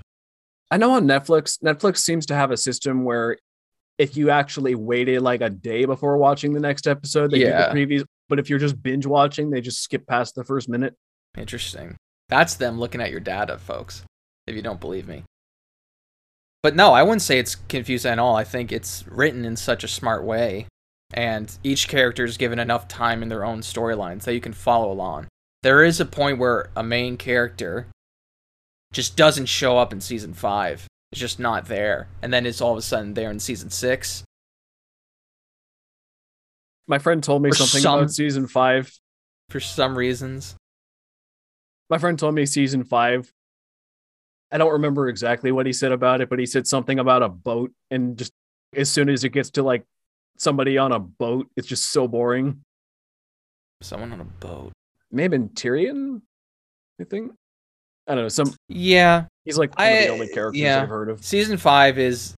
I 0.70 0.76
know 0.76 0.92
on 0.92 1.06
Netflix, 1.06 1.62
Netflix 1.62 1.98
seems 1.98 2.26
to 2.26 2.34
have 2.34 2.50
a 2.50 2.56
system 2.56 3.04
where 3.04 3.38
if 3.98 4.16
you 4.16 4.30
actually 4.30 4.74
waited 4.74 5.22
like 5.22 5.40
a 5.40 5.48
day 5.50 5.84
before 5.86 6.18
watching 6.18 6.52
the 6.52 6.60
next 6.60 6.86
episode, 6.86 7.30
they 7.30 7.38
Yeah. 7.38 7.72
give 7.72 7.88
the 7.88 7.96
previews. 7.96 8.04
But 8.28 8.38
if 8.38 8.50
you're 8.50 8.58
just 8.58 8.80
binge 8.82 9.06
watching, 9.06 9.50
they 9.50 9.60
just 9.62 9.82
skip 9.82 10.06
past 10.06 10.34
the 10.34 10.44
first 10.44 10.68
minute. 10.68 10.94
Interesting. 11.36 11.96
That's 12.28 12.54
them 12.54 12.78
looking 12.78 13.00
at 13.00 13.10
your 13.10 13.20
data, 13.20 13.56
folks, 13.58 14.04
if 14.46 14.54
you 14.54 14.62
don't 14.62 14.80
believe 14.80 15.08
me. 15.08 15.24
But 16.62 16.76
no, 16.76 16.92
I 16.92 17.02
wouldn't 17.02 17.22
say 17.22 17.38
it's 17.38 17.54
confusing 17.54 18.12
at 18.12 18.18
all. 18.18 18.36
I 18.36 18.44
think 18.44 18.70
it's 18.70 19.06
written 19.08 19.44
in 19.44 19.56
such 19.56 19.82
a 19.82 19.88
smart 19.88 20.24
way, 20.24 20.66
and 21.14 21.56
each 21.62 21.88
character 21.88 22.24
is 22.24 22.36
given 22.36 22.58
enough 22.58 22.88
time 22.88 23.22
in 23.22 23.28
their 23.28 23.44
own 23.44 23.60
storylines 23.60 24.22
that 24.24 24.34
you 24.34 24.40
can 24.40 24.52
follow 24.52 24.90
along. 24.92 25.26
There 25.62 25.82
is 25.84 26.00
a 26.00 26.04
point 26.06 26.38
where 26.38 26.70
a 26.76 26.82
main 26.82 27.16
character 27.16 27.88
just 28.92 29.16
doesn't 29.16 29.46
show 29.46 29.78
up 29.78 29.92
in 29.92 30.00
season 30.00 30.34
five. 30.34 30.86
It's 31.12 31.20
just 31.20 31.38
not 31.40 31.66
there. 31.66 32.08
And 32.22 32.32
then 32.32 32.46
it's 32.46 32.60
all 32.60 32.72
of 32.72 32.78
a 32.78 32.82
sudden 32.82 33.14
there 33.14 33.30
in 33.30 33.40
season 33.40 33.70
six. 33.70 34.22
My 36.86 36.98
friend 36.98 37.22
told 37.22 37.42
me 37.42 37.50
For 37.50 37.56
something 37.56 37.82
some- 37.82 37.98
about 37.98 38.10
season 38.10 38.46
five. 38.46 38.92
For 39.50 39.60
some 39.60 39.96
reasons. 39.96 40.56
My 41.90 41.98
friend 41.98 42.18
told 42.18 42.34
me 42.34 42.44
season 42.46 42.84
five. 42.84 43.32
I 44.50 44.58
don't 44.58 44.72
remember 44.72 45.08
exactly 45.08 45.52
what 45.52 45.66
he 45.66 45.72
said 45.72 45.92
about 45.92 46.20
it, 46.20 46.28
but 46.30 46.38
he 46.38 46.46
said 46.46 46.66
something 46.66 46.98
about 46.98 47.22
a 47.22 47.28
boat, 47.28 47.72
and 47.90 48.16
just 48.16 48.32
as 48.74 48.90
soon 48.90 49.08
as 49.10 49.24
it 49.24 49.30
gets 49.30 49.50
to 49.52 49.62
like 49.62 49.84
somebody 50.38 50.78
on 50.78 50.92
a 50.92 50.98
boat, 50.98 51.48
it's 51.56 51.68
just 51.68 51.90
so 51.92 52.08
boring. 52.08 52.60
Someone 53.82 54.12
on 54.12 54.20
a 54.20 54.24
boat. 54.24 54.72
Maybe 55.12 55.38
Tyrion, 55.38 56.20
I 57.00 57.04
think. 57.04 57.32
I 58.06 58.14
don't 58.14 58.24
know. 58.24 58.28
Some 58.28 58.54
Yeah, 58.68 59.26
he's 59.44 59.58
like 59.58 59.76
one 59.78 59.86
of 59.86 59.92
I- 59.92 60.00
the 60.06 60.08
only 60.08 60.28
characters 60.28 60.60
yeah. 60.60 60.82
I've 60.82 60.88
heard 60.88 61.10
of. 61.10 61.24
season 61.24 61.58
five 61.58 61.98
is 61.98 62.34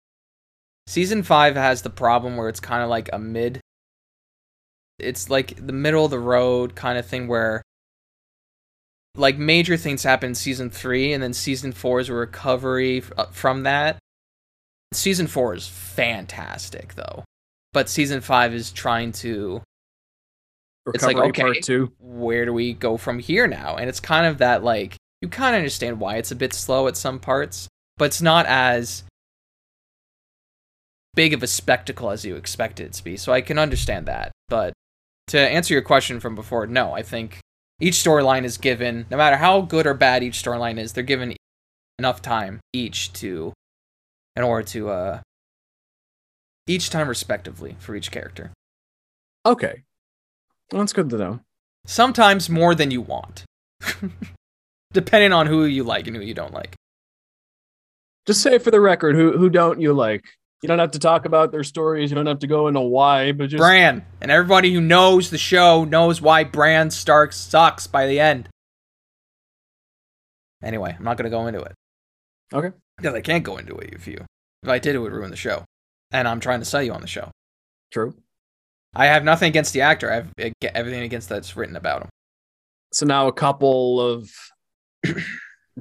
season 0.87 1.23
five 1.23 1.55
has 1.57 1.83
the 1.83 1.91
problem 1.91 2.37
where 2.37 2.49
it's 2.49 2.61
kind 2.61 2.83
of 2.83 2.89
like 2.89 3.11
a 3.13 3.19
mid 3.19 3.61
it's 4.99 5.29
like 5.31 5.55
the 5.65 5.73
middle 5.73 6.05
of 6.07 6.11
the 6.11 6.19
road 6.19 6.75
kind 6.75 6.99
of 6.99 7.05
thing 7.07 7.29
where 7.29 7.63
like 9.15 9.37
major 9.39 9.77
things 9.77 10.03
happen 10.03 10.31
in 10.31 10.35
season 10.35 10.71
three 10.71 11.13
and 11.13 11.23
then 11.23 11.33
season 11.35 11.73
four 11.73 12.01
is 12.01 12.09
a 12.09 12.15
recovery 12.15 12.99
f- 12.99 13.13
uh, 13.19 13.27
from 13.27 13.63
that 13.65 13.99
season 14.95 15.27
four 15.27 15.55
is 15.55 15.69
fantastic 15.69 16.95
though 16.95 17.23
but 17.79 17.89
season 17.89 18.21
five 18.21 18.53
is 18.53 18.73
trying 18.73 19.13
to 19.13 19.63
It's 20.93 21.05
like, 21.05 21.17
okay. 21.17 21.61
two. 21.61 21.93
where 22.01 22.45
do 22.45 22.53
we 22.53 22.73
go 22.73 22.97
from 22.97 23.21
here 23.21 23.47
now? 23.47 23.77
And 23.77 23.89
it's 23.89 24.01
kind 24.01 24.27
of 24.27 24.39
that 24.39 24.65
like 24.65 24.97
you 25.23 25.29
kind 25.29 25.55
of 25.55 25.61
understand 25.61 26.01
why 26.01 26.17
it's 26.17 26.33
a 26.33 26.35
bit 26.35 26.53
slow 26.53 26.89
at 26.89 26.97
some 26.97 27.21
parts, 27.21 27.69
but 27.97 28.07
it's 28.07 28.21
not 28.21 28.47
as 28.47 29.05
big 31.15 31.33
of 31.33 31.45
a 31.45 31.47
spectacle 31.47 32.11
as 32.11 32.25
you 32.25 32.35
expected 32.35 32.87
it 32.87 32.93
to 32.95 33.05
be. 33.05 33.17
So 33.17 33.33
I 33.33 33.43
can 33.43 33.61
understand 33.61 34.07
that. 34.07 34.33
But 34.49 34.73
to 35.29 35.39
answer 35.39 35.73
your 35.73 35.83
question 35.83 36.19
from 36.19 36.35
before, 36.35 36.67
no, 36.67 36.95
I 36.95 37.03
think 37.03 37.39
each 37.79 37.95
storyline 37.95 38.43
is 38.43 38.59
given, 38.59 39.07
no 39.09 39.17
matter 39.17 39.37
how 39.37 39.61
good 39.61 39.87
or 39.87 39.95
bad 39.95 40.25
each 40.25 40.43
storyline 40.43 40.81
is, 40.81 40.95
they're 40.95 41.05
given 41.05 41.37
enough 42.01 42.23
time 42.23 42.59
each 42.73 43.13
to, 43.13 43.53
in 44.35 44.43
order 44.43 44.67
to, 44.67 44.89
uh, 44.89 45.21
each 46.69 46.91
time 46.91 47.09
respectively 47.09 47.77
for 47.79 47.97
each 47.97 48.11
character. 48.11 48.53
Okay. 49.45 49.83
Well, 50.73 50.83
that's 50.83 50.93
good 50.93 51.11
to 51.11 51.19
know. 51.19 51.41
Sometimes 51.87 52.51
more 52.51 52.75
than 52.75 52.91
you 52.91 53.01
want, 53.01 53.45
depending 54.93 55.33
on 55.33 55.47
who 55.47 55.65
you 55.65 55.83
like 55.83 56.07
and 56.07 56.15
who 56.15 56.23
you 56.23 56.35
don't 56.35 56.53
like. 56.53 56.75
Just 58.27 58.43
say 58.43 58.59
for 58.59 58.71
the 58.71 58.81
record, 58.81 59.17
who 59.17 59.39
who 59.39 59.49
don't 59.49 59.81
you 59.81 59.95
like? 59.95 60.25
You 60.63 60.67
don't 60.67 60.81
have 60.81 60.91
to 60.91 60.99
talk 60.99 61.25
about 61.25 61.51
their 61.51 61.65
stories. 61.65 62.11
You 62.11 62.17
don't 62.17 62.27
have 62.27 62.41
to 62.41 62.47
go 62.47 62.69
into 62.69 62.81
why, 62.81 63.33
but 63.33 63.49
just 63.49 63.61
Bran, 63.61 64.05
and 64.21 64.31
everybody 64.31 64.75
who 64.75 64.83
knows 64.83 65.31
the 65.31 65.39
show 65.39 65.85
knows 65.85 66.21
why 66.21 66.45
Bran 66.45 66.91
Stark 66.91 67.33
sucks 67.33 67.87
by 67.87 68.07
the 68.07 68.21
end. 68.21 68.51
Anyway, 70.63 70.95
I'm 70.99 71.05
not 71.05 71.17
gonna 71.17 71.31
go 71.31 71.47
into 71.47 71.61
it. 71.61 71.73
Okay. 72.53 72.77
Because 72.99 73.15
I 73.15 73.21
can't 73.21 73.45
go 73.45 73.57
into 73.57 73.77
it 73.77 73.95
if 73.95 74.07
you. 74.07 74.25
If 74.63 74.69
I 74.69 74.79
did, 74.79 74.95
it 74.95 74.99
would 74.99 75.13
ruin 75.13 75.31
the 75.31 75.37
show. 75.37 75.65
And 76.11 76.27
I'm 76.27 76.41
trying 76.41 76.61
to 76.61 76.65
sell 76.65 76.83
you 76.83 76.93
on 76.93 77.01
the 77.01 77.07
show. 77.07 77.31
True. 77.93 78.15
I 78.95 79.07
have 79.07 79.25
nothing 79.25 79.49
against 79.49 79.73
the 79.73 79.83
actor. 79.83 80.11
I 80.11 80.15
have 80.17 80.33
everything 80.75 81.03
against 81.03 81.29
that's 81.29 81.57
written 81.57 81.77
about 81.77 82.03
him. 82.03 82.09
So 82.93 83.07
now 83.07 83.29
a 83.29 83.33
couple 83.33 84.01
of 84.01 84.31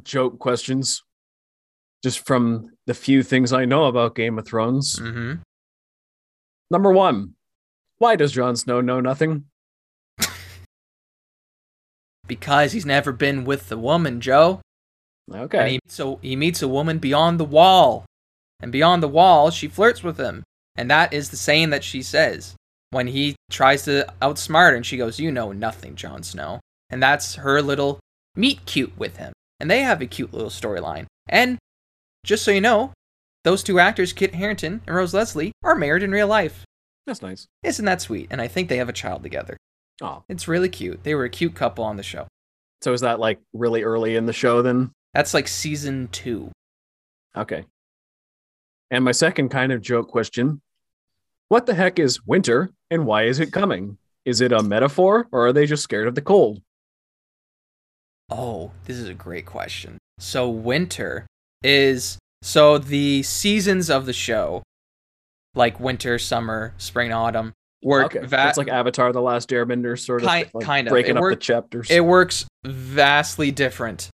joke 0.03 0.39
questions, 0.39 1.01
just 2.03 2.25
from 2.25 2.71
the 2.85 2.93
few 2.93 3.23
things 3.23 3.53
I 3.53 3.65
know 3.65 3.85
about 3.85 4.15
Game 4.15 4.37
of 4.37 4.45
Thrones. 4.45 4.99
Mm-hmm. 4.99 5.35
Number 6.69 6.91
one, 6.91 7.35
why 7.97 8.15
does 8.15 8.33
Jon 8.33 8.55
Snow 8.55 8.81
know 8.81 8.99
nothing? 8.99 9.45
Because 12.27 12.73
he's 12.73 12.85
never 12.85 13.13
been 13.13 13.45
with 13.45 13.69
the 13.69 13.77
woman, 13.77 14.19
Joe. 14.19 14.59
Okay. 15.33 15.57
And 15.59 15.69
he 15.69 15.79
so 15.87 16.19
he 16.21 16.35
meets 16.35 16.61
a 16.61 16.67
woman 16.67 16.99
beyond 16.99 17.39
the 17.39 17.45
wall. 17.45 18.05
And 18.59 18.71
beyond 18.71 19.03
the 19.03 19.07
wall, 19.07 19.49
she 19.51 19.67
flirts 19.67 20.03
with 20.03 20.17
him. 20.17 20.43
And 20.75 20.89
that 20.91 21.13
is 21.13 21.29
the 21.29 21.37
saying 21.37 21.69
that 21.71 21.83
she 21.83 22.01
says 22.01 22.55
when 22.91 23.07
he 23.07 23.35
tries 23.49 23.83
to 23.83 24.05
outsmart 24.21 24.71
her 24.71 24.75
and 24.75 24.85
she 24.85 24.97
goes, 24.97 25.19
You 25.19 25.31
know 25.31 25.51
nothing, 25.51 25.95
Jon 25.95 26.23
Snow. 26.23 26.59
And 26.89 27.01
that's 27.01 27.35
her 27.35 27.61
little 27.61 27.99
meet 28.35 28.65
cute 28.65 28.97
with 28.97 29.17
him. 29.17 29.33
And 29.59 29.69
they 29.69 29.81
have 29.81 30.01
a 30.01 30.05
cute 30.05 30.33
little 30.33 30.49
storyline. 30.49 31.05
And 31.27 31.57
just 32.23 32.43
so 32.43 32.51
you 32.51 32.61
know, 32.61 32.93
those 33.43 33.63
two 33.63 33.79
actors, 33.79 34.13
Kit 34.13 34.35
Harington 34.35 34.81
and 34.85 34.95
Rose 34.95 35.13
Leslie, 35.13 35.51
are 35.63 35.75
married 35.75 36.03
in 36.03 36.11
real 36.11 36.27
life. 36.27 36.63
That's 37.05 37.21
nice. 37.21 37.47
Isn't 37.63 37.85
that 37.85 38.01
sweet? 38.01 38.27
And 38.29 38.41
I 38.41 38.47
think 38.47 38.69
they 38.69 38.77
have 38.77 38.89
a 38.89 38.93
child 38.93 39.23
together. 39.23 39.57
Oh, 40.01 40.23
It's 40.29 40.47
really 40.47 40.69
cute. 40.69 41.03
They 41.03 41.15
were 41.15 41.23
a 41.23 41.29
cute 41.29 41.55
couple 41.55 41.83
on 41.83 41.97
the 41.97 42.03
show. 42.03 42.27
so 42.83 42.93
is 42.93 43.01
that 43.01 43.19
like 43.19 43.39
really 43.53 43.81
early 43.83 44.15
in 44.15 44.25
the 44.27 44.33
show 44.33 44.61
then? 44.61 44.91
That's 45.13 45.33
like 45.33 45.47
season 45.47 46.09
two. 46.11 46.51
Okay. 47.35 47.65
And 48.91 49.03
my 49.03 49.11
second 49.11 49.49
kind 49.49 49.71
of 49.71 49.81
joke 49.81 50.07
question 50.09 50.61
What 51.49 51.65
the 51.65 51.73
heck 51.73 51.99
is 51.99 52.25
winter 52.25 52.71
and 52.89 53.05
why 53.05 53.23
is 53.23 53.39
it 53.39 53.51
coming? 53.51 53.97
Is 54.25 54.41
it 54.41 54.51
a 54.51 54.61
metaphor 54.63 55.27
or 55.31 55.47
are 55.47 55.53
they 55.53 55.65
just 55.65 55.83
scared 55.83 56.07
of 56.07 56.15
the 56.15 56.21
cold? 56.21 56.61
Oh, 58.29 58.71
this 58.85 58.97
is 58.97 59.07
a 59.07 59.13
great 59.13 59.45
question. 59.45 59.97
So 60.19 60.49
winter 60.49 61.25
is 61.63 62.17
so 62.41 62.77
the 62.77 63.23
seasons 63.23 63.89
of 63.89 64.05
the 64.05 64.13
show, 64.13 64.63
like 65.55 65.79
winter, 65.79 66.19
summer, 66.19 66.73
spring, 66.77 67.11
autumn, 67.13 67.53
work. 67.83 68.15
okay. 68.15 68.25
va- 68.25 68.49
it's 68.49 68.57
like 68.57 68.67
Avatar 68.67 69.13
The 69.13 69.21
Last 69.21 69.49
Airbender, 69.49 69.97
sort 69.97 70.21
of. 70.21 70.27
Kind- 70.27 70.49
like 70.53 70.65
kind 70.65 70.87
of. 70.87 70.91
Breaking 70.91 71.15
It 71.15 71.23
up 71.23 71.29
the 71.29 71.35
chapters. 71.37 71.89
it 71.89 72.03
works 72.03 72.45
vastly 72.65 73.51
different 73.51 74.09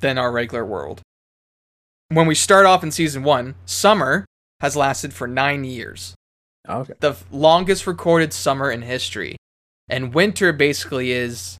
than 0.00 0.16
our 0.16 0.30
regular 0.30 0.64
world. 0.64 1.00
When 2.12 2.26
we 2.26 2.34
start 2.34 2.66
off 2.66 2.82
in 2.82 2.90
season 2.90 3.22
one, 3.22 3.54
summer 3.66 4.26
has 4.60 4.76
lasted 4.76 5.12
for 5.14 5.28
nine 5.28 5.64
years, 5.64 6.14
okay. 6.68 6.92
the 6.98 7.16
longest 7.30 7.86
recorded 7.86 8.32
summer 8.32 8.70
in 8.70 8.82
history, 8.82 9.36
and 9.88 10.12
winter 10.12 10.52
basically 10.52 11.12
is. 11.12 11.56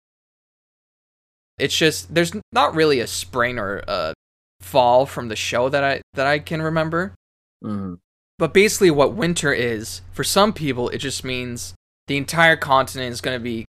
It's 1.59 1.77
just 1.77 2.15
there's 2.15 2.33
not 2.53 2.75
really 2.75 3.01
a 3.01 3.07
spring 3.07 3.59
or 3.59 3.85
a 3.87 4.13
fall 4.61 5.07
from 5.07 5.29
the 5.29 5.37
show 5.37 5.69
that 5.69 5.85
I 5.85 6.01
that 6.15 6.27
I 6.27 6.39
can 6.41 6.63
remember. 6.63 7.15
Mhm. 7.63 7.99
But 8.39 8.53
basically, 8.55 8.91
what 8.91 9.13
winter 9.13 9.53
is, 9.53 10.01
for 10.13 10.25
some 10.25 10.53
people, 10.53 10.89
it 10.89 10.99
just 10.99 11.23
means 11.23 11.75
the 12.09 12.17
entire 12.17 12.57
continent 12.57 13.13
is 13.13 13.21
going 13.21 13.39
to 13.39 13.43
be 13.43 13.67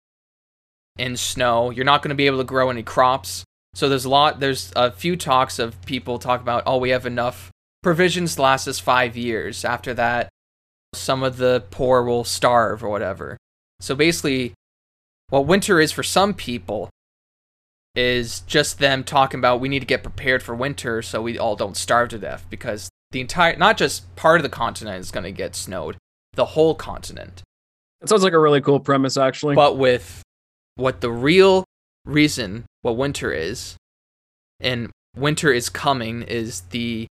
in 0.96 1.16
snow. 1.16 1.70
You're 1.70 1.84
not 1.84 2.02
going 2.02 2.10
to 2.10 2.14
be 2.14 2.26
able 2.26 2.38
to 2.38 2.44
grow 2.44 2.70
any 2.70 2.82
crops. 2.84 3.44
So 3.74 3.88
there's 3.88 4.04
a 4.04 4.10
lot, 4.10 4.40
there's 4.40 4.72
a 4.74 4.90
few 4.90 5.16
talks 5.16 5.58
of 5.58 5.80
people 5.86 6.18
talk 6.18 6.40
about, 6.40 6.64
oh, 6.66 6.78
we 6.78 6.90
have 6.90 7.06
enough 7.06 7.50
provisions 7.82 8.34
to 8.34 8.42
last 8.42 8.66
us 8.66 8.78
five 8.78 9.16
years. 9.16 9.64
After 9.64 9.94
that, 9.94 10.28
some 10.94 11.22
of 11.22 11.36
the 11.36 11.64
poor 11.70 12.02
will 12.02 12.24
starve 12.24 12.82
or 12.82 12.88
whatever. 12.88 13.36
So 13.78 13.94
basically, 13.94 14.54
what 15.28 15.46
winter 15.46 15.80
is 15.80 15.92
for 15.92 16.02
some 16.02 16.34
people 16.34 16.90
is 17.94 18.40
just 18.40 18.78
them 18.78 19.02
talking 19.02 19.38
about 19.38 19.60
we 19.60 19.68
need 19.68 19.80
to 19.80 19.86
get 19.86 20.02
prepared 20.02 20.42
for 20.42 20.54
winter 20.54 21.02
so 21.02 21.22
we 21.22 21.38
all 21.38 21.56
don't 21.56 21.76
starve 21.76 22.08
to 22.08 22.18
death 22.18 22.46
because 22.48 22.88
the 23.10 23.20
entire 23.20 23.56
not 23.56 23.76
just 23.76 24.14
part 24.14 24.38
of 24.38 24.44
the 24.44 24.48
continent 24.48 25.00
is 25.00 25.10
going 25.10 25.24
to 25.24 25.32
get 25.32 25.56
snowed 25.56 25.96
the 26.34 26.44
whole 26.44 26.74
continent 26.74 27.42
It 28.00 28.08
sounds 28.08 28.22
like 28.22 28.32
a 28.32 28.38
really 28.38 28.60
cool 28.60 28.78
premise, 28.78 29.16
actually. 29.16 29.56
but 29.56 29.76
with 29.76 30.22
what 30.76 31.00
the 31.00 31.10
real 31.10 31.64
reason 32.04 32.64
what 32.82 32.96
winter 32.96 33.32
is 33.32 33.76
and 34.60 34.90
winter 35.16 35.52
is 35.52 35.68
coming 35.68 36.22
is 36.22 36.62
the 36.70 37.06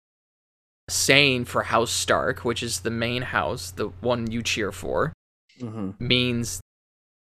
saying 0.89 1.45
for 1.45 1.63
house 1.63 1.91
stark 1.91 2.43
which 2.43 2.63
is 2.63 2.79
the 2.81 2.89
main 2.89 3.21
house 3.21 3.71
the 3.71 3.87
one 4.01 4.29
you 4.31 4.41
cheer 4.41 4.71
for 4.71 5.13
Mhm. 5.59 5.99
means 5.99 6.59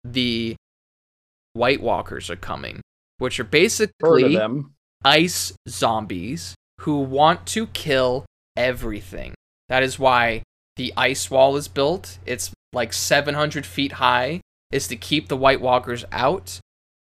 the 0.03 0.55
white 1.53 1.81
walkers 1.81 2.29
are 2.29 2.35
coming 2.37 2.79
which 3.17 3.39
are 3.39 3.43
basically 3.43 4.35
ice 5.03 5.53
zombies 5.67 6.55
who 6.81 6.99
want 6.99 7.45
to 7.47 7.67
kill 7.67 8.25
everything. 8.57 9.33
That 9.69 9.83
is 9.83 9.99
why 9.99 10.41
the 10.75 10.91
ice 10.97 11.29
wall 11.29 11.55
is 11.55 11.67
built. 11.67 12.17
It's 12.25 12.51
like 12.73 12.93
700 12.93 13.65
feet 13.65 13.93
high, 13.93 14.41
is 14.71 14.87
to 14.87 14.95
keep 14.95 15.27
the 15.27 15.37
White 15.37 15.61
Walkers 15.61 16.03
out. 16.11 16.59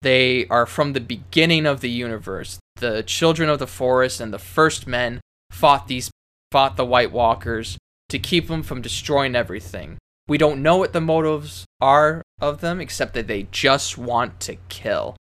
They 0.02 0.46
are 0.48 0.66
from 0.66 0.92
the 0.92 1.00
beginning 1.00 1.66
of 1.66 1.80
the 1.80 1.90
universe. 1.90 2.58
The 2.76 3.02
children 3.02 3.48
of 3.48 3.58
the 3.58 3.66
forest 3.66 4.20
and 4.20 4.32
the 4.32 4.38
first 4.38 4.86
men 4.86 5.20
fought 5.50 5.88
these 5.88 6.10
fought 6.52 6.76
the 6.76 6.84
White 6.84 7.12
Walkers 7.12 7.76
to 8.08 8.18
keep 8.18 8.48
them 8.48 8.62
from 8.62 8.80
destroying 8.80 9.34
everything. 9.36 9.98
We 10.26 10.38
don't 10.38 10.62
know 10.62 10.76
what 10.76 10.92
the 10.92 11.00
motives 11.00 11.64
are 11.80 12.22
of 12.40 12.60
them 12.60 12.80
except 12.80 13.14
that 13.14 13.26
they 13.26 13.48
just 13.50 13.98
want 13.98 14.40
to 14.40 14.56
kill. 14.68 15.16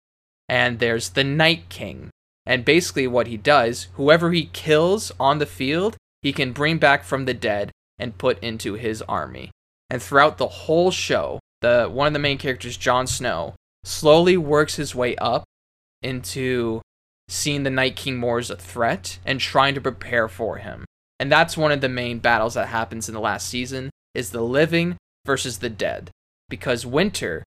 And 0.48 0.78
there's 0.78 1.10
the 1.10 1.24
Night 1.24 1.68
King, 1.68 2.10
and 2.44 2.64
basically, 2.64 3.06
what 3.06 3.26
he 3.26 3.36
does, 3.36 3.88
whoever 3.94 4.32
he 4.32 4.46
kills 4.46 5.12
on 5.18 5.38
the 5.38 5.46
field, 5.46 5.96
he 6.20 6.32
can 6.32 6.52
bring 6.52 6.78
back 6.78 7.04
from 7.04 7.24
the 7.24 7.34
dead 7.34 7.70
and 7.98 8.18
put 8.18 8.42
into 8.42 8.74
his 8.74 9.02
army. 9.02 9.50
And 9.88 10.02
throughout 10.02 10.38
the 10.38 10.48
whole 10.48 10.90
show, 10.90 11.38
the 11.60 11.88
one 11.90 12.08
of 12.08 12.12
the 12.12 12.18
main 12.18 12.38
characters, 12.38 12.76
Jon 12.76 13.06
Snow, 13.06 13.54
slowly 13.84 14.36
works 14.36 14.74
his 14.76 14.94
way 14.94 15.14
up 15.16 15.44
into 16.02 16.82
seeing 17.28 17.62
the 17.62 17.70
Night 17.70 17.96
King 17.96 18.16
more 18.16 18.38
as 18.38 18.50
a 18.50 18.56
threat 18.56 19.18
and 19.24 19.38
trying 19.38 19.74
to 19.74 19.80
prepare 19.80 20.28
for 20.28 20.56
him. 20.56 20.84
And 21.20 21.30
that's 21.30 21.56
one 21.56 21.70
of 21.70 21.80
the 21.80 21.88
main 21.88 22.18
battles 22.18 22.54
that 22.54 22.68
happens 22.68 23.08
in 23.08 23.14
the 23.14 23.20
last 23.20 23.48
season 23.48 23.90
is 24.14 24.30
the 24.30 24.42
living 24.42 24.96
versus 25.24 25.58
the 25.58 25.70
dead. 25.70 26.10
Because 26.48 26.84
winter 26.84 27.44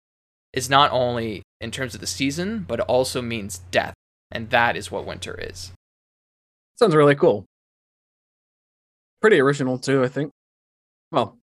is 0.51 0.69
not 0.69 0.91
only 0.91 1.43
in 1.61 1.71
terms 1.71 1.93
of 1.93 2.01
the 2.01 2.07
season, 2.07 2.65
but 2.67 2.79
also 2.81 3.21
means 3.21 3.59
death 3.71 3.93
and 4.31 4.49
that 4.49 4.77
is 4.77 4.89
what 4.89 5.05
winter 5.05 5.37
is. 5.39 5.73
Sounds 6.79 6.95
really 6.95 7.15
cool. 7.15 7.45
Pretty 9.21 9.39
original 9.39 9.77
too, 9.77 10.03
I 10.03 10.07
think. 10.07 10.31
Well, 11.11 11.37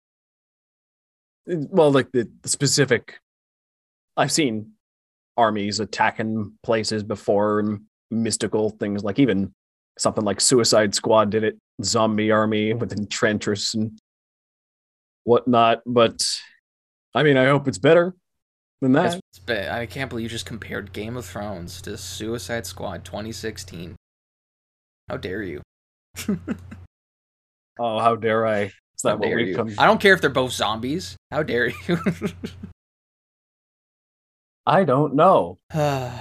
well, 1.46 1.92
like 1.92 2.12
the, 2.12 2.30
the 2.42 2.50
specific. 2.50 3.20
I've 4.16 4.32
seen 4.32 4.74
armies 5.38 5.80
attacking 5.80 6.54
places 6.64 7.04
before, 7.04 7.60
and 7.60 7.82
mystical 8.12 8.72
things 8.72 9.04
like 9.04 9.20
even 9.20 9.54
something 9.98 10.24
like 10.26 10.42
Suicide 10.42 10.96
Squad 10.96 11.30
did 11.30 11.44
it. 11.44 11.58
Zombie 11.84 12.32
army 12.32 12.74
with 12.74 12.94
entrenchers 12.94 13.74
and 13.76 13.98
whatnot. 15.24 15.82
But 15.86 16.26
I 17.14 17.24
mean, 17.24 17.38
I 17.38 17.46
hope 17.46 17.68
it's 17.68 17.78
better 17.78 18.16
than 18.82 18.94
that. 18.94 19.06
It's- 19.06 19.22
I 19.50 19.86
can't 19.86 20.10
believe 20.10 20.24
you 20.24 20.30
just 20.30 20.46
compared 20.46 20.92
Game 20.92 21.16
of 21.16 21.26
Thrones 21.26 21.82
to 21.84 21.98
Suicide 21.98 22.66
Squad 22.66 23.06
2016. 23.06 23.96
How 25.08 25.18
dare 25.18 25.44
you? 25.44 25.62
Oh, 27.80 28.00
how 28.00 28.16
dare 28.16 28.46
I? 28.46 28.62
Is 28.64 28.74
How 29.04 29.16
what 29.18 29.30
we've 29.36 29.56
come? 29.56 29.72
I 29.78 29.86
don't 29.86 30.02
care 30.02 30.14
if 30.14 30.22
they're 30.22 30.30
both 30.30 30.52
zombies. 30.52 31.16
How 31.32 31.44
dare 31.44 31.68
you? 31.68 32.00
I 34.68 34.84
don't 34.84 35.16
know. 35.16 35.60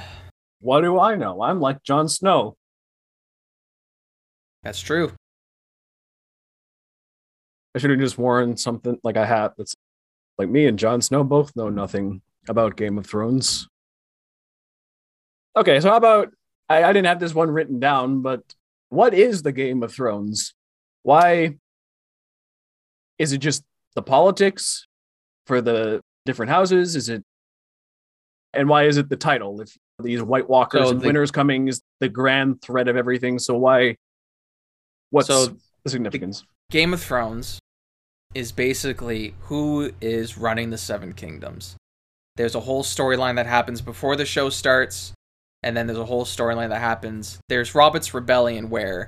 what 0.60 0.80
do 0.82 1.00
I 1.00 1.16
know? 1.16 1.42
I'm 1.42 1.60
like 1.60 1.82
Jon 1.82 2.08
Snow. 2.08 2.56
That's 4.62 4.80
true. 4.80 5.10
I 7.74 7.80
should 7.80 7.90
have 7.90 7.98
just 7.98 8.16
worn 8.16 8.56
something 8.56 8.98
like 9.02 9.16
a 9.16 9.26
hat 9.26 9.54
that's 9.58 9.74
like 10.38 10.48
me 10.48 10.66
and 10.66 10.78
Jon 10.78 11.02
Snow 11.02 11.24
both 11.24 11.56
know 11.56 11.70
nothing 11.70 12.22
about 12.48 12.76
Game 12.76 12.98
of 12.98 13.06
Thrones. 13.06 13.66
Okay, 15.56 15.80
so 15.80 15.90
how 15.90 15.96
about 15.96 16.28
I, 16.68 16.84
I 16.84 16.92
didn't 16.92 17.08
have 17.08 17.18
this 17.18 17.34
one 17.34 17.50
written 17.50 17.80
down, 17.80 18.22
but 18.22 18.42
what 18.90 19.12
is 19.12 19.42
the 19.42 19.52
Game 19.52 19.82
of 19.82 19.92
Thrones? 19.92 20.54
Why 21.02 21.56
is 23.18 23.32
it 23.32 23.38
just 23.38 23.64
the 23.96 24.02
politics 24.02 24.86
for 25.46 25.60
the 25.60 26.00
different 26.24 26.50
houses? 26.50 26.94
Is 26.94 27.08
it 27.08 27.24
and 28.56 28.68
why 28.68 28.84
is 28.84 28.96
it 28.96 29.08
the 29.08 29.16
title? 29.16 29.60
If 29.60 29.76
these 30.00 30.22
White 30.22 30.48
Walkers 30.48 30.86
So 30.86 30.90
and 30.90 31.00
the- 31.00 31.06
Winter's 31.06 31.30
Coming 31.30 31.68
is 31.68 31.80
the 32.00 32.08
grand 32.08 32.60
thread 32.62 32.88
of 32.88 32.96
everything, 32.96 33.38
so 33.38 33.56
why? 33.56 33.96
What's 35.10 35.28
So 35.28 35.56
the 35.84 35.90
significance? 35.90 36.44
Game 36.70 36.92
of 36.92 37.00
Thrones 37.00 37.58
is 38.34 38.52
basically 38.52 39.34
who 39.42 39.92
is 40.00 40.36
running 40.36 40.70
the 40.70 40.78
Seven 40.78 41.12
Kingdoms. 41.12 41.76
There's 42.36 42.54
a 42.54 42.60
whole 42.60 42.82
storyline 42.82 43.36
that 43.36 43.46
happens 43.46 43.80
before 43.80 44.16
the 44.16 44.26
show 44.26 44.50
starts, 44.50 45.14
and 45.62 45.76
then 45.76 45.86
there's 45.86 45.98
a 45.98 46.04
whole 46.04 46.24
storyline 46.26 46.68
that 46.70 46.80
happens. 46.80 47.38
There's 47.48 47.74
Robert's 47.74 48.12
Rebellion, 48.12 48.68
where 48.68 49.06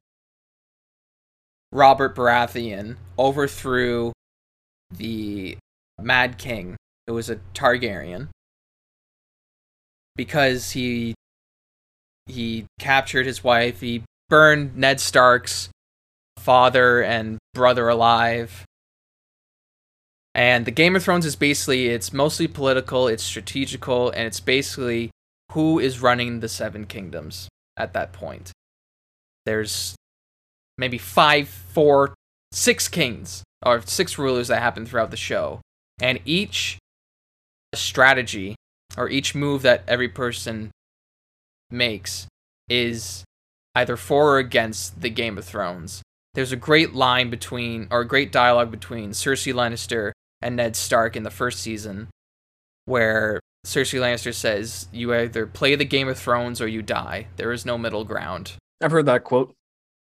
Robert 1.72 2.14
Baratheon 2.16 2.96
overthrew 3.18 4.12
the 4.90 5.58
Mad 6.00 6.38
King, 6.38 6.76
who 7.06 7.14
was 7.14 7.28
a 7.28 7.36
Targaryen, 7.54 8.28
because 10.18 10.72
he 10.72 11.14
he 12.26 12.66
captured 12.78 13.24
his 13.24 13.42
wife. 13.42 13.80
He 13.80 14.02
burned 14.28 14.76
Ned 14.76 15.00
Stark's 15.00 15.70
father 16.36 17.02
and 17.02 17.38
brother 17.54 17.88
alive. 17.88 18.64
And 20.34 20.66
the 20.66 20.70
Game 20.70 20.94
of 20.94 21.02
Thrones 21.02 21.24
is 21.24 21.36
basically 21.36 21.88
it's 21.88 22.12
mostly 22.12 22.46
political, 22.46 23.08
it's 23.08 23.22
strategical, 23.22 24.10
and 24.10 24.26
it's 24.26 24.40
basically 24.40 25.10
who 25.52 25.78
is 25.78 26.02
running 26.02 26.40
the 26.40 26.48
seven 26.48 26.84
kingdoms 26.84 27.48
at 27.78 27.94
that 27.94 28.12
point. 28.12 28.52
There's 29.46 29.94
maybe 30.76 30.98
five, 30.98 31.48
four, 31.48 32.14
six 32.52 32.88
kings 32.88 33.42
or 33.64 33.80
six 33.86 34.18
rulers 34.18 34.48
that 34.48 34.60
happen 34.60 34.84
throughout 34.84 35.10
the 35.10 35.16
show. 35.16 35.60
And 36.00 36.20
each 36.24 36.78
strategy 37.74 38.54
or 38.96 39.08
each 39.08 39.34
move 39.34 39.62
that 39.62 39.84
every 39.86 40.08
person 40.08 40.70
makes 41.70 42.26
is 42.68 43.24
either 43.74 43.96
for 43.96 44.34
or 44.34 44.38
against 44.38 45.00
the 45.00 45.10
Game 45.10 45.38
of 45.38 45.44
Thrones. 45.44 46.02
There's 46.34 46.52
a 46.52 46.56
great 46.56 46.94
line 46.94 47.30
between, 47.30 47.88
or 47.90 48.00
a 48.00 48.08
great 48.08 48.32
dialogue 48.32 48.70
between 48.70 49.10
Cersei 49.10 49.52
Lannister 49.52 50.12
and 50.40 50.56
Ned 50.56 50.76
Stark 50.76 51.16
in 51.16 51.22
the 51.22 51.30
first 51.30 51.60
season, 51.60 52.08
where 52.84 53.40
Cersei 53.66 54.00
Lannister 54.00 54.34
says, 54.34 54.88
You 54.92 55.14
either 55.14 55.46
play 55.46 55.74
the 55.74 55.84
Game 55.84 56.08
of 56.08 56.18
Thrones 56.18 56.60
or 56.60 56.68
you 56.68 56.82
die. 56.82 57.28
There 57.36 57.52
is 57.52 57.66
no 57.66 57.76
middle 57.76 58.04
ground. 58.04 58.54
I've 58.80 58.92
heard 58.92 59.06
that 59.06 59.24
quote. 59.24 59.52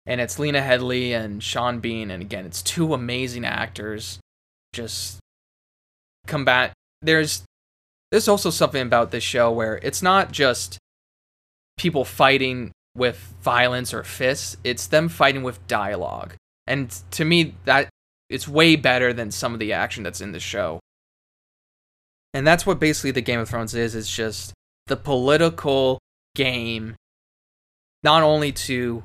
And 0.06 0.20
it's 0.20 0.38
Lena 0.38 0.60
Headey 0.60 1.12
and 1.12 1.42
Sean 1.42 1.80
Bean, 1.80 2.12
and 2.12 2.22
again, 2.22 2.46
it's 2.46 2.62
two 2.62 2.94
amazing 2.94 3.46
actors. 3.46 4.20
Just 4.74 5.20
combat. 6.28 6.74
There's 7.02 7.44
there's 8.14 8.28
also 8.28 8.52
something 8.52 8.84
about 8.84 9.10
this 9.10 9.24
show 9.24 9.52
where 9.52 9.80
it's 9.82 10.04
not 10.04 10.32
just 10.32 10.78
people 11.78 12.06
fighting 12.06 12.72
with 12.96 13.34
violence 13.42 13.92
or 13.92 14.04
fists, 14.04 14.56
it's 14.64 14.86
them 14.86 15.10
fighting 15.10 15.42
with 15.42 15.66
dialogue. 15.66 16.36
And 16.68 16.92
to 17.10 17.26
me 17.26 17.56
that 17.66 17.90
it's 18.30 18.48
way 18.48 18.76
better 18.76 19.14
than 19.14 19.32
some 19.32 19.56
of 19.56 19.60
the 19.60 19.74
action 19.74 20.04
that's 20.04 20.22
in 20.22 20.32
the 20.32 20.40
show. 20.40 20.80
And 22.36 22.46
that's 22.46 22.68
what 22.68 22.80
basically 22.80 23.10
the 23.10 23.22
Game 23.22 23.40
of 23.40 23.50
Thrones 23.50 23.74
is, 23.74 23.96
it's 23.96 24.16
just 24.16 24.54
the 24.86 24.96
political 24.96 25.98
game 26.36 26.96
not 28.04 28.22
only 28.22 28.52
to 28.52 29.02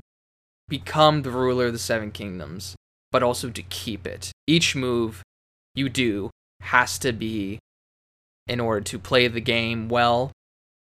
become 0.68 1.22
the 1.22 1.30
ruler 1.30 1.68
of 1.68 1.72
the 1.72 1.78
seven 1.78 2.10
kingdoms, 2.10 2.76
but 3.10 3.22
also 3.22 3.48
to 3.48 3.62
keep 3.62 4.06
it. 4.06 4.32
Each 4.46 4.76
move 4.76 5.22
you 5.74 5.88
do 5.88 6.28
has 6.60 6.98
to 6.98 7.14
be 7.14 7.58
in 8.48 8.60
order 8.60 8.80
to 8.80 8.98
play 8.98 9.28
the 9.28 9.40
game 9.40 9.88
well 9.88 10.32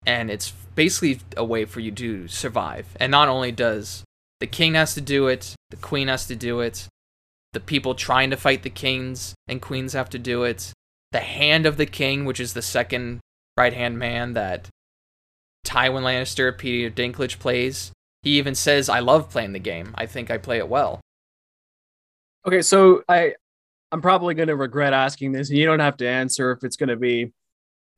and 0.06 0.30
it's 0.30 0.52
basically 0.74 1.20
a 1.36 1.44
way 1.44 1.64
for 1.64 1.80
you 1.80 1.90
to 1.90 2.28
survive. 2.28 2.86
And 3.00 3.10
not 3.10 3.28
only 3.28 3.52
does 3.52 4.04
the 4.40 4.46
king 4.46 4.74
has 4.74 4.94
to 4.94 5.00
do 5.00 5.26
it, 5.26 5.54
the 5.70 5.76
queen 5.76 6.08
has 6.08 6.26
to 6.28 6.36
do 6.36 6.60
it, 6.60 6.88
the 7.52 7.60
people 7.60 7.94
trying 7.94 8.30
to 8.30 8.36
fight 8.36 8.62
the 8.62 8.70
kings 8.70 9.34
and 9.48 9.60
queens 9.60 9.92
have 9.92 10.10
to 10.10 10.18
do 10.18 10.44
it. 10.44 10.72
The 11.12 11.20
hand 11.20 11.66
of 11.66 11.78
the 11.78 11.86
king, 11.86 12.24
which 12.24 12.40
is 12.40 12.52
the 12.52 12.62
second 12.62 13.20
right 13.56 13.72
hand 13.72 13.98
man 13.98 14.34
that 14.34 14.68
Tywin 15.66 16.02
Lannister, 16.02 16.56
Peter 16.56 16.94
Dinklage 16.94 17.38
plays. 17.38 17.92
He 18.22 18.38
even 18.38 18.54
says, 18.54 18.88
I 18.88 19.00
love 19.00 19.30
playing 19.30 19.52
the 19.52 19.58
game. 19.58 19.94
I 19.94 20.06
think 20.06 20.30
I 20.30 20.38
play 20.38 20.58
it 20.58 20.68
well. 20.68 21.00
Okay, 22.46 22.62
so 22.62 23.02
I 23.08 23.34
I'm 23.90 24.02
probably 24.02 24.34
going 24.34 24.48
to 24.48 24.56
regret 24.56 24.92
asking 24.92 25.32
this, 25.32 25.48
and 25.48 25.58
you 25.58 25.64
don't 25.64 25.80
have 25.80 25.96
to 25.98 26.08
answer 26.08 26.52
if 26.52 26.62
it's 26.62 26.76
going 26.76 26.90
to 26.90 26.96
be 26.96 27.32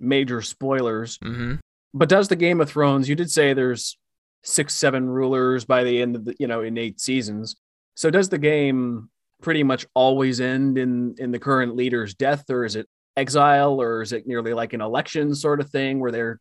major 0.00 0.42
spoilers. 0.42 1.18
Mm-hmm. 1.18 1.56
But 1.92 2.08
does 2.08 2.28
the 2.28 2.36
Game 2.36 2.60
of 2.60 2.68
Thrones? 2.70 3.08
You 3.08 3.16
did 3.16 3.30
say 3.30 3.52
there's 3.52 3.98
six, 4.42 4.74
seven 4.74 5.08
rulers 5.08 5.64
by 5.64 5.84
the 5.84 6.00
end 6.00 6.16
of 6.16 6.24
the, 6.24 6.34
you 6.38 6.46
know, 6.46 6.62
in 6.62 6.78
eight 6.78 7.00
seasons. 7.00 7.56
So 7.94 8.10
does 8.10 8.28
the 8.28 8.38
game 8.38 9.10
pretty 9.42 9.62
much 9.62 9.86
always 9.94 10.40
end 10.40 10.78
in 10.78 11.14
in 11.18 11.32
the 11.32 11.38
current 11.38 11.76
leader's 11.76 12.14
death, 12.14 12.48
or 12.48 12.64
is 12.64 12.76
it 12.76 12.86
exile, 13.16 13.80
or 13.80 14.02
is 14.02 14.12
it 14.12 14.26
nearly 14.26 14.54
like 14.54 14.72
an 14.72 14.80
election 14.80 15.34
sort 15.34 15.60
of 15.60 15.70
thing 15.70 16.00
where 16.00 16.12
they're 16.12 16.40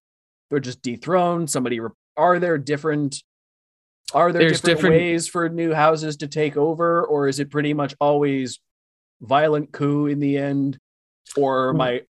they're 0.49 0.59
just 0.59 0.81
dethroned? 0.81 1.49
Somebody 1.49 1.79
re- 1.79 1.89
are 2.15 2.39
there 2.39 2.57
different 2.57 3.21
are 4.13 4.31
there 4.31 4.49
different, 4.49 4.63
different- 4.63 4.95
ways 4.95 5.27
for 5.27 5.49
new 5.49 5.73
houses 5.73 6.17
to 6.17 6.27
take 6.27 6.57
over, 6.57 7.05
or 7.05 7.27
is 7.27 7.39
it 7.39 7.51
pretty 7.51 7.73
much 7.73 7.95
always 7.99 8.59
violent 9.21 9.71
coup 9.71 10.07
in 10.07 10.19
the 10.19 10.37
end? 10.37 10.77
Or 11.37 11.73
my 11.73 12.01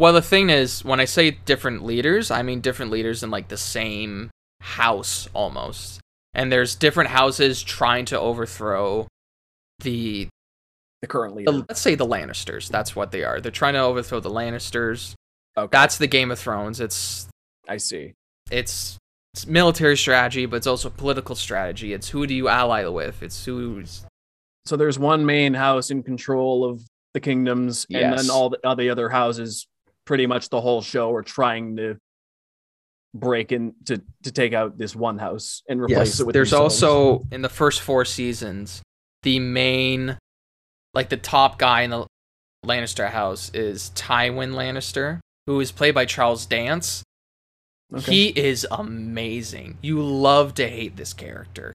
Well, 0.00 0.14
the 0.14 0.22
thing 0.22 0.48
is, 0.48 0.82
when 0.82 0.98
I 0.98 1.04
say 1.04 1.30
different 1.30 1.84
leaders, 1.84 2.30
I 2.30 2.40
mean 2.40 2.62
different 2.62 2.90
leaders 2.90 3.22
in 3.22 3.30
like 3.30 3.48
the 3.48 3.58
same 3.58 4.30
house 4.62 5.28
almost. 5.34 6.00
And 6.32 6.50
there's 6.50 6.74
different 6.74 7.10
houses 7.10 7.62
trying 7.62 8.06
to 8.06 8.18
overthrow 8.18 9.08
the, 9.80 10.28
the 11.02 11.06
current 11.06 11.36
leader? 11.36 11.52
the 11.52 11.66
let's 11.68 11.82
say 11.82 11.96
the 11.96 12.06
Lannisters. 12.06 12.70
That's 12.70 12.96
what 12.96 13.12
they 13.12 13.24
are. 13.24 13.42
They're 13.42 13.52
trying 13.52 13.74
to 13.74 13.80
overthrow 13.80 14.20
the 14.20 14.30
Lannisters. 14.30 15.12
okay, 15.58 15.68
That's 15.70 15.98
the 15.98 16.06
Game 16.06 16.30
of 16.30 16.38
Thrones. 16.38 16.80
It's 16.80 17.28
I 17.68 17.76
see. 17.76 18.14
it's 18.50 18.96
it's 19.34 19.46
military 19.46 19.98
strategy, 19.98 20.46
but 20.46 20.56
it's 20.56 20.66
also 20.66 20.88
political 20.88 21.34
strategy. 21.34 21.92
It's 21.92 22.08
who 22.08 22.26
do 22.26 22.32
you 22.32 22.48
ally 22.48 22.86
with? 22.86 23.22
It's 23.22 23.44
who's 23.44 24.06
So 24.64 24.78
there's 24.78 24.98
one 24.98 25.26
main 25.26 25.52
house 25.52 25.90
in 25.90 26.02
control 26.02 26.64
of 26.64 26.80
the 27.12 27.20
kingdoms, 27.20 27.86
and 27.90 28.18
then 28.18 28.30
all 28.30 28.48
the, 28.48 28.58
all 28.64 28.76
the 28.76 28.88
other 28.88 29.10
houses, 29.10 29.66
pretty 30.10 30.26
much 30.26 30.48
the 30.48 30.60
whole 30.60 30.82
show, 30.82 31.14
are 31.14 31.22
trying 31.22 31.76
to 31.76 31.96
break 33.14 33.52
in 33.52 33.72
to 33.84 34.02
to 34.24 34.32
take 34.32 34.52
out 34.52 34.76
this 34.76 34.96
one 34.96 35.18
house 35.18 35.62
and 35.68 35.80
replace 35.80 36.18
it 36.18 36.26
with. 36.26 36.34
There's 36.34 36.52
also 36.52 37.24
in 37.30 37.42
the 37.42 37.48
first 37.48 37.80
four 37.80 38.04
seasons, 38.04 38.82
the 39.22 39.38
main, 39.38 40.18
like 40.94 41.10
the 41.10 41.16
top 41.16 41.60
guy 41.60 41.82
in 41.82 41.90
the 41.90 42.08
Lannister 42.66 43.08
house 43.08 43.52
is 43.54 43.92
Tywin 43.94 44.52
Lannister, 44.52 45.20
who 45.46 45.60
is 45.60 45.70
played 45.70 45.94
by 45.94 46.06
Charles 46.06 46.44
Dance. 46.44 47.04
Okay. 47.94 48.10
He 48.10 48.26
is 48.30 48.66
amazing. 48.68 49.78
You 49.80 50.02
love 50.02 50.54
to 50.54 50.66
hate 50.66 50.96
this 50.96 51.12
character. 51.12 51.72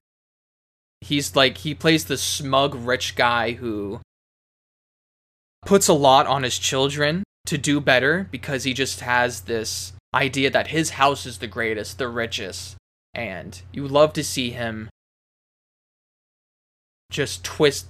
He's 1.00 1.34
like 1.34 1.56
he 1.56 1.74
plays 1.74 2.04
the 2.04 2.18
smug 2.18 2.74
rich 2.74 3.16
guy 3.16 3.52
who 3.52 4.02
puts 5.64 5.88
a 5.88 5.94
lot 5.94 6.26
on 6.26 6.42
his 6.42 6.58
children 6.58 7.22
to 7.46 7.58
do 7.58 7.80
better 7.80 8.28
because 8.30 8.64
he 8.64 8.74
just 8.74 9.00
has 9.00 9.42
this 9.42 9.92
idea 10.14 10.50
that 10.50 10.68
his 10.68 10.90
house 10.90 11.26
is 11.26 11.38
the 11.38 11.46
greatest, 11.46 11.98
the 11.98 12.08
richest, 12.08 12.76
and 13.14 13.62
you 13.72 13.86
love 13.86 14.12
to 14.14 14.24
see 14.24 14.50
him 14.50 14.88
just 17.10 17.44
twist 17.44 17.86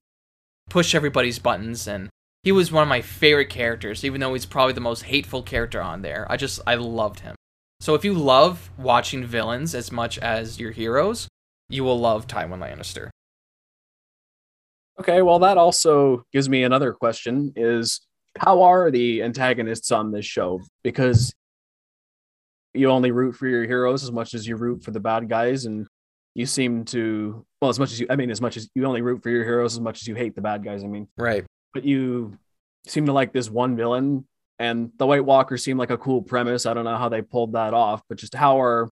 push 0.68 0.94
everybody's 0.94 1.38
buttons 1.38 1.86
and 1.86 2.10
he 2.42 2.52
was 2.52 2.70
one 2.70 2.82
of 2.82 2.88
my 2.88 3.00
favorite 3.00 3.48
characters 3.48 4.04
even 4.04 4.20
though 4.20 4.34
he's 4.34 4.46
probably 4.46 4.72
the 4.72 4.80
most 4.80 5.02
hateful 5.02 5.42
character 5.42 5.80
on 5.80 6.02
there. 6.02 6.26
I 6.30 6.36
just 6.36 6.60
I 6.66 6.74
loved 6.74 7.20
him. 7.20 7.34
So 7.80 7.94
if 7.94 8.04
you 8.04 8.14
love 8.14 8.70
watching 8.78 9.24
villains 9.24 9.74
as 9.74 9.92
much 9.92 10.18
as 10.18 10.58
your 10.58 10.70
heroes, 10.70 11.28
you 11.68 11.84
will 11.84 11.98
love 11.98 12.26
Tywin 12.26 12.60
Lannister. 12.60 13.10
okay. 15.00 15.22
Well, 15.22 15.38
that 15.40 15.58
also 15.58 16.24
gives 16.32 16.48
me 16.48 16.62
another 16.62 16.92
question: 16.92 17.52
Is 17.56 18.00
how 18.38 18.62
are 18.62 18.90
the 18.90 19.22
antagonists 19.22 19.92
on 19.92 20.12
this 20.12 20.26
show? 20.26 20.60
Because 20.82 21.34
you 22.74 22.90
only 22.90 23.10
root 23.10 23.34
for 23.34 23.46
your 23.46 23.64
heroes 23.66 24.04
as 24.04 24.12
much 24.12 24.34
as 24.34 24.46
you 24.46 24.56
root 24.56 24.82
for 24.82 24.90
the 24.90 25.00
bad 25.00 25.28
guys, 25.28 25.64
and 25.64 25.86
you 26.34 26.46
seem 26.46 26.84
to 26.86 27.44
well 27.60 27.70
as 27.70 27.78
much 27.78 27.92
as 27.92 28.00
you 28.00 28.06
I 28.10 28.16
mean 28.16 28.30
as 28.30 28.40
much 28.40 28.56
as 28.56 28.68
you 28.74 28.84
only 28.84 29.02
root 29.02 29.22
for 29.22 29.30
your 29.30 29.44
heroes 29.44 29.74
as 29.74 29.80
much 29.80 30.02
as 30.02 30.08
you 30.08 30.14
hate 30.14 30.34
the 30.34 30.42
bad 30.42 30.62
guys. 30.62 30.84
I 30.84 30.86
mean, 30.86 31.08
right. 31.16 31.44
but 31.72 31.84
you 31.84 32.38
seem 32.86 33.06
to 33.06 33.12
like 33.12 33.32
this 33.32 33.50
one 33.50 33.76
villain, 33.76 34.26
and 34.58 34.90
the 34.98 35.06
White 35.06 35.24
Walkers 35.24 35.64
seem 35.64 35.78
like 35.78 35.90
a 35.90 35.98
cool 35.98 36.22
premise. 36.22 36.66
I 36.66 36.74
don't 36.74 36.84
know 36.84 36.96
how 36.96 37.08
they 37.08 37.22
pulled 37.22 37.52
that 37.52 37.74
off, 37.74 38.02
but 38.08 38.18
just 38.18 38.34
how 38.34 38.60
are 38.60 38.88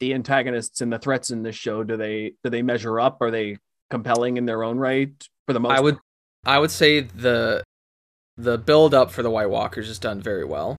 the 0.00 0.14
antagonists 0.14 0.80
and 0.80 0.92
the 0.92 0.98
threats 0.98 1.30
in 1.30 1.42
this 1.42 1.56
show? 1.56 1.82
Do 1.82 1.96
they 1.96 2.34
do 2.44 2.50
they 2.50 2.62
measure 2.62 3.00
up? 3.00 3.18
Are 3.20 3.30
they 3.30 3.56
compelling 3.90 4.36
in 4.36 4.46
their 4.46 4.62
own 4.62 4.78
right 4.78 5.10
for 5.46 5.52
the 5.52 5.60
most? 5.60 5.72
I 5.72 5.80
would 5.80 5.98
I 6.44 6.58
would 6.58 6.70
say 6.70 7.00
the 7.00 7.64
the 8.38 8.56
build 8.56 8.94
up 8.94 9.10
for 9.10 9.22
the 9.22 9.30
White 9.30 9.50
Walkers 9.50 9.90
is 9.90 9.98
done 9.98 10.22
very 10.22 10.44
well 10.44 10.76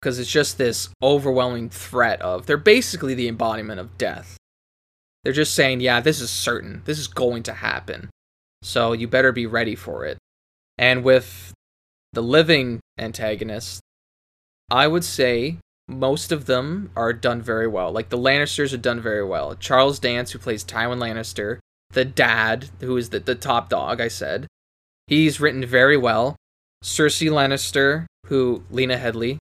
because 0.00 0.18
it's 0.18 0.30
just 0.30 0.56
this 0.56 0.88
overwhelming 1.02 1.68
threat 1.68 2.22
of 2.22 2.46
they're 2.46 2.56
basically 2.56 3.14
the 3.14 3.28
embodiment 3.28 3.80
of 3.80 3.98
death. 3.98 4.36
They're 5.24 5.32
just 5.32 5.54
saying, 5.54 5.80
yeah, 5.80 6.00
this 6.00 6.20
is 6.20 6.30
certain. 6.30 6.82
This 6.84 6.98
is 6.98 7.08
going 7.08 7.42
to 7.44 7.52
happen. 7.52 8.08
So 8.62 8.92
you 8.92 9.08
better 9.08 9.32
be 9.32 9.46
ready 9.46 9.74
for 9.74 10.06
it. 10.06 10.18
And 10.78 11.02
with 11.02 11.52
the 12.12 12.22
living 12.22 12.78
antagonists, 12.96 13.80
I 14.70 14.86
would 14.86 15.04
say 15.04 15.58
most 15.88 16.30
of 16.30 16.46
them 16.46 16.90
are 16.94 17.12
done 17.12 17.42
very 17.42 17.66
well. 17.66 17.90
Like 17.90 18.10
the 18.10 18.18
Lannisters 18.18 18.72
are 18.72 18.78
done 18.78 19.00
very 19.00 19.24
well. 19.24 19.56
Charles 19.56 19.98
Dance, 19.98 20.30
who 20.30 20.38
plays 20.38 20.64
Tywin 20.64 20.98
Lannister, 20.98 21.58
the 21.90 22.04
dad, 22.04 22.68
who 22.80 22.96
is 22.96 23.10
the, 23.10 23.18
the 23.18 23.34
top 23.34 23.68
dog, 23.68 24.00
I 24.00 24.08
said, 24.08 24.46
he's 25.08 25.40
written 25.40 25.64
very 25.66 25.96
well. 25.96 26.36
Cersei 26.82 27.30
Lannister, 27.30 28.06
who 28.26 28.62
Lena 28.70 28.96
Headey 28.96 29.38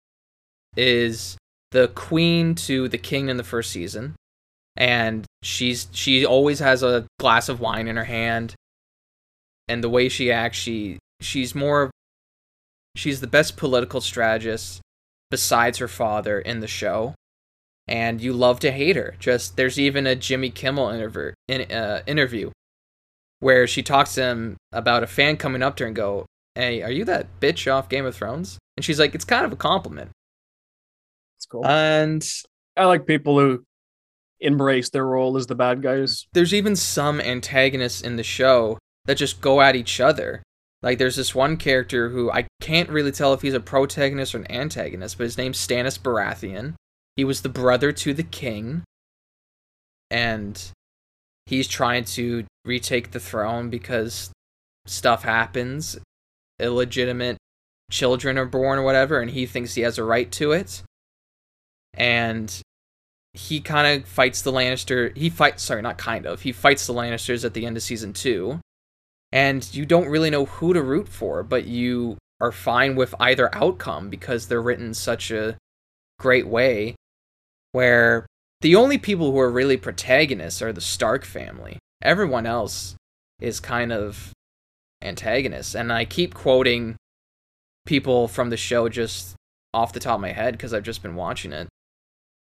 is 0.76 1.38
the 1.72 1.88
queen 1.90 2.56
to 2.56 2.88
the 2.88 2.98
king 2.98 3.30
in 3.30 3.38
the 3.38 3.44
first 3.44 3.72
season, 3.72 4.16
and 4.76 5.26
she's 5.44 5.88
she 5.92 6.26
always 6.26 6.60
has 6.60 6.84
a 6.84 7.06
glass 7.20 7.50
of 7.50 7.60
wine 7.60 7.88
in 7.88 7.98
her 7.98 8.06
hand, 8.06 8.56
and 9.68 9.84
the 9.84 9.90
way 9.90 10.10
she 10.10 10.32
acts, 10.32 10.58
she 10.58 11.00
she's 11.20 11.54
more 11.54 11.92
she's 12.96 13.22
the 13.22 13.28
best 13.28 13.58
political 13.58 14.02
strategist 14.02 14.82
besides 15.30 15.78
her 15.78 15.88
father 15.88 16.40
in 16.40 16.60
the 16.60 16.68
show. 16.68 17.14
And 17.90 18.20
you 18.20 18.34
love 18.34 18.60
to 18.62 18.72
hate 18.72 18.98
her. 18.98 19.16
Just 19.18 19.56
there's 19.56 19.80
even 19.80 20.06
a 20.06 20.16
jimmy 20.16 20.50
kimmel 20.50 20.90
interview, 20.90 21.32
in, 21.48 21.72
uh, 21.72 22.02
interview 22.06 22.52
where 23.40 23.66
she 23.66 23.82
talks 23.82 24.16
to 24.16 24.24
him 24.24 24.58
about 24.74 25.04
a 25.04 25.08
fan 25.08 25.38
coming 25.38 25.64
up 25.64 25.78
to 25.78 25.84
her 25.84 25.88
and 25.88 25.96
go 25.96 26.26
hey 26.58 26.82
are 26.82 26.92
you 26.92 27.06
that 27.06 27.28
bitch 27.40 27.72
off 27.72 27.90
game 27.90 28.06
of 28.06 28.16
thrones 28.16 28.58
and 28.76 28.84
she's 28.84 29.00
like 29.00 29.14
it's 29.16 29.26
kind 29.26 29.46
of 29.46 29.52
a 29.52 29.56
compliment 29.56 30.10
It's 31.38 31.46
cool. 31.46 31.66
and 31.66 32.28
I 32.76 32.86
like 32.86 33.06
people 33.06 33.40
who 33.40 33.64
embrace 34.40 34.90
their 34.90 35.06
role 35.06 35.36
as 35.38 35.48
the 35.48 35.56
bad 35.56 35.82
guys. 35.82 36.28
there's 36.34 36.54
even 36.54 36.76
some 36.76 37.20
antagonists 37.20 38.02
in 38.02 38.18
the 38.18 38.24
show 38.24 38.78
that 39.06 39.18
just 39.18 39.42
go 39.42 39.62
at 39.62 39.76
each 39.76 40.00
other. 40.00 40.44
Like 40.84 41.00
there's 41.00 41.16
this 41.16 41.34
one 41.34 41.58
character 41.58 42.10
who 42.10 42.30
I 42.30 42.46
can't 42.62 42.90
really 42.90 43.12
tell 43.12 43.34
if 43.34 43.42
he's 43.42 43.56
a 43.56 43.60
protagonist 43.60 44.36
or 44.36 44.40
an 44.40 44.52
antagonist, 44.52 45.18
but 45.18 45.24
his 45.24 45.38
name's 45.38 45.58
Stannis 45.58 45.98
Baratheon. 45.98 46.76
He 47.16 47.24
was 47.24 47.42
the 47.42 47.50
brother 47.50 47.92
to 47.92 48.14
the 48.14 48.22
king, 48.22 48.84
and 50.12 50.72
he's 51.48 51.68
trying 51.68 52.04
to 52.06 52.46
retake 52.64 53.10
the 53.12 53.20
throne 53.20 53.72
because 53.72 54.30
stuff 54.86 55.24
happens, 55.24 55.98
illegitimate 56.60 57.38
children 57.92 58.38
are 58.38 58.46
born 58.46 58.80
or 58.80 58.84
whatever, 58.84 59.20
and 59.20 59.32
he 59.32 59.46
thinks 59.46 59.74
he 59.74 59.82
has 59.82 59.98
a 59.98 60.04
right 60.04 60.32
to 60.34 60.52
it. 60.52 60.84
And 61.94 62.54
he 63.34 63.60
kind 63.62 64.02
of 64.02 64.08
fights 64.08 64.42
the 64.42 64.52
Lannister. 64.52 65.16
He 65.16 65.30
fights, 65.30 65.64
sorry, 65.64 65.82
not 65.82 65.98
kind 65.98 66.26
of. 66.26 66.42
He 66.42 66.52
fights 66.52 66.88
the 66.88 66.94
Lannisters 66.94 67.46
at 67.46 67.54
the 67.54 67.66
end 67.66 67.78
of 67.78 67.84
season 67.84 68.14
two, 68.14 68.60
and 69.32 69.74
you 69.74 69.86
don't 69.86 70.10
really 70.10 70.30
know 70.30 70.46
who 70.46 70.74
to 70.74 70.82
root 70.82 71.08
for, 71.08 71.44
but 71.44 71.66
you 71.66 72.18
are 72.40 72.52
fine 72.52 72.96
with 72.96 73.16
either 73.20 73.54
outcome 73.56 74.10
because 74.10 74.48
they're 74.48 74.62
written 74.62 74.94
such 74.94 75.32
a 75.32 75.58
great 76.20 76.48
way. 76.48 76.96
Where 77.72 78.26
the 78.62 78.76
only 78.76 78.98
people 78.98 79.32
who 79.32 79.40
are 79.40 79.52
really 79.52 79.78
protagonists 79.78 80.62
are 80.62 80.74
the 80.74 80.82
Stark 80.82 81.26
family. 81.26 81.78
Everyone 82.02 82.46
else 82.46 82.96
is 83.40 83.60
kind 83.60 83.92
of 83.92 84.32
antagonists, 85.02 85.76
and 85.76 85.92
I 85.92 86.06
keep 86.06 86.34
quoting 86.34 86.96
people 87.86 88.28
from 88.28 88.50
the 88.50 88.58
show 88.58 88.90
just 88.90 89.36
off 89.74 89.94
the 89.94 90.00
top 90.00 90.16
of 90.16 90.22
my 90.22 90.32
head 90.32 90.54
because 90.54 90.74
I've 90.74 90.84
just 90.84 91.02
been 91.02 91.16
watching 91.16 91.54
it. 91.54 91.68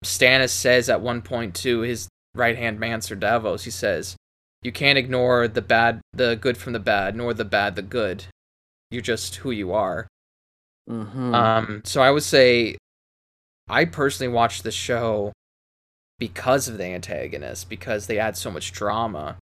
Stannis 0.05 0.51
says 0.51 0.89
at 0.89 1.01
one 1.01 1.23
point 1.23 1.55
to 1.57 1.81
his 1.81 2.09
right 2.35 2.57
hand 2.57 2.79
man, 2.79 3.01
Sir 3.01 3.15
Davos, 3.15 3.65
he 3.65 3.71
says, 3.71 4.17
You 4.63 4.73
can't 4.73 4.99
ignore 4.99 5.49
the 5.49 5.63
bad 5.63 6.01
the 6.13 6.37
good 6.37 6.57
from 6.57 6.73
the 6.73 6.79
bad, 6.79 7.17
nor 7.17 7.35
the 7.35 7.45
bad 7.45 7.77
the 7.77 7.83
good. 7.83 8.25
You're 8.91 9.03
just 9.03 9.37
who 9.37 9.51
you 9.51 9.73
are. 9.73 10.07
Mm-hmm. 10.89 11.35
Um, 11.35 11.83
so 11.85 12.03
I 12.03 12.11
would 12.11 12.23
say 12.23 12.77
I 13.69 13.87
personally 13.87 14.33
watched 14.33 14.63
the 14.63 14.71
show 14.71 15.33
because 16.19 16.69
of 16.69 16.79
the 16.79 16.85
antagonists, 16.85 17.65
because 17.65 18.07
they 18.07 18.19
add 18.19 18.37
so 18.37 18.51
much 18.51 18.73
drama 18.73 19.37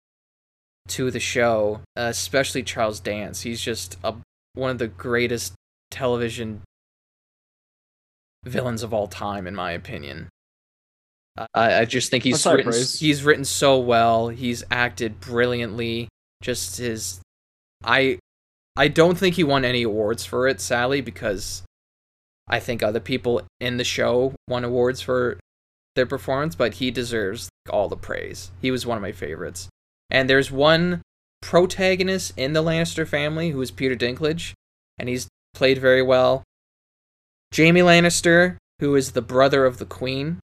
to 0.88 1.10
the 1.10 1.20
show, 1.20 1.80
especially 1.96 2.62
Charles 2.62 3.00
Dance. 3.00 3.42
He's 3.42 3.60
just 3.60 3.96
a, 4.02 4.14
one 4.54 4.70
of 4.70 4.78
the 4.78 4.88
greatest 4.88 5.54
television 5.90 6.62
villains 8.44 8.82
of 8.82 8.92
all 8.92 9.06
time, 9.06 9.46
in 9.46 9.54
my 9.54 9.72
opinion. 9.72 10.28
I, 11.54 11.80
I 11.80 11.84
just 11.84 12.10
think 12.10 12.24
he's 12.24 12.42
That's 12.42 12.56
written 12.56 12.72
he's 12.98 13.24
written 13.24 13.44
so 13.44 13.78
well. 13.78 14.28
He's 14.28 14.64
acted 14.70 15.20
brilliantly. 15.20 16.08
Just 16.42 16.78
his, 16.78 17.20
I, 17.84 18.18
I 18.76 18.88
don't 18.88 19.16
think 19.16 19.36
he 19.36 19.44
won 19.44 19.64
any 19.64 19.84
awards 19.84 20.24
for 20.24 20.48
it, 20.48 20.60
sadly, 20.60 21.00
because 21.00 21.62
I 22.48 22.58
think 22.58 22.82
other 22.82 23.00
people 23.00 23.42
in 23.60 23.76
the 23.76 23.84
show 23.84 24.34
won 24.48 24.64
awards 24.64 25.00
for 25.00 25.38
their 25.94 26.06
performance, 26.06 26.54
but 26.54 26.74
he 26.74 26.90
deserves 26.90 27.48
all 27.70 27.88
the 27.88 27.96
praise. 27.96 28.50
He 28.60 28.70
was 28.70 28.84
one 28.84 28.98
of 28.98 29.02
my 29.02 29.12
favorites. 29.12 29.68
And 30.12 30.30
there's 30.30 30.52
one 30.52 31.02
protagonist 31.40 32.34
in 32.36 32.52
the 32.52 32.62
Lannister 32.62 33.08
family 33.08 33.50
who 33.50 33.60
is 33.62 33.72
Peter 33.72 33.96
Dinklage, 33.96 34.52
and 34.98 35.08
he's 35.08 35.26
played 35.54 35.78
very 35.78 36.02
well. 36.02 36.44
Jaime 37.56 37.80
Lannister, 37.80 38.56
who 38.78 38.94
is 38.94 39.12
the 39.12 39.22
brother 39.22 39.64
of 39.64 39.78
the 39.78 39.86
Queen, 39.86 40.38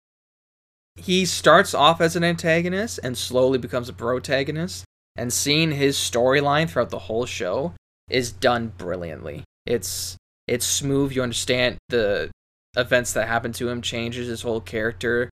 he 0.94 1.26
starts 1.26 1.74
off 1.74 2.00
as 2.00 2.16
an 2.16 2.24
antagonist 2.24 3.00
and 3.02 3.18
slowly 3.18 3.58
becomes 3.58 3.88
a 3.88 3.92
protagonist. 3.92 4.84
And 5.18 5.32
seeing 5.32 5.72
his 5.72 5.96
storyline 5.96 6.68
throughout 6.68 6.90
the 6.90 6.98
whole 7.00 7.26
show 7.26 7.74
is 8.08 8.32
done 8.32 8.72
brilliantly. 8.76 9.44
It's 9.64 10.16
it's 10.46 10.66
smooth. 10.66 11.12
You 11.12 11.22
understand 11.22 11.78
the 11.88 12.30
events 12.76 13.14
that 13.14 13.26
happen 13.26 13.52
to 13.52 13.68
him 13.68 13.80
changes 13.80 14.28
his 14.28 14.42
whole 14.42 14.60
character. 14.60 15.30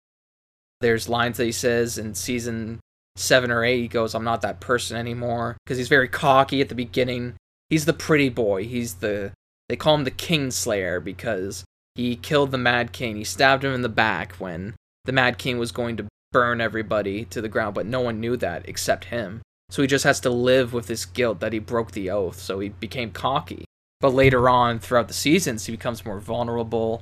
There's 0.82 1.10
lines 1.10 1.38
that 1.38 1.46
he 1.46 1.52
says 1.52 1.98
in 1.98 2.14
season 2.14 2.80
seven 3.16 3.52
or 3.52 3.64
eight. 3.64 3.82
He 3.82 3.88
goes, 3.88 4.16
"I'm 4.16 4.24
not 4.24 4.42
that 4.42 4.60
person 4.60 4.98
anymore," 4.98 5.58
because 5.64 5.78
he's 5.78 5.88
very 5.88 6.08
cocky 6.08 6.62
at 6.62 6.70
the 6.70 6.76
beginning. 6.76 7.36
He's 7.70 7.86
the 7.86 7.94
pretty 7.94 8.30
boy. 8.30 8.66
He's 8.66 8.96
the 8.96 9.32
they 9.70 9.76
call 9.76 9.96
him 9.96 10.04
the 10.04 10.12
Kingslayer 10.12 11.04
because 11.04 11.64
he 11.96 12.16
killed 12.16 12.52
the 12.52 12.58
Mad 12.58 12.92
King. 12.92 13.16
He 13.16 13.24
stabbed 13.24 13.64
him 13.64 13.74
in 13.74 13.82
the 13.82 13.90
back 13.90 14.34
when 14.34 14.76
the 15.06 15.12
Mad 15.12 15.38
King 15.38 15.58
was 15.58 15.72
going 15.72 15.98
to 15.98 16.08
burn 16.32 16.62
everybody 16.62 17.26
to 17.26 17.42
the 17.42 17.50
ground, 17.50 17.76
but 17.76 17.86
no 17.86 18.02
one 18.02 18.20
knew 18.20 18.38
that 18.38 18.68
except 18.68 19.06
him. 19.06 19.42
So 19.70 19.82
he 19.82 19.88
just 19.88 20.04
has 20.04 20.20
to 20.22 20.30
live 20.30 20.74
with 20.74 20.88
this 20.88 21.06
guilt 21.06 21.40
that 21.40 21.54
he 21.54 21.60
broke 21.60 21.92
the 21.92 22.10
oath, 22.10 22.40
so 22.40 22.60
he 22.60 22.70
became 22.70 23.12
cocky. 23.12 23.66
But 24.02 24.14
later 24.14 24.50
on, 24.50 24.80
throughout 24.80 25.08
the 25.08 25.14
seasons, 25.14 25.66
he 25.66 25.72
becomes 25.72 26.06
more 26.06 26.20
vulnerable. 26.20 27.00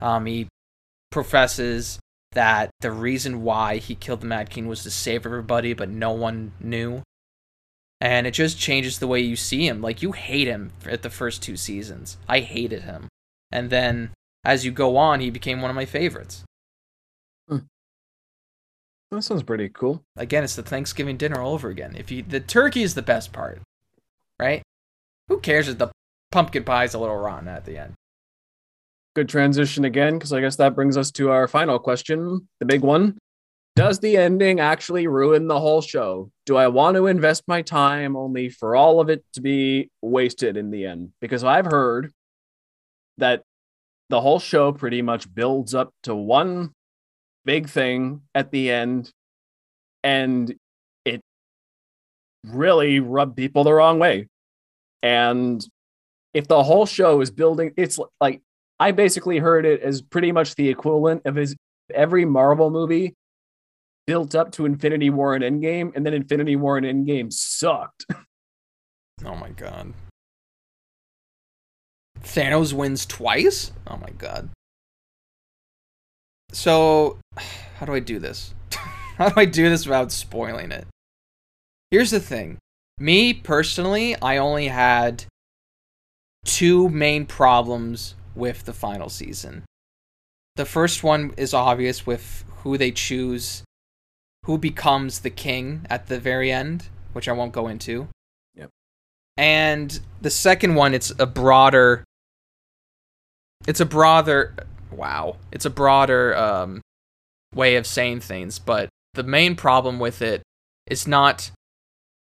Um, 0.00 0.26
he 0.26 0.48
professes 1.10 2.00
that 2.32 2.70
the 2.80 2.90
reason 2.90 3.42
why 3.42 3.76
he 3.76 3.94
killed 3.94 4.20
the 4.20 4.26
Mad 4.26 4.50
King 4.50 4.66
was 4.66 4.82
to 4.82 4.90
save 4.90 5.26
everybody, 5.26 5.74
but 5.74 5.88
no 5.88 6.12
one 6.12 6.52
knew. 6.60 7.02
And 8.00 8.26
it 8.26 8.32
just 8.32 8.58
changes 8.58 8.98
the 8.98 9.06
way 9.06 9.20
you 9.20 9.36
see 9.36 9.66
him. 9.66 9.80
Like, 9.80 10.02
you 10.02 10.12
hate 10.12 10.48
him 10.48 10.72
at 10.86 11.02
the 11.02 11.10
first 11.10 11.42
two 11.42 11.56
seasons. 11.56 12.16
I 12.28 12.40
hated 12.40 12.82
him. 12.82 13.08
And 13.52 13.70
then, 13.70 14.10
as 14.44 14.64
you 14.64 14.72
go 14.72 14.96
on, 14.96 15.20
he 15.20 15.30
became 15.30 15.60
one 15.60 15.70
of 15.70 15.76
my 15.76 15.84
favorites. 15.84 16.42
Hmm. 17.48 17.58
That 19.10 19.22
sounds 19.22 19.44
pretty 19.44 19.68
cool. 19.68 20.02
Again, 20.16 20.42
it's 20.42 20.56
the 20.56 20.62
Thanksgiving 20.62 21.16
dinner 21.16 21.40
all 21.40 21.54
over 21.54 21.68
again. 21.68 21.94
If 21.96 22.10
you 22.10 22.22
the 22.22 22.40
turkey 22.40 22.82
is 22.82 22.94
the 22.94 23.02
best 23.02 23.32
part, 23.32 23.60
right? 24.40 24.62
Who 25.28 25.38
cares 25.38 25.68
if 25.68 25.78
the 25.78 25.92
pumpkin 26.32 26.64
pie 26.64 26.84
is 26.84 26.94
a 26.94 26.98
little 26.98 27.16
rotten 27.16 27.46
at 27.46 27.64
the 27.66 27.78
end? 27.78 27.94
Good 29.14 29.28
transition 29.28 29.84
again, 29.84 30.14
because 30.14 30.32
I 30.32 30.40
guess 30.40 30.56
that 30.56 30.74
brings 30.74 30.96
us 30.96 31.10
to 31.12 31.30
our 31.30 31.46
final 31.46 31.78
question, 31.78 32.48
the 32.60 32.66
big 32.66 32.80
one. 32.80 33.18
Does 33.74 33.98
the 34.00 34.16
ending 34.16 34.60
actually 34.60 35.06
ruin 35.06 35.48
the 35.48 35.60
whole 35.60 35.80
show? 35.80 36.30
Do 36.44 36.56
I 36.56 36.68
want 36.68 36.96
to 36.96 37.06
invest 37.06 37.44
my 37.46 37.62
time 37.62 38.16
only 38.16 38.50
for 38.50 38.76
all 38.76 39.00
of 39.00 39.08
it 39.08 39.24
to 39.34 39.40
be 39.40 39.90
wasted 40.02 40.56
in 40.56 40.70
the 40.70 40.84
end? 40.84 41.12
Because 41.20 41.42
I've 41.42 41.66
heard 41.66 42.12
that 43.18 43.42
the 44.08 44.20
whole 44.20 44.38
show 44.38 44.72
pretty 44.72 45.00
much 45.00 45.32
builds 45.34 45.74
up 45.74 45.90
to 46.02 46.14
one 46.14 46.72
big 47.44 47.68
thing 47.68 48.22
at 48.34 48.50
the 48.50 48.70
end 48.70 49.10
and 50.04 50.54
it 51.04 51.22
really 52.44 53.00
rubbed 53.00 53.36
people 53.36 53.64
the 53.64 53.72
wrong 53.72 53.98
way 53.98 54.28
and 55.02 55.66
if 56.34 56.46
the 56.46 56.62
whole 56.62 56.86
show 56.86 57.20
is 57.20 57.30
building 57.30 57.72
it's 57.76 57.98
like 58.20 58.42
i 58.82 58.90
basically 58.90 59.38
heard 59.38 59.64
it 59.64 59.80
as 59.82 60.02
pretty 60.02 60.32
much 60.32 60.54
the 60.54 60.68
equivalent 60.68 61.22
of 61.24 61.34
his 61.34 61.56
every 61.94 62.24
marvel 62.24 62.70
movie 62.70 63.14
built 64.06 64.34
up 64.34 64.50
to 64.52 64.66
infinity 64.66 65.10
war 65.10 65.34
and 65.34 65.44
endgame 65.44 65.92
and 65.94 66.04
then 66.04 66.14
infinity 66.14 66.56
war 66.56 66.76
and 66.76 66.86
endgame 66.86 67.32
sucked 67.32 68.06
Oh 69.24 69.36
my 69.36 69.50
god. 69.50 69.92
Thanos 72.20 72.72
wins 72.72 73.06
twice? 73.06 73.72
Oh 73.86 73.96
my 73.96 74.10
god. 74.18 74.50
So, 76.52 77.18
how 77.78 77.86
do 77.86 77.94
I 77.94 78.00
do 78.00 78.18
this? 78.18 78.54
how 79.16 79.28
do 79.28 79.40
I 79.40 79.44
do 79.44 79.68
this 79.68 79.86
without 79.86 80.12
spoiling 80.12 80.72
it? 80.72 80.86
Here's 81.90 82.10
the 82.10 82.20
thing. 82.20 82.58
Me 82.98 83.34
personally, 83.34 84.16
I 84.20 84.38
only 84.38 84.68
had 84.68 85.24
two 86.44 86.88
main 86.88 87.26
problems 87.26 88.14
with 88.34 88.64
the 88.64 88.72
final 88.72 89.08
season. 89.08 89.64
The 90.56 90.64
first 90.64 91.02
one 91.02 91.32
is 91.36 91.54
obvious 91.54 92.06
with 92.06 92.44
who 92.58 92.76
they 92.76 92.90
choose, 92.90 93.64
who 94.44 94.58
becomes 94.58 95.20
the 95.20 95.30
king 95.30 95.86
at 95.88 96.06
the 96.06 96.20
very 96.20 96.52
end, 96.52 96.88
which 97.12 97.28
I 97.28 97.32
won't 97.32 97.52
go 97.52 97.68
into. 97.68 98.08
Yep. 98.54 98.70
And 99.36 100.00
the 100.20 100.30
second 100.30 100.74
one, 100.74 100.94
it's 100.94 101.12
a 101.18 101.26
broader. 101.26 102.04
It's 103.66 103.80
a 103.80 103.86
broader. 103.86 104.54
Wow. 104.90 105.36
It's 105.50 105.64
a 105.64 105.70
broader 105.70 106.36
um, 106.36 106.82
way 107.54 107.76
of 107.76 107.86
saying 107.86 108.20
things. 108.20 108.58
But 108.58 108.90
the 109.14 109.22
main 109.22 109.56
problem 109.56 109.98
with 109.98 110.20
it 110.20 110.42
is 110.86 111.06
not 111.06 111.50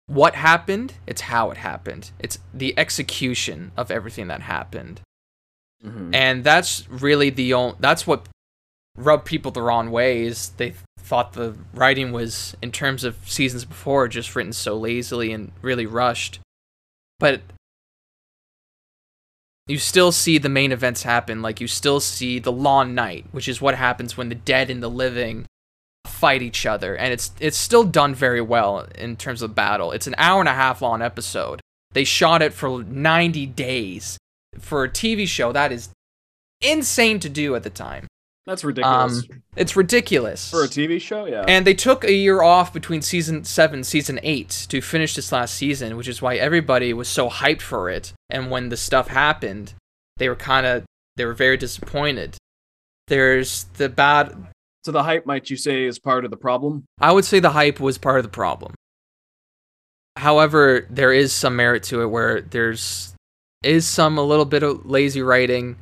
what 0.08 0.36
happened, 0.36 0.95
it's 1.08 1.22
how 1.22 1.52
it 1.52 1.58
happened. 1.58 2.12
It's 2.20 2.38
the 2.54 2.78
execution 2.78 3.72
of 3.78 3.89
everything 3.89 4.28
that 4.28 4.41
happened. 4.41 5.02
Mm-hmm. 5.84 6.14
And 6.14 6.44
that's 6.44 6.88
really 6.90 7.30
the 7.30 7.54
only. 7.54 7.76
That's 7.80 8.06
what 8.06 8.28
rubbed 8.98 9.26
people 9.26 9.52
the 9.52 9.62
wrong 9.62 9.92
ways. 9.92 10.52
They 10.58 10.76
thought 11.00 11.34
the 11.34 11.56
writing 11.74 12.12
was, 12.12 12.56
in 12.62 12.72
terms 12.72 13.04
of 13.04 13.18
seasons 13.26 13.66
before, 13.66 14.08
just 14.08 14.36
written 14.36 14.54
so 14.54 14.78
lazily 14.78 15.32
and 15.32 15.52
really 15.62 15.86
rushed 15.86 16.40
but 17.22 17.42
you 19.68 19.78
still 19.78 20.12
see 20.12 20.40
the 20.40 20.50
main 20.50 20.72
events 20.72 21.04
happen. 21.04 21.44
Like 21.44 21.62
you 21.62 21.68
still 21.68 22.00
see 22.00 22.40
the 22.40 22.52
long 22.52 22.96
night, 22.96 23.28
which 23.32 23.48
is 23.48 23.62
what 23.62 23.76
happens 23.76 24.18
when 24.18 24.30
the 24.30 24.36
dead 24.36 24.72
and 24.72 24.82
the 24.82 24.90
living 24.90 25.46
fight 26.08 26.42
each 26.42 26.66
other, 26.66 26.98
and 26.98 27.14
it's 27.14 27.32
it's 27.40 27.58
still 27.58 27.84
done 27.84 28.16
very 28.16 28.42
well 28.42 28.88
in 28.98 29.16
terms 29.16 29.44
of 29.44 29.54
battle. 29.54 29.92
It's 29.92 30.08
an 30.08 30.16
hour 30.18 30.40
and 30.40 30.50
a 30.50 30.54
half 30.54 30.82
long 30.82 31.04
episode. 31.04 31.62
They 31.92 32.04
shot 32.04 32.42
it 32.42 32.54
for 32.54 32.84
90 32.84 33.46
days. 33.46 34.18
For 34.60 34.84
a 34.84 34.89
TV 34.89 35.28
show, 35.28 35.52
that 35.52 35.72
is 35.72 35.89
insane 36.62 37.20
to 37.20 37.30
do 37.30 37.56
at 37.56 37.64
the 37.64 37.70
time. 37.70 38.08
That's 38.45 38.64
ridiculous. 38.64 39.24
Um, 39.30 39.43
it's 39.56 39.76
ridiculous 39.76 40.49
for 40.49 40.64
a 40.64 40.68
TV 40.68 40.99
show. 40.99 41.26
Yeah. 41.26 41.45
And 41.47 41.66
they 41.66 41.76
took 41.76 42.04
a 42.04 42.12
year 42.12 42.41
off 42.41 42.74
between 42.74 43.02
season 43.02 43.43
seven, 43.43 43.84
season 43.84 44.20
eight 44.24 44.66
to 44.70 44.82
finish 44.82 45.16
this 45.16 45.32
last 45.32 45.56
season, 45.56 45.95
which 45.95 46.08
is 46.08 46.22
why 46.22 46.36
everybody 46.38 46.91
was 46.91 47.08
so 47.08 47.30
hyped 47.30 47.62
for 47.62 47.89
it. 47.89 48.14
And 48.30 48.49
when 48.49 48.70
the 48.70 48.78
stuff 48.78 49.10
happened, 49.10 49.76
they 50.18 50.28
were 50.28 50.36
kind 50.36 50.66
of 50.66 50.86
they 51.18 51.26
were 51.26 51.34
very 51.34 51.58
disappointed. 51.58 52.38
There's 53.08 53.66
the 53.76 53.89
bad. 53.89 54.47
So 54.84 54.91
the 54.91 55.04
hype, 55.04 55.28
might 55.28 55.52
you 55.52 55.58
say, 55.58 55.84
is 55.84 55.99
part 55.99 56.26
of 56.26 56.32
the 56.32 56.38
problem? 56.38 56.86
I 56.99 57.12
would 57.12 57.26
say 57.26 57.39
the 57.39 57.52
hype 57.52 57.80
was 57.80 57.99
part 57.99 58.18
of 58.18 58.24
the 58.24 58.30
problem. 58.30 58.74
However, 60.18 60.88
there 60.89 61.14
is 61.14 61.32
some 61.32 61.56
merit 61.56 61.84
to 61.84 62.02
it 62.02 62.08
where 62.08 62.41
there's 62.41 63.14
is 63.64 63.88
some 63.88 64.18
a 64.18 64.24
little 64.24 64.45
bit 64.45 64.64
of 64.64 64.86
lazy 64.86 65.22
writing 65.22 65.78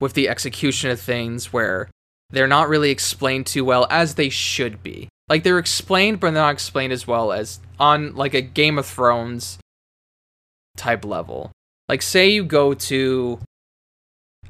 with 0.00 0.14
the 0.14 0.28
execution 0.28 0.90
of 0.90 1.00
things 1.00 1.52
where 1.52 1.88
they're 2.30 2.48
not 2.48 2.68
really 2.68 2.90
explained 2.90 3.46
too 3.46 3.64
well 3.64 3.86
as 3.90 4.14
they 4.14 4.28
should 4.28 4.82
be. 4.82 5.08
Like 5.28 5.44
they're 5.44 5.58
explained, 5.58 6.20
but 6.20 6.32
they're 6.32 6.42
not 6.42 6.52
explained 6.52 6.92
as 6.92 7.06
well 7.06 7.32
as 7.32 7.60
on 7.78 8.14
like 8.14 8.34
a 8.34 8.40
Game 8.40 8.78
of 8.78 8.86
Thrones 8.86 9.58
type 10.76 11.04
level. 11.04 11.52
Like 11.88 12.02
say 12.02 12.30
you 12.30 12.44
go 12.44 12.74
to 12.74 13.38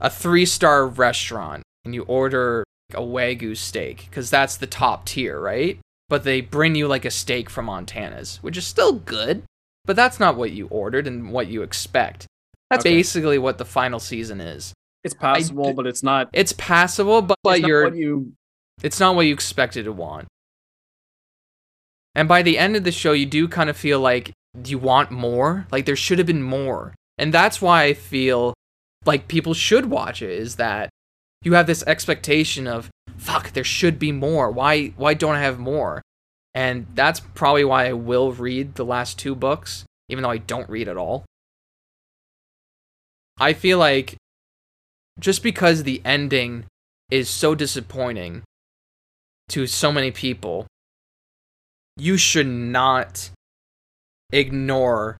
a 0.01 0.09
three 0.09 0.47
star 0.47 0.87
restaurant 0.87 1.62
and 1.85 1.95
you 1.95 2.03
order 2.05 2.64
a 2.95 3.01
wagyu 3.01 3.57
steak 3.57 4.07
because 4.09 4.30
that's 4.30 4.57
the 4.57 4.66
top 4.66 5.07
tier, 5.07 5.41
right? 5.41 5.78
But 6.09 6.24
they 6.24 6.41
bring 6.41 6.74
you 6.74 6.89
like 6.89 7.05
a 7.05 7.11
steak 7.11 7.51
from 7.51 7.66
Montana's, 7.66 8.39
which 8.43 8.57
is 8.57 8.66
still 8.66 8.93
good, 8.93 9.43
but 9.85 9.97
that's 9.97 10.20
not 10.20 10.37
what 10.37 10.53
you 10.53 10.66
ordered 10.68 11.07
and 11.07 11.33
what 11.33 11.49
you 11.49 11.62
expect. 11.62 12.26
That's 12.70 12.87
okay. 12.87 12.95
basically 12.95 13.39
what 13.39 13.59
the 13.59 13.64
final 13.64 14.01
season 14.01 14.41
is. 14.41 14.72
It's 15.05 15.14
passable, 15.14 15.74
but 15.74 15.87
it's 15.87 16.03
not. 16.03 16.30
It's 16.33 16.53
passable, 16.53 17.22
but, 17.22 17.39
but 17.43 17.61
you're. 17.61 17.93
You... 17.95 18.33
It's 18.83 19.01
not 19.01 19.14
what 19.14 19.26
you 19.26 19.35
expected 19.35 19.85
to 19.85 19.93
want. 19.93 20.28
And 22.14 22.28
by 22.28 22.43
the 22.43 22.59
end 22.59 22.76
of 22.76 22.85
the 22.85 22.93
show, 22.93 23.12
you 23.12 23.26
do 23.26 23.49
kind 23.49 23.68
of 23.68 23.76
feel 23.76 24.01
like 24.01 24.33
you 24.64 24.78
want 24.78 25.11
more. 25.11 25.66
Like 25.70 25.87
there 25.87 25.97
should 25.97 26.18
have 26.18 26.26
been 26.26 26.43
more, 26.43 26.95
and 27.18 27.33
that's 27.33 27.61
why 27.61 27.85
I 27.85 27.95
feel 27.95 28.55
like 29.05 29.28
people 29.28 29.55
should 29.55 29.87
watch 29.87 30.22
it. 30.22 30.30
Is 30.30 30.57
that 30.57 30.89
you 31.43 31.55
have 31.55 31.66
this 31.66 31.83
expectation 31.87 32.66
of 32.66 32.91
fuck, 33.16 33.53
there 33.53 33.64
should 33.64 33.99
be 33.99 34.12
more. 34.12 34.51
Why? 34.51 34.89
Why 34.97 35.14
don't 35.14 35.35
I 35.35 35.41
have 35.41 35.59
more? 35.59 36.03
And 36.55 36.87
that's 36.95 37.21
probably 37.21 37.65
why 37.65 37.89
I 37.89 37.93
will 37.93 38.33
read 38.33 38.75
the 38.75 38.85
last 38.85 39.19
two 39.19 39.35
books, 39.35 39.85
even 40.09 40.23
though 40.23 40.31
I 40.31 40.39
don't 40.39 40.69
read 40.69 40.89
at 40.89 40.97
all. 40.97 41.25
I 43.39 43.55
feel 43.55 43.79
like 43.79 44.17
just 45.19 45.43
because 45.43 45.83
the 45.83 46.03
ending 46.05 46.67
is 47.11 47.29
so 47.29 47.55
disappointing 47.55 48.43
to 49.49 49.67
so 49.67 49.93
many 49.93 50.11
people, 50.11 50.67
you 51.97 52.17
should 52.17 52.47
not 52.47 53.31
ignore 54.33 55.17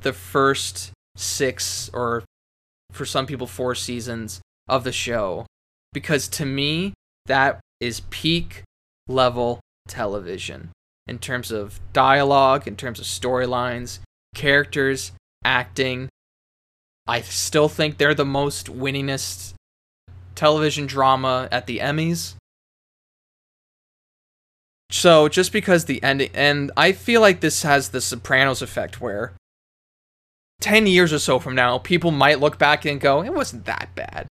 the 0.00 0.12
first 0.12 0.92
six 1.16 1.90
or 1.92 2.24
for 2.92 3.04
some 3.04 3.26
people 3.26 3.46
four 3.46 3.74
seasons 3.74 4.40
of 4.68 4.84
the 4.84 4.92
show 4.92 5.46
because 5.92 6.28
to 6.28 6.44
me 6.44 6.92
that 7.26 7.60
is 7.80 8.02
peak 8.10 8.62
level 9.08 9.60
television 9.90 10.70
in 11.06 11.18
terms 11.18 11.50
of 11.50 11.78
dialogue 11.92 12.66
in 12.66 12.76
terms 12.76 12.98
of 12.98 13.04
storylines 13.04 13.98
characters 14.34 15.12
acting 15.44 16.08
I 17.10 17.22
still 17.22 17.68
think 17.68 17.98
they're 17.98 18.14
the 18.14 18.24
most 18.24 18.68
winningest 18.68 19.54
television 20.36 20.86
drama 20.86 21.48
at 21.50 21.66
the 21.66 21.78
Emmys. 21.78 22.34
So 24.92 25.28
just 25.28 25.52
because 25.52 25.84
the 25.84 26.00
ending, 26.04 26.30
and 26.34 26.70
I 26.76 26.92
feel 26.92 27.20
like 27.20 27.40
this 27.40 27.64
has 27.64 27.88
the 27.88 28.00
Sopranos 28.00 28.62
effect 28.62 29.00
where 29.00 29.32
10 30.60 30.86
years 30.86 31.12
or 31.12 31.18
so 31.18 31.40
from 31.40 31.56
now, 31.56 31.78
people 31.78 32.12
might 32.12 32.38
look 32.38 32.58
back 32.58 32.84
and 32.84 33.00
go, 33.00 33.24
it 33.24 33.34
wasn't 33.34 33.64
that 33.64 33.88
bad. 33.96 34.28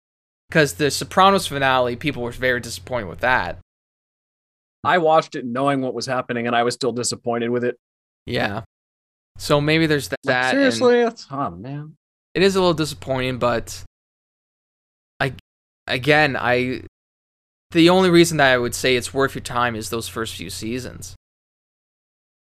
Because 0.51 0.75
the 0.75 0.91
Sopranos 0.91 1.47
finale, 1.47 1.97
people 1.97 2.23
were 2.23 2.31
very 2.31 2.61
disappointed 2.61 3.09
with 3.09 3.21
that. 3.21 3.59
I 4.85 4.99
watched 4.99 5.35
it 5.37 5.45
knowing 5.45 5.81
what 5.81 5.95
was 5.95 6.07
happening 6.07 6.47
and 6.47 6.55
I 6.55 6.63
was 6.63 6.75
still 6.75 6.93
disappointed 6.93 7.51
with 7.51 7.65
it. 7.65 7.77
Yeah. 8.25 8.63
So 9.39 9.61
maybe 9.61 9.87
there's 9.87 10.09
that. 10.09 10.19
Like, 10.25 10.51
seriously? 10.53 11.03
And, 11.03 11.27
oh, 11.31 11.51
man 11.51 11.97
it 12.37 12.43
is 12.43 12.55
a 12.55 12.61
little 12.61 12.75
disappointing, 12.75 13.39
but 13.39 13.83
I 15.19 15.33
again, 15.87 16.37
I 16.39 16.83
the 17.71 17.89
only 17.89 18.11
reason 18.11 18.37
that 18.37 18.53
I 18.53 18.59
would 18.59 18.75
say 18.75 18.95
it's 18.95 19.15
worth 19.15 19.35
your 19.35 19.43
time 19.43 19.75
is 19.75 19.89
those 19.89 20.07
first 20.07 20.35
few 20.35 20.51
seasons. 20.51 21.17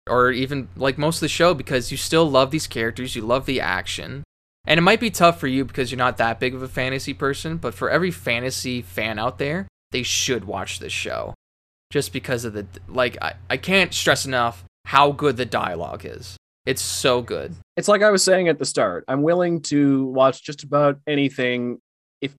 Or 0.09 0.31
even 0.31 0.69
like 0.75 0.97
most 0.97 1.17
of 1.17 1.21
the 1.21 1.27
show 1.27 1.53
because 1.53 1.91
you 1.91 1.97
still 1.97 2.27
love 2.27 2.49
these 2.49 2.65
characters, 2.65 3.15
you 3.15 3.21
love 3.21 3.45
the 3.45 3.61
action. 3.61 4.23
And 4.65 4.79
it 4.79 4.81
might 4.81 4.99
be 4.99 5.11
tough 5.11 5.39
for 5.39 5.47
you 5.47 5.63
because 5.63 5.91
you're 5.91 5.97
not 5.99 6.17
that 6.17 6.39
big 6.39 6.55
of 6.55 6.63
a 6.63 6.67
fantasy 6.67 7.13
person, 7.13 7.57
but 7.57 7.75
for 7.75 7.91
every 7.91 8.11
fantasy 8.11 8.81
fan 8.81 9.19
out 9.19 9.37
there, 9.37 9.67
they 9.91 10.01
should 10.01 10.45
watch 10.45 10.79
this 10.79 10.91
show. 10.91 11.35
Just 11.89 12.11
because 12.11 12.45
of 12.45 12.53
the 12.53 12.67
like 12.87 13.17
I, 13.21 13.33
I 13.49 13.57
can't 13.57 13.93
stress 13.93 14.25
enough 14.25 14.63
how 14.85 15.11
good 15.11 15.37
the 15.37 15.45
dialogue 15.45 16.05
is. 16.05 16.37
It's 16.65 16.81
so 16.81 17.21
good. 17.21 17.55
It's 17.77 17.87
like 17.87 18.03
I 18.03 18.11
was 18.11 18.23
saying 18.23 18.49
at 18.49 18.59
the 18.59 18.65
start. 18.65 19.05
I'm 19.07 19.21
willing 19.21 19.61
to 19.63 20.05
watch 20.07 20.43
just 20.43 20.63
about 20.63 20.99
anything 21.07 21.79
if 22.19 22.35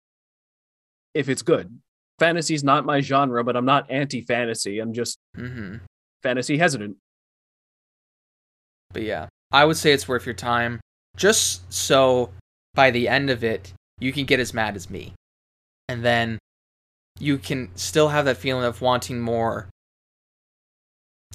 if 1.15 1.31
it's 1.31 1.43
good. 1.43 1.79
Fantasy's 2.19 2.63
not 2.63 2.85
my 2.85 3.01
genre, 3.01 3.43
but 3.43 3.57
I'm 3.57 3.65
not 3.65 3.91
anti-fantasy. 3.91 4.81
I'm 4.81 4.93
just 4.93 5.19
mm-hmm. 5.37 5.77
fantasy 6.23 6.59
hesitant. 6.59 6.97
But 8.93 9.03
yeah, 9.03 9.29
I 9.53 9.65
would 9.65 9.77
say 9.77 9.93
it's 9.93 10.09
worth 10.09 10.27
your 10.27 10.35
time. 10.35 10.81
Just 11.17 11.73
so 11.73 12.31
by 12.75 12.91
the 12.91 13.09
end 13.09 13.31
of 13.31 13.45
it, 13.45 13.73
you 13.99 14.13
can 14.13 14.25
get 14.25 14.41
as 14.41 14.53
mad 14.53 14.77
as 14.77 14.91
me. 14.91 15.15
And 15.89 16.05
then 16.05 16.39
you 17.19 17.39
can 17.39 17.71
still 17.75 18.09
have 18.09 18.25
that 18.25 18.37
feeling 18.37 18.65
of 18.65 18.81
wanting 18.81 19.21
more 19.21 19.69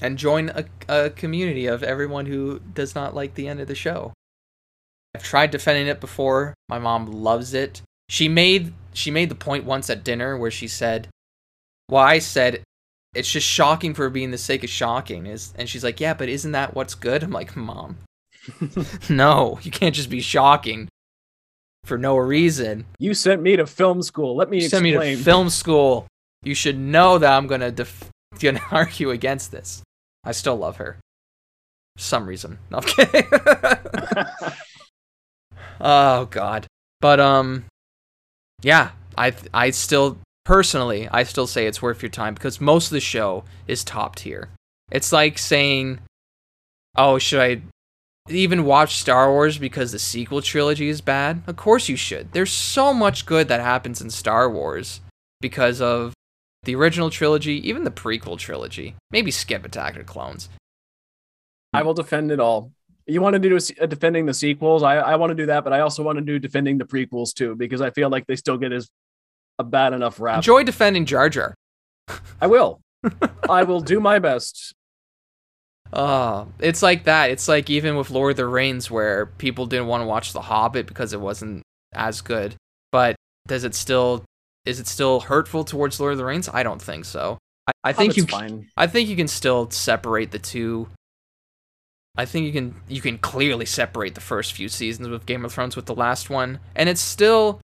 and 0.02 0.18
join 0.18 0.50
a, 0.50 0.66
a 0.88 1.10
community 1.10 1.66
of 1.66 1.84
everyone 1.84 2.26
who 2.26 2.60
does 2.60 2.96
not 2.96 3.14
like 3.14 3.36
the 3.36 3.48
end 3.48 3.60
of 3.60 3.68
the 3.68 3.76
show. 3.76 4.14
I've 5.16 5.24
tried 5.24 5.52
defending 5.52 5.88
it 5.88 6.02
before. 6.02 6.56
My 6.68 6.80
mom 6.80 7.06
loves 7.06 7.54
it. 7.54 7.82
She 8.10 8.28
made 8.28 8.74
she 8.94 9.12
made 9.12 9.30
the 9.30 9.36
point 9.36 9.66
once 9.66 9.90
at 9.90 10.04
dinner 10.04 10.38
where 10.38 10.52
she 10.52 10.68
said, 10.68 11.08
"Well, 11.90 12.04
I 12.04 12.20
said 12.20 12.64
it's 13.14 13.32
just 13.32 13.48
shocking 13.48 13.94
for 13.94 14.10
being 14.10 14.32
the 14.32 14.38
sake 14.38 14.64
of 14.64 14.70
shocking." 14.70 15.28
Is 15.28 15.54
and 15.58 15.70
she's 15.70 15.84
like, 15.84 16.00
"Yeah, 16.00 16.14
but 16.16 16.30
isn't 16.30 16.52
that 16.52 16.74
what's 16.74 16.96
good?" 16.96 17.22
I'm 17.22 17.32
like, 17.32 17.56
"Mom, 17.56 17.98
no, 19.10 19.60
you 19.62 19.72
can't 19.72 19.96
just 19.96 20.10
be 20.10 20.22
shocking 20.22 20.90
for 21.84 21.98
no 21.98 22.18
reason. 22.18 22.86
You 23.00 23.14
sent 23.14 23.42
me 23.42 23.56
to 23.58 23.66
film 23.68 24.02
school. 24.02 24.36
Let 24.36 24.50
me 24.50 24.58
You 24.60 24.64
explain. 24.66 24.94
sent 24.94 25.00
me 25.04 25.16
to 25.16 25.24
film 25.24 25.50
school. 25.50 26.08
You 26.44 26.56
should 26.56 26.78
know 26.78 27.18
that 27.18 27.32
I'm 27.38 27.48
gonna 27.48 27.72
def- 27.72 28.10
gonna 28.40 28.62
argue 28.72 29.12
against 29.12 29.52
this. 29.52 29.82
I 30.24 30.32
still 30.32 30.56
love 30.56 30.78
her. 30.78 30.98
For 31.98 32.02
some 32.02 32.26
reason. 32.28 32.60
Okay. 32.74 33.28
Oh 35.82 36.26
God. 36.26 36.68
But 37.02 37.20
um, 37.20 37.66
yeah. 38.62 38.92
I 39.18 39.34
I 39.54 39.70
still 39.72 40.18
personally 40.46 41.08
I 41.12 41.24
still 41.24 41.46
say 41.48 41.68
it's 41.68 41.82
worth 41.82 42.02
your 42.02 42.10
time 42.10 42.34
because 42.34 42.60
most 42.62 42.86
of 42.88 42.92
the 42.92 43.00
show 43.00 43.44
is 43.68 43.84
top 43.84 44.16
tier. 44.16 44.50
It's 44.92 45.12
like 45.12 45.38
saying, 45.38 46.00
"Oh, 46.98 47.20
should 47.20 47.40
I 47.42 47.62
even 48.30 48.66
watch 48.66 48.98
Star 48.98 49.32
Wars 49.32 49.58
because 49.58 49.92
the 49.92 50.00
sequel 50.00 50.42
trilogy 50.42 50.90
is 50.90 51.02
bad?" 51.02 51.44
Of 51.48 51.56
course 51.56 51.90
you 51.90 51.96
should. 51.96 52.32
There's 52.34 52.52
so 52.52 52.94
much 52.94 53.26
good 53.26 53.48
that 53.48 53.62
happens 53.62 54.02
in 54.02 54.10
Star 54.10 54.50
Wars 54.50 55.02
because 55.42 55.82
of 55.82 56.14
the 56.64 56.76
original 56.76 57.10
trilogy, 57.10 57.68
even 57.68 57.84
the 57.84 57.92
prequel 57.92 58.38
trilogy. 58.38 58.96
Maybe 59.12 59.32
skip 59.32 59.66
Attack 59.66 59.94
of 59.94 60.00
the 60.00 60.12
Clones. 60.12 60.50
I 61.74 61.84
will 61.84 61.94
defend 61.94 62.32
it 62.32 62.40
all. 62.40 62.72
You 63.06 63.22
want 63.22 63.34
to 63.34 63.40
do 63.40 63.58
a 63.58 63.84
uh, 63.84 63.86
defending 63.86 64.26
the 64.26 64.34
sequels? 64.34 64.84
I, 64.84 64.96
I 64.96 65.16
want 65.16 65.32
to 65.32 65.36
do 65.36 65.48
that, 65.48 65.64
but 65.64 65.74
I 65.74 65.82
also 65.82 66.04
want 66.04 66.18
to 66.18 66.24
do 66.24 66.40
defending 66.40 66.78
the 66.78 66.86
prequels 66.86 67.34
too 67.34 67.56
because 67.56 67.82
I 67.82 67.90
feel 67.90 68.10
like 68.10 68.26
they 68.28 68.38
still 68.38 68.58
get 68.58 68.72
as 68.72 68.90
a 69.60 69.64
bad 69.64 69.94
enough 69.94 70.20
rap. 70.20 70.38
Enjoy 70.38 70.64
defending 70.64 71.06
Jar 71.06 71.30
Jar. 71.30 71.54
I 72.40 72.48
will. 72.48 72.80
I 73.50 73.64
will 73.64 73.82
do 73.82 74.00
my 74.00 74.20
best. 74.20 74.74
Oh, 75.96 76.48
it's 76.60 76.82
like 76.82 77.04
that. 77.04 77.30
It's 77.30 77.48
like 77.48 77.70
even 77.70 77.96
with 77.96 78.10
Lord 78.10 78.32
of 78.32 78.38
the 78.38 78.48
Rings, 78.48 78.90
where 78.90 79.28
people 79.28 79.68
didn't 79.68 79.88
want 79.88 80.02
to 80.02 80.08
watch 80.08 80.34
The 80.34 80.42
Hobbit 80.42 80.88
because 80.88 81.14
it 81.14 81.22
wasn't 81.22 81.62
as 81.94 82.22
good. 82.22 82.56
But 82.92 83.16
does 83.48 83.64
it 83.64 83.76
still 83.76 84.26
is 84.66 84.80
it 84.80 84.88
still 84.88 85.20
hurtful 85.20 85.64
towards 85.64 86.00
Lord 86.00 86.14
of 86.14 86.18
the 86.18 86.26
Rings? 86.26 86.50
I 86.52 86.64
don't 86.64 86.82
think 86.82 87.06
so. 87.06 87.38
I, 87.68 87.72
I 87.84 87.94
think 87.94 88.18
you 88.18 88.26
fine. 88.26 88.68
I 88.76 88.88
think 88.88 89.08
you 89.08 89.16
can 89.16 89.28
still 89.28 89.70
separate 89.70 90.32
the 90.32 90.40
two. 90.40 90.90
I 92.16 92.26
think 92.26 92.48
you 92.48 92.52
can 92.52 92.76
you 92.88 93.02
can 93.02 93.20
clearly 93.20 93.66
separate 93.66 94.16
the 94.16 94.22
first 94.22 94.54
few 94.54 94.70
seasons 94.70 95.10
with 95.10 95.26
Game 95.28 95.46
of 95.46 95.54
Thrones 95.54 95.76
with 95.76 95.86
the 95.86 95.96
last 95.96 96.30
one, 96.30 96.60
and 96.76 96.90
it's 96.90 97.02
still 97.02 97.62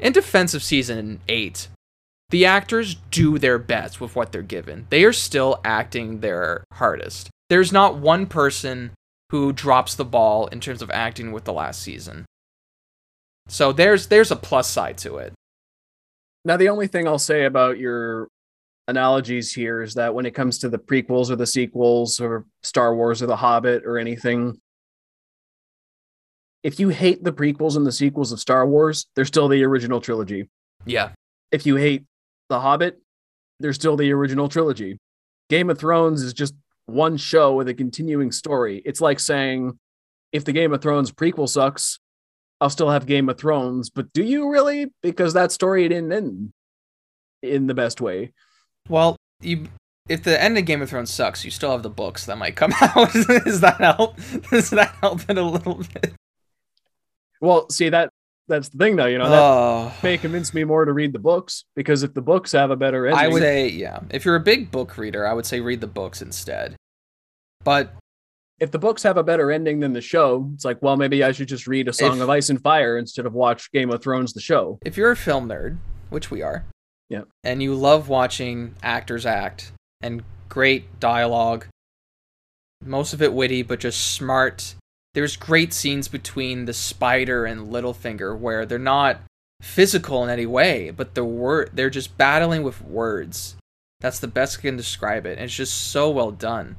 in 0.00 0.12
defense 0.12 0.54
of 0.54 0.62
season 0.62 1.20
8. 1.28 1.68
The 2.30 2.46
actors 2.46 2.96
do 3.10 3.38
their 3.38 3.58
best 3.58 4.00
with 4.00 4.16
what 4.16 4.32
they're 4.32 4.42
given. 4.42 4.86
They 4.90 5.04
are 5.04 5.12
still 5.12 5.60
acting 5.64 6.20
their 6.20 6.64
hardest. 6.72 7.30
There's 7.48 7.72
not 7.72 7.98
one 7.98 8.26
person 8.26 8.92
who 9.30 9.52
drops 9.52 9.94
the 9.94 10.04
ball 10.04 10.46
in 10.46 10.60
terms 10.60 10.82
of 10.82 10.90
acting 10.90 11.32
with 11.32 11.44
the 11.44 11.52
last 11.52 11.82
season. 11.82 12.24
So 13.48 13.72
there's 13.72 14.06
there's 14.06 14.30
a 14.30 14.36
plus 14.36 14.68
side 14.68 14.98
to 14.98 15.18
it. 15.18 15.34
Now, 16.44 16.56
the 16.56 16.68
only 16.68 16.86
thing 16.86 17.06
I'll 17.06 17.18
say 17.18 17.44
about 17.44 17.78
your 17.78 18.28
analogies 18.86 19.52
here 19.52 19.82
is 19.82 19.94
that 19.94 20.14
when 20.14 20.26
it 20.26 20.34
comes 20.34 20.58
to 20.58 20.68
the 20.68 20.78
prequels 20.78 21.30
or 21.30 21.36
the 21.36 21.46
sequels 21.46 22.20
or 22.20 22.44
Star 22.62 22.94
Wars 22.94 23.22
or 23.22 23.26
The 23.26 23.36
Hobbit 23.36 23.84
or 23.84 23.98
anything, 23.98 24.60
if 26.62 26.78
you 26.78 26.90
hate 26.90 27.24
the 27.24 27.32
prequels 27.32 27.76
and 27.76 27.86
the 27.86 27.92
sequels 27.92 28.32
of 28.32 28.40
Star 28.40 28.66
Wars, 28.66 29.06
they're 29.14 29.24
still 29.24 29.48
the 29.48 29.62
original 29.64 30.00
trilogy. 30.00 30.48
Yeah. 30.84 31.10
If 31.50 31.66
you 31.66 31.76
hate 31.76 32.04
The 32.48 32.60
Hobbit, 32.60 33.00
they're 33.60 33.72
still 33.72 33.96
the 33.96 34.12
original 34.12 34.48
trilogy. 34.48 34.98
Game 35.48 35.70
of 35.70 35.78
Thrones 35.78 36.22
is 36.22 36.32
just 36.32 36.54
one 36.86 37.16
show 37.16 37.54
with 37.54 37.68
a 37.68 37.74
continuing 37.74 38.32
story. 38.32 38.82
It's 38.84 39.00
like 39.00 39.20
saying, 39.20 39.78
if 40.32 40.44
the 40.44 40.52
Game 40.52 40.72
of 40.72 40.82
Thrones 40.82 41.12
prequel 41.12 41.48
sucks, 41.48 41.98
I'll 42.60 42.70
still 42.70 42.90
have 42.90 43.06
Game 43.06 43.28
of 43.28 43.38
Thrones, 43.38 43.90
but 43.90 44.12
do 44.12 44.22
you 44.22 44.50
really? 44.50 44.92
Because 45.02 45.34
that 45.34 45.52
story 45.52 45.88
didn't 45.88 46.12
end 46.12 46.52
in 47.42 47.66
the 47.66 47.74
best 47.74 48.00
way. 48.00 48.32
Well, 48.88 49.16
you 49.40 49.68
if 50.08 50.22
the 50.22 50.40
end 50.40 50.58
of 50.58 50.66
Game 50.66 50.82
of 50.82 50.90
Thrones 50.90 51.10
sucks, 51.10 51.44
you 51.44 51.50
still 51.50 51.72
have 51.72 51.82
the 51.82 51.90
books 51.90 52.26
that 52.26 52.36
might 52.36 52.56
come 52.56 52.72
out. 52.80 53.12
Does 53.12 53.60
that 53.60 53.76
help? 53.80 54.16
Does 54.50 54.70
that 54.70 54.94
help 55.00 55.28
it 55.28 55.38
a 55.38 55.42
little 55.42 55.82
bit? 55.94 56.14
Well, 57.40 57.68
see 57.70 57.88
that 57.88 58.10
that's 58.48 58.68
the 58.68 58.78
thing 58.78 58.96
though, 58.96 59.06
you 59.06 59.18
know, 59.18 59.30
that 59.30 59.40
Oh, 59.42 59.92
may 60.02 60.18
convince 60.18 60.52
me 60.54 60.64
more 60.64 60.84
to 60.84 60.92
read 60.92 61.12
the 61.12 61.18
books 61.18 61.64
because 61.76 62.02
if 62.02 62.12
the 62.14 62.20
books 62.22 62.52
have 62.52 62.70
a 62.70 62.76
better 62.76 63.06
ending, 63.06 63.24
I 63.24 63.28
would 63.28 63.42
say 63.42 63.68
yeah. 63.68 64.00
If 64.10 64.24
you're 64.24 64.36
a 64.36 64.40
big 64.40 64.70
book 64.70 64.96
reader, 64.98 65.26
I 65.26 65.32
would 65.32 65.46
say 65.46 65.60
read 65.60 65.80
the 65.80 65.86
books 65.86 66.20
instead. 66.22 66.76
But 67.64 67.94
if 68.60 68.70
the 68.70 68.78
books 68.78 69.02
have 69.02 69.16
a 69.16 69.22
better 69.22 69.50
ending 69.50 69.80
than 69.80 69.92
the 69.94 70.00
show, 70.00 70.48
it's 70.54 70.64
like, 70.64 70.80
well, 70.82 70.96
maybe 70.96 71.24
I 71.24 71.32
should 71.32 71.48
just 71.48 71.66
read 71.66 71.88
A 71.88 71.92
Song 71.92 72.16
If- 72.18 72.22
of 72.22 72.30
Ice 72.30 72.50
and 72.50 72.60
Fire 72.62 72.98
instead 72.98 73.26
of 73.26 73.32
watch 73.32 73.72
Game 73.72 73.90
of 73.90 74.02
Thrones 74.02 74.32
the 74.32 74.40
show. 74.40 74.78
if 74.84 74.96
you're 74.96 75.10
a 75.10 75.16
film 75.16 75.48
nerd, 75.48 75.78
which 76.10 76.30
we 76.30 76.40
are, 76.42 76.64
Yeah. 77.08 77.22
and 77.42 77.62
you 77.62 77.74
love 77.74 78.08
watching 78.08 78.74
actors 78.82 79.26
act 79.26 79.72
and 80.02 80.22
great 80.48 81.00
dialogue, 81.00 81.66
most 82.82 83.12
of 83.14 83.22
it 83.22 83.32
witty 83.32 83.62
but 83.62 83.80
just 83.80 84.12
smart. 84.12 84.74
There's 85.14 85.36
great 85.36 85.72
scenes 85.72 86.08
between 86.08 86.64
the 86.64 86.72
spider 86.72 87.46
and 87.46 87.68
Littlefinger 87.68 88.36
where 88.38 88.66
they're 88.66 88.78
not 88.78 89.20
physical 89.62 90.24
in 90.24 90.30
any 90.30 90.46
way, 90.46 90.90
but 90.90 91.14
the 91.14 91.24
word 91.24 91.70
they're 91.72 91.88
just 91.88 92.18
battling 92.18 92.62
with 92.64 92.82
words. 92.82 93.56
That's 94.00 94.18
the 94.18 94.28
best 94.28 94.58
I 94.58 94.62
can 94.62 94.76
describe 94.76 95.24
it. 95.24 95.38
And 95.38 95.44
it's 95.44 95.54
just 95.54 95.92
so 95.92 96.10
well 96.10 96.32
done. 96.32 96.76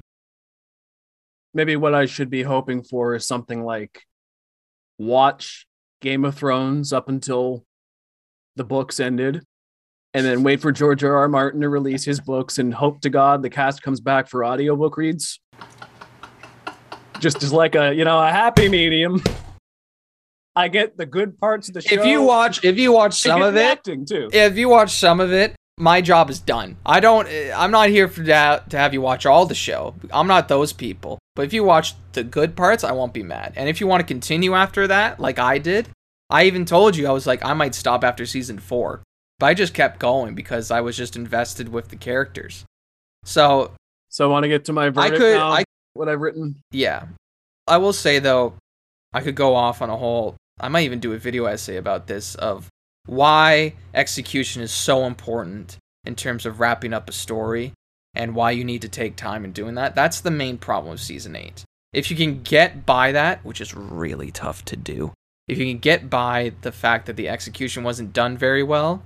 Maybe 1.53 1.77
what 1.77 1.95
I 1.95 2.05
should 2.05 2.29
be 2.29 2.43
hoping 2.43 2.83
for 2.83 3.15
is 3.15 3.25
something 3.25 3.63
like 3.63 4.03
watch 4.99 5.65
Game 6.01 6.25
of 6.25 6.36
Thrones 6.36 6.91
up 6.91 7.07
until 7.07 7.63
the 8.57 8.65
books 8.65 8.99
ended, 8.99 9.43
and 10.14 10.26
then 10.26 10.43
wait 10.43 10.61
for 10.61 10.72
George 10.72 11.03
R. 11.03 11.15
R. 11.15 11.27
Martin 11.27 11.61
to 11.61 11.69
release 11.69 12.05
his 12.05 12.19
books 12.19 12.57
and 12.57 12.73
hope 12.73 13.01
to 13.01 13.10
God 13.10 13.41
the 13.41 13.49
cast 13.49 13.81
comes 13.81 14.01
back 14.01 14.27
for 14.27 14.45
audiobook 14.45 14.97
reads. 14.97 15.39
Just 17.19 17.43
as 17.43 17.53
like 17.53 17.75
a, 17.75 17.93
you 17.93 18.05
know, 18.05 18.19
a 18.19 18.29
happy 18.31 18.69
medium. 18.69 19.21
I 20.55 20.67
get 20.69 20.97
the 20.97 21.05
good 21.05 21.37
parts 21.37 21.67
of 21.67 21.73
the 21.73 21.81
show. 21.81 21.95
If 21.95 22.05
you 22.05 22.21
watch 22.21 22.63
if 22.63 22.77
you 22.77 22.91
watch 22.91 23.19
some 23.19 23.41
of 23.41 23.55
it, 23.57 23.65
acting 23.65 24.05
too. 24.05 24.29
if 24.31 24.57
you 24.57 24.69
watch 24.69 24.91
some 24.91 25.19
of 25.19 25.33
it, 25.33 25.55
my 25.77 25.99
job 26.01 26.29
is 26.29 26.39
done. 26.39 26.77
I 26.85 26.99
don't. 27.01 27.27
I'm 27.53 27.71
not 27.71 27.89
here 27.89 28.07
for 28.07 28.21
that 28.23 28.69
to 28.69 28.77
have 28.77 28.93
you 28.93 29.01
watch 29.01 29.25
all 29.25 29.45
the 29.45 29.55
show. 29.55 29.95
I'm 30.13 30.27
not 30.27 30.47
those 30.47 30.71
people. 30.71 31.19
But 31.35 31.43
if 31.45 31.51
you 31.53 31.65
watch 31.65 31.93
the 32.13 32.23
good 32.23 32.55
parts, 32.55 32.85
I 32.85 32.93
won't 32.93 33.13
be 33.13 33.23
mad. 33.23 33.53
And 33.57 33.67
if 33.67 33.81
you 33.81 33.87
want 33.87 33.99
to 33.99 34.07
continue 34.07 34.53
after 34.53 34.87
that, 34.87 35.19
like 35.19 35.37
I 35.39 35.57
did, 35.57 35.89
I 36.29 36.45
even 36.45 36.63
told 36.63 36.95
you 36.95 37.07
I 37.07 37.11
was 37.11 37.27
like 37.27 37.43
I 37.43 37.53
might 37.53 37.75
stop 37.75 38.05
after 38.05 38.25
season 38.25 38.57
four, 38.57 39.03
but 39.39 39.47
I 39.47 39.53
just 39.53 39.73
kept 39.73 39.99
going 39.99 40.33
because 40.35 40.71
I 40.71 40.79
was 40.79 40.95
just 40.95 41.17
invested 41.17 41.67
with 41.67 41.89
the 41.89 41.97
characters. 41.97 42.63
So 43.25 43.73
So 44.07 44.25
I 44.25 44.31
want 44.31 44.43
to 44.43 44.47
get 44.49 44.63
to 44.65 44.73
my 44.73 44.85
I 44.85 44.89
verdict 44.89 45.17
could. 45.17 45.35
now. 45.35 45.51
I 45.51 45.63
what 45.95 46.09
I've 46.09 46.22
written. 46.22 46.55
yeah. 46.72 47.07
I 47.67 47.77
will 47.77 47.93
say 47.93 48.19
though, 48.19 48.53
I 49.11 49.22
could 49.22 49.35
go 49.35 49.55
off 49.55 49.81
on 49.81 49.89
a 49.89 49.97
whole 49.97 50.35
I 50.59 50.69
might 50.69 50.85
even 50.85 50.99
do 50.99 51.13
a 51.13 51.17
video 51.17 51.45
essay 51.45 51.77
about 51.77 52.07
this 52.07 52.35
of 52.35 52.69
why 53.07 53.73
execution 53.93 54.61
is 54.61 54.72
so 54.72 55.05
important 55.05 55.77
in 56.05 56.15
terms 56.15 56.45
of 56.45 56.59
wrapping 56.59 56.93
up 56.93 57.09
a 57.09 57.13
story 57.13 57.73
and 58.13 58.35
why 58.35 58.51
you 58.51 58.63
need 58.63 58.81
to 58.81 58.89
take 58.89 59.15
time 59.15 59.43
in 59.43 59.51
doing 59.51 59.76
that. 59.76 59.95
That's 59.95 60.22
the 60.22 60.31
main 60.31 60.57
problem 60.57 60.93
of 60.93 61.01
season 61.01 61.35
8. 61.35 61.65
If 61.91 62.09
you 62.09 62.15
can 62.15 62.41
get 62.41 62.85
by 62.85 63.11
that, 63.11 63.43
which 63.43 63.59
is 63.59 63.73
really 63.73 64.31
tough 64.31 64.63
to 64.65 64.76
do. 64.76 65.11
If 65.47 65.57
you 65.57 65.65
can 65.65 65.80
get 65.80 66.09
by 66.09 66.53
the 66.61 66.72
fact 66.72 67.05
that 67.05 67.15
the 67.15 67.30
execution 67.30 67.84
wasn't 67.84 68.13
done 68.13 68.38
very 68.38 68.63
well, 68.63 69.03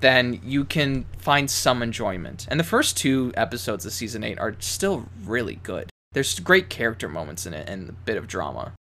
then 0.00 0.40
you 0.44 0.64
can 0.64 1.04
find 1.18 1.50
some 1.50 1.82
enjoyment. 1.82 2.46
And 2.50 2.58
the 2.58 2.64
first 2.64 2.96
two 2.96 3.32
episodes 3.36 3.84
of 3.84 3.92
season 3.92 4.24
8 4.24 4.38
are 4.38 4.56
still 4.58 5.06
really 5.24 5.56
good. 5.56 5.90
There's 6.12 6.38
great 6.40 6.70
character 6.70 7.08
moments 7.08 7.46
in 7.46 7.54
it 7.54 7.68
and 7.68 7.90
a 7.90 7.92
bit 7.92 8.16
of 8.16 8.26
drama. 8.26 8.74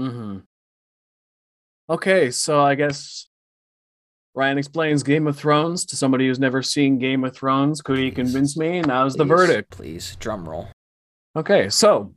Mm-hmm. 0.00 0.38
Okay, 1.90 2.30
so 2.30 2.62
I 2.62 2.74
guess 2.74 3.26
Ryan 4.34 4.58
explains 4.58 5.02
Game 5.02 5.26
of 5.26 5.36
Thrones 5.36 5.84
to 5.86 5.96
somebody 5.96 6.26
who's 6.26 6.38
never 6.38 6.62
seen 6.62 6.98
Game 6.98 7.24
of 7.24 7.36
Thrones. 7.36 7.82
Could 7.82 7.98
he 7.98 8.10
convince 8.10 8.56
me? 8.56 8.78
And 8.78 8.88
Now's 8.88 9.14
the 9.14 9.24
Please, 9.24 9.28
verdict. 9.28 9.70
Please, 9.70 10.16
drum 10.16 10.48
roll. 10.48 10.68
Okay, 11.36 11.68
so 11.68 12.14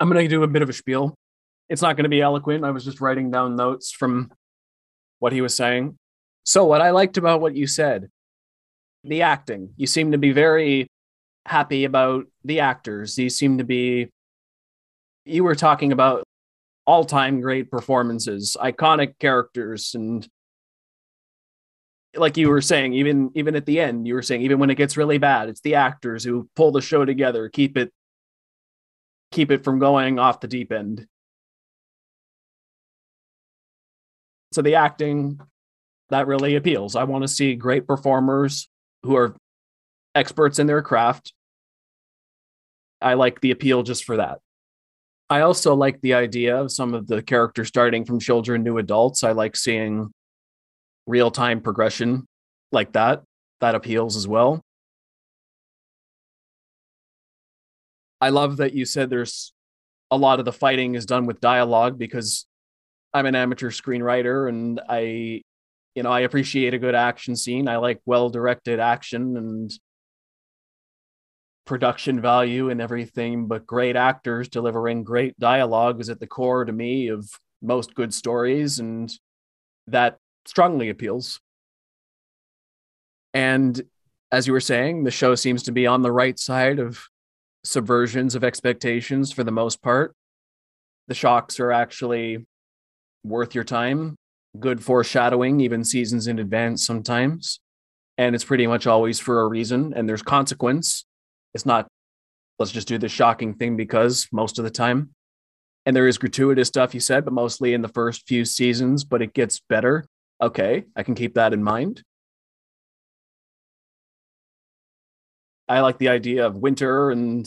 I'm 0.00 0.08
gonna 0.08 0.26
do 0.26 0.42
a 0.42 0.48
bit 0.48 0.62
of 0.62 0.68
a 0.68 0.72
spiel, 0.72 1.14
it's 1.70 1.82
not 1.82 1.96
going 1.96 2.04
to 2.04 2.10
be 2.10 2.20
eloquent. 2.20 2.64
I 2.64 2.72
was 2.72 2.84
just 2.84 3.00
writing 3.00 3.30
down 3.30 3.54
notes 3.56 3.92
from 3.92 4.32
what 5.20 5.32
he 5.32 5.40
was 5.40 5.54
saying. 5.54 5.96
So, 6.44 6.64
what 6.64 6.80
I 6.80 6.90
liked 6.90 7.16
about 7.16 7.40
what 7.40 7.54
you 7.54 7.66
said, 7.66 8.10
the 9.04 9.22
acting, 9.22 9.70
you 9.76 9.86
seem 9.86 10.12
to 10.12 10.18
be 10.18 10.32
very 10.32 10.86
happy 11.46 11.84
about 11.84 12.26
the 12.44 12.60
actors. 12.60 13.18
You 13.18 13.30
seem 13.30 13.58
to 13.58 13.64
be, 13.64 14.10
you 15.24 15.44
were 15.44 15.54
talking 15.54 15.92
about 15.92 16.24
all 16.86 17.04
time 17.04 17.40
great 17.40 17.70
performances, 17.70 18.56
iconic 18.60 19.18
characters, 19.18 19.94
and 19.94 20.26
like 22.16 22.36
you 22.36 22.48
were 22.48 22.60
saying, 22.60 22.94
even 22.94 23.30
even 23.34 23.54
at 23.54 23.66
the 23.66 23.80
end, 23.80 24.06
you 24.08 24.14
were 24.14 24.22
saying 24.22 24.42
even 24.42 24.58
when 24.58 24.70
it 24.70 24.74
gets 24.74 24.96
really 24.96 25.18
bad, 25.18 25.48
it's 25.48 25.60
the 25.60 25.76
actors 25.76 26.24
who 26.24 26.48
pull 26.56 26.72
the 26.72 26.80
show 26.80 27.04
together, 27.04 27.48
keep 27.48 27.76
it 27.76 27.92
keep 29.30 29.50
it 29.50 29.62
from 29.62 29.78
going 29.78 30.18
off 30.18 30.40
the 30.40 30.48
deep 30.48 30.72
end. 30.72 31.06
So 34.52 34.62
the 34.62 34.74
acting 34.74 35.40
that 36.10 36.26
really 36.26 36.56
appeals. 36.56 36.96
I 36.96 37.04
want 37.04 37.22
to 37.22 37.28
see 37.28 37.54
great 37.54 37.86
performers 37.86 38.68
who 39.02 39.16
are 39.16 39.36
experts 40.14 40.58
in 40.58 40.66
their 40.66 40.82
craft. 40.82 41.32
I 43.00 43.14
like 43.14 43.40
the 43.40 43.50
appeal 43.50 43.82
just 43.82 44.04
for 44.04 44.16
that. 44.18 44.40
I 45.30 45.42
also 45.42 45.74
like 45.74 46.00
the 46.00 46.14
idea 46.14 46.56
of 46.56 46.72
some 46.72 46.92
of 46.92 47.06
the 47.06 47.22
characters 47.22 47.68
starting 47.68 48.04
from 48.04 48.18
children 48.18 48.64
to 48.64 48.78
adults. 48.78 49.22
I 49.22 49.32
like 49.32 49.56
seeing 49.56 50.12
real 51.06 51.30
time 51.30 51.60
progression 51.60 52.26
like 52.72 52.92
that. 52.92 53.22
That 53.60 53.74
appeals 53.74 54.16
as 54.16 54.26
well. 54.26 54.60
I 58.20 58.30
love 58.30 58.58
that 58.58 58.74
you 58.74 58.84
said 58.84 59.08
there's 59.08 59.52
a 60.10 60.16
lot 60.16 60.40
of 60.40 60.44
the 60.44 60.52
fighting 60.52 60.94
is 60.94 61.06
done 61.06 61.26
with 61.26 61.40
dialogue 61.40 61.98
because 61.98 62.46
I'm 63.14 63.26
an 63.26 63.34
amateur 63.34 63.70
screenwriter 63.70 64.48
and 64.48 64.80
I 64.88 65.42
you 66.00 66.04
know, 66.04 66.12
I 66.12 66.20
appreciate 66.20 66.72
a 66.72 66.78
good 66.78 66.94
action 66.94 67.36
scene. 67.36 67.68
I 67.68 67.76
like 67.76 68.00
well 68.06 68.30
directed 68.30 68.80
action 68.80 69.36
and 69.36 69.70
production 71.66 72.22
value 72.22 72.70
and 72.70 72.80
everything, 72.80 73.48
but 73.48 73.66
great 73.66 73.96
actors 73.96 74.48
delivering 74.48 75.04
great 75.04 75.38
dialogue 75.38 76.00
is 76.00 76.08
at 76.08 76.18
the 76.18 76.26
core 76.26 76.64
to 76.64 76.72
me 76.72 77.08
of 77.08 77.28
most 77.60 77.94
good 77.94 78.14
stories, 78.14 78.78
and 78.78 79.12
that 79.88 80.16
strongly 80.46 80.88
appeals. 80.88 81.38
And 83.34 83.78
as 84.32 84.46
you 84.46 84.54
were 84.54 84.60
saying, 84.60 85.04
the 85.04 85.10
show 85.10 85.34
seems 85.34 85.64
to 85.64 85.72
be 85.72 85.86
on 85.86 86.00
the 86.00 86.12
right 86.12 86.38
side 86.38 86.78
of 86.78 86.98
subversions 87.66 88.34
of 88.34 88.42
expectations 88.42 89.32
for 89.32 89.44
the 89.44 89.52
most 89.52 89.82
part. 89.82 90.16
The 91.08 91.14
shocks 91.14 91.60
are 91.60 91.72
actually 91.72 92.46
worth 93.22 93.54
your 93.54 93.64
time 93.64 94.16
good 94.58 94.82
foreshadowing, 94.82 95.60
even 95.60 95.84
seasons 95.84 96.26
in 96.26 96.38
advance 96.38 96.84
sometimes. 96.84 97.60
And 98.18 98.34
it's 98.34 98.44
pretty 98.44 98.66
much 98.66 98.86
always 98.86 99.18
for 99.20 99.40
a 99.40 99.48
reason, 99.48 99.92
and 99.94 100.08
there's 100.08 100.22
consequence. 100.22 101.06
It's 101.54 101.64
not, 101.64 101.86
let's 102.58 102.72
just 102.72 102.88
do 102.88 102.98
the 102.98 103.08
shocking 103.08 103.54
thing 103.54 103.76
because 103.76 104.28
most 104.32 104.58
of 104.58 104.64
the 104.64 104.70
time. 104.70 105.10
And 105.86 105.96
there 105.96 106.06
is 106.06 106.18
gratuitous 106.18 106.68
stuff 106.68 106.92
you 106.92 107.00
said, 107.00 107.24
but 107.24 107.32
mostly 107.32 107.72
in 107.72 107.80
the 107.80 107.88
first 107.88 108.26
few 108.28 108.44
seasons, 108.44 109.04
but 109.04 109.22
it 109.22 109.32
gets 109.32 109.60
better. 109.60 110.04
Okay, 110.42 110.84
I 110.94 111.02
can 111.02 111.14
keep 111.14 111.34
that 111.34 111.52
in 111.54 111.62
mind. 111.62 112.02
I 115.68 115.80
like 115.80 115.98
the 115.98 116.08
idea 116.08 116.46
of 116.46 116.56
winter 116.56 117.10
and 117.10 117.46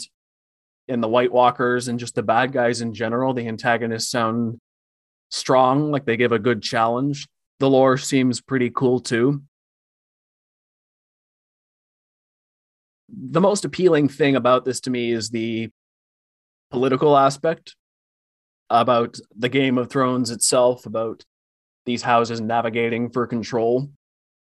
and 0.88 1.02
the 1.02 1.08
White 1.08 1.32
Walkers 1.32 1.88
and 1.88 1.98
just 1.98 2.14
the 2.14 2.22
bad 2.22 2.52
guys 2.52 2.80
in 2.80 2.92
general. 2.94 3.32
The 3.34 3.48
antagonists 3.48 4.10
sound 4.10 4.58
strong, 5.34 5.90
like 5.90 6.04
they 6.04 6.16
give 6.16 6.32
a 6.32 6.38
good 6.38 6.62
challenge. 6.62 7.28
The 7.58 7.68
lore 7.68 7.98
seems 7.98 8.40
pretty 8.40 8.70
cool 8.70 9.00
too. 9.00 9.42
The 13.08 13.40
most 13.40 13.64
appealing 13.64 14.08
thing 14.08 14.36
about 14.36 14.64
this 14.64 14.80
to 14.80 14.90
me 14.90 15.12
is 15.12 15.30
the 15.30 15.70
political 16.70 17.16
aspect 17.16 17.76
about 18.70 19.18
the 19.36 19.48
Game 19.48 19.76
of 19.76 19.90
Thrones 19.90 20.30
itself, 20.30 20.86
about 20.86 21.24
these 21.84 22.02
houses 22.02 22.40
navigating 22.40 23.10
for 23.10 23.26
control. 23.26 23.90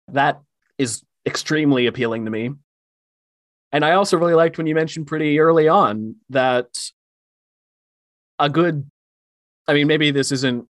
That 0.10 0.42
is 0.78 1.04
extremely 1.26 1.88
appealing 1.88 2.26
to 2.26 2.32
me. 2.32 2.52
And 3.72 3.86
I 3.86 3.94
also 3.94 4.18
really 4.18 4.36
liked 4.36 4.58
when 4.58 4.68
you 4.68 4.76
mentioned 4.76 5.08
pretty 5.08 5.40
early 5.40 5.68
on 5.68 6.18
that 6.30 6.68
a 8.38 8.50
good, 8.50 8.90
I 9.68 9.74
mean, 9.74 9.88
maybe 9.88 10.12
this 10.12 10.32
isn't 10.32 10.68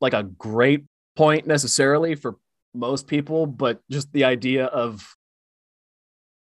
like 0.00 0.14
a 0.14 0.22
great 0.22 0.84
point 1.16 1.46
necessarily 1.46 2.14
for 2.14 2.36
most 2.74 3.06
people, 3.06 3.46
but 3.46 3.80
just 3.90 4.12
the 4.12 4.24
idea 4.24 4.66
of 4.66 5.14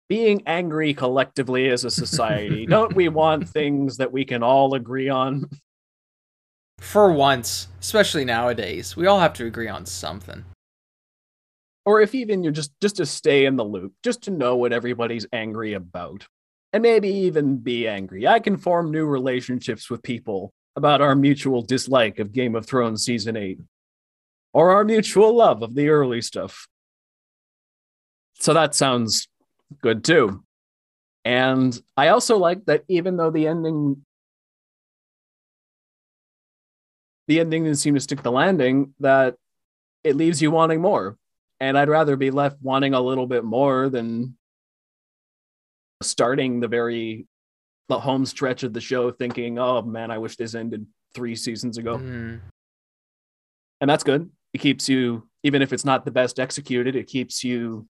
being 0.09 0.43
angry 0.47 0.95
collectively 0.95 1.69
as 1.69 1.85
a 1.85 1.91
society. 1.91 2.66
Don't 2.69 2.95
we 2.95 3.09
want 3.09 3.49
things 3.49 3.99
that 3.99 4.12
we 4.12 4.25
can 4.25 4.43
all 4.43 4.75
agree 4.75 5.09
on? 5.09 5.49
For 6.79 7.12
once, 7.12 7.69
especially 7.81 8.25
nowadays, 8.25 8.97
we 8.97 9.07
all 9.07 9.19
have 9.19 9.35
to 9.35 9.47
agree 9.47 9.69
on 9.69 9.85
something. 9.85 10.45
Or 11.85 12.01
if 12.01 12.15
even 12.15 12.43
you're 12.43 12.53
just 12.53 12.73
just 12.81 12.97
to 12.97 13.07
stay 13.07 13.47
in 13.47 13.57
the 13.57 13.65
loop, 13.65 13.95
just 14.05 14.23
to 14.23 14.31
know 14.31 14.57
what 14.57 14.73
everybody's 14.73 15.27
angry 15.33 15.75
about. 15.75 16.27
And 16.73 16.83
maybe 16.83 17.09
even 17.09 17.57
be 17.57 17.89
angry. 17.89 18.27
I 18.27 18.41
can 18.41 18.59
form 18.59 18.91
new 18.91 19.07
relationships 19.07 19.89
with 19.89 20.03
people 20.03 20.53
about 20.78 21.02
our 21.02 21.14
mutual 21.14 21.60
dislike 21.60 22.20
of 22.20 22.32
Game 22.32 22.55
of 22.55 22.64
Thrones 22.64 23.05
season 23.05 23.36
8 23.36 23.59
or 24.55 24.70
our 24.70 24.84
mutual 24.84 25.34
love 25.34 25.62
of 25.62 25.74
the 25.74 25.88
early 25.88 26.22
stuff. 26.22 26.68
So 28.34 28.55
that 28.55 28.76
sounds 28.76 29.28
good 29.82 30.05
too. 30.05 30.44
And 31.24 31.78
I 31.96 32.09
also 32.09 32.38
like 32.38 32.64
that 32.66 32.84
even 32.88 33.16
though 33.16 33.30
the 33.30 33.48
ending 33.48 34.05
the 37.26 37.40
ending 37.40 37.64
didn't 37.64 37.78
seem 37.78 37.94
to 37.94 38.00
stick 38.00 38.22
the 38.22 38.32
landing, 38.32 38.94
that 39.00 39.34
it 40.02 40.16
leaves 40.16 40.40
you 40.40 40.50
wanting 40.50 40.80
more. 40.80 41.18
And 41.60 41.76
I'd 41.76 41.90
rather 41.90 42.16
be 42.16 42.30
left 42.30 42.56
wanting 42.62 42.94
a 42.94 43.00
little 43.00 43.26
bit 43.26 43.44
more 43.44 43.90
than 43.90 44.38
starting 46.00 46.60
the 46.60 46.68
very 46.68 47.26
the 47.89 47.98
home 47.98 48.27
stretch 48.27 48.62
of 48.62 48.73
the 48.73 48.81
show 48.81 49.10
thinking, 49.10 49.59
oh 49.59 49.82
man, 49.82 50.10
I 50.10 50.19
wish 50.19 50.36
this 50.36 50.55
ended 50.55 50.86
three 51.15 51.35
seasons 51.35 51.78
ago. 51.78 51.98
Mm. 51.98 52.40
And 53.81 53.90
that's 53.90 54.05
good. 54.05 54.31
It 54.52 54.59
keeps 54.59 54.89
you, 54.89 55.28
even 55.43 55.62
if 55.62 55.73
it's 55.73 55.85
not 55.85 56.05
the 56.05 56.10
best 56.10 56.39
executed, 56.39 56.97
it 56.97 57.06
keeps 57.06 57.44
you 57.44 57.86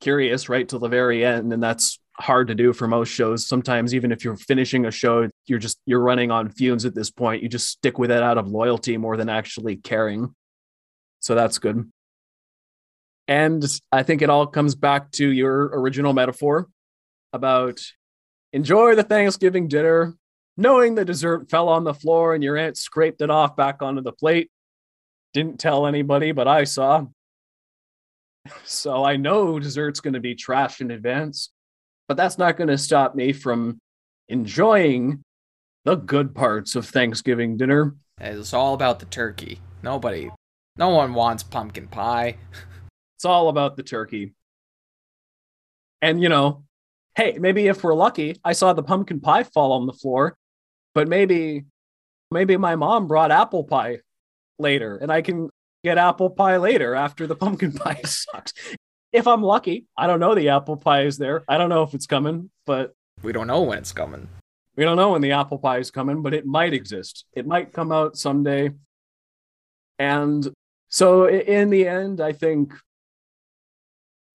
curious 0.00 0.48
right 0.48 0.68
till 0.68 0.78
the 0.78 0.88
very 0.88 1.24
end. 1.24 1.52
And 1.52 1.62
that's 1.62 1.98
hard 2.18 2.48
to 2.48 2.54
do 2.54 2.72
for 2.72 2.86
most 2.86 3.08
shows. 3.08 3.46
Sometimes, 3.46 3.94
even 3.94 4.12
if 4.12 4.24
you're 4.24 4.36
finishing 4.36 4.86
a 4.86 4.90
show, 4.90 5.28
you're 5.46 5.58
just 5.58 5.78
you're 5.86 6.00
running 6.00 6.30
on 6.30 6.50
fumes 6.50 6.84
at 6.84 6.94
this 6.94 7.10
point. 7.10 7.42
You 7.42 7.48
just 7.48 7.68
stick 7.68 7.98
with 7.98 8.10
it 8.10 8.22
out 8.22 8.38
of 8.38 8.48
loyalty 8.48 8.96
more 8.96 9.16
than 9.16 9.28
actually 9.28 9.76
caring. 9.76 10.34
So 11.20 11.34
that's 11.34 11.58
good. 11.58 11.90
And 13.26 13.64
I 13.92 14.02
think 14.02 14.22
it 14.22 14.30
all 14.30 14.46
comes 14.46 14.74
back 14.74 15.10
to 15.12 15.28
your 15.28 15.66
original 15.78 16.12
metaphor 16.12 16.68
about 17.32 17.80
Enjoy 18.52 18.94
the 18.94 19.02
Thanksgiving 19.02 19.68
dinner, 19.68 20.14
knowing 20.56 20.94
the 20.94 21.04
dessert 21.04 21.50
fell 21.50 21.68
on 21.68 21.84
the 21.84 21.94
floor 21.94 22.34
and 22.34 22.42
your 22.42 22.56
aunt 22.56 22.76
scraped 22.76 23.20
it 23.20 23.30
off 23.30 23.56
back 23.56 23.82
onto 23.82 24.00
the 24.00 24.12
plate. 24.12 24.50
Didn't 25.34 25.60
tell 25.60 25.86
anybody, 25.86 26.32
but 26.32 26.48
I 26.48 26.64
saw. 26.64 27.06
So 28.64 29.04
I 29.04 29.16
know 29.16 29.58
dessert's 29.58 30.00
going 30.00 30.14
to 30.14 30.20
be 30.20 30.34
trashed 30.34 30.80
in 30.80 30.90
advance, 30.90 31.50
but 32.06 32.16
that's 32.16 32.38
not 32.38 32.56
going 32.56 32.68
to 32.68 32.78
stop 32.78 33.14
me 33.14 33.32
from 33.32 33.78
enjoying 34.28 35.22
the 35.84 35.96
good 35.96 36.34
parts 36.34 36.74
of 36.74 36.86
Thanksgiving 36.86 37.56
dinner. 37.56 37.94
It's 38.20 38.54
all 38.54 38.74
about 38.74 38.98
the 38.98 39.06
turkey. 39.06 39.60
Nobody, 39.82 40.30
no 40.76 40.88
one 40.88 41.14
wants 41.14 41.42
pumpkin 41.42 41.88
pie. 41.88 42.36
it's 43.16 43.24
all 43.24 43.48
about 43.48 43.76
the 43.76 43.82
turkey. 43.82 44.32
And, 46.00 46.22
you 46.22 46.28
know, 46.28 46.64
hey, 47.18 47.36
maybe 47.36 47.66
if 47.66 47.82
we're 47.82 47.94
lucky, 47.94 48.36
I 48.44 48.52
saw 48.52 48.72
the 48.72 48.82
pumpkin 48.82 49.18
pie 49.18 49.42
fall 49.42 49.72
on 49.72 49.86
the 49.86 49.92
floor, 49.92 50.38
but 50.94 51.08
maybe 51.08 51.64
maybe 52.30 52.56
my 52.56 52.76
mom 52.76 53.08
brought 53.08 53.32
apple 53.32 53.64
pie 53.64 53.98
later 54.58 54.96
and 54.96 55.10
I 55.10 55.20
can 55.22 55.50
get 55.82 55.98
apple 55.98 56.30
pie 56.30 56.58
later 56.58 56.94
after 56.94 57.26
the 57.26 57.34
pumpkin 57.44 57.72
pie 57.72 58.00
sucks. 58.04 58.52
If 59.12 59.26
I'm 59.26 59.42
lucky, 59.42 59.86
I 59.96 60.06
don't 60.06 60.20
know 60.20 60.34
the 60.34 60.50
apple 60.50 60.76
pie 60.76 61.02
is 61.02 61.18
there. 61.18 61.42
I 61.48 61.58
don't 61.58 61.70
know 61.70 61.82
if 61.82 61.92
it's 61.92 62.06
coming, 62.06 62.50
but 62.66 62.94
we 63.22 63.32
don't 63.32 63.48
know 63.48 63.62
when 63.62 63.78
it's 63.78 63.92
coming. 63.92 64.28
We 64.76 64.84
don't 64.84 64.96
know 64.96 65.10
when 65.10 65.22
the 65.22 65.32
apple 65.32 65.58
pie 65.58 65.78
is 65.78 65.90
coming, 65.90 66.22
but 66.22 66.34
it 66.34 66.46
might 66.46 66.72
exist. 66.72 67.24
It 67.34 67.48
might 67.48 67.72
come 67.72 67.90
out 67.90 68.16
someday. 68.16 68.70
And 69.98 70.48
so 70.88 71.28
in 71.28 71.70
the 71.70 71.88
end, 71.88 72.20
I 72.20 72.30
think 72.32 72.74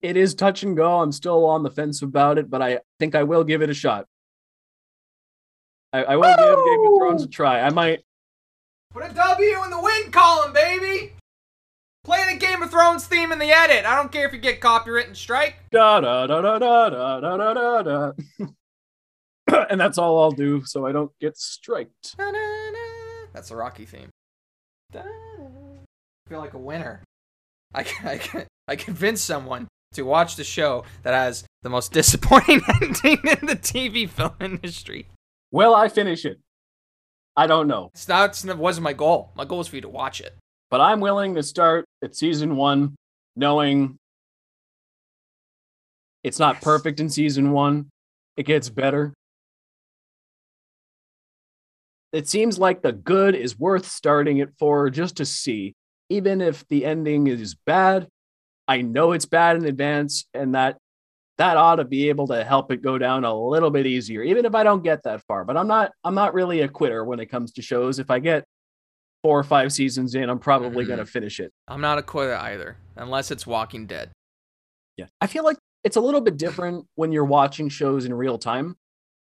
it 0.04 0.18
is 0.18 0.34
touch 0.34 0.62
and 0.62 0.76
go. 0.76 1.00
I'm 1.00 1.12
still 1.12 1.46
on 1.46 1.62
the 1.62 1.70
fence 1.70 2.02
about 2.02 2.36
it, 2.36 2.50
but 2.50 2.60
I 2.60 2.80
think 2.98 3.14
I 3.14 3.22
will 3.22 3.42
give 3.42 3.62
it 3.62 3.70
a 3.70 3.74
shot. 3.74 4.06
I, 5.94 6.04
I 6.04 6.16
will 6.16 6.36
give 6.36 6.36
Game 6.36 6.92
of 6.92 6.98
Thrones 6.98 7.22
a 7.22 7.26
try. 7.26 7.60
I 7.62 7.70
might. 7.70 8.04
Put 8.92 9.10
a 9.10 9.14
W 9.14 9.64
in 9.64 9.70
the 9.70 9.80
win 9.80 10.10
column, 10.10 10.52
baby. 10.52 11.14
Play 12.04 12.22
the 12.30 12.38
Game 12.38 12.62
of 12.62 12.70
Thrones 12.70 13.06
theme 13.06 13.32
in 13.32 13.38
the 13.38 13.50
edit. 13.50 13.86
I 13.86 13.96
don't 13.96 14.12
care 14.12 14.26
if 14.26 14.34
you 14.34 14.38
get 14.38 14.60
copyright 14.60 15.06
and 15.06 15.16
strike. 15.16 15.56
Da 15.70 16.00
da 16.00 16.26
da 16.26 16.42
da 16.42 16.58
da 16.58 16.90
da 16.90 17.20
da 17.20 17.36
da 17.38 17.54
da 17.54 17.82
da. 17.82 18.12
and 19.70 19.80
that's 19.80 19.96
all 19.96 20.22
I'll 20.22 20.32
do, 20.32 20.62
so 20.66 20.86
I 20.86 20.92
don't 20.92 21.12
get 21.18 21.38
striked. 21.38 22.18
Da, 22.18 22.26
da, 22.26 22.32
da. 22.32 23.26
That's 23.32 23.50
a 23.50 23.56
Rocky 23.56 23.86
theme. 23.86 24.10
I 24.94 25.00
feel 26.28 26.40
like 26.40 26.52
a 26.52 26.58
winner. 26.58 27.02
I 27.72 27.86
I 28.04 28.46
I 28.68 28.76
convinced 28.76 29.24
someone 29.24 29.66
to 29.94 30.02
watch 30.02 30.36
the 30.36 30.44
show 30.44 30.84
that 31.02 31.14
has 31.14 31.44
the 31.62 31.70
most 31.70 31.92
disappointing 32.00 32.60
ending 32.82 33.18
in 33.24 33.46
the 33.46 33.56
TV 33.56 34.08
film 34.08 34.34
industry. 34.40 35.06
Will 35.50 35.74
I 35.74 35.88
finish 35.88 36.24
it? 36.24 36.40
I 37.36 37.46
don't 37.46 37.66
know. 37.66 37.90
It's 37.94 38.06
not, 38.08 38.44
it 38.44 38.58
wasn't 38.58 38.84
my 38.84 38.92
goal. 38.92 39.32
My 39.34 39.44
goal 39.44 39.58
was 39.58 39.68
for 39.68 39.76
you 39.76 39.82
to 39.82 39.88
watch 39.88 40.20
it. 40.20 40.34
But 40.70 40.80
I'm 40.80 41.00
willing 41.00 41.34
to 41.34 41.42
start 41.42 41.84
at 42.02 42.16
season 42.16 42.56
one, 42.56 42.94
knowing 43.36 43.96
it's 46.22 46.38
not 46.38 46.56
Yes. 46.56 46.64
perfect 46.64 47.00
in 47.00 47.08
season 47.10 47.52
one. 47.52 47.90
It 48.36 48.46
gets 48.46 48.68
better. 48.70 49.14
It 52.12 52.28
seems 52.28 52.58
like 52.58 52.82
the 52.82 52.92
good 52.92 53.34
is 53.34 53.58
worth 53.58 53.86
starting 53.86 54.38
it 54.38 54.50
for 54.58 54.88
just 54.90 55.16
to 55.16 55.24
see. 55.24 55.74
Even 56.08 56.40
if 56.40 56.66
the 56.68 56.84
ending 56.84 57.26
is 57.26 57.54
bad, 57.66 58.08
I 58.68 58.80
know 58.82 59.12
it's 59.12 59.26
bad 59.26 59.56
in 59.56 59.64
advance, 59.66 60.26
and 60.34 60.54
that 60.54 60.78
that 61.38 61.56
ought 61.56 61.76
to 61.76 61.84
be 61.84 62.08
able 62.08 62.28
to 62.28 62.44
help 62.44 62.70
it 62.70 62.80
go 62.80 62.96
down 62.96 63.24
a 63.24 63.34
little 63.36 63.70
bit 63.70 63.86
easier, 63.86 64.22
even 64.22 64.44
if 64.44 64.54
I 64.54 64.62
don't 64.62 64.84
get 64.84 65.02
that 65.02 65.20
far. 65.22 65.44
But 65.44 65.56
I'm 65.56 65.66
not 65.66 65.92
I'm 66.04 66.14
not 66.14 66.32
really 66.34 66.60
a 66.60 66.68
quitter 66.68 67.04
when 67.04 67.20
it 67.20 67.26
comes 67.26 67.52
to 67.52 67.62
shows. 67.62 67.98
If 67.98 68.10
I 68.10 68.18
get 68.20 68.44
four 69.22 69.38
or 69.38 69.44
five 69.44 69.72
seasons 69.72 70.14
in, 70.14 70.28
I'm 70.30 70.38
probably 70.38 70.84
Mhm. 70.84 70.88
gonna 70.88 71.06
finish 71.06 71.40
it. 71.40 71.50
I'm 71.66 71.80
not 71.80 71.98
a 71.98 72.02
quitter 72.02 72.34
either, 72.36 72.76
unless 72.96 73.30
it's 73.30 73.46
Walking 73.46 73.86
Dead. 73.86 74.10
Yeah. 74.96 75.06
I 75.20 75.26
feel 75.26 75.44
like 75.44 75.56
it's 75.82 75.96
a 75.96 76.00
little 76.00 76.20
bit 76.20 76.36
different 76.36 76.86
when 76.94 77.10
you're 77.10 77.24
watching 77.24 77.68
shows 77.68 78.04
in 78.04 78.14
real 78.14 78.38
time. 78.38 78.76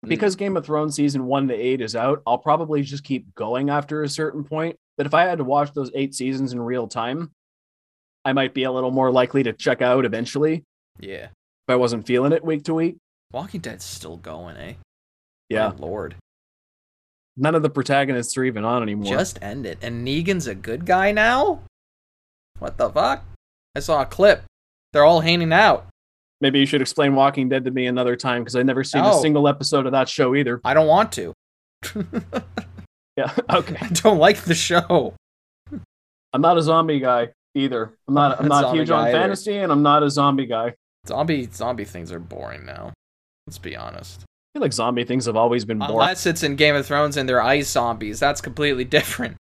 Mm. 0.06 0.10
Because 0.10 0.36
Game 0.36 0.58
of 0.58 0.66
Thrones 0.66 0.96
season 0.96 1.26
one 1.26 1.48
to 1.50 1.54
eight 1.54 1.82
is 1.82 1.96
out, 1.96 2.24
I'll 2.26 2.40
probably 2.40 2.82
just 2.82 3.04
keep 3.04 3.34
going 3.36 3.70
after 3.70 4.02
a 4.02 4.10
certain 4.10 4.44
point. 4.44 4.76
But 4.98 5.06
if 5.06 5.14
I 5.14 5.24
had 5.26 5.38
to 5.38 5.44
watch 5.44 5.72
those 5.74 5.92
eight 5.94 6.16
seasons 6.16 6.52
in 6.54 6.60
real 6.62 6.88
time, 6.88 7.32
I 8.26 8.34
might 8.34 8.54
be 8.54 8.64
a 8.64 8.72
little 8.72 8.92
more 8.92 9.12
likely 9.12 9.44
to 9.44 9.54
check 9.54 9.82
out 9.82 10.06
eventually 10.06 10.64
Yeah. 11.00 11.26
if 11.26 11.70
I 11.70 11.76
wasn't 11.76 12.06
feeling 12.06 12.32
it 12.34 12.44
week 12.44 12.64
to 12.66 12.74
week. 12.74 12.98
Walking 13.32 13.62
Dead's 13.62 13.86
still 13.86 14.18
going, 14.18 14.58
eh? 14.58 14.74
Yeah. 15.50 15.70
My 15.70 15.76
lord. 15.78 16.16
None 17.38 17.56
of 17.56 17.62
the 17.64 17.70
protagonists 17.70 18.38
are 18.38 18.44
even 18.44 18.64
on 18.66 18.84
anymore. 18.84 19.12
Just 19.12 19.40
end 19.42 19.66
it. 19.66 19.80
And 19.82 20.06
Negan's 20.06 20.48
a 20.48 20.56
good 20.56 20.86
guy 20.86 21.12
now? 21.12 21.62
What 22.60 22.78
the 22.78 22.90
fuck? 22.90 23.24
I 23.76 23.80
saw 23.80 24.02
a 24.02 24.06
clip. 24.06 24.44
They're 24.94 25.06
all 25.06 25.22
hanging 25.22 25.54
out. 25.54 25.88
Maybe 26.42 26.60
you 26.60 26.66
should 26.66 26.82
explain 26.82 27.16
Walking 27.16 27.48
Dead 27.50 27.64
to 27.66 27.72
me 27.72 27.86
another 27.88 28.16
time 28.16 28.42
because 28.42 28.56
I've 28.56 28.66
never 28.66 28.84
seen 28.84 29.04
a 29.04 29.14
single 29.20 29.48
episode 29.48 29.86
of 29.86 29.92
that 29.94 30.10
show 30.10 30.36
either. 30.36 30.60
I 30.66 30.74
don't 30.74 30.88
want 30.88 31.12
to. 31.14 31.34
Yeah. 33.18 33.32
Okay. 33.54 33.76
I 33.82 33.88
don't 33.90 34.20
like 34.20 34.38
the 34.44 34.56
show. 34.56 35.14
I'm 36.34 36.42
not 36.42 36.58
a 36.58 36.62
zombie 36.62 37.00
guy 37.00 37.30
either. 37.56 37.94
I'm 38.08 38.14
not 38.14 38.40
I'm 38.40 38.48
Not 38.50 38.74
huge 38.76 38.90
on 38.90 39.04
guy 39.06 39.10
either. 39.10 39.20
fantasy 39.20 39.58
and 39.58 39.72
I'm 39.72 39.84
not 39.84 40.04
a 40.04 40.10
zombie 40.10 40.46
guy. 40.46 40.76
Zombie 41.08 41.48
zombie 41.52 41.86
things 41.86 42.12
are 42.12 42.20
boring 42.20 42.66
now. 42.66 42.94
Let's 43.48 43.58
be 43.58 43.76
honest. 43.76 44.22
I 44.22 44.58
feel 44.58 44.62
like 44.62 44.74
zombie 44.74 45.04
things 45.04 45.26
have 45.26 45.36
always 45.36 45.66
been 45.66 45.80
boring. 45.80 45.94
Unless 45.94 46.26
it's 46.26 46.44
in 46.44 46.56
Game 46.56 46.76
of 46.76 46.86
Thrones 46.86 47.18
and 47.18 47.28
they're 47.28 47.42
ice 47.42 47.70
zombies, 47.70 48.20
that's 48.20 48.42
completely 48.42 48.84
different. 48.86 49.38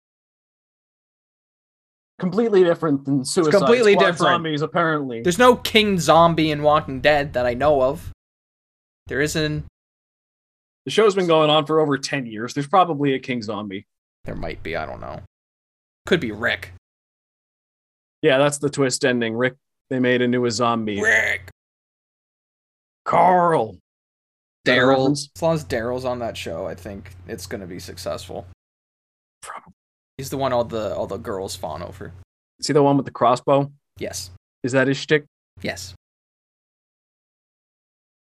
completely 2.19 2.64
different 2.64 3.06
than 3.06 3.23
Suicide 3.26 3.52
completely 3.57 3.94
Squad 3.94 4.06
different. 4.06 4.18
zombies, 4.19 4.61
apparently. 4.61 5.22
There's 5.22 5.38
no 5.40 5.56
king 5.56 5.99
zombie 5.99 6.49
in 6.52 6.64
Walking 6.64 7.02
Dead 7.02 7.34
that 7.34 7.45
I 7.45 7.53
know 7.53 7.82
of. 7.84 8.11
There 9.07 9.22
isn't. 9.22 9.65
The 10.86 10.91
show's 10.91 11.15
been 11.15 11.27
going 11.27 11.49
on 11.49 11.65
for 11.65 11.80
over 11.80 11.98
10 11.98 12.26
years. 12.26 12.53
There's 12.53 12.68
probably 12.68 13.14
a 13.14 13.19
king 13.19 13.41
zombie. 13.41 13.86
There 14.23 14.36
might 14.36 14.64
be. 14.64 14.76
I 14.76 14.86
don't 14.86 15.02
know. 15.02 15.22
Could 16.06 16.19
be 16.19 16.32
Rick. 16.32 16.73
Yeah, 18.26 18.40
that's 18.40 18.58
the 18.58 18.72
twist 18.72 19.06
ending. 19.06 19.36
Rick, 19.36 19.54
they 19.92 20.00
made 20.00 20.24
into 20.24 20.48
a 20.48 20.50
zombie. 20.50 21.00
Rick. 21.00 21.52
Carl. 23.06 23.78
that 24.64 24.80
a 24.80 24.82
Daryl. 24.82 25.12
As 25.12 25.30
long 25.40 25.54
as 25.54 25.64
Daryl's 25.64 26.06
on 26.06 26.18
that 26.18 26.36
show, 26.36 26.66
I 26.66 26.74
think 26.74 27.12
it's 27.28 27.46
gonna 27.46 27.68
be 27.68 27.78
successful. 27.78 28.48
Probably. 29.44 29.74
He's 30.18 30.32
the 30.32 30.38
one 30.38 30.54
all 30.54 30.64
the 30.64 30.96
all 30.96 31.06
the 31.06 31.18
girls 31.18 31.56
fawn 31.56 31.84
over. 31.84 32.14
See 32.64 32.74
the 32.74 32.82
one 32.82 32.98
with 32.98 33.06
the 33.06 33.12
crossbow? 33.12 33.72
Yes. 34.00 34.32
Is 34.64 34.72
that 34.72 34.88
his 34.88 34.98
shtick? 34.98 35.26
Yes. 35.62 35.94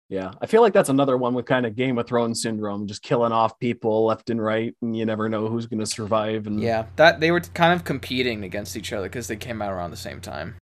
Yeah. 0.10 0.34
I 0.40 0.46
feel 0.46 0.62
like 0.62 0.74
that's 0.74 0.90
another 0.90 1.18
one 1.18 1.34
with 1.34 1.46
kind 1.48 1.66
of 1.66 1.76
Game 1.76 1.98
of 1.98 2.06
Thrones 2.08 2.42
syndrome, 2.44 2.86
just 2.86 3.02
killing 3.02 3.32
off 3.32 3.58
people 3.60 4.06
left 4.06 4.30
and 4.30 4.40
right, 4.42 4.76
and 4.82 4.96
you 4.96 5.04
never 5.06 5.28
know 5.30 5.48
who's 5.48 5.66
going 5.66 5.80
to 5.80 5.86
survive. 5.86 6.46
And 6.46 6.62
Yeah. 6.62 6.86
That 6.96 7.20
they 7.20 7.32
were 7.32 7.40
kind 7.40 7.74
of 7.74 7.84
competing 7.86 8.44
against 8.44 8.78
each 8.78 8.94
other 8.94 9.08
because 9.10 9.28
they 9.28 9.36
came 9.36 9.62
out 9.62 9.72
around 9.72 9.92
the 9.92 9.98
same 9.98 10.22
time. 10.22 10.56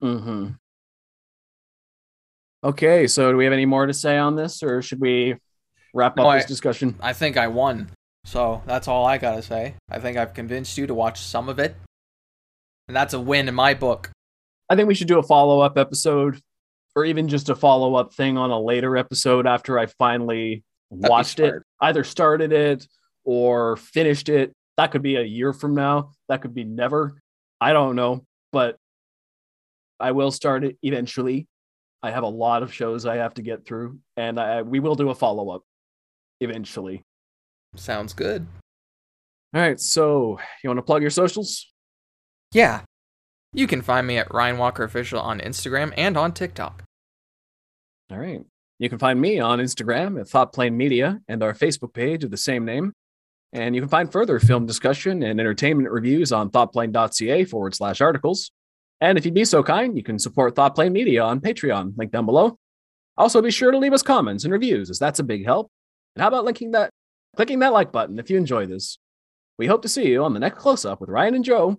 hmm 0.00 0.48
Okay, 2.64 3.06
so 3.06 3.30
do 3.30 3.36
we 3.36 3.44
have 3.44 3.52
any 3.52 3.66
more 3.66 3.86
to 3.86 3.94
say 3.94 4.18
on 4.18 4.34
this, 4.34 4.62
or 4.64 4.82
should 4.82 5.00
we 5.00 5.36
wrap 5.94 6.16
No, 6.16 6.28
up 6.28 6.36
this 6.38 6.44
I- 6.44 6.48
discussion? 6.48 6.96
I 7.00 7.12
think 7.12 7.36
I 7.36 7.46
won. 7.46 7.90
So 8.24 8.62
that's 8.66 8.88
all 8.88 9.06
I 9.06 9.16
gotta 9.16 9.42
say. 9.42 9.74
I 9.88 10.00
think 10.00 10.18
I've 10.18 10.34
convinced 10.34 10.76
you 10.76 10.86
to 10.88 10.94
watch 10.94 11.20
some 11.20 11.48
of 11.48 11.58
it. 11.60 11.76
And 12.88 12.96
that's 12.96 13.14
a 13.14 13.20
win 13.20 13.48
in 13.48 13.54
my 13.54 13.74
book. 13.74 14.10
I 14.68 14.74
think 14.76 14.88
we 14.88 14.94
should 14.94 15.08
do 15.08 15.18
a 15.18 15.22
follow 15.22 15.60
up 15.60 15.78
episode, 15.78 16.40
or 16.98 17.04
even 17.04 17.28
just 17.28 17.48
a 17.48 17.54
follow 17.54 17.94
up 17.94 18.12
thing 18.12 18.36
on 18.36 18.50
a 18.50 18.60
later 18.60 18.96
episode 18.96 19.46
after 19.46 19.78
I 19.78 19.86
finally 19.86 20.64
That'd 20.90 21.08
watched 21.08 21.38
it, 21.38 21.62
either 21.80 22.02
started 22.02 22.52
it 22.52 22.88
or 23.24 23.76
finished 23.76 24.28
it. 24.28 24.52
That 24.76 24.90
could 24.90 25.02
be 25.02 25.14
a 25.14 25.22
year 25.22 25.52
from 25.52 25.76
now. 25.76 26.10
That 26.28 26.42
could 26.42 26.54
be 26.54 26.64
never. 26.64 27.20
I 27.60 27.72
don't 27.72 27.94
know, 27.94 28.24
but 28.50 28.78
I 30.00 30.10
will 30.10 30.32
start 30.32 30.64
it 30.64 30.76
eventually. 30.82 31.46
I 32.02 32.10
have 32.10 32.24
a 32.24 32.28
lot 32.28 32.64
of 32.64 32.74
shows 32.74 33.06
I 33.06 33.16
have 33.16 33.34
to 33.34 33.42
get 33.42 33.64
through, 33.64 34.00
and 34.16 34.40
I, 34.40 34.62
we 34.62 34.80
will 34.80 34.96
do 34.96 35.10
a 35.10 35.14
follow 35.14 35.50
up 35.50 35.62
eventually. 36.40 37.04
Sounds 37.76 38.12
good. 38.12 38.44
All 39.54 39.60
right, 39.60 39.78
so 39.78 40.40
you 40.64 40.70
want 40.70 40.78
to 40.78 40.82
plug 40.82 41.02
your 41.02 41.10
socials? 41.12 41.72
Yeah. 42.52 42.80
You 43.52 43.68
can 43.68 43.82
find 43.82 44.04
me 44.04 44.18
at 44.18 44.34
Ryan 44.34 44.58
Walker 44.58 44.82
Official 44.82 45.20
on 45.20 45.38
Instagram 45.38 45.94
and 45.96 46.16
on 46.16 46.32
TikTok. 46.32 46.82
All 48.10 48.18
right. 48.18 48.40
You 48.78 48.88
can 48.88 48.98
find 48.98 49.20
me 49.20 49.40
on 49.40 49.58
Instagram 49.58 50.20
at 50.20 50.28
Thoughtplane 50.28 50.74
Media 50.74 51.20
and 51.28 51.42
our 51.42 51.52
Facebook 51.52 51.92
page 51.92 52.24
of 52.24 52.30
the 52.30 52.36
same 52.36 52.64
name. 52.64 52.92
And 53.52 53.74
you 53.74 53.80
can 53.80 53.88
find 53.88 54.10
further 54.10 54.38
film 54.38 54.66
discussion 54.66 55.22
and 55.22 55.40
entertainment 55.40 55.90
reviews 55.90 56.32
on 56.32 56.50
thoughtplane.ca 56.50 57.44
forward 57.46 57.74
slash 57.74 58.00
articles. 58.00 58.50
And 59.00 59.16
if 59.16 59.24
you'd 59.24 59.34
be 59.34 59.44
so 59.44 59.62
kind, 59.62 59.96
you 59.96 60.02
can 60.02 60.18
support 60.18 60.54
Thoughtplane 60.54 60.92
Media 60.92 61.22
on 61.22 61.40
Patreon, 61.40 61.96
link 61.96 62.12
down 62.12 62.26
below. 62.26 62.58
Also, 63.16 63.40
be 63.42 63.50
sure 63.50 63.70
to 63.70 63.78
leave 63.78 63.92
us 63.92 64.02
comments 64.02 64.44
and 64.44 64.52
reviews, 64.52 64.90
as 64.90 64.98
that's 64.98 65.18
a 65.18 65.24
big 65.24 65.44
help. 65.44 65.70
And 66.14 66.22
how 66.22 66.28
about 66.28 66.44
linking 66.44 66.72
that, 66.72 66.90
clicking 67.36 67.60
that 67.60 67.72
like 67.72 67.92
button 67.92 68.18
if 68.18 68.30
you 68.30 68.36
enjoy 68.36 68.66
this? 68.66 68.98
We 69.58 69.66
hope 69.66 69.82
to 69.82 69.88
see 69.88 70.08
you 70.08 70.22
on 70.24 70.34
the 70.34 70.40
next 70.40 70.58
close 70.58 70.84
up 70.84 71.00
with 71.00 71.10
Ryan 71.10 71.34
and 71.34 71.44
Joe. 71.44 71.78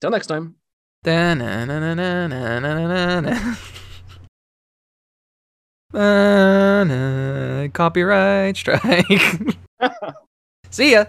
Till 0.00 0.10
next 0.10 0.26
time. 0.26 0.56
Da-na-na-na-na-na-na-na. 5.92 7.68
Copyright 7.72 8.56
strike. 8.56 9.22
See 10.70 10.92
ya. 10.92 11.06